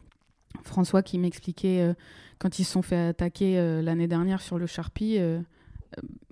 François 0.64 1.04
qui 1.04 1.20
m'expliquait 1.20 1.82
euh, 1.82 1.93
quand 2.39 2.58
ils 2.58 2.64
se 2.64 2.72
sont 2.72 2.82
fait 2.82 3.10
attaquer 3.10 3.82
l'année 3.84 4.08
dernière 4.08 4.41
sur 4.41 4.58
le 4.58 4.66
Charpie 4.66 5.20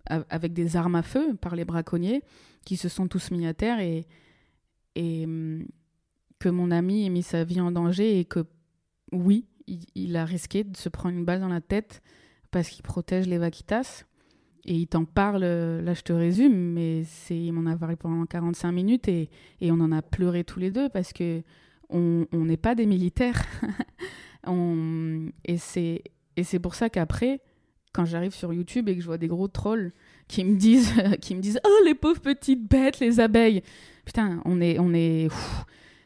avec 0.08 0.54
des 0.54 0.76
armes 0.76 0.96
à 0.96 1.04
feu 1.04 1.36
par 1.36 1.56
les 1.56 1.64
braconniers 1.64 2.24
qui 2.70 2.78
se 2.78 2.88
sont 2.88 3.08
tous 3.08 3.32
mis 3.32 3.48
à 3.48 3.56
terre 3.56 3.80
et, 3.80 4.06
hum, 4.96 5.66
que 6.38 6.50
mon 6.50 6.70
ami 6.70 7.04
ait 7.04 7.10
mis 7.10 7.24
sa 7.24 7.44
vie 7.44 7.60
en 7.60 7.72
danger 7.72 8.20
et 8.20 8.26
que 8.26 8.46
oui, 9.12 9.48
il 9.96 10.16
a 10.16 10.24
risqué 10.24 10.64
de 10.64 10.78
se 10.78 10.88
prendre 10.88 11.18
une 11.18 11.26
balle 11.26 11.40
dans 11.40 11.48
la 11.48 11.62
tête 11.62 12.04
parce 12.52 12.70
qu'il 12.70 12.84
protège 12.84 13.26
les 13.26 13.40
vaquitas. 13.40 14.04
Et 14.66 14.76
il 14.76 14.86
t'en 14.86 15.04
parle, 15.04 15.42
euh, 15.44 15.82
là 15.82 15.96
je 15.96 16.04
te 16.04 16.14
résume, 16.14 16.54
mais 16.54 17.06
c'est, 17.06 17.36
il 17.36 17.52
m'en 17.54 17.68
a 17.68 17.76
parlé 17.76 17.96
pendant 17.96 18.24
45 18.28 18.72
minutes 18.72 19.08
et, 19.08 19.32
on 19.64 19.80
en 19.80 19.92
a 19.92 20.04
pleuré 20.04 20.44
tous 20.44 20.60
les 20.60 20.70
deux 20.70 20.90
parce 20.90 21.12
que 21.12 21.42
on 21.90 22.28
n'est 22.32 22.56
pas 22.58 22.76
des 22.76 22.86
militaires. 22.86 23.44
on, 24.46 25.32
et 25.44 25.58
c'est 25.58 26.60
pour 26.62 26.76
ça 26.76 26.92
qu'après, 26.92 27.42
quand 27.94 28.06
j'arrive 28.06 28.36
sur 28.36 28.54
YouTube 28.54 28.90
et 28.90 28.96
que 28.96 29.02
je 29.02 29.08
vois 29.08 29.18
des 29.18 29.28
gros 29.28 29.48
trolls 29.48 29.92
qui 30.30 30.46
me 30.46 30.56
disent, 30.56 30.94
qui 31.22 31.36
me 31.36 31.42
disent 31.42 31.60
Oh 31.66 31.84
les 31.84 31.96
pauvres 31.96 32.22
petites 32.22 32.66
bêtes, 32.66 33.02
les 33.02 33.20
abeilles 33.20 33.62
Putain, 34.06 34.42
on 34.46 34.62
est. 34.62 34.80
On 34.80 34.94
est 34.94 35.28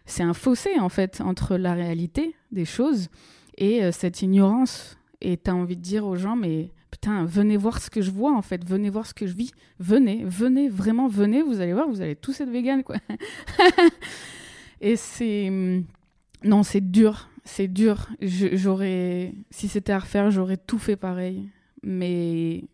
c'est 0.06 0.24
un 0.24 0.34
fossé 0.34 0.80
en 0.80 0.90
fait 0.90 1.22
entre 1.22 1.56
la 1.56 1.74
réalité 1.74 2.36
des 2.52 2.66
choses 2.66 3.10
et 3.58 3.84
euh, 3.84 3.92
cette 3.94 4.22
ignorance 4.22 4.98
et 5.22 5.38
tu 5.38 5.50
as 5.50 5.56
envie 5.56 5.78
de 5.78 5.82
dire 5.82 6.06
aux 6.06 6.18
gens, 6.18 6.36
mais 6.36 6.72
putain, 6.92 7.24
venez 7.26 7.56
voir 7.56 7.82
ce 7.82 7.90
que 7.90 8.02
je 8.02 8.12
vois 8.12 8.36
en 8.36 8.42
fait, 8.42 8.66
venez 8.66 8.90
voir 8.90 9.06
ce 9.06 9.14
que 9.14 9.26
je 9.26 9.34
vis, 9.34 9.52
venez, 9.80 10.24
venez, 10.26 10.68
vraiment 10.68 11.08
venez, 11.08 11.42
vous 11.42 11.62
allez 11.62 11.74
voir, 11.74 11.88
vous 11.88 12.02
allez 12.02 12.16
tous 12.16 12.42
être 12.42 12.50
vegan 12.50 12.84
quoi. 12.84 12.98
et 14.82 14.96
c'est. 14.96 15.48
Hum, 15.48 15.86
non, 16.44 16.64
c'est 16.64 16.82
dur, 16.82 17.30
c'est 17.46 17.70
dur. 17.70 18.10
J'aurais. 18.22 19.34
Si 19.50 19.70
c'était 19.70 19.94
à 19.94 20.00
refaire, 20.00 20.30
j'aurais 20.30 20.58
tout 20.58 20.80
fait 20.80 20.98
pareil. 20.98 21.48
Mais 21.84 22.66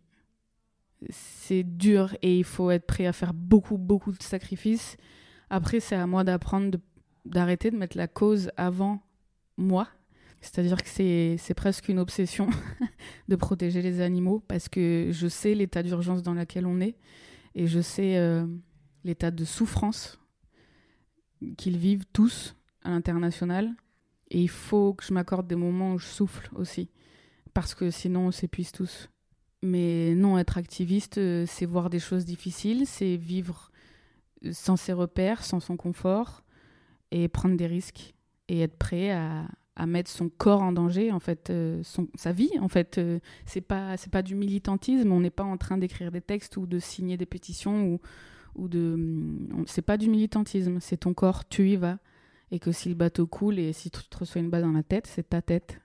c'est 1.09 1.63
dur 1.63 2.15
et 2.21 2.37
il 2.37 2.43
faut 2.43 2.71
être 2.71 2.85
prêt 2.85 3.05
à 3.05 3.13
faire 3.13 3.33
beaucoup, 3.33 3.77
beaucoup 3.77 4.11
de 4.11 4.21
sacrifices. 4.21 4.97
Après, 5.49 5.79
c'est 5.79 5.95
à 5.95 6.07
moi 6.07 6.23
d'apprendre 6.23 6.77
d'arrêter 7.25 7.69
de 7.71 7.77
mettre 7.77 7.97
la 7.97 8.07
cause 8.07 8.49
avant 8.57 9.01
moi 9.57 9.87
c'est-à-dire 10.41 10.81
que 10.81 10.89
c'est 10.89 11.53
presque 11.55 11.89
une 11.89 11.99
obsession 11.99 12.49
de 13.27 13.35
protéger 13.35 13.81
les 13.81 13.99
animaux 13.99 14.41
parce 14.47 14.69
que 14.69 15.09
je 15.11 15.27
sais 15.27 15.53
l'état 15.53 15.83
d'urgence 15.83 16.23
dans 16.23 16.33
lequel 16.33 16.65
on 16.65 16.79
est 16.79 16.95
et 17.55 17.67
je 17.67 17.81
sais 17.81 18.17
euh, 18.17 18.45
l'état 19.03 19.31
de 19.31 19.43
souffrance 19.43 20.19
qu'ils 21.57 21.77
vivent 21.77 22.05
tous 22.13 22.55
à 22.83 22.91
l'international. 22.91 23.73
Et 24.31 24.41
il 24.41 24.49
faut 24.49 24.93
que 24.93 25.03
je 25.03 25.13
m'accorde 25.13 25.47
des 25.47 25.55
moments 25.55 25.93
où 25.93 25.99
je 25.99 26.05
souffle 26.05 26.49
aussi 26.55 26.89
parce 27.53 27.75
que 27.75 27.91
sinon 27.91 28.27
on 28.27 28.31
s'épuise 28.31 28.71
tous. 28.71 29.09
Mais 29.61 30.15
non, 30.15 30.37
être 30.37 30.57
activiste, 30.57 31.17
euh, 31.17 31.45
c'est 31.47 31.65
voir 31.65 31.89
des 31.89 31.99
choses 31.99 32.25
difficiles, 32.25 32.85
c'est 32.85 33.17
vivre 33.17 33.71
sans 34.51 34.77
ses 34.77 34.93
repères, 34.93 35.43
sans 35.43 35.59
son 35.59 35.75
confort 35.75 36.43
et 37.11 37.27
prendre 37.27 37.57
des 37.57 37.67
risques 37.67 38.13
et 38.47 38.61
être 38.61 38.77
prêt 38.77 39.11
à, 39.11 39.47
à 39.79 39.85
mettre 39.85 40.11
son 40.11 40.29
corps 40.29 40.61
en 40.61 40.73
danger, 40.73 41.11
en 41.11 41.19
fait, 41.19 41.49
euh, 41.49 41.81
son, 41.83 42.07
sa 42.15 42.33
vie, 42.33 42.51
en 42.59 42.67
fait. 42.67 42.97
Euh, 42.97 43.19
c'est 43.45 43.61
pas 43.61 43.95
pas 44.11 44.21
du 44.21 44.35
militantisme. 44.35 45.11
On 45.11 45.21
n'est 45.21 45.29
pas 45.29 45.43
en 45.43 45.57
train 45.57 45.77
d'écrire 45.77 46.11
des 46.11 46.21
textes 46.21 46.57
ou 46.57 46.65
de 46.65 46.79
signer 46.79 47.17
des 47.17 47.25
pétitions 47.25 47.85
ou 47.87 48.01
ou 48.55 48.67
de. 48.67 48.99
C'est 49.67 49.81
pas 49.81 49.97
du 49.97 50.09
militantisme. 50.09 50.79
C'est 50.81 50.97
ton 50.97 51.13
corps, 51.13 51.47
tu 51.47 51.69
y 51.69 51.75
vas. 51.77 51.99
Et 52.51 52.59
que 52.59 52.71
si 52.71 52.89
le 52.89 52.95
bateau 52.95 53.27
coule 53.27 53.59
et 53.59 53.73
si 53.73 53.89
tu 53.91 54.01
te 54.03 54.17
reçois 54.17 54.41
une 54.41 54.49
balle 54.49 54.63
dans 54.63 54.71
la 54.71 54.83
tête, 54.83 55.07
c'est 55.07 55.29
ta 55.29 55.41
tête. 55.41 55.79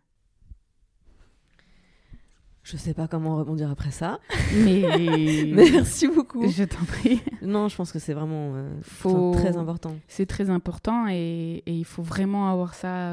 Je 2.64 2.76
sais 2.76 2.94
pas 2.94 3.06
comment 3.06 3.36
rebondir 3.36 3.70
après 3.70 3.90
ça. 3.90 4.18
Mais 4.64 5.52
merci 5.54 6.08
beaucoup. 6.08 6.48
Je 6.48 6.64
t'en 6.64 6.84
prie. 6.84 7.20
Non, 7.42 7.68
je 7.68 7.76
pense 7.76 7.92
que 7.92 7.98
c'est 7.98 8.14
vraiment 8.14 8.54
euh, 8.54 9.32
très 9.34 9.56
important. 9.56 9.94
C'est 10.08 10.26
très 10.26 10.48
important 10.48 11.06
et, 11.08 11.62
et, 11.66 11.72
il 11.72 11.84
faut 11.84 12.02
vraiment 12.02 12.50
avoir 12.50 12.74
ça 12.74 13.12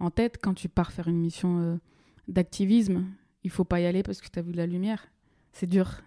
en 0.00 0.10
tête 0.10 0.38
quand 0.42 0.54
tu 0.54 0.68
pars 0.68 0.90
faire 0.90 1.06
une 1.06 1.20
mission 1.20 1.60
euh, 1.60 1.76
d'activisme. 2.26 3.04
Il 3.44 3.50
faut 3.50 3.64
pas 3.64 3.80
y 3.80 3.86
aller 3.86 4.02
parce 4.02 4.20
que 4.20 4.28
tu 4.28 4.38
as 4.38 4.42
vu 4.42 4.52
la 4.52 4.66
lumière. 4.66 5.06
C'est 5.52 5.66
dur. 5.66 6.00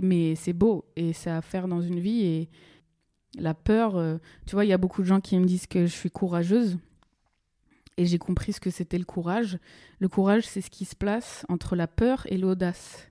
Mais 0.00 0.36
c'est 0.36 0.52
beau 0.52 0.84
et 0.96 1.12
c'est 1.12 1.30
à 1.30 1.42
faire 1.42 1.68
dans 1.68 1.82
une 1.82 2.00
vie. 2.00 2.24
Et 2.24 2.48
la 3.38 3.54
peur, 3.54 3.96
euh, 3.96 4.16
tu 4.46 4.54
vois, 4.54 4.64
il 4.64 4.68
y 4.68 4.72
a 4.72 4.78
beaucoup 4.78 5.02
de 5.02 5.06
gens 5.06 5.20
qui 5.20 5.38
me 5.38 5.44
disent 5.44 5.66
que 5.66 5.86
je 5.86 5.92
suis 5.92 6.10
courageuse. 6.10 6.78
Et 8.00 8.06
j'ai 8.06 8.16
compris 8.16 8.54
ce 8.54 8.60
que 8.60 8.70
c'était 8.70 8.96
le 8.96 9.04
courage. 9.04 9.58
Le 9.98 10.08
courage, 10.08 10.46
c'est 10.46 10.62
ce 10.62 10.70
qui 10.70 10.86
se 10.86 10.96
place 10.96 11.44
entre 11.50 11.76
la 11.76 11.86
peur 11.86 12.26
et 12.30 12.38
l'audace. 12.38 13.10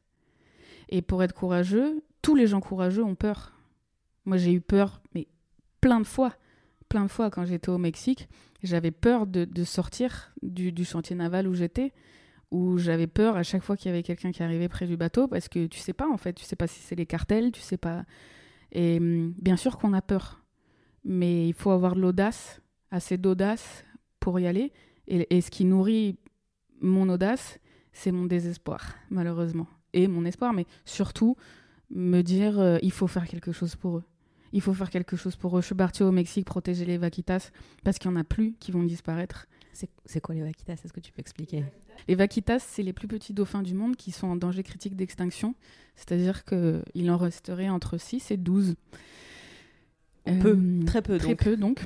Et 0.90 1.04
pour 1.04 1.22
être 1.22 1.34
courageux, 1.34 2.02
tous 2.24 2.34
les 2.34 2.48
gens 2.48 2.60
courageux 2.60 3.04
ont 3.04 3.14
peur. 3.14 3.54
Moi, 4.26 4.38
j'ai 4.38 4.52
eu 4.52 4.62
peur, 4.62 5.04
mais 5.14 5.28
plein 5.80 6.00
de 6.00 6.08
fois. 6.08 6.34
Plein 6.88 7.04
de 7.04 7.12
fois 7.12 7.30
quand 7.30 7.46
j'étais 7.46 7.70
au 7.70 7.78
Mexique 7.78 8.28
j'avais 8.64 8.92
peur 8.92 9.28
de, 9.28 9.64
sortir 9.64 10.34
du, 10.42 10.72
du 10.72 10.86
chantier 10.86 11.16
naval 11.16 11.48
où 11.48 11.54
j'étais 11.54 11.94
où 12.52 12.80
j'avais 12.80 13.08
peur 13.08 13.38
à 13.38 13.44
chaque 13.44 13.62
fois 13.62 13.78
qu'il 13.78 13.90
y 13.90 13.94
avait 13.94 14.02
quelqu'un 14.02 14.32
qui 14.32 14.42
arrivait 14.42 14.70
près 14.70 14.88
du 14.88 14.98
bateau 14.98 15.28
parce 15.28 15.48
que 15.48 15.68
tu 15.68 15.80
sais 15.80 15.94
pas 15.94 16.10
en 16.10 16.18
fait, 16.18 16.34
tu 16.34 16.44
sais 16.44 16.56
pas 16.56 16.66
si 16.66 16.80
c'est 16.80 16.96
les 16.96 17.06
cartels, 17.06 17.52
tu 17.52 17.62
sais 17.62 17.78
pas. 17.78 18.06
Et 18.72 18.98
hum, 18.98 19.34
bien 19.40 19.56
sûr 19.56 19.78
qu'on 19.78 19.94
a 19.94 20.02
peur, 20.02 20.44
mais 21.06 21.48
il 21.48 21.54
faut 21.54 21.70
avoir 21.70 21.96
de 21.96 22.02
l'audace, 22.02 22.60
assez 22.90 23.18
d'audace 23.18 23.86
pour 24.20 24.40
y 24.40 24.48
aller. 24.48 24.72
Et, 25.08 25.36
et 25.36 25.42
ce 25.42 25.50
qui 25.52 25.66
nourrit 25.66 26.18
mon 26.82 27.10
audace, 27.10 27.60
c'est 27.94 28.12
mon 28.12 28.26
désespoir, 28.26 28.96
malheureusement. 29.10 29.68
Et 29.94 30.08
mon 30.08 30.26
espoir, 30.26 30.54
mais 30.54 30.66
surtout 30.86 31.36
me 31.90 32.22
dire 32.22 32.60
euh, 32.60 32.78
il 32.82 32.92
faut 32.92 33.08
faire 33.08 33.28
quelque 33.28 33.52
chose 33.52 33.76
pour 33.76 33.98
eux. 33.98 34.04
Il 34.52 34.62
faut 34.62 34.74
faire 34.74 34.90
quelque 34.90 35.16
chose 35.16 35.36
pour 35.36 35.58
eux. 35.58 35.62
Je 35.62 35.68
suis 35.68 35.76
partie 35.76 36.04
au 36.04 36.12
Mexique 36.12 36.46
protéger 36.46 36.86
les 36.86 36.98
vaquitas 36.98 37.52
parce 37.84 38.00
qu'il 38.00 38.10
n'y 38.10 38.18
en 38.18 38.20
a 38.20 38.24
plus 38.24 38.54
qui 38.60 38.72
vont 38.72 38.84
disparaître. 38.84 39.48
C'est 40.06 40.20
quoi 40.20 40.36
les 40.36 40.42
vaquitas? 40.42 40.74
Est-ce 40.74 40.92
que 40.92 41.00
tu 41.00 41.12
peux 41.12 41.22
expliquer? 41.22 41.64
Les 42.08 42.16
vaquitas, 42.16 42.60
c'est 42.60 42.84
les 42.84 42.92
plus 42.92 43.08
petits 43.08 43.34
dauphins 43.34 43.62
du 43.62 43.74
monde 43.74 43.96
qui 43.96 44.12
sont 44.12 44.28
en 44.28 44.36
danger 44.36 44.64
critique 44.64 44.96
d'extinction. 44.96 45.56
C'est-à-dire 45.96 46.44
qu'il 46.44 47.12
en 47.12 47.18
resterait 47.18 47.70
entre 47.70 47.98
6 47.98 48.32
et 48.32 48.38
12. 48.38 48.76
Peu, 50.26 50.32
euh, 50.50 50.86
très 50.86 51.02
peu 51.02 51.18
Très 51.18 51.36
peu 51.36 51.56
donc. 51.56 51.86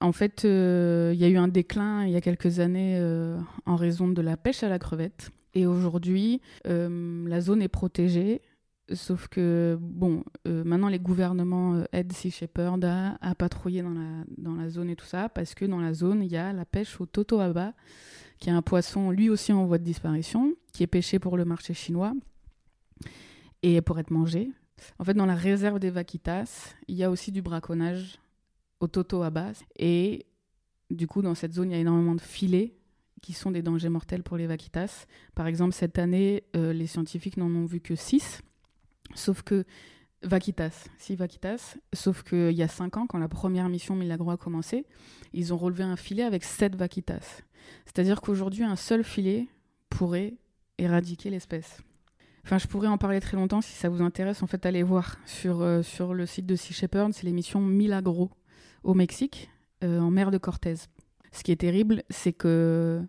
En 0.00 0.12
fait, 0.12 0.44
euh, 0.44 1.12
il 1.14 1.20
y 1.20 1.24
a 1.24 1.28
eu 1.28 1.36
un 1.36 1.48
déclin 1.48 2.04
il 2.04 2.12
y 2.12 2.16
a 2.16 2.20
quelques 2.20 2.60
années 2.60 2.98
euh, 2.98 3.38
en 3.64 3.76
raison 3.76 4.08
de 4.08 4.20
la 4.20 4.36
pêche 4.36 4.62
à 4.62 4.68
la 4.68 4.78
crevette. 4.78 5.30
Et 5.54 5.66
aujourd'hui, 5.66 6.42
euh, 6.66 7.26
la 7.26 7.40
zone 7.40 7.62
est 7.62 7.68
protégée. 7.68 8.42
Sauf 8.92 9.26
que, 9.26 9.76
bon, 9.80 10.22
maintenant 10.44 10.88
les 10.88 11.00
gouvernements 11.00 11.82
aident 11.90 12.12
Sea 12.12 12.30
Shepherd 12.30 12.84
à, 12.84 13.18
à 13.20 13.34
patrouiller 13.34 13.82
dans 13.82 13.90
la, 13.90 14.24
dans 14.38 14.54
la 14.54 14.68
zone 14.68 14.90
et 14.90 14.94
tout 14.94 15.06
ça, 15.06 15.28
parce 15.28 15.54
que 15.54 15.64
dans 15.64 15.80
la 15.80 15.92
zone, 15.92 16.22
il 16.22 16.30
y 16.30 16.36
a 16.36 16.52
la 16.52 16.64
pêche 16.64 17.00
au 17.00 17.06
totoaba, 17.06 17.72
qui 18.38 18.48
est 18.48 18.52
un 18.52 18.62
poisson 18.62 19.10
lui 19.10 19.28
aussi 19.28 19.52
en 19.52 19.64
voie 19.64 19.78
de 19.78 19.82
disparition, 19.82 20.54
qui 20.72 20.84
est 20.84 20.86
pêché 20.86 21.18
pour 21.18 21.36
le 21.36 21.44
marché 21.44 21.74
chinois 21.74 22.12
et 23.64 23.80
pour 23.80 23.98
être 23.98 24.12
mangé. 24.12 24.52
En 25.00 25.04
fait, 25.04 25.14
dans 25.14 25.26
la 25.26 25.34
réserve 25.34 25.80
des 25.80 25.90
vaquitas, 25.90 26.74
il 26.86 26.94
y 26.94 27.02
a 27.02 27.10
aussi 27.10 27.32
du 27.32 27.42
braconnage 27.42 28.20
au 28.80 28.86
totoaba. 28.86 29.52
Et 29.78 30.26
du 30.90 31.06
coup, 31.06 31.22
dans 31.22 31.34
cette 31.34 31.52
zone, 31.52 31.70
il 31.70 31.74
y 31.74 31.76
a 31.76 31.80
énormément 31.80 32.14
de 32.14 32.20
filets 32.20 32.74
qui 33.22 33.32
sont 33.32 33.50
des 33.50 33.62
dangers 33.62 33.88
mortels 33.88 34.22
pour 34.22 34.36
les 34.36 34.46
vaquitas. 34.46 35.06
Par 35.34 35.46
exemple, 35.46 35.72
cette 35.72 35.98
année, 35.98 36.44
euh, 36.54 36.72
les 36.72 36.86
scientifiques 36.86 37.36
n'en 37.36 37.52
ont 37.54 37.64
vu 37.64 37.80
que 37.80 37.94
6. 37.94 38.42
Sauf 39.14 39.42
que 39.42 39.64
Vaquitas, 40.22 40.86
Vaquitas, 41.10 41.76
sauf 41.92 42.22
qu'il 42.22 42.52
y 42.52 42.62
a 42.62 42.68
5 42.68 42.96
ans, 42.96 43.06
quand 43.06 43.18
la 43.18 43.28
première 43.28 43.68
mission 43.68 43.94
Milagro 43.94 44.30
a 44.30 44.36
commencé, 44.36 44.86
ils 45.32 45.52
ont 45.52 45.56
relevé 45.56 45.84
un 45.84 45.96
filet 45.96 46.22
avec 46.22 46.42
7 46.42 46.74
Vaquitas. 46.74 47.42
C'est-à-dire 47.84 48.20
qu'aujourd'hui, 48.20 48.64
un 48.64 48.76
seul 48.76 49.04
filet 49.04 49.46
pourrait 49.88 50.34
éradiquer 50.78 51.30
l'espèce. 51.30 51.80
Enfin, 52.44 52.58
je 52.58 52.66
pourrais 52.66 52.88
en 52.88 52.98
parler 52.98 53.20
très 53.20 53.36
longtemps 53.36 53.60
si 53.60 53.72
ça 53.72 53.88
vous 53.88 54.02
intéresse. 54.02 54.42
En 54.42 54.46
fait, 54.46 54.66
allez 54.66 54.82
voir 54.82 55.16
sur, 55.26 55.62
euh, 55.62 55.82
sur 55.82 56.14
le 56.14 56.26
site 56.26 56.46
de 56.46 56.56
Sea 56.56 56.72
Shepherd, 56.72 57.12
c'est 57.12 57.24
l'émission 57.24 57.60
Milagro 57.60 58.30
au 58.86 58.94
Mexique, 58.94 59.50
euh, 59.84 59.98
en 59.98 60.10
mer 60.10 60.30
de 60.30 60.38
Cortez. 60.38 60.76
Ce 61.32 61.42
qui 61.42 61.52
est 61.52 61.56
terrible, 61.56 62.04
c'est 62.08 62.32
que. 62.32 63.02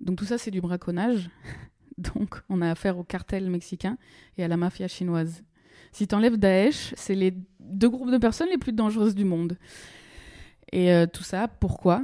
Donc, 0.00 0.18
tout 0.18 0.24
ça, 0.24 0.36
c'est 0.36 0.50
du 0.50 0.60
braconnage. 0.60 1.30
Donc, 1.96 2.42
on 2.48 2.60
a 2.60 2.70
affaire 2.70 2.98
au 2.98 3.04
cartel 3.04 3.48
mexicain 3.48 3.96
et 4.36 4.44
à 4.44 4.48
la 4.48 4.56
mafia 4.56 4.88
chinoise. 4.88 5.44
Si 5.92 6.08
tu 6.08 6.14
enlèves 6.14 6.38
Daesh, 6.38 6.92
c'est 6.96 7.14
les 7.14 7.34
deux 7.60 7.88
groupes 7.88 8.10
de 8.10 8.18
personnes 8.18 8.48
les 8.50 8.58
plus 8.58 8.72
dangereuses 8.72 9.14
du 9.14 9.24
monde. 9.24 9.56
Et 10.72 10.92
euh, 10.92 11.06
tout 11.06 11.22
ça, 11.22 11.46
pourquoi? 11.46 12.02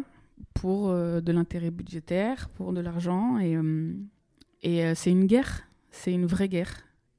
Pour 0.54 0.90
euh, 0.90 1.20
de 1.20 1.32
l'intérêt 1.32 1.70
budgétaire, 1.70 2.48
pour 2.50 2.72
de 2.72 2.80
l'argent. 2.80 3.38
Et, 3.38 4.94
c'est 4.94 5.10
une 5.10 5.26
guerre, 5.26 5.62
c'est 5.90 6.12
une 6.12 6.26
vraie 6.26 6.48
guerre. 6.48 6.72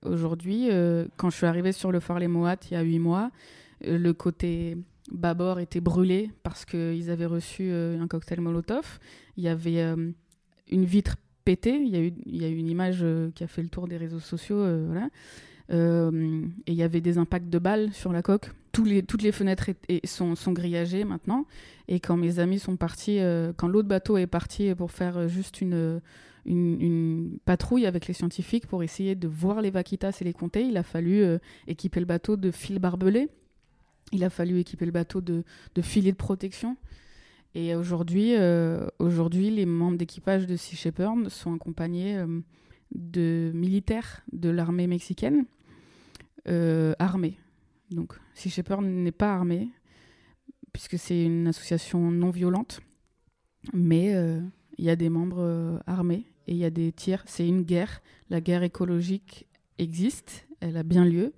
Aujourd'hui, 0.05 0.69
quand 1.17 1.29
je 1.29 1.35
suis 1.35 1.45
arrivée 1.45 1.71
sur 1.71 1.91
le 1.91 1.99
phare 1.99 2.19
Les 2.19 2.27
Moat 2.27 2.57
il 2.69 2.73
y 2.73 2.77
a 2.77 2.81
huit 2.81 2.99
mois, 2.99 3.31
le 3.81 4.11
côté 4.11 4.77
bâbord 5.11 5.59
était 5.59 5.81
brûlé 5.81 6.31
parce 6.43 6.65
qu'ils 6.65 7.09
avaient 7.09 7.25
reçu 7.25 7.69
euh, 7.71 7.99
un 7.99 8.07
cocktail 8.07 8.41
Molotov. 8.41 8.99
Il 9.37 9.43
y 9.43 9.47
avait 9.47 9.81
euh, 9.81 10.11
une 10.69 10.85
vitre 10.85 11.15
pété. 11.45 11.75
Il 11.75 11.89
y 11.89 11.95
a 11.95 12.01
eu, 12.01 12.13
il 12.25 12.41
y 12.41 12.45
a 12.45 12.49
eu 12.49 12.55
une 12.55 12.67
image 12.67 12.99
euh, 13.01 13.31
qui 13.31 13.43
a 13.43 13.47
fait 13.47 13.61
le 13.61 13.69
tour 13.69 13.87
des 13.87 13.97
réseaux 13.97 14.19
sociaux. 14.19 14.65
et 14.65 15.71
il 15.71 16.73
y 16.73 16.83
avait 16.83 17.01
des 17.01 17.17
impacts 17.17 17.49
de 17.49 17.59
balles 17.59 17.93
sur 17.93 18.11
la 18.11 18.21
coque. 18.21 18.51
Toutes 18.71 19.23
les 19.23 19.31
fenêtres 19.31 19.71
sont, 20.05 20.53
grillagées 20.53 21.03
maintenant. 21.03 21.45
Et 21.87 21.99
quand 21.99 22.15
mes 22.15 22.39
amis 22.39 22.59
sont 22.59 22.77
partis, 22.77 23.19
quand 23.57 23.67
l'autre 23.67 23.87
bateau 23.87 24.17
est 24.17 24.27
parti 24.27 24.73
pour 24.73 24.91
faire 24.91 25.27
juste 25.27 25.61
une, 25.61 25.99
patrouille 27.45 27.85
avec 27.85 28.07
les 28.07 28.13
scientifiques 28.13 28.67
pour 28.67 28.83
essayer 28.83 29.15
de 29.15 29.27
voir 29.27 29.61
les 29.61 29.69
vaquitas 29.69 30.17
et 30.21 30.23
les 30.23 30.33
compter, 30.33 30.61
il 30.61 30.77
a 30.77 30.83
fallu 30.83 31.23
équiper 31.67 31.99
le 31.99 32.05
bateau 32.05 32.37
de 32.37 32.51
fils 32.51 32.79
barbelés. 32.79 33.27
Il 34.11 34.23
a 34.23 34.29
fallu 34.29 34.59
équiper 34.59 34.85
le 34.85 34.91
bateau 34.91 35.21
de, 35.21 35.43
filets 35.81 36.11
de 36.11 36.17
protection. 36.17 36.77
Et 37.55 37.75
aujourd'hui, 37.75 38.35
euh, 38.35 38.87
aujourd'hui, 38.99 39.49
les 39.49 39.65
membres 39.65 39.97
d'équipage 39.97 40.45
de 40.45 40.55
Sea 40.55 40.75
Shepherd 40.75 41.29
sont 41.29 41.55
accompagnés 41.55 42.17
euh, 42.17 42.41
de 42.93 43.51
militaires 43.53 44.21
de 44.31 44.49
l'armée 44.49 44.87
mexicaine 44.87 45.45
euh, 46.47 46.93
armés. 46.99 47.37
Donc, 47.91 48.13
Sea 48.35 48.49
Shepherd 48.49 48.83
n'est 48.83 49.11
pas 49.11 49.33
armé, 49.33 49.69
puisque 50.73 50.99
c'est 50.99 51.23
une 51.23 51.47
association 51.47 52.11
non 52.11 52.29
violente, 52.29 52.81
mais 53.73 54.13
il 54.77 54.85
y 54.85 54.91
a 54.91 54.95
des 54.95 55.09
membres 55.09 55.81
armés 55.87 56.25
et 56.47 56.51
il 56.51 56.57
y 56.57 56.65
a 56.65 56.69
des 56.69 56.91
tirs. 56.91 57.23
C'est 57.25 57.47
une 57.47 57.63
guerre. 57.63 58.01
La 58.29 58.41
guerre 58.41 58.61
écologique 58.61 59.47
existe, 59.79 60.47
elle 60.59 60.77
a 60.77 60.83
bien 60.83 61.03
lieu. 61.03 61.33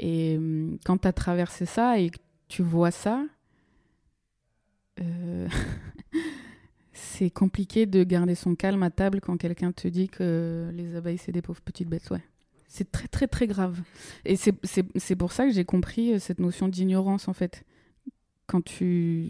Et 0.00 0.36
euh, 0.40 0.76
quand 0.84 0.98
tu 0.98 1.08
as 1.08 1.12
traversé 1.12 1.66
ça 1.66 1.98
et 1.98 2.10
que 2.10 2.18
tu 2.48 2.62
vois 2.62 2.90
ça, 2.90 3.22
euh, 5.00 5.48
c'est 6.92 7.30
compliqué 7.30 7.86
de 7.86 8.02
garder 8.04 8.34
son 8.34 8.54
calme 8.54 8.82
à 8.82 8.90
table 8.90 9.20
quand 9.20 9.36
quelqu'un 9.36 9.72
te 9.72 9.88
dit 9.88 10.08
que 10.08 10.70
les 10.74 10.96
abeilles, 10.96 11.18
c'est 11.18 11.32
des 11.32 11.42
pauvres 11.42 11.60
petites 11.62 11.88
bêtes. 11.88 12.10
Ouais. 12.10 12.22
C'est 12.68 12.90
très, 12.90 13.08
très, 13.08 13.26
très 13.26 13.46
grave. 13.46 13.80
Et 14.24 14.36
c'est- 14.36 15.14
pour 15.16 15.32
ça 15.32 15.46
que 15.46 15.52
j'ai 15.52 15.64
compris 15.64 16.14
euh, 16.14 16.18
cette 16.18 16.40
notion 16.40 16.68
d'ignorance, 16.68 17.28
en 17.28 17.32
fait. 17.32 17.64
Quand 18.46 18.62
tu. 18.64 19.28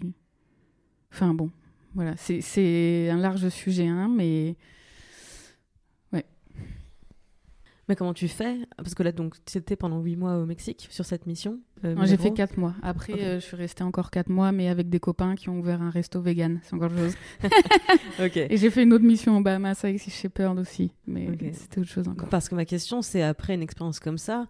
Enfin, 1.12 1.34
bon. 1.34 1.50
Voilà. 1.94 2.16
C'est- 2.16 2.40
C'est 2.42 3.10
un 3.10 3.16
large 3.18 3.48
sujet, 3.48 3.86
hein, 3.88 4.08
mais. 4.14 4.56
Ouais. 6.12 6.24
Mais 7.90 7.96
comment 7.96 8.14
tu 8.14 8.28
fais? 8.28 8.56
Parce 8.76 8.94
que 8.94 9.02
là, 9.02 9.10
donc, 9.10 9.34
tu 9.44 9.58
étais 9.58 9.74
pendant 9.74 9.98
8 9.98 10.14
mois 10.14 10.36
au 10.36 10.46
Mexique 10.46 10.86
sur 10.90 11.04
cette 11.04 11.26
mission. 11.26 11.58
euh, 11.84 11.96
j'ai 12.04 12.16
fait 12.16 12.30
4 12.30 12.56
mois. 12.56 12.76
Après, 12.84 13.14
euh, 13.14 13.40
je 13.40 13.44
suis 13.44 13.56
restée 13.56 13.82
encore 13.82 14.12
4 14.12 14.28
mois, 14.28 14.52
mais 14.52 14.68
avec 14.68 14.88
des 14.88 15.00
copains 15.00 15.34
qui 15.34 15.48
ont 15.48 15.58
ouvert 15.58 15.82
un 15.82 15.90
resto 15.90 16.20
vegan. 16.20 16.60
C'est 16.62 16.74
encore 16.74 16.92
chose. 16.96 17.16
Et 18.36 18.56
j'ai 18.58 18.70
fait 18.70 18.84
une 18.84 18.92
autre 18.92 19.04
mission 19.04 19.36
au 19.36 19.40
Bahamas 19.40 19.84
avec 19.84 19.98
Sea 19.98 20.12
Shepherd 20.12 20.56
aussi. 20.60 20.92
Mais 21.08 21.36
c'était 21.52 21.80
autre 21.80 21.90
chose 21.90 22.06
encore. 22.06 22.28
Parce 22.28 22.48
que 22.48 22.54
ma 22.54 22.64
question, 22.64 23.02
c'est 23.02 23.24
après 23.24 23.54
une 23.54 23.62
expérience 23.62 23.98
comme 23.98 24.18
ça, 24.18 24.46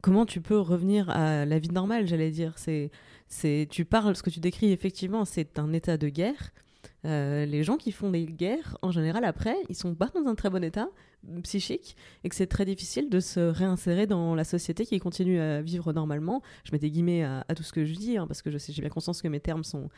comment 0.00 0.24
tu 0.24 0.40
peux 0.40 0.58
revenir 0.58 1.10
à 1.10 1.44
la 1.44 1.58
vie 1.58 1.68
normale, 1.68 2.06
j'allais 2.06 2.30
dire? 2.30 2.54
C'est, 2.56 2.90
c'est, 3.28 3.68
tu 3.68 3.84
parles, 3.84 4.16
ce 4.16 4.22
que 4.22 4.30
tu 4.30 4.40
décris 4.40 4.72
effectivement, 4.72 5.26
c'est 5.26 5.58
un 5.58 5.74
état 5.74 5.98
de 5.98 6.08
guerre. 6.08 6.52
Euh, 7.04 7.44
les 7.46 7.64
gens 7.64 7.76
qui 7.76 7.90
font 7.90 8.10
des 8.10 8.24
guerres, 8.26 8.78
en 8.82 8.90
général, 8.92 9.24
après, 9.24 9.56
ils 9.68 9.74
sont 9.74 9.94
pas 9.94 10.08
dans 10.14 10.26
un 10.26 10.34
très 10.34 10.50
bon 10.50 10.62
état 10.62 10.88
psychique 11.42 11.96
et 12.24 12.28
que 12.28 12.34
c'est 12.34 12.46
très 12.46 12.64
difficile 12.64 13.08
de 13.08 13.20
se 13.20 13.40
réinsérer 13.40 14.06
dans 14.06 14.34
la 14.34 14.44
société 14.44 14.86
qui 14.86 14.98
continue 14.98 15.40
à 15.40 15.62
vivre 15.62 15.92
normalement. 15.92 16.42
Je 16.64 16.72
mets 16.72 16.78
des 16.78 16.90
guillemets 16.90 17.24
à, 17.24 17.44
tout 17.56 17.62
ce 17.62 17.72
que 17.72 17.84
je 17.84 17.94
dis, 17.94 18.16
hein, 18.16 18.26
parce 18.26 18.42
que 18.42 18.50
je 18.50 18.58
sais, 18.58 18.72
j'ai 18.72 18.82
bien 18.82 18.90
conscience 18.90 19.20
que 19.20 19.28
mes 19.28 19.40
termes 19.40 19.64
sont 19.64 19.88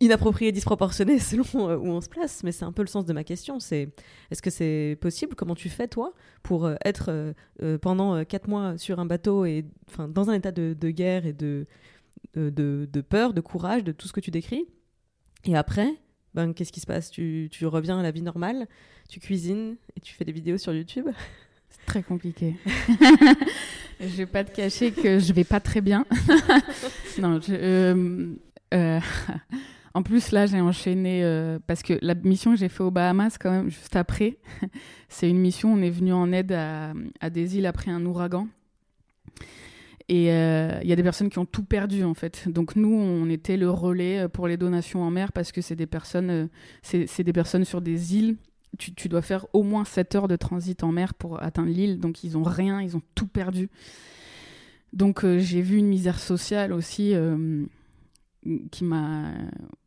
inappropriés, 0.00 0.52
disproportionnés 0.52 1.18
selon 1.18 1.68
euh, 1.68 1.76
où 1.76 1.86
on 1.88 2.00
se 2.00 2.08
place, 2.08 2.42
mais 2.44 2.52
c'est 2.52 2.64
un 2.64 2.72
peu 2.72 2.82
le 2.82 2.88
sens 2.88 3.06
de 3.06 3.12
ma 3.14 3.24
question. 3.24 3.58
C'est 3.58 3.88
est-ce 4.30 4.42
que 4.42 4.50
c'est 4.50 4.98
possible? 5.00 5.34
Comment 5.34 5.54
tu 5.54 5.70
fais 5.70 5.88
toi 5.88 6.12
pour 6.42 6.66
euh, 6.66 6.74
être 6.84 7.34
pendant 7.80 8.22
quatre 8.24 8.48
mois 8.48 8.76
sur 8.76 9.00
un 9.00 9.06
bateau 9.06 9.46
et 9.46 9.64
dans 10.08 10.28
un 10.28 10.34
état 10.34 10.52
de, 10.52 10.90
guerre 10.90 11.24
et 11.24 11.32
de- 11.32 11.66
de 12.34 13.00
peur, 13.00 13.32
de 13.32 13.40
courage, 13.40 13.82
de 13.82 13.92
tout 13.92 14.08
ce 14.08 14.12
que 14.12 14.20
tu 14.20 14.30
décris? 14.30 14.66
Et 15.44 15.56
après, 15.56 15.94
ben 16.34 16.52
qu'est-ce 16.52 16.72
qui 16.72 16.80
se 16.80 16.86
passe? 16.86 17.10
Tu, 17.10 17.48
tu 17.50 17.66
reviens 17.66 17.98
à 17.98 18.02
la 18.02 18.10
vie 18.10 18.22
normale, 18.22 18.66
tu 19.08 19.20
cuisines 19.20 19.76
et 19.96 20.00
tu 20.00 20.14
fais 20.14 20.24
des 20.24 20.32
vidéos 20.32 20.58
sur 20.58 20.72
YouTube? 20.72 21.06
C'est 21.70 21.86
très 21.86 22.02
compliqué. 22.02 22.56
je 24.00 24.06
vais 24.06 24.26
pas 24.26 24.44
te 24.44 24.54
cacher 24.54 24.92
que 24.92 25.18
je 25.18 25.32
vais 25.32 25.44
pas 25.44 25.60
très 25.60 25.80
bien. 25.80 26.04
non, 27.18 27.40
euh, 27.48 28.34
euh, 28.74 29.00
en 29.94 30.02
plus 30.02 30.32
là 30.32 30.46
j'ai 30.46 30.60
enchaîné 30.60 31.22
euh, 31.24 31.58
parce 31.66 31.82
que 31.82 31.98
la 32.02 32.14
mission 32.14 32.52
que 32.52 32.58
j'ai 32.58 32.68
fait 32.68 32.82
aux 32.82 32.90
Bahamas 32.90 33.38
quand 33.38 33.50
même 33.50 33.70
juste 33.70 33.96
après, 33.96 34.38
c'est 35.08 35.30
une 35.30 35.38
mission 35.38 35.72
on 35.72 35.80
est 35.80 35.90
venu 35.90 36.12
en 36.12 36.32
aide 36.32 36.52
à, 36.52 36.92
à 37.20 37.30
des 37.30 37.56
îles 37.56 37.66
après 37.66 37.90
un 37.90 38.04
ouragan. 38.04 38.48
Et 40.12 40.24
il 40.24 40.88
y 40.88 40.92
a 40.92 40.96
des 40.96 41.02
personnes 41.04 41.30
qui 41.30 41.38
ont 41.38 41.46
tout 41.46 41.62
perdu 41.62 42.02
en 42.02 42.14
fait. 42.14 42.48
Donc 42.48 42.74
nous, 42.74 42.92
on 42.92 43.30
était 43.30 43.56
le 43.56 43.70
relais 43.70 44.28
pour 44.28 44.48
les 44.48 44.56
donations 44.56 45.04
en 45.04 45.10
mer 45.10 45.32
parce 45.32 45.52
que 45.52 45.60
c'est 45.60 45.76
des 45.76 45.86
personnes, 45.86 46.48
c'est 46.82 47.22
des 47.22 47.32
personnes 47.32 47.64
sur 47.64 47.80
des 47.80 48.16
îles. 48.16 48.36
Tu, 48.76 49.08
dois 49.08 49.22
faire 49.22 49.46
au 49.52 49.62
moins 49.62 49.84
7 49.84 50.14
heures 50.16 50.28
de 50.28 50.34
transit 50.34 50.82
en 50.82 50.90
mer 50.90 51.14
pour 51.14 51.40
atteindre 51.40 51.70
l'île. 51.70 52.00
Donc 52.00 52.24
ils 52.24 52.36
ont 52.36 52.42
rien, 52.42 52.82
ils 52.82 52.96
ont 52.96 53.02
tout 53.14 53.28
perdu. 53.28 53.70
Donc 54.92 55.24
j'ai 55.38 55.62
vu 55.62 55.76
une 55.76 55.86
misère 55.86 56.18
sociale 56.18 56.72
aussi 56.72 57.14
qui 58.70 58.84
m'a 58.84 59.32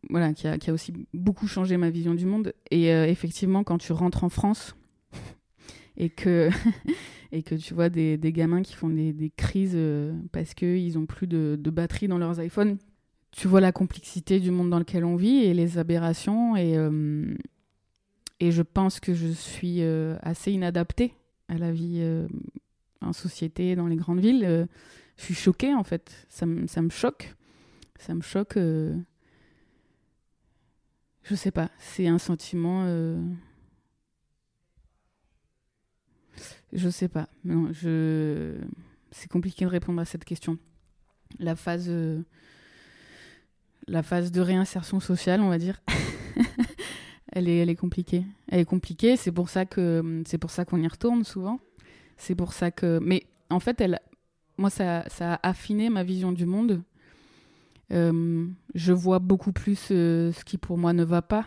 voilà 0.10 0.34
qui 0.34 0.48
a, 0.48 0.74
aussi 0.74 0.94
beaucoup 1.14 1.48
changé 1.48 1.78
ma 1.78 1.90
vision 1.90 2.14
du 2.14 2.26
monde 2.26 2.54
et 2.70 2.94
euh, 2.94 3.08
effectivement 3.08 3.64
quand 3.64 3.80
tu 3.80 3.94
rentres 3.94 4.24
en 4.24 4.30
France 4.30 4.76
et 5.98 6.10
que 6.10 6.50
et 7.32 7.44
que 7.44 7.56
tu 7.56 7.74
vois 7.74 7.90
des, 7.90 8.18
des 8.18 8.32
gamins 8.32 8.62
qui 8.62 8.74
font 8.74 8.90
des, 8.90 9.14
des 9.14 9.30
crises 9.30 9.74
euh, 9.76 10.14
parce 10.32 10.54
que 10.54 10.66
ils 10.66 10.98
ont 10.98 11.06
plus 11.06 11.28
de, 11.28 11.58
de, 11.60 11.70
batterie 11.70 12.08
dans 12.08 12.18
leurs 12.18 12.40
iPhones 12.42 12.78
tu 13.32 13.48
vois 13.48 13.62
la 13.62 13.72
complexité 13.72 14.40
du 14.40 14.52
monde 14.52 14.70
dans 14.70 14.80
lequel 14.80 15.06
on 15.06 15.16
vit 15.16 15.44
et 15.44 15.54
les 15.54 15.78
aberrations 15.78 16.56
et 16.56 16.78
euh, 16.78 17.34
et 18.40 18.52
je 18.52 18.62
pense 18.62 19.00
que 19.00 19.14
je 19.14 19.28
suis 19.28 19.82
assez 20.22 20.52
inadaptée 20.52 21.14
à 21.48 21.58
la 21.58 21.72
vie 21.72 22.04
en 23.02 23.14
société 23.14 23.76
dans 23.76 23.88
les 23.88 23.96
grandes 23.96 24.20
villes 24.20 24.68
je 25.16 25.24
suis 25.24 25.36
choquée 25.36 25.74
en 25.74 25.84
fait 25.84 26.28
ça, 26.30 26.46
ça 26.68 26.82
me 26.82 26.90
choque 26.90 27.36
ça 28.04 28.14
me 28.14 28.22
choque. 28.22 28.58
Euh... 28.58 28.96
Je 31.24 31.36
sais 31.36 31.52
pas, 31.52 31.70
c'est 31.80 32.08
un 32.08 32.20
sentiment. 32.20 32.84
Euh... 32.86 33.22
Je 36.74 36.90
sais 36.90 37.08
pas. 37.08 37.30
Non, 37.46 37.72
je. 37.72 38.56
C'est 39.12 39.30
compliqué 39.32 39.66
de 39.66 39.70
répondre 39.70 40.02
à 40.02 40.06
cette 40.06 40.26
question. 40.26 40.58
La 41.40 41.56
phase, 41.56 41.86
euh... 41.88 42.22
la 43.88 44.04
phase 44.04 44.32
de 44.32 44.42
réinsertion 44.42 45.00
sociale, 45.00 45.42
on 45.42 45.50
va 45.50 45.58
dire, 45.58 45.82
elle 47.32 47.48
est, 47.48 47.60
elle 47.60 47.70
est 47.70 47.76
compliquée. 47.76 48.26
Elle 48.48 48.60
est 48.60 48.66
compliquée. 48.66 49.18
C'est 49.18 49.32
pour 49.32 49.50
ça 49.50 49.66
que, 49.66 50.24
c'est 50.26 50.66
qu'on 50.66 50.82
y 50.82 50.88
retourne 50.88 51.24
souvent. 51.24 51.60
C'est 52.18 52.36
pour 52.36 52.54
ça 52.54 52.72
que, 52.72 53.00
mais 53.02 53.24
en 53.50 53.60
fait, 53.60 53.82
elle, 53.82 54.00
moi, 54.58 54.70
ça, 54.70 55.04
ça 55.10 55.36
a 55.36 55.50
affiné 55.50 55.90
ma 55.90 56.04
vision 56.04 56.32
du 56.32 56.46
monde 56.46 56.84
euh, 57.92 58.48
je 58.74 58.94
vois 58.94 59.20
beaucoup 59.20 59.52
plus 59.52 59.90
euh, 59.92 60.32
ce 60.32 60.44
qui 60.44 60.58
pour 60.58 60.78
moi 60.78 60.94
ne 60.94 61.04
va 61.04 61.22
pas, 61.22 61.46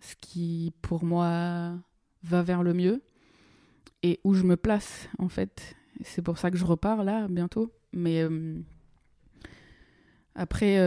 ce 0.00 0.14
qui 0.20 0.72
pour 0.82 1.04
moi 1.04 1.72
va 2.22 2.42
vers 2.42 2.62
le 2.62 2.72
mieux 2.72 3.02
et 4.02 4.20
où 4.24 4.34
je 4.34 4.44
me 4.44 4.56
place 4.56 5.08
en 5.18 5.28
fait. 5.28 5.76
C'est 6.02 6.22
pour 6.22 6.38
ça 6.38 6.50
que 6.50 6.56
je 6.56 6.64
repars 6.64 7.04
là 7.04 7.28
bientôt. 7.28 7.72
Mais 7.92 8.22
euh, 8.22 8.58
après, 10.34 10.78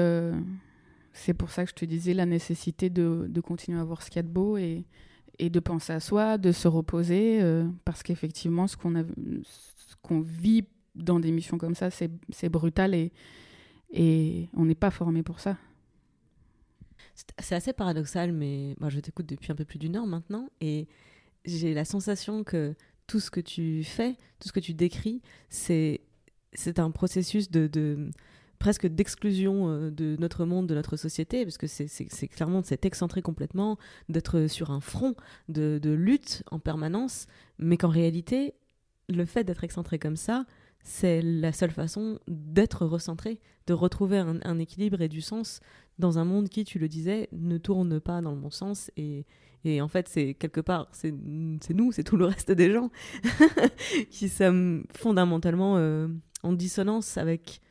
c'est 1.14 1.34
pour 1.34 1.52
ça 1.52 1.64
que 1.64 1.70
je 1.70 1.76
te 1.76 1.86
disais 1.86 2.14
la 2.14 2.26
nécessité 2.26 2.90
de, 2.90 3.28
de, 3.30 3.42
continuer 3.42 3.80
à 3.80 3.84
voir 3.84 4.02
ce 4.02 4.10
qu'il 4.10 4.18
y 4.18 4.20
a 4.20 4.24
de 4.24 4.28
beau 4.28 4.58
et, 4.58 4.86
et 5.38 5.50
de 5.50 5.60
penser 5.60 5.94
à 5.94 6.00
soi, 6.00 6.38
de 6.40 6.52
se 6.52 6.68
reposer, 6.68 7.42
parce 7.86 8.02
qu'effectivement, 8.02 8.68
ce 8.68 8.76
qu'on 8.76 9.06
qu'on 10.02 10.20
vit 10.20 10.66
dans 10.96 11.20
des 11.20 11.32
missions 11.32 11.58
comme 11.58 11.76
ça, 11.76 11.90
c'est 11.92 12.50
brutal 12.50 12.96
et, 12.96 13.12
et 13.92 14.50
on 14.54 14.66
n'est 14.66 14.76
pas 14.76 14.92
formé 14.92 15.24
pour 15.24 15.40
ça. 15.40 15.58
C'est 17.40 17.56
assez 17.56 17.74
paradoxal, 17.74 18.34
mais 18.34 18.76
moi 18.80 18.90
je 18.90 19.00
t'écoute 19.00 19.26
depuis 19.26 19.52
un 19.52 19.56
peu 19.56 19.66
plus 19.66 19.80
d'une 19.80 19.96
heure 19.96 20.08
maintenant, 20.08 20.50
et 20.60 20.88
j'ai 21.46 21.74
la 21.74 21.86
sensation 21.86 22.44
que 22.44 22.76
tout 23.08 23.20
ce 23.20 23.30
que 23.32 23.40
tu 23.40 23.84
fais, 23.84 24.14
tout 24.40 24.48
ce 24.48 24.54
que 24.54 24.60
tu 24.60 24.74
décris, 24.74 25.22
c'est 25.50 26.00
un 26.78 26.92
processus 26.92 27.52
de, 27.52 27.68
de 27.68 28.10
presque 28.60 28.88
d'exclusion 28.88 29.70
euh, 29.70 29.92
de 29.92 30.16
notre 30.20 30.46
monde, 30.46 30.68
de 30.68 30.76
notre 30.76 30.98
société, 30.98 31.44
parce 31.46 31.58
que 31.58 31.68
c'est 31.68 32.28
clairement 32.28 32.62
de 32.62 32.66
s'être 32.66 32.86
excentré 32.86 33.22
complètement, 33.22 33.78
d'être 34.10 34.48
sur 34.48 34.72
un 34.72 34.80
front 34.80 35.16
de, 35.50 35.80
de 35.82 35.92
lutte 35.92 36.44
en 36.52 36.60
permanence, 36.60 37.28
mais 37.60 37.78
qu'en 37.78 37.90
réalité, 37.90 38.56
le 39.10 39.26
fait 39.26 39.44
d'être 39.44 39.64
excentré 39.64 40.00
comme 40.00 40.16
ça, 40.16 40.46
c'est 40.84 41.22
la 41.22 41.52
seule 41.52 41.72
façon 41.72 42.20
d'être 42.28 42.86
recentré, 42.86 43.40
de 43.68 43.74
retrouver 43.74 44.20
un, 44.20 44.60
équilibre 44.60 45.02
et 45.02 45.10
du 45.10 45.20
sens 45.20 45.60
dans 45.98 46.20
un 46.20 46.26
monde 46.26 46.48
qui, 46.48 46.64
tu 46.64 46.78
le 46.78 46.88
disais, 46.88 47.28
ne 47.32 47.58
tourne 47.58 48.00
pas 48.00 48.22
dans 48.22 48.32
le 48.32 48.38
bon 48.38 48.52
sens. 48.52 48.92
Et, 48.96 49.26
en 49.82 49.88
fait, 49.88 50.08
c'est 50.08 50.34
quelque 50.36 50.62
part, 50.62 50.88
c'est 50.92 51.12
nous, 51.12 51.92
c'est 51.92 52.04
tout 52.04 52.18
le 52.18 52.26
reste 52.26 52.52
des 52.52 52.72
gens 52.72 52.92
qui 54.12 54.30
sommes 54.30 54.86
fondamentalement 54.96 55.78
euh, 55.78 56.08
en 56.44 56.54
dissonance 56.54 57.18
avec 57.18 57.62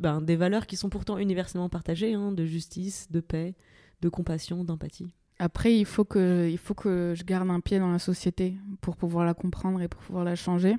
ben, 0.00 0.20
des 0.20 0.36
valeurs 0.36 0.66
qui 0.66 0.76
sont 0.76 0.88
pourtant 0.88 1.18
universellement 1.18 1.68
partagées, 1.68 2.14
hein, 2.14 2.32
de 2.32 2.44
justice, 2.44 3.10
de 3.10 3.20
paix, 3.20 3.54
de 4.00 4.08
compassion, 4.08 4.64
d'empathie. 4.64 5.06
Après, 5.38 5.76
il 5.76 5.84
faut, 5.84 6.04
que, 6.04 6.48
il 6.48 6.58
faut 6.58 6.74
que 6.74 7.14
je 7.16 7.24
garde 7.24 7.50
un 7.50 7.60
pied 7.60 7.78
dans 7.78 7.90
la 7.90 7.98
société 7.98 8.54
pour 8.80 8.96
pouvoir 8.96 9.24
la 9.24 9.34
comprendre 9.34 9.80
et 9.80 9.88
pour 9.88 10.00
pouvoir 10.00 10.24
la 10.24 10.36
changer 10.36 10.76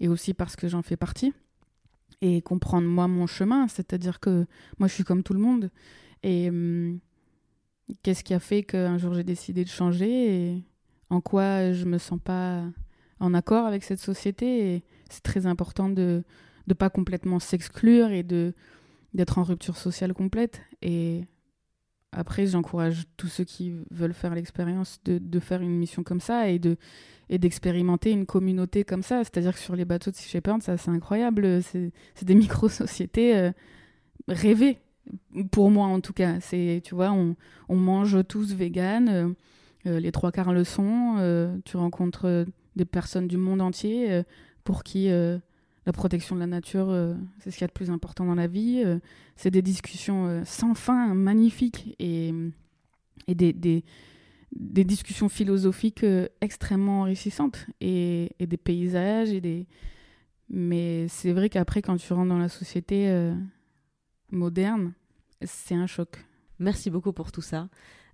et 0.00 0.08
aussi 0.08 0.34
parce 0.34 0.56
que 0.56 0.68
j'en 0.68 0.82
fais 0.82 0.96
partie 0.96 1.32
et 2.20 2.42
comprendre 2.42 2.86
moi 2.86 3.08
mon 3.08 3.26
chemin, 3.26 3.68
c'est-à-dire 3.68 4.20
que 4.20 4.46
moi 4.78 4.88
je 4.88 4.94
suis 4.94 5.04
comme 5.04 5.22
tout 5.22 5.32
le 5.32 5.40
monde 5.40 5.70
et 6.22 6.48
hum, 6.48 6.98
qu'est-ce 8.02 8.24
qui 8.24 8.34
a 8.34 8.40
fait 8.40 8.62
qu'un 8.62 8.98
jour 8.98 9.14
j'ai 9.14 9.24
décidé 9.24 9.64
de 9.64 9.68
changer 9.68 10.64
en 11.10 11.20
quoi 11.20 11.72
je 11.72 11.84
me 11.84 11.98
sens 11.98 12.18
pas 12.22 12.62
en 13.20 13.34
accord 13.34 13.66
avec 13.66 13.84
cette 13.84 14.00
société 14.00 14.82
c'est 15.08 15.22
très 15.22 15.46
important 15.46 15.88
de 15.88 16.24
ne 16.66 16.74
pas 16.74 16.90
complètement 16.90 17.38
s'exclure 17.38 18.10
et 18.10 18.22
d'être 18.22 19.38
en 19.38 19.44
rupture 19.44 19.76
sociale 19.76 20.14
complète 20.14 20.60
et 20.82 21.24
après 22.16 22.46
j'encourage 22.46 23.04
tous 23.16 23.28
ceux 23.28 23.44
qui 23.44 23.74
veulent 23.90 24.14
faire 24.14 24.34
l'expérience 24.34 24.98
de, 25.04 25.40
faire 25.40 25.60
une 25.60 25.76
mission 25.76 26.02
comme 26.02 26.20
ça 26.20 26.48
et 26.48 26.58
de 26.58 26.76
et 27.28 27.38
d'expérimenter 27.38 28.12
une 28.12 28.24
communauté 28.24 28.84
comme 28.84 29.02
ça. 29.02 29.24
C'est-à-dire 29.24 29.52
que 29.52 29.58
sur 29.58 29.74
les 29.74 29.84
bateaux 29.84 30.12
de 30.12 30.16
Sea 30.16 30.40
ça 30.60 30.76
c'est 30.76 30.90
incroyable. 30.90 31.62
C'est 31.62 31.92
des 32.22 32.34
micro-sociétés 32.46 33.36
euh, 33.36 33.52
rêvées, 34.28 34.78
pour 35.50 35.70
moi 35.70 35.86
en 35.86 36.00
tout 36.00 36.12
cas. 36.12 36.40
C'est, 36.40 36.80
tu 36.84 36.94
vois, 36.94 37.12
on, 37.12 37.76
mange 37.76 38.18
tous 38.26 38.54
vegan, 38.54 39.08
euh, 39.08 39.28
euh, 39.86 40.00
les 40.00 40.12
trois 40.12 40.32
quarts 40.32 40.52
le 40.52 40.64
sont. 40.64 41.60
tu 41.64 41.76
rencontres 41.76 42.46
des 42.76 42.84
personnes 42.84 43.28
du 43.28 43.36
monde 43.36 43.60
entier 43.60 44.22
pour 44.64 44.82
qui 44.82 45.08
la 45.08 45.92
protection 45.92 46.34
de 46.34 46.40
la 46.40 46.46
nature, 46.46 46.88
c'est 47.38 47.50
ce 47.50 47.56
qu'il 47.56 47.62
y 47.62 47.64
a 47.64 47.68
de 47.68 47.72
plus 47.72 47.90
important 47.90 48.24
dans 48.24 48.34
la 48.34 48.48
vie. 48.48 48.82
c'est 49.36 49.50
des 49.50 49.62
discussions 49.62 50.42
sans 50.44 50.74
fin, 50.74 51.14
magnifiques 51.14 51.94
et, 51.98 52.32
et 53.26 53.34
des, 53.34 53.82
discussions 54.52 55.28
philosophiques 55.28 56.04
euh, 56.04 56.28
extrêmement 56.40 57.02
enrichissantes 57.02 57.66
et, 57.80 58.30
des 58.38 58.56
paysages 58.56 59.30
et 59.30 59.40
des 59.40 59.66
mais 60.48 61.08
c'est 61.08 61.32
vrai 61.32 61.48
qu'après 61.48 61.82
quand 61.82 61.96
tu 61.96 62.12
rentres 62.12 62.28
dans 62.28 62.38
la 62.38 62.48
société 62.48 63.08
euh, 63.08 63.34
moderne 64.30 64.92
c'est 65.42 65.74
un 65.74 65.86
choc 65.86 66.24
merci 66.58 66.90
beaucoup 66.90 67.12
pour 67.12 67.32
tout 67.32 67.42
ça 67.42 67.68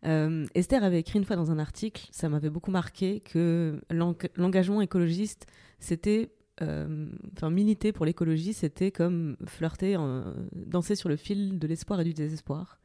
euh, 0.05 0.47
Esther 0.55 0.83
avait 0.83 0.99
écrit 0.99 1.19
une 1.19 1.25
fois 1.25 1.37
dans 1.37 1.51
un 1.51 1.59
article 1.59 2.09
ça 2.11 2.29
m'avait 2.29 2.51
beaucoup 2.51 2.71
marqué 2.71 3.21
que 3.21 3.81
l'engagement 3.91 4.81
écologiste 4.81 5.47
c'était 5.79 6.33
enfin 6.61 7.51
militer 7.51 7.93
pour 7.93 8.07
l'écologie 8.07 8.53
c'était 8.53 8.93
comme 8.93 9.37
flirter 9.47 9.97
danser 10.53 10.95
sur 10.95 11.09
le 11.09 11.17
fil 11.17 11.59
de 11.59 11.67
l'espoir 11.67 12.01
et 12.01 12.05
du 12.05 12.15
désespoir 12.15 12.79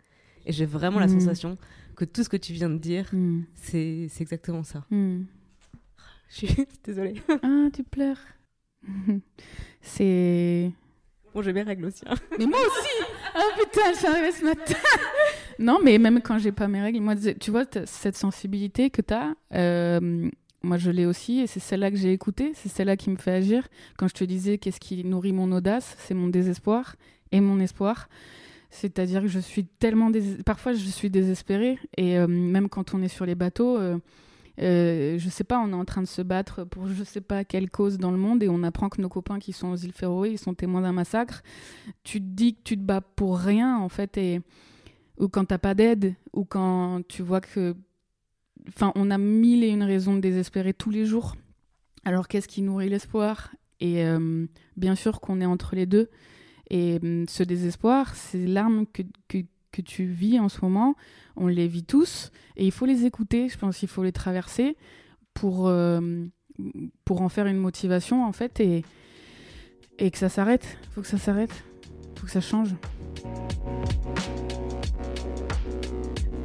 et 0.48 0.54
j'ai 0.54 0.66
vraiment 0.66 0.99
la 0.99 1.08
mm. 1.08 1.20
sensation 1.20 1.58
que 1.95 2.06
tout 2.06 2.24
ce 2.24 2.30
que 2.30 2.38
tu 2.38 2.54
viens 2.54 2.70
de 2.70 2.78
dire, 2.78 3.10
mm. 3.12 3.41
c'est 3.54 4.10
exactement 4.22 4.64
ça. 4.64 4.86
Mm. 4.90 5.24
Je 6.30 6.36
suis 6.36 6.68
désolée. 6.84 7.22
Ah, 7.44 7.68
tu 7.74 7.84
pleures. 7.84 8.20
c'est. 9.82 10.72
Bon, 11.34 11.41
j'ai 11.41 11.54
mes 11.54 11.64
règles 11.64 11.86
aussi. 11.86 12.04
Hein. 12.08 12.16
Mais 12.40 12.45
moi 12.45 12.60
aussi 12.60 12.88
Ah 13.40 13.56
putain, 13.56 13.94
je 13.94 13.98
suis 13.98 14.08
arrivée 14.08 14.32
ce 14.32 14.44
matin 14.44 14.74
Non, 15.60 15.80
mais 15.84 15.98
même 16.00 16.22
quand 16.22 16.40
j'ai 16.40 16.52
pas 16.52 16.68
mes 16.68 16.82
règles, 16.82 17.02
moi, 17.02 17.16
tu 17.16 17.52
vois, 17.52 17.66
cette 17.86 18.18
sensibilité 18.18 18.90
que 18.90 19.02
tu 19.02 19.14
as, 19.14 19.36
euh, 19.54 20.30
moi 20.64 20.78
je 20.78 20.90
l'ai 20.90 21.06
aussi, 21.06 21.42
et 21.42 21.48
c'est 21.48 21.60
celle-là 21.60 21.92
que 21.92 21.98
j'ai 21.98 22.14
écoutée, 22.14 22.52
c'est 22.56 22.70
celle-là 22.70 22.98
qui 22.98 23.12
me 23.12 23.18
fait 23.18 23.32
agir. 23.32 23.68
Quand 23.98 24.08
je 24.08 24.16
te 24.16 24.24
disais 24.24 24.58
qu'est-ce 24.58 24.80
qui 24.80 25.04
nourrit 25.04 25.34
mon 25.34 25.52
audace, 25.52 25.96
c'est 26.00 26.16
mon 26.16 26.28
désespoir 26.28 26.96
et 27.32 27.42
mon 27.42 27.60
espoir. 27.60 28.10
C'est-à-dire 28.70 29.22
que 29.22 29.28
je 29.28 29.40
suis 29.40 29.66
tellement... 29.66 30.12
Parfois, 30.46 30.74
je 30.74 30.86
suis 30.86 31.10
désespérée. 31.10 31.78
Et 31.96 32.18
euh, 32.18 32.28
même 32.28 32.70
quand 32.70 32.94
on 32.94 33.02
est 33.02 33.08
sur 33.08 33.26
les 33.26 33.36
bateaux, 33.36 33.78
euh, 33.78 33.98
euh, 34.60 35.20
je 35.20 35.30
sais 35.30 35.44
pas, 35.44 35.60
on 35.60 35.70
est 35.70 35.76
en 35.76 35.86
train 35.86 36.02
de 36.02 36.08
se 36.08 36.22
battre 36.22 36.64
pour 36.64 36.88
je 36.88 37.04
sais 37.04 37.22
pas 37.22 37.44
quelle 37.44 37.70
cause 37.70 37.98
dans 38.00 38.10
le 38.12 38.18
monde 38.18 38.42
et 38.42 38.50
on 38.50 38.64
apprend 38.64 38.90
que 38.90 39.02
nos 39.02 39.10
copains 39.10 39.38
qui 39.38 39.54
sont 39.54 39.70
aux 39.70 39.76
îles 39.76 39.92
Féroé, 39.92 40.32
ils 40.32 40.40
sont 40.40 40.56
témoins 40.56 40.82
d'un 40.82 40.94
massacre. 40.94 41.44
Tu 42.04 42.20
te 42.20 42.26
dis 42.26 42.56
que 42.56 42.62
tu 42.64 42.78
te 42.78 42.82
bats 42.82 43.02
pour 43.02 43.38
rien, 43.38 43.78
en 43.78 43.90
fait, 43.90 44.18
et... 44.18 44.42
ou 45.20 45.28
quand 45.28 45.46
t'as 45.46 45.60
pas 45.60 45.76
d'aide, 45.76 46.16
ou 46.34 46.46
quand 46.46 47.02
tu 47.08 47.22
vois 47.22 47.42
que... 47.42 47.76
Enfin, 48.68 48.92
on 48.96 49.12
a 49.12 49.18
mille 49.18 49.64
et 49.64 49.70
une 49.70 49.84
raisons 49.84 50.16
de 50.16 50.20
désespérer 50.20 50.74
tous 50.74 50.90
les 50.90 51.06
jours. 51.06 51.36
Alors, 52.04 52.28
qu'est-ce 52.28 52.48
qui 52.48 52.62
nourrit 52.62 52.90
l'espoir? 52.90 53.56
Et 53.80 54.04
bien 54.76 54.96
sûr 54.96 55.22
qu'on 55.22 55.40
est 55.40 55.46
entre 55.46 55.76
les 55.76 55.86
deux 55.86 56.10
Et 56.72 57.00
hum, 57.02 57.26
ce 57.30 57.44
désespoir, 57.44 58.16
c'est 58.16 58.46
l'arme 58.46 58.86
que, 58.88 59.04
que 59.78 59.82
tu 59.82 60.06
vis 60.06 60.40
en 60.40 60.49
ce 60.49 60.60
moment. 60.62 60.95
On 61.36 61.48
les 61.48 61.68
vit 61.68 61.84
tous 61.84 62.32
et 62.56 62.66
il 62.66 62.72
faut 62.72 62.86
les 62.86 63.06
écouter. 63.06 63.49
Je 63.49 63.58
pense 63.58 63.78
qu'il 63.78 63.88
faut 63.88 64.04
les 64.04 64.12
traverser 64.12 64.76
pour, 65.34 65.68
euh, 65.68 66.26
pour 67.06 67.22
en 67.22 67.30
faire 67.30 67.45
une 67.45 67.58
motivation 67.58 68.26
en 68.26 68.32
fait 68.32 68.60
et, 68.60 68.84
et 69.99 70.12
que 70.12 70.18
ça 70.18 70.30
s'arrête. 70.30 70.78
Faut 70.91 71.02
que 71.02 71.08
ça 71.08 71.18
s'arrête. 71.18 71.64
Faut 72.16 72.26
que 72.26 72.32
ça 72.32 72.41
change. 72.41 72.74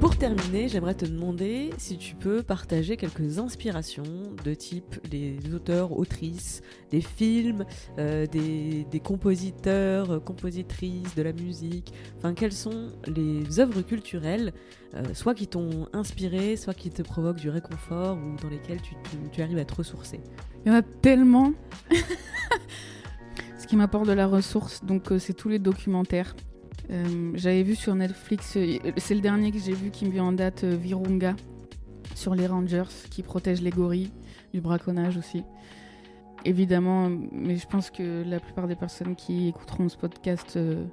Pour 0.02 0.16
terminer, 0.16 0.66
j'aimerais 0.66 0.96
te 0.96 1.04
demander 1.04 1.70
si 1.78 1.96
tu 1.96 2.16
peux 2.16 2.42
partager 2.42 2.96
quelques 2.96 3.38
inspirations 3.38 4.02
de 4.42 4.52
type 4.52 4.96
des 5.08 5.38
auteurs, 5.54 5.96
autrices, 5.96 6.60
des 6.90 7.00
films, 7.00 7.64
euh, 8.00 8.26
des, 8.26 9.00
compositeurs, 9.00 10.10
euh, 10.10 10.18
compositrices, 10.18 11.14
de 11.14 11.22
la 11.22 11.32
musique. 11.32 11.94
Enfin, 12.18 12.34
quelles 12.34 12.52
sont 12.52 12.90
les 13.06 13.60
œuvres 13.60 13.82
culturelles, 13.82 14.52
euh, 14.94 15.14
soit 15.14 15.34
qui 15.34 15.46
t'ont 15.46 15.86
inspiré, 15.92 16.56
soit 16.56 16.74
qui 16.74 16.90
te 16.90 17.02
provoquent 17.02 17.38
du 17.38 17.48
réconfort 17.48 18.18
ou 18.18 18.34
dans 18.42 18.48
lesquelles 18.48 18.80
tu 19.30 19.40
arrives 19.40 19.58
à 19.58 19.64
te 19.64 19.76
ressourcer? 19.76 20.18
Il 20.66 20.72
y 20.72 20.74
en 20.74 20.78
a 20.78 20.82
tellement 20.82 21.52
Ce 23.56 23.68
qui 23.68 23.76
m'apporte 23.76 24.08
de 24.08 24.14
la 24.14 24.26
ressource, 24.26 24.84
donc 24.84 25.12
c'est 25.20 25.34
tous 25.34 25.48
les 25.48 25.60
documentaires. 25.60 26.34
Euh, 26.93 27.32
J'avais 27.35 27.62
vu 27.62 27.74
sur 27.74 27.94
Netflix, 27.94 28.56
euh, 28.56 28.78
c'est 28.98 29.14
le 29.14 29.20
dernier 29.20 29.51
que 29.51 29.59
j'ai 29.59 29.73
vu 29.73 29.90
qui 29.90 30.05
me 30.05 30.10
vient 30.10 30.24
en 30.24 30.32
date, 30.32 30.64
euh, 30.64 30.77
Virunga, 30.77 31.35
sur 32.14 32.35
les 32.35 32.47
Rangers 32.47 32.90
qui 33.10 33.23
protègent 33.23 33.62
les 33.62 33.70
gorilles, 33.70 34.10
du 34.52 34.60
braconnage 34.60 35.16
aussi. 35.16 35.43
Évidemment, 36.44 37.09
mais 37.31 37.56
je 37.56 37.66
pense 37.66 37.90
que 37.90 38.24
la 38.28 38.40
plupart 38.40 38.66
des 38.66 38.74
personnes 38.74 39.14
qui 39.14 39.48
écouteront 39.48 39.89
ce 39.89 39.97
podcast 39.97 40.55
euh, 40.56 40.85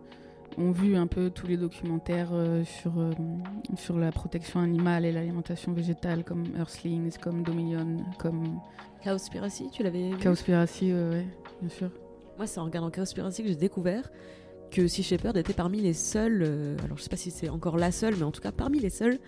ont 0.57 0.71
vu 0.71 0.95
un 0.95 1.07
peu 1.07 1.31
tous 1.31 1.47
les 1.47 1.57
documentaires 1.57 2.29
euh, 2.31 2.63
sur, 2.63 2.93
sur 3.75 3.97
la 3.97 4.11
protection 4.11 4.59
animale 4.61 5.05
et 5.05 5.11
l'alimentation 5.11 5.73
végétale, 5.73 6.23
comme 6.23 6.43
Earthlings, 6.57 7.17
comme 7.17 7.43
Dominion, 7.43 7.97
comme. 8.19 8.59
Cowspiracy, 9.03 9.69
tu 9.71 9.83
l'avais 9.83 10.11
vu? 10.11 10.17
Cowspiracy, 10.17 10.93
ouais, 10.93 11.25
bien 11.61 11.69
sûr. 11.69 11.89
Moi, 12.37 12.47
c'est 12.47 12.59
en 12.59 12.65
regardant 12.65 12.91
Cowspiracy 12.91 13.43
que 13.43 13.49
j'ai 13.49 13.55
découvert 13.55 14.09
que 14.71 14.87
Sea 14.87 15.03
Shepherd 15.03 15.37
était 15.37 15.53
parmi 15.53 15.81
les 15.81 15.93
seuls, 15.93 16.43
euh, 16.45 16.77
alors 16.83 16.97
je 16.97 17.03
sais 17.03 17.09
pas 17.09 17.17
si 17.17 17.31
c'est 17.31 17.49
encore 17.49 17.77
la 17.77 17.91
seule, 17.91 18.15
mais 18.15 18.23
en 18.23 18.31
tout 18.31 18.41
cas 18.41 18.51
parmi 18.51 18.79
les 18.79 18.89
seules 18.89 19.19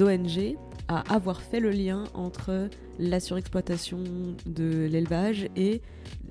ONG 0.00 0.56
à 0.88 1.14
avoir 1.14 1.40
fait 1.40 1.60
le 1.60 1.70
lien 1.70 2.04
entre 2.14 2.68
la 2.98 3.20
surexploitation 3.20 3.98
de 4.46 4.86
l'élevage 4.90 5.48
et 5.56 5.82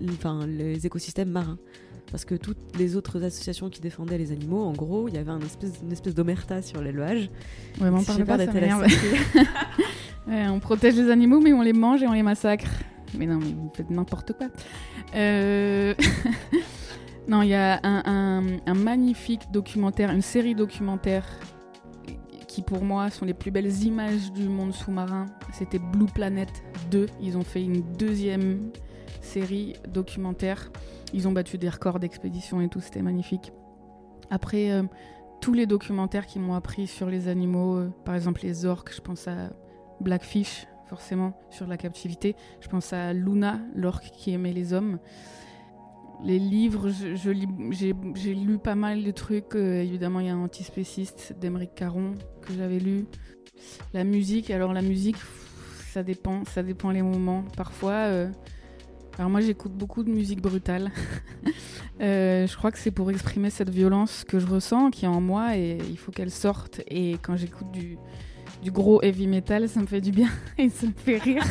enfin, 0.10 0.46
les 0.48 0.86
écosystèmes 0.86 1.30
marins. 1.30 1.58
Parce 2.12 2.24
que 2.24 2.36
toutes 2.36 2.78
les 2.78 2.96
autres 2.96 3.24
associations 3.24 3.70
qui 3.70 3.82
défendaient 3.82 4.18
les 4.18 4.32
animaux, 4.32 4.64
en 4.64 4.74
gros, 4.74 5.08
il 5.08 5.16
y 5.16 5.18
avait 5.18 5.32
un 5.32 5.42
espèce, 5.42 5.72
une 5.84 5.92
espèce 5.92 6.14
d'omerta 6.14 6.62
sur 6.62 6.82
l'élevage. 6.82 7.30
Ouais, 7.82 7.90
on 7.90 8.04
parle 8.04 8.26
pas, 8.26 8.38
ça 8.38 8.52
ouais, 10.28 10.48
On 10.48 10.60
protège 10.60 10.96
les 10.96 11.10
animaux, 11.10 11.40
mais 11.42 11.52
on 11.52 11.62
les 11.62 11.74
mange 11.74 12.04
et 12.04 12.08
on 12.08 12.14
les 12.14 12.24
massacre. 12.24 12.70
Mais 13.18 13.26
non, 13.26 13.40
mais 13.40 13.48
vous 13.48 13.72
faites 13.74 13.90
n'importe 13.90 14.34
quoi. 14.34 14.48
Euh... 15.16 15.94
Non, 17.28 17.42
il 17.42 17.50
y 17.50 17.56
a 17.56 17.80
un, 17.84 18.74
magnifique 18.76 19.52
documentaire, 19.52 20.12
une 20.12 20.22
série 20.22 20.54
documentaire 20.54 21.26
qui 22.48 22.62
pour 22.62 22.84
moi 22.84 23.10
sont 23.10 23.26
les 23.26 23.34
plus 23.34 23.50
belles 23.50 23.84
images 23.84 24.32
du 24.32 24.48
monde 24.48 24.74
sous-marin. 24.74 25.26
C'était 25.52 25.80
Blue 25.80 26.06
Planet 26.06 26.50
2. 26.92 27.08
Ils 27.20 27.36
ont 27.36 27.44
fait 27.44 27.64
une 27.64 27.82
deuxième 27.98 28.72
série 29.22 29.74
documentaire. 29.88 30.72
Ils 31.14 31.28
ont 31.28 31.32
battu 31.32 31.58
des 31.58 31.68
records 31.68 32.00
d'expédition 32.00 32.62
et 32.62 32.70
tout, 32.70 32.80
c'était 32.80 33.02
magnifique. 33.02 33.52
Après, 34.30 34.72
euh, 34.72 34.84
tous 35.42 35.54
les 35.54 35.66
documentaires 35.66 36.28
qui 36.28 36.38
m'ont 36.38 36.54
appris 36.54 36.86
sur 36.86 37.10
les 37.10 37.28
animaux, 37.28 37.78
euh, 37.78 37.94
par 38.06 38.14
exemple 38.14 38.42
les 38.44 38.66
orques, 38.66 38.94
je 38.94 39.02
pense 39.02 39.28
à 39.28 39.50
Blackfish, 40.00 40.68
forcément, 40.88 41.34
sur 41.50 41.66
la 41.66 41.78
captivité. 41.78 42.36
Je 42.62 42.68
pense 42.68 42.94
à 42.94 43.14
Luna, 43.14 43.60
l'orque 43.74 44.12
qui 44.12 44.32
aimait 44.32 44.54
les 44.54 44.74
hommes 44.74 45.00
les 46.24 46.40
livres, 46.40 46.90
je, 46.90 47.16
j'ai 48.16 48.36
lu 48.36 48.58
pas 48.58 48.76
mal 48.76 49.04
de 49.04 49.12
trucs. 49.12 49.56
Euh, 49.56 49.82
évidemment, 49.82 50.20
il 50.20 50.28
y 50.28 50.30
a 50.30 50.36
Antispéciste 50.36 51.36
d'Emeric 51.40 51.76
Caron 51.76 52.14
que 52.42 52.54
j'avais 52.54 52.80
lu. 52.80 53.06
La 53.94 54.04
musique, 54.04 54.52
alors 54.52 54.74
la 54.74 54.82
musique, 54.82 55.18
ça 55.92 56.04
dépend, 56.04 56.44
ça 56.46 56.64
dépend 56.64 56.92
les 56.92 57.02
moments. 57.02 57.44
Parfois, 57.56 57.92
euh, 57.94 58.30
alors 59.18 59.30
moi 59.30 59.42
j'écoute 59.42 59.72
beaucoup 59.72 60.04
de 60.04 60.10
musique 60.10 60.42
brutale. 60.42 60.92
euh, 62.02 62.46
je 62.48 62.58
crois 62.58 62.72
que 62.72 62.80
c'est 62.80 62.92
pour 62.92 63.10
exprimer 63.12 63.50
cette 63.50 63.70
violence 63.70 64.24
que 64.26 64.40
je 64.40 64.46
ressens, 64.46 64.92
qui 64.92 65.06
est 65.06 65.10
en 65.10 65.22
moi, 65.22 65.58
et 65.58 65.78
il 65.90 65.98
faut 65.98 66.12
qu'elle 66.12 66.32
sorte. 66.32 66.82
Et 66.88 67.14
quand 67.22 67.38
j'écoute 67.38 67.72
du, 67.72 67.98
du 68.62 68.72
gros 68.72 69.02
heavy 69.02 69.28
metal, 69.28 69.70
ça 69.70 69.80
me 69.80 69.86
fait 69.86 70.02
du 70.02 70.12
bien 70.12 70.30
et 70.58 70.70
ça 70.70 70.88
me 70.88 70.94
fait 70.94 71.18
rire. 71.18 71.44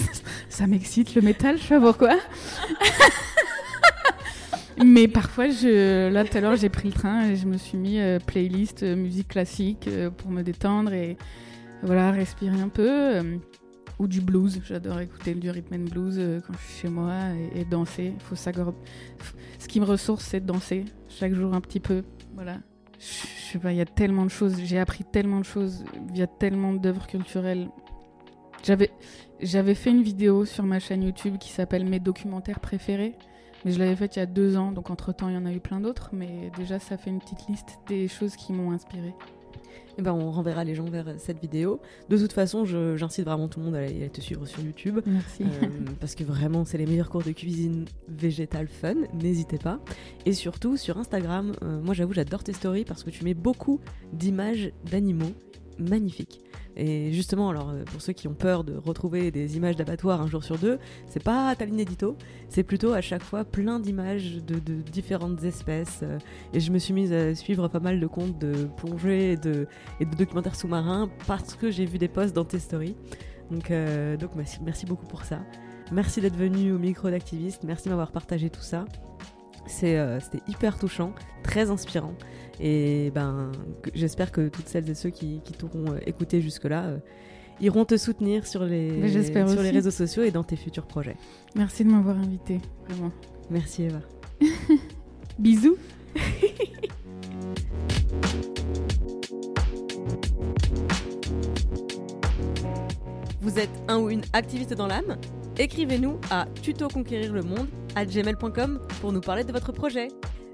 ça 0.48 0.66
m'excite 0.66 1.14
le 1.14 1.22
métal, 1.22 1.58
je 1.58 1.62
sais 1.62 1.78
pas 1.78 1.80
pourquoi. 1.80 2.16
Mais 4.84 5.08
parfois, 5.08 5.46
là 5.46 6.24
tout 6.24 6.36
à 6.36 6.40
l'heure, 6.40 6.56
j'ai 6.56 6.68
pris 6.68 6.88
le 6.88 6.94
train 6.94 7.28
et 7.28 7.36
je 7.36 7.46
me 7.46 7.56
suis 7.56 7.76
mis 7.76 8.00
euh, 8.00 8.18
playlist 8.18 8.82
euh, 8.82 8.96
musique 8.96 9.28
classique 9.28 9.88
euh, 9.88 10.10
pour 10.10 10.30
me 10.30 10.42
détendre 10.42 10.92
et 10.92 11.16
voilà, 11.82 12.10
respirer 12.10 12.60
un 12.60 12.68
peu. 12.68 13.20
Ou 13.98 14.08
du 14.08 14.20
blues, 14.20 14.60
j'adore 14.64 15.00
écouter 15.00 15.34
du 15.34 15.50
rhythm 15.50 15.74
and 15.74 15.90
blues 15.90 16.20
quand 16.46 16.54
je 16.54 16.58
suis 16.58 16.82
chez 16.82 16.88
moi 16.88 17.14
et, 17.54 17.60
et 17.60 17.64
danser. 17.64 18.14
Faut 18.20 18.36
Ce 18.36 19.68
qui 19.68 19.80
me 19.80 19.84
ressource, 19.84 20.24
c'est 20.24 20.40
de 20.40 20.46
danser 20.46 20.84
chaque 21.08 21.34
jour 21.34 21.54
un 21.54 21.60
petit 21.60 21.80
peu. 21.80 22.02
Voilà. 22.34 22.58
Je, 22.98 23.52
sais 23.52 23.58
pas, 23.58 23.72
il 23.72 23.78
y 23.78 23.80
a 23.80 23.86
tellement 23.86 24.24
de 24.24 24.30
choses, 24.30 24.56
j'ai 24.64 24.78
appris 24.78 25.04
tellement 25.04 25.40
de 25.40 25.44
choses 25.44 25.84
via 26.12 26.26
tellement 26.26 26.72
d'œuvres 26.72 27.06
culturelles. 27.06 27.68
J'avais 29.40 29.74
fait 29.74 29.90
une 29.90 30.02
vidéo 30.02 30.44
sur 30.44 30.64
ma 30.64 30.78
chaîne 30.78 31.02
YouTube 31.02 31.36
qui 31.38 31.50
s'appelle 31.50 31.84
Mes 31.84 31.98
documentaires 31.98 32.60
préférés. 32.60 33.16
Mais 33.64 33.72
je 33.72 33.78
l'avais 33.78 33.96
faite 33.96 34.16
il 34.16 34.18
y 34.18 34.22
a 34.22 34.26
deux 34.26 34.56
ans, 34.56 34.72
donc 34.72 34.90
entre-temps, 34.90 35.28
il 35.28 35.34
y 35.34 35.38
en 35.38 35.46
a 35.46 35.52
eu 35.52 35.60
plein 35.60 35.80
d'autres. 35.80 36.10
Mais 36.12 36.50
déjà, 36.56 36.78
ça 36.78 36.96
fait 36.96 37.10
une 37.10 37.20
petite 37.20 37.48
liste 37.48 37.78
des 37.88 38.08
choses 38.08 38.36
qui 38.36 38.52
m'ont 38.52 38.72
inspiré. 38.72 39.14
Eh 39.98 40.02
ben, 40.02 40.12
on 40.12 40.30
renverra 40.30 40.64
les 40.64 40.74
gens 40.74 40.86
vers 40.86 41.06
cette 41.18 41.38
vidéo. 41.38 41.80
De 42.08 42.16
toute 42.16 42.32
façon, 42.32 42.64
j'incite 42.64 43.24
vraiment 43.24 43.48
tout 43.48 43.60
le 43.60 43.66
monde 43.66 43.74
à 43.74 43.80
aller 43.80 44.08
te 44.08 44.20
suivre 44.20 44.46
sur 44.46 44.62
YouTube. 44.62 45.00
Merci. 45.04 45.44
Euh, 45.44 45.68
parce 46.00 46.14
que 46.14 46.24
vraiment, 46.24 46.64
c'est 46.64 46.78
les 46.78 46.86
meilleurs 46.86 47.10
cours 47.10 47.22
de 47.22 47.32
cuisine 47.32 47.84
végétale 48.08 48.68
fun. 48.68 48.94
N'hésitez 49.12 49.58
pas. 49.58 49.80
Et 50.24 50.32
surtout, 50.32 50.76
sur 50.76 50.96
Instagram, 50.98 51.52
euh, 51.62 51.80
moi 51.82 51.94
j'avoue, 51.94 52.14
j'adore 52.14 52.42
tes 52.42 52.54
stories 52.54 52.84
parce 52.84 53.02
que 53.04 53.10
tu 53.10 53.22
mets 53.24 53.34
beaucoup 53.34 53.80
d'images 54.12 54.72
d'animaux 54.90 55.32
magnifiques. 55.78 56.40
Et 56.76 57.12
justement, 57.12 57.50
alors 57.50 57.70
euh, 57.70 57.84
pour 57.84 58.00
ceux 58.00 58.12
qui 58.12 58.28
ont 58.28 58.34
peur 58.34 58.64
de 58.64 58.76
retrouver 58.76 59.30
des 59.30 59.56
images 59.56 59.76
d'abattoirs 59.76 60.22
un 60.22 60.26
jour 60.26 60.42
sur 60.42 60.58
deux, 60.58 60.78
c'est 61.06 61.22
pas 61.22 61.54
ta 61.54 61.64
ligne 61.66 61.80
édito, 61.80 62.16
c'est 62.48 62.62
plutôt 62.62 62.92
à 62.92 63.00
chaque 63.00 63.22
fois 63.22 63.44
plein 63.44 63.78
d'images 63.78 64.36
de, 64.36 64.58
différentes 64.90 65.42
espèces. 65.44 66.00
Euh, 66.02 66.18
et 66.54 66.60
je 66.60 66.72
me 66.72 66.78
suis 66.78 66.94
mise 66.94 67.12
à 67.12 67.34
suivre 67.34 67.68
pas 67.68 67.80
mal 67.80 68.00
de 68.00 68.06
comptes 68.06 68.38
de 68.38 68.68
plongée 68.76 69.32
et 69.32 69.36
de, 69.36 69.66
et 70.00 70.06
de 70.06 70.16
documentaires 70.16 70.56
sous-marins 70.56 71.10
parce 71.26 71.54
que 71.54 71.70
j'ai 71.70 71.84
vu 71.84 71.98
des 71.98 72.08
posts 72.08 72.34
dans 72.34 72.44
tes 72.44 72.58
stories. 72.58 72.96
Donc, 73.50 73.70
euh, 73.70 74.16
donc 74.16 74.30
merci, 74.34 74.58
merci 74.64 74.86
beaucoup 74.86 75.06
pour 75.06 75.24
ça. 75.24 75.40
Merci 75.90 76.22
d'être 76.22 76.36
venu 76.36 76.72
au 76.72 76.78
micro 76.78 77.10
d'activiste, 77.10 77.64
merci 77.64 77.84
de 77.84 77.90
m'avoir 77.90 78.12
partagé 78.12 78.48
tout 78.48 78.62
ça. 78.62 78.86
C'était 79.66 79.96
euh, 79.96 80.18
hyper 80.48 80.78
touchant, 80.78 81.12
très 81.42 81.70
inspirant. 81.70 82.14
Et 82.60 83.10
ben, 83.14 83.52
j'espère 83.94 84.32
que 84.32 84.48
toutes 84.48 84.68
celles 84.68 84.88
et 84.90 84.94
ceux 84.94 85.10
qui, 85.10 85.40
qui 85.44 85.52
t'auront 85.52 85.92
euh, 85.92 85.98
écouté 86.06 86.40
jusque-là 86.40 86.84
euh, 86.84 86.98
iront 87.60 87.84
te 87.84 87.96
soutenir 87.96 88.46
sur 88.46 88.64
les, 88.64 89.08
sur 89.08 89.62
les 89.62 89.70
réseaux 89.70 89.90
sociaux 89.90 90.22
et 90.22 90.30
dans 90.30 90.44
tes 90.44 90.56
futurs 90.56 90.86
projets. 90.86 91.16
Merci 91.54 91.84
de 91.84 91.90
m'avoir 91.90 92.18
invité, 92.18 92.60
vraiment. 92.88 93.12
Merci 93.50 93.84
Eva. 93.84 94.00
Bisous. 95.38 95.76
Vous 103.42 103.58
êtes 103.58 103.70
un 103.88 103.98
ou 103.98 104.08
une 104.08 104.22
activiste 104.34 104.72
dans 104.74 104.86
l'âme 104.86 105.16
Écrivez-nous 105.58 106.20
à 106.30 106.46
tutoconquérirlemonde 106.62 107.66
à 107.96 108.06
gmail.com 108.06 108.78
pour 109.00 109.12
nous 109.12 109.20
parler 109.20 109.42
de 109.42 109.50
votre 109.50 109.72
projet. 109.72 110.08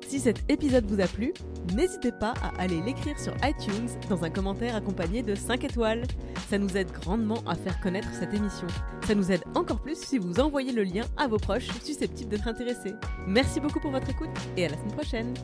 Si 0.06 0.18
cet 0.18 0.50
épisode 0.50 0.86
vous 0.86 0.98
a 1.02 1.06
plu, 1.06 1.34
n'hésitez 1.74 2.12
pas 2.12 2.32
à 2.42 2.58
aller 2.58 2.80
l'écrire 2.80 3.18
sur 3.18 3.34
iTunes 3.44 3.90
dans 4.08 4.24
un 4.24 4.30
commentaire 4.30 4.74
accompagné 4.74 5.22
de 5.22 5.34
5 5.34 5.64
étoiles. 5.64 6.04
Ça 6.48 6.56
nous 6.56 6.78
aide 6.78 6.90
grandement 6.90 7.42
à 7.46 7.56
faire 7.56 7.78
connaître 7.82 8.08
cette 8.14 8.32
émission. 8.32 8.66
Ça 9.06 9.14
nous 9.14 9.30
aide 9.30 9.44
encore 9.54 9.80
plus 9.80 9.98
si 9.98 10.16
vous 10.16 10.40
envoyez 10.40 10.72
le 10.72 10.82
lien 10.82 11.04
à 11.18 11.28
vos 11.28 11.36
proches 11.36 11.68
susceptibles 11.84 12.30
d'être 12.30 12.48
intéressés. 12.48 12.94
Merci 13.26 13.60
beaucoup 13.60 13.80
pour 13.80 13.90
votre 13.90 14.08
écoute 14.08 14.30
et 14.56 14.64
à 14.64 14.70
la 14.70 14.78
semaine 14.78 14.92
prochaine. 14.92 15.34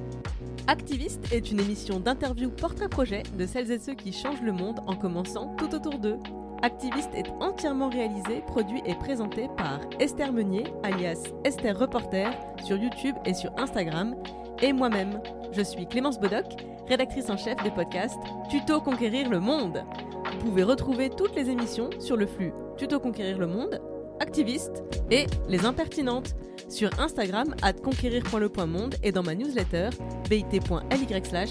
Activiste 0.66 1.30
est 1.30 1.50
une 1.50 1.60
émission 1.60 2.00
d'interview 2.00 2.48
portrait-projet 2.48 3.22
de 3.36 3.44
celles 3.44 3.70
et 3.70 3.78
ceux 3.78 3.94
qui 3.94 4.14
changent 4.14 4.40
le 4.40 4.52
monde 4.52 4.80
en 4.86 4.96
commençant 4.96 5.54
tout 5.56 5.74
autour 5.74 5.98
d'eux. 5.98 6.16
Activiste 6.64 7.10
est 7.14 7.28
entièrement 7.42 7.90
réalisé, 7.90 8.40
produit 8.46 8.80
et 8.86 8.94
présenté 8.94 9.48
par 9.54 9.80
Esther 10.00 10.32
Meunier, 10.32 10.64
alias 10.82 11.22
Esther 11.44 11.78
Reporter, 11.78 12.30
sur 12.64 12.78
YouTube 12.78 13.14
et 13.26 13.34
sur 13.34 13.52
Instagram, 13.58 14.16
et 14.62 14.72
moi-même. 14.72 15.20
Je 15.52 15.60
suis 15.60 15.86
Clémence 15.86 16.18
Bodoc, 16.18 16.46
rédactrice 16.88 17.28
en 17.28 17.36
chef 17.36 17.62
des 17.62 17.70
podcasts 17.70 18.18
Tuto 18.48 18.80
Conquérir 18.80 19.28
le 19.28 19.40
Monde. 19.40 19.84
Vous 20.40 20.48
pouvez 20.48 20.62
retrouver 20.62 21.10
toutes 21.10 21.36
les 21.36 21.50
émissions 21.50 21.90
sur 22.00 22.16
le 22.16 22.24
flux 22.24 22.54
Tuto 22.78 22.98
Conquérir 22.98 23.36
le 23.36 23.46
Monde, 23.46 23.82
Activiste 24.20 24.84
et 25.10 25.26
Les 25.50 25.66
Impertinentes 25.66 26.34
sur 26.70 26.88
Instagram 26.98 27.54
at 27.60 27.74
conquérir.le.monde 27.74 28.94
et 29.02 29.12
dans 29.12 29.22
ma 29.22 29.34
newsletter 29.34 29.90
bit.ly 30.30 31.24
slash. 31.24 31.50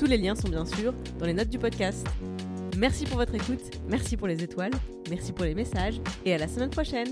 Tous 0.00 0.06
les 0.06 0.18
liens 0.18 0.34
sont 0.34 0.48
bien 0.48 0.66
sûr 0.66 0.92
dans 1.20 1.26
les 1.26 1.34
notes 1.34 1.48
du 1.48 1.60
podcast. 1.60 2.04
Merci 2.78 3.06
pour 3.06 3.16
votre 3.16 3.34
écoute, 3.34 3.58
merci 3.88 4.16
pour 4.16 4.28
les 4.28 4.40
étoiles, 4.44 4.70
merci 5.10 5.32
pour 5.32 5.44
les 5.44 5.54
messages 5.56 6.00
et 6.24 6.32
à 6.32 6.38
la 6.38 6.46
semaine 6.46 6.70
prochaine. 6.70 7.08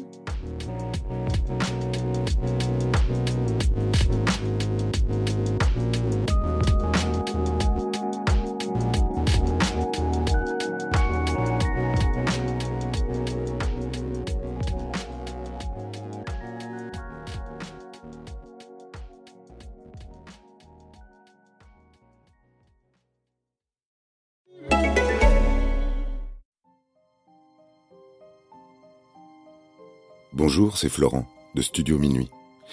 Bonjour, 30.37 30.77
c'est 30.77 30.91
Florent, 30.91 31.27
de 31.55 31.63
Studio 31.63 31.97
Minuit. 31.97 32.29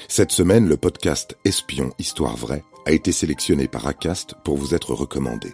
Cette 0.09 0.33
semaine, 0.33 0.67
le 0.67 0.75
podcast 0.75 1.37
Espion, 1.45 1.93
Histoire 1.97 2.35
vraie 2.35 2.65
a 2.85 2.91
été 2.91 3.13
sélectionné 3.13 3.69
par 3.69 3.87
Acast 3.87 4.35
pour 4.43 4.57
vous 4.57 4.75
être 4.75 4.93
recommandé. 4.93 5.53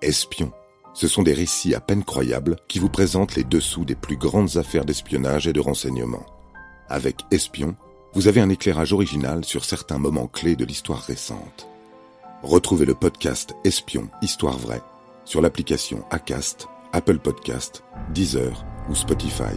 Espion, 0.00 0.52
ce 0.92 1.08
sont 1.08 1.24
des 1.24 1.32
récits 1.32 1.74
à 1.74 1.80
peine 1.80 2.04
croyables 2.04 2.54
qui 2.68 2.78
vous 2.78 2.88
présentent 2.88 3.34
les 3.34 3.42
dessous 3.42 3.84
des 3.84 3.96
plus 3.96 4.16
grandes 4.16 4.58
affaires 4.58 4.84
d'espionnage 4.84 5.48
et 5.48 5.52
de 5.52 5.58
renseignement. 5.58 6.24
Avec 6.88 7.22
Espion, 7.32 7.74
vous 8.12 8.28
avez 8.28 8.40
un 8.40 8.48
éclairage 8.48 8.92
original 8.92 9.44
sur 9.44 9.64
certains 9.64 9.98
moments 9.98 10.28
clés 10.28 10.54
de 10.54 10.64
l'histoire 10.64 11.02
récente. 11.02 11.66
Retrouvez 12.44 12.86
le 12.86 12.94
podcast 12.94 13.56
Espion, 13.64 14.08
Histoire 14.22 14.56
vraie 14.56 14.82
sur 15.24 15.40
l'application 15.40 16.04
Acast, 16.12 16.68
Apple 16.92 17.18
Podcast, 17.18 17.82
Deezer 18.12 18.64
ou 18.88 18.94
Spotify. 18.94 19.56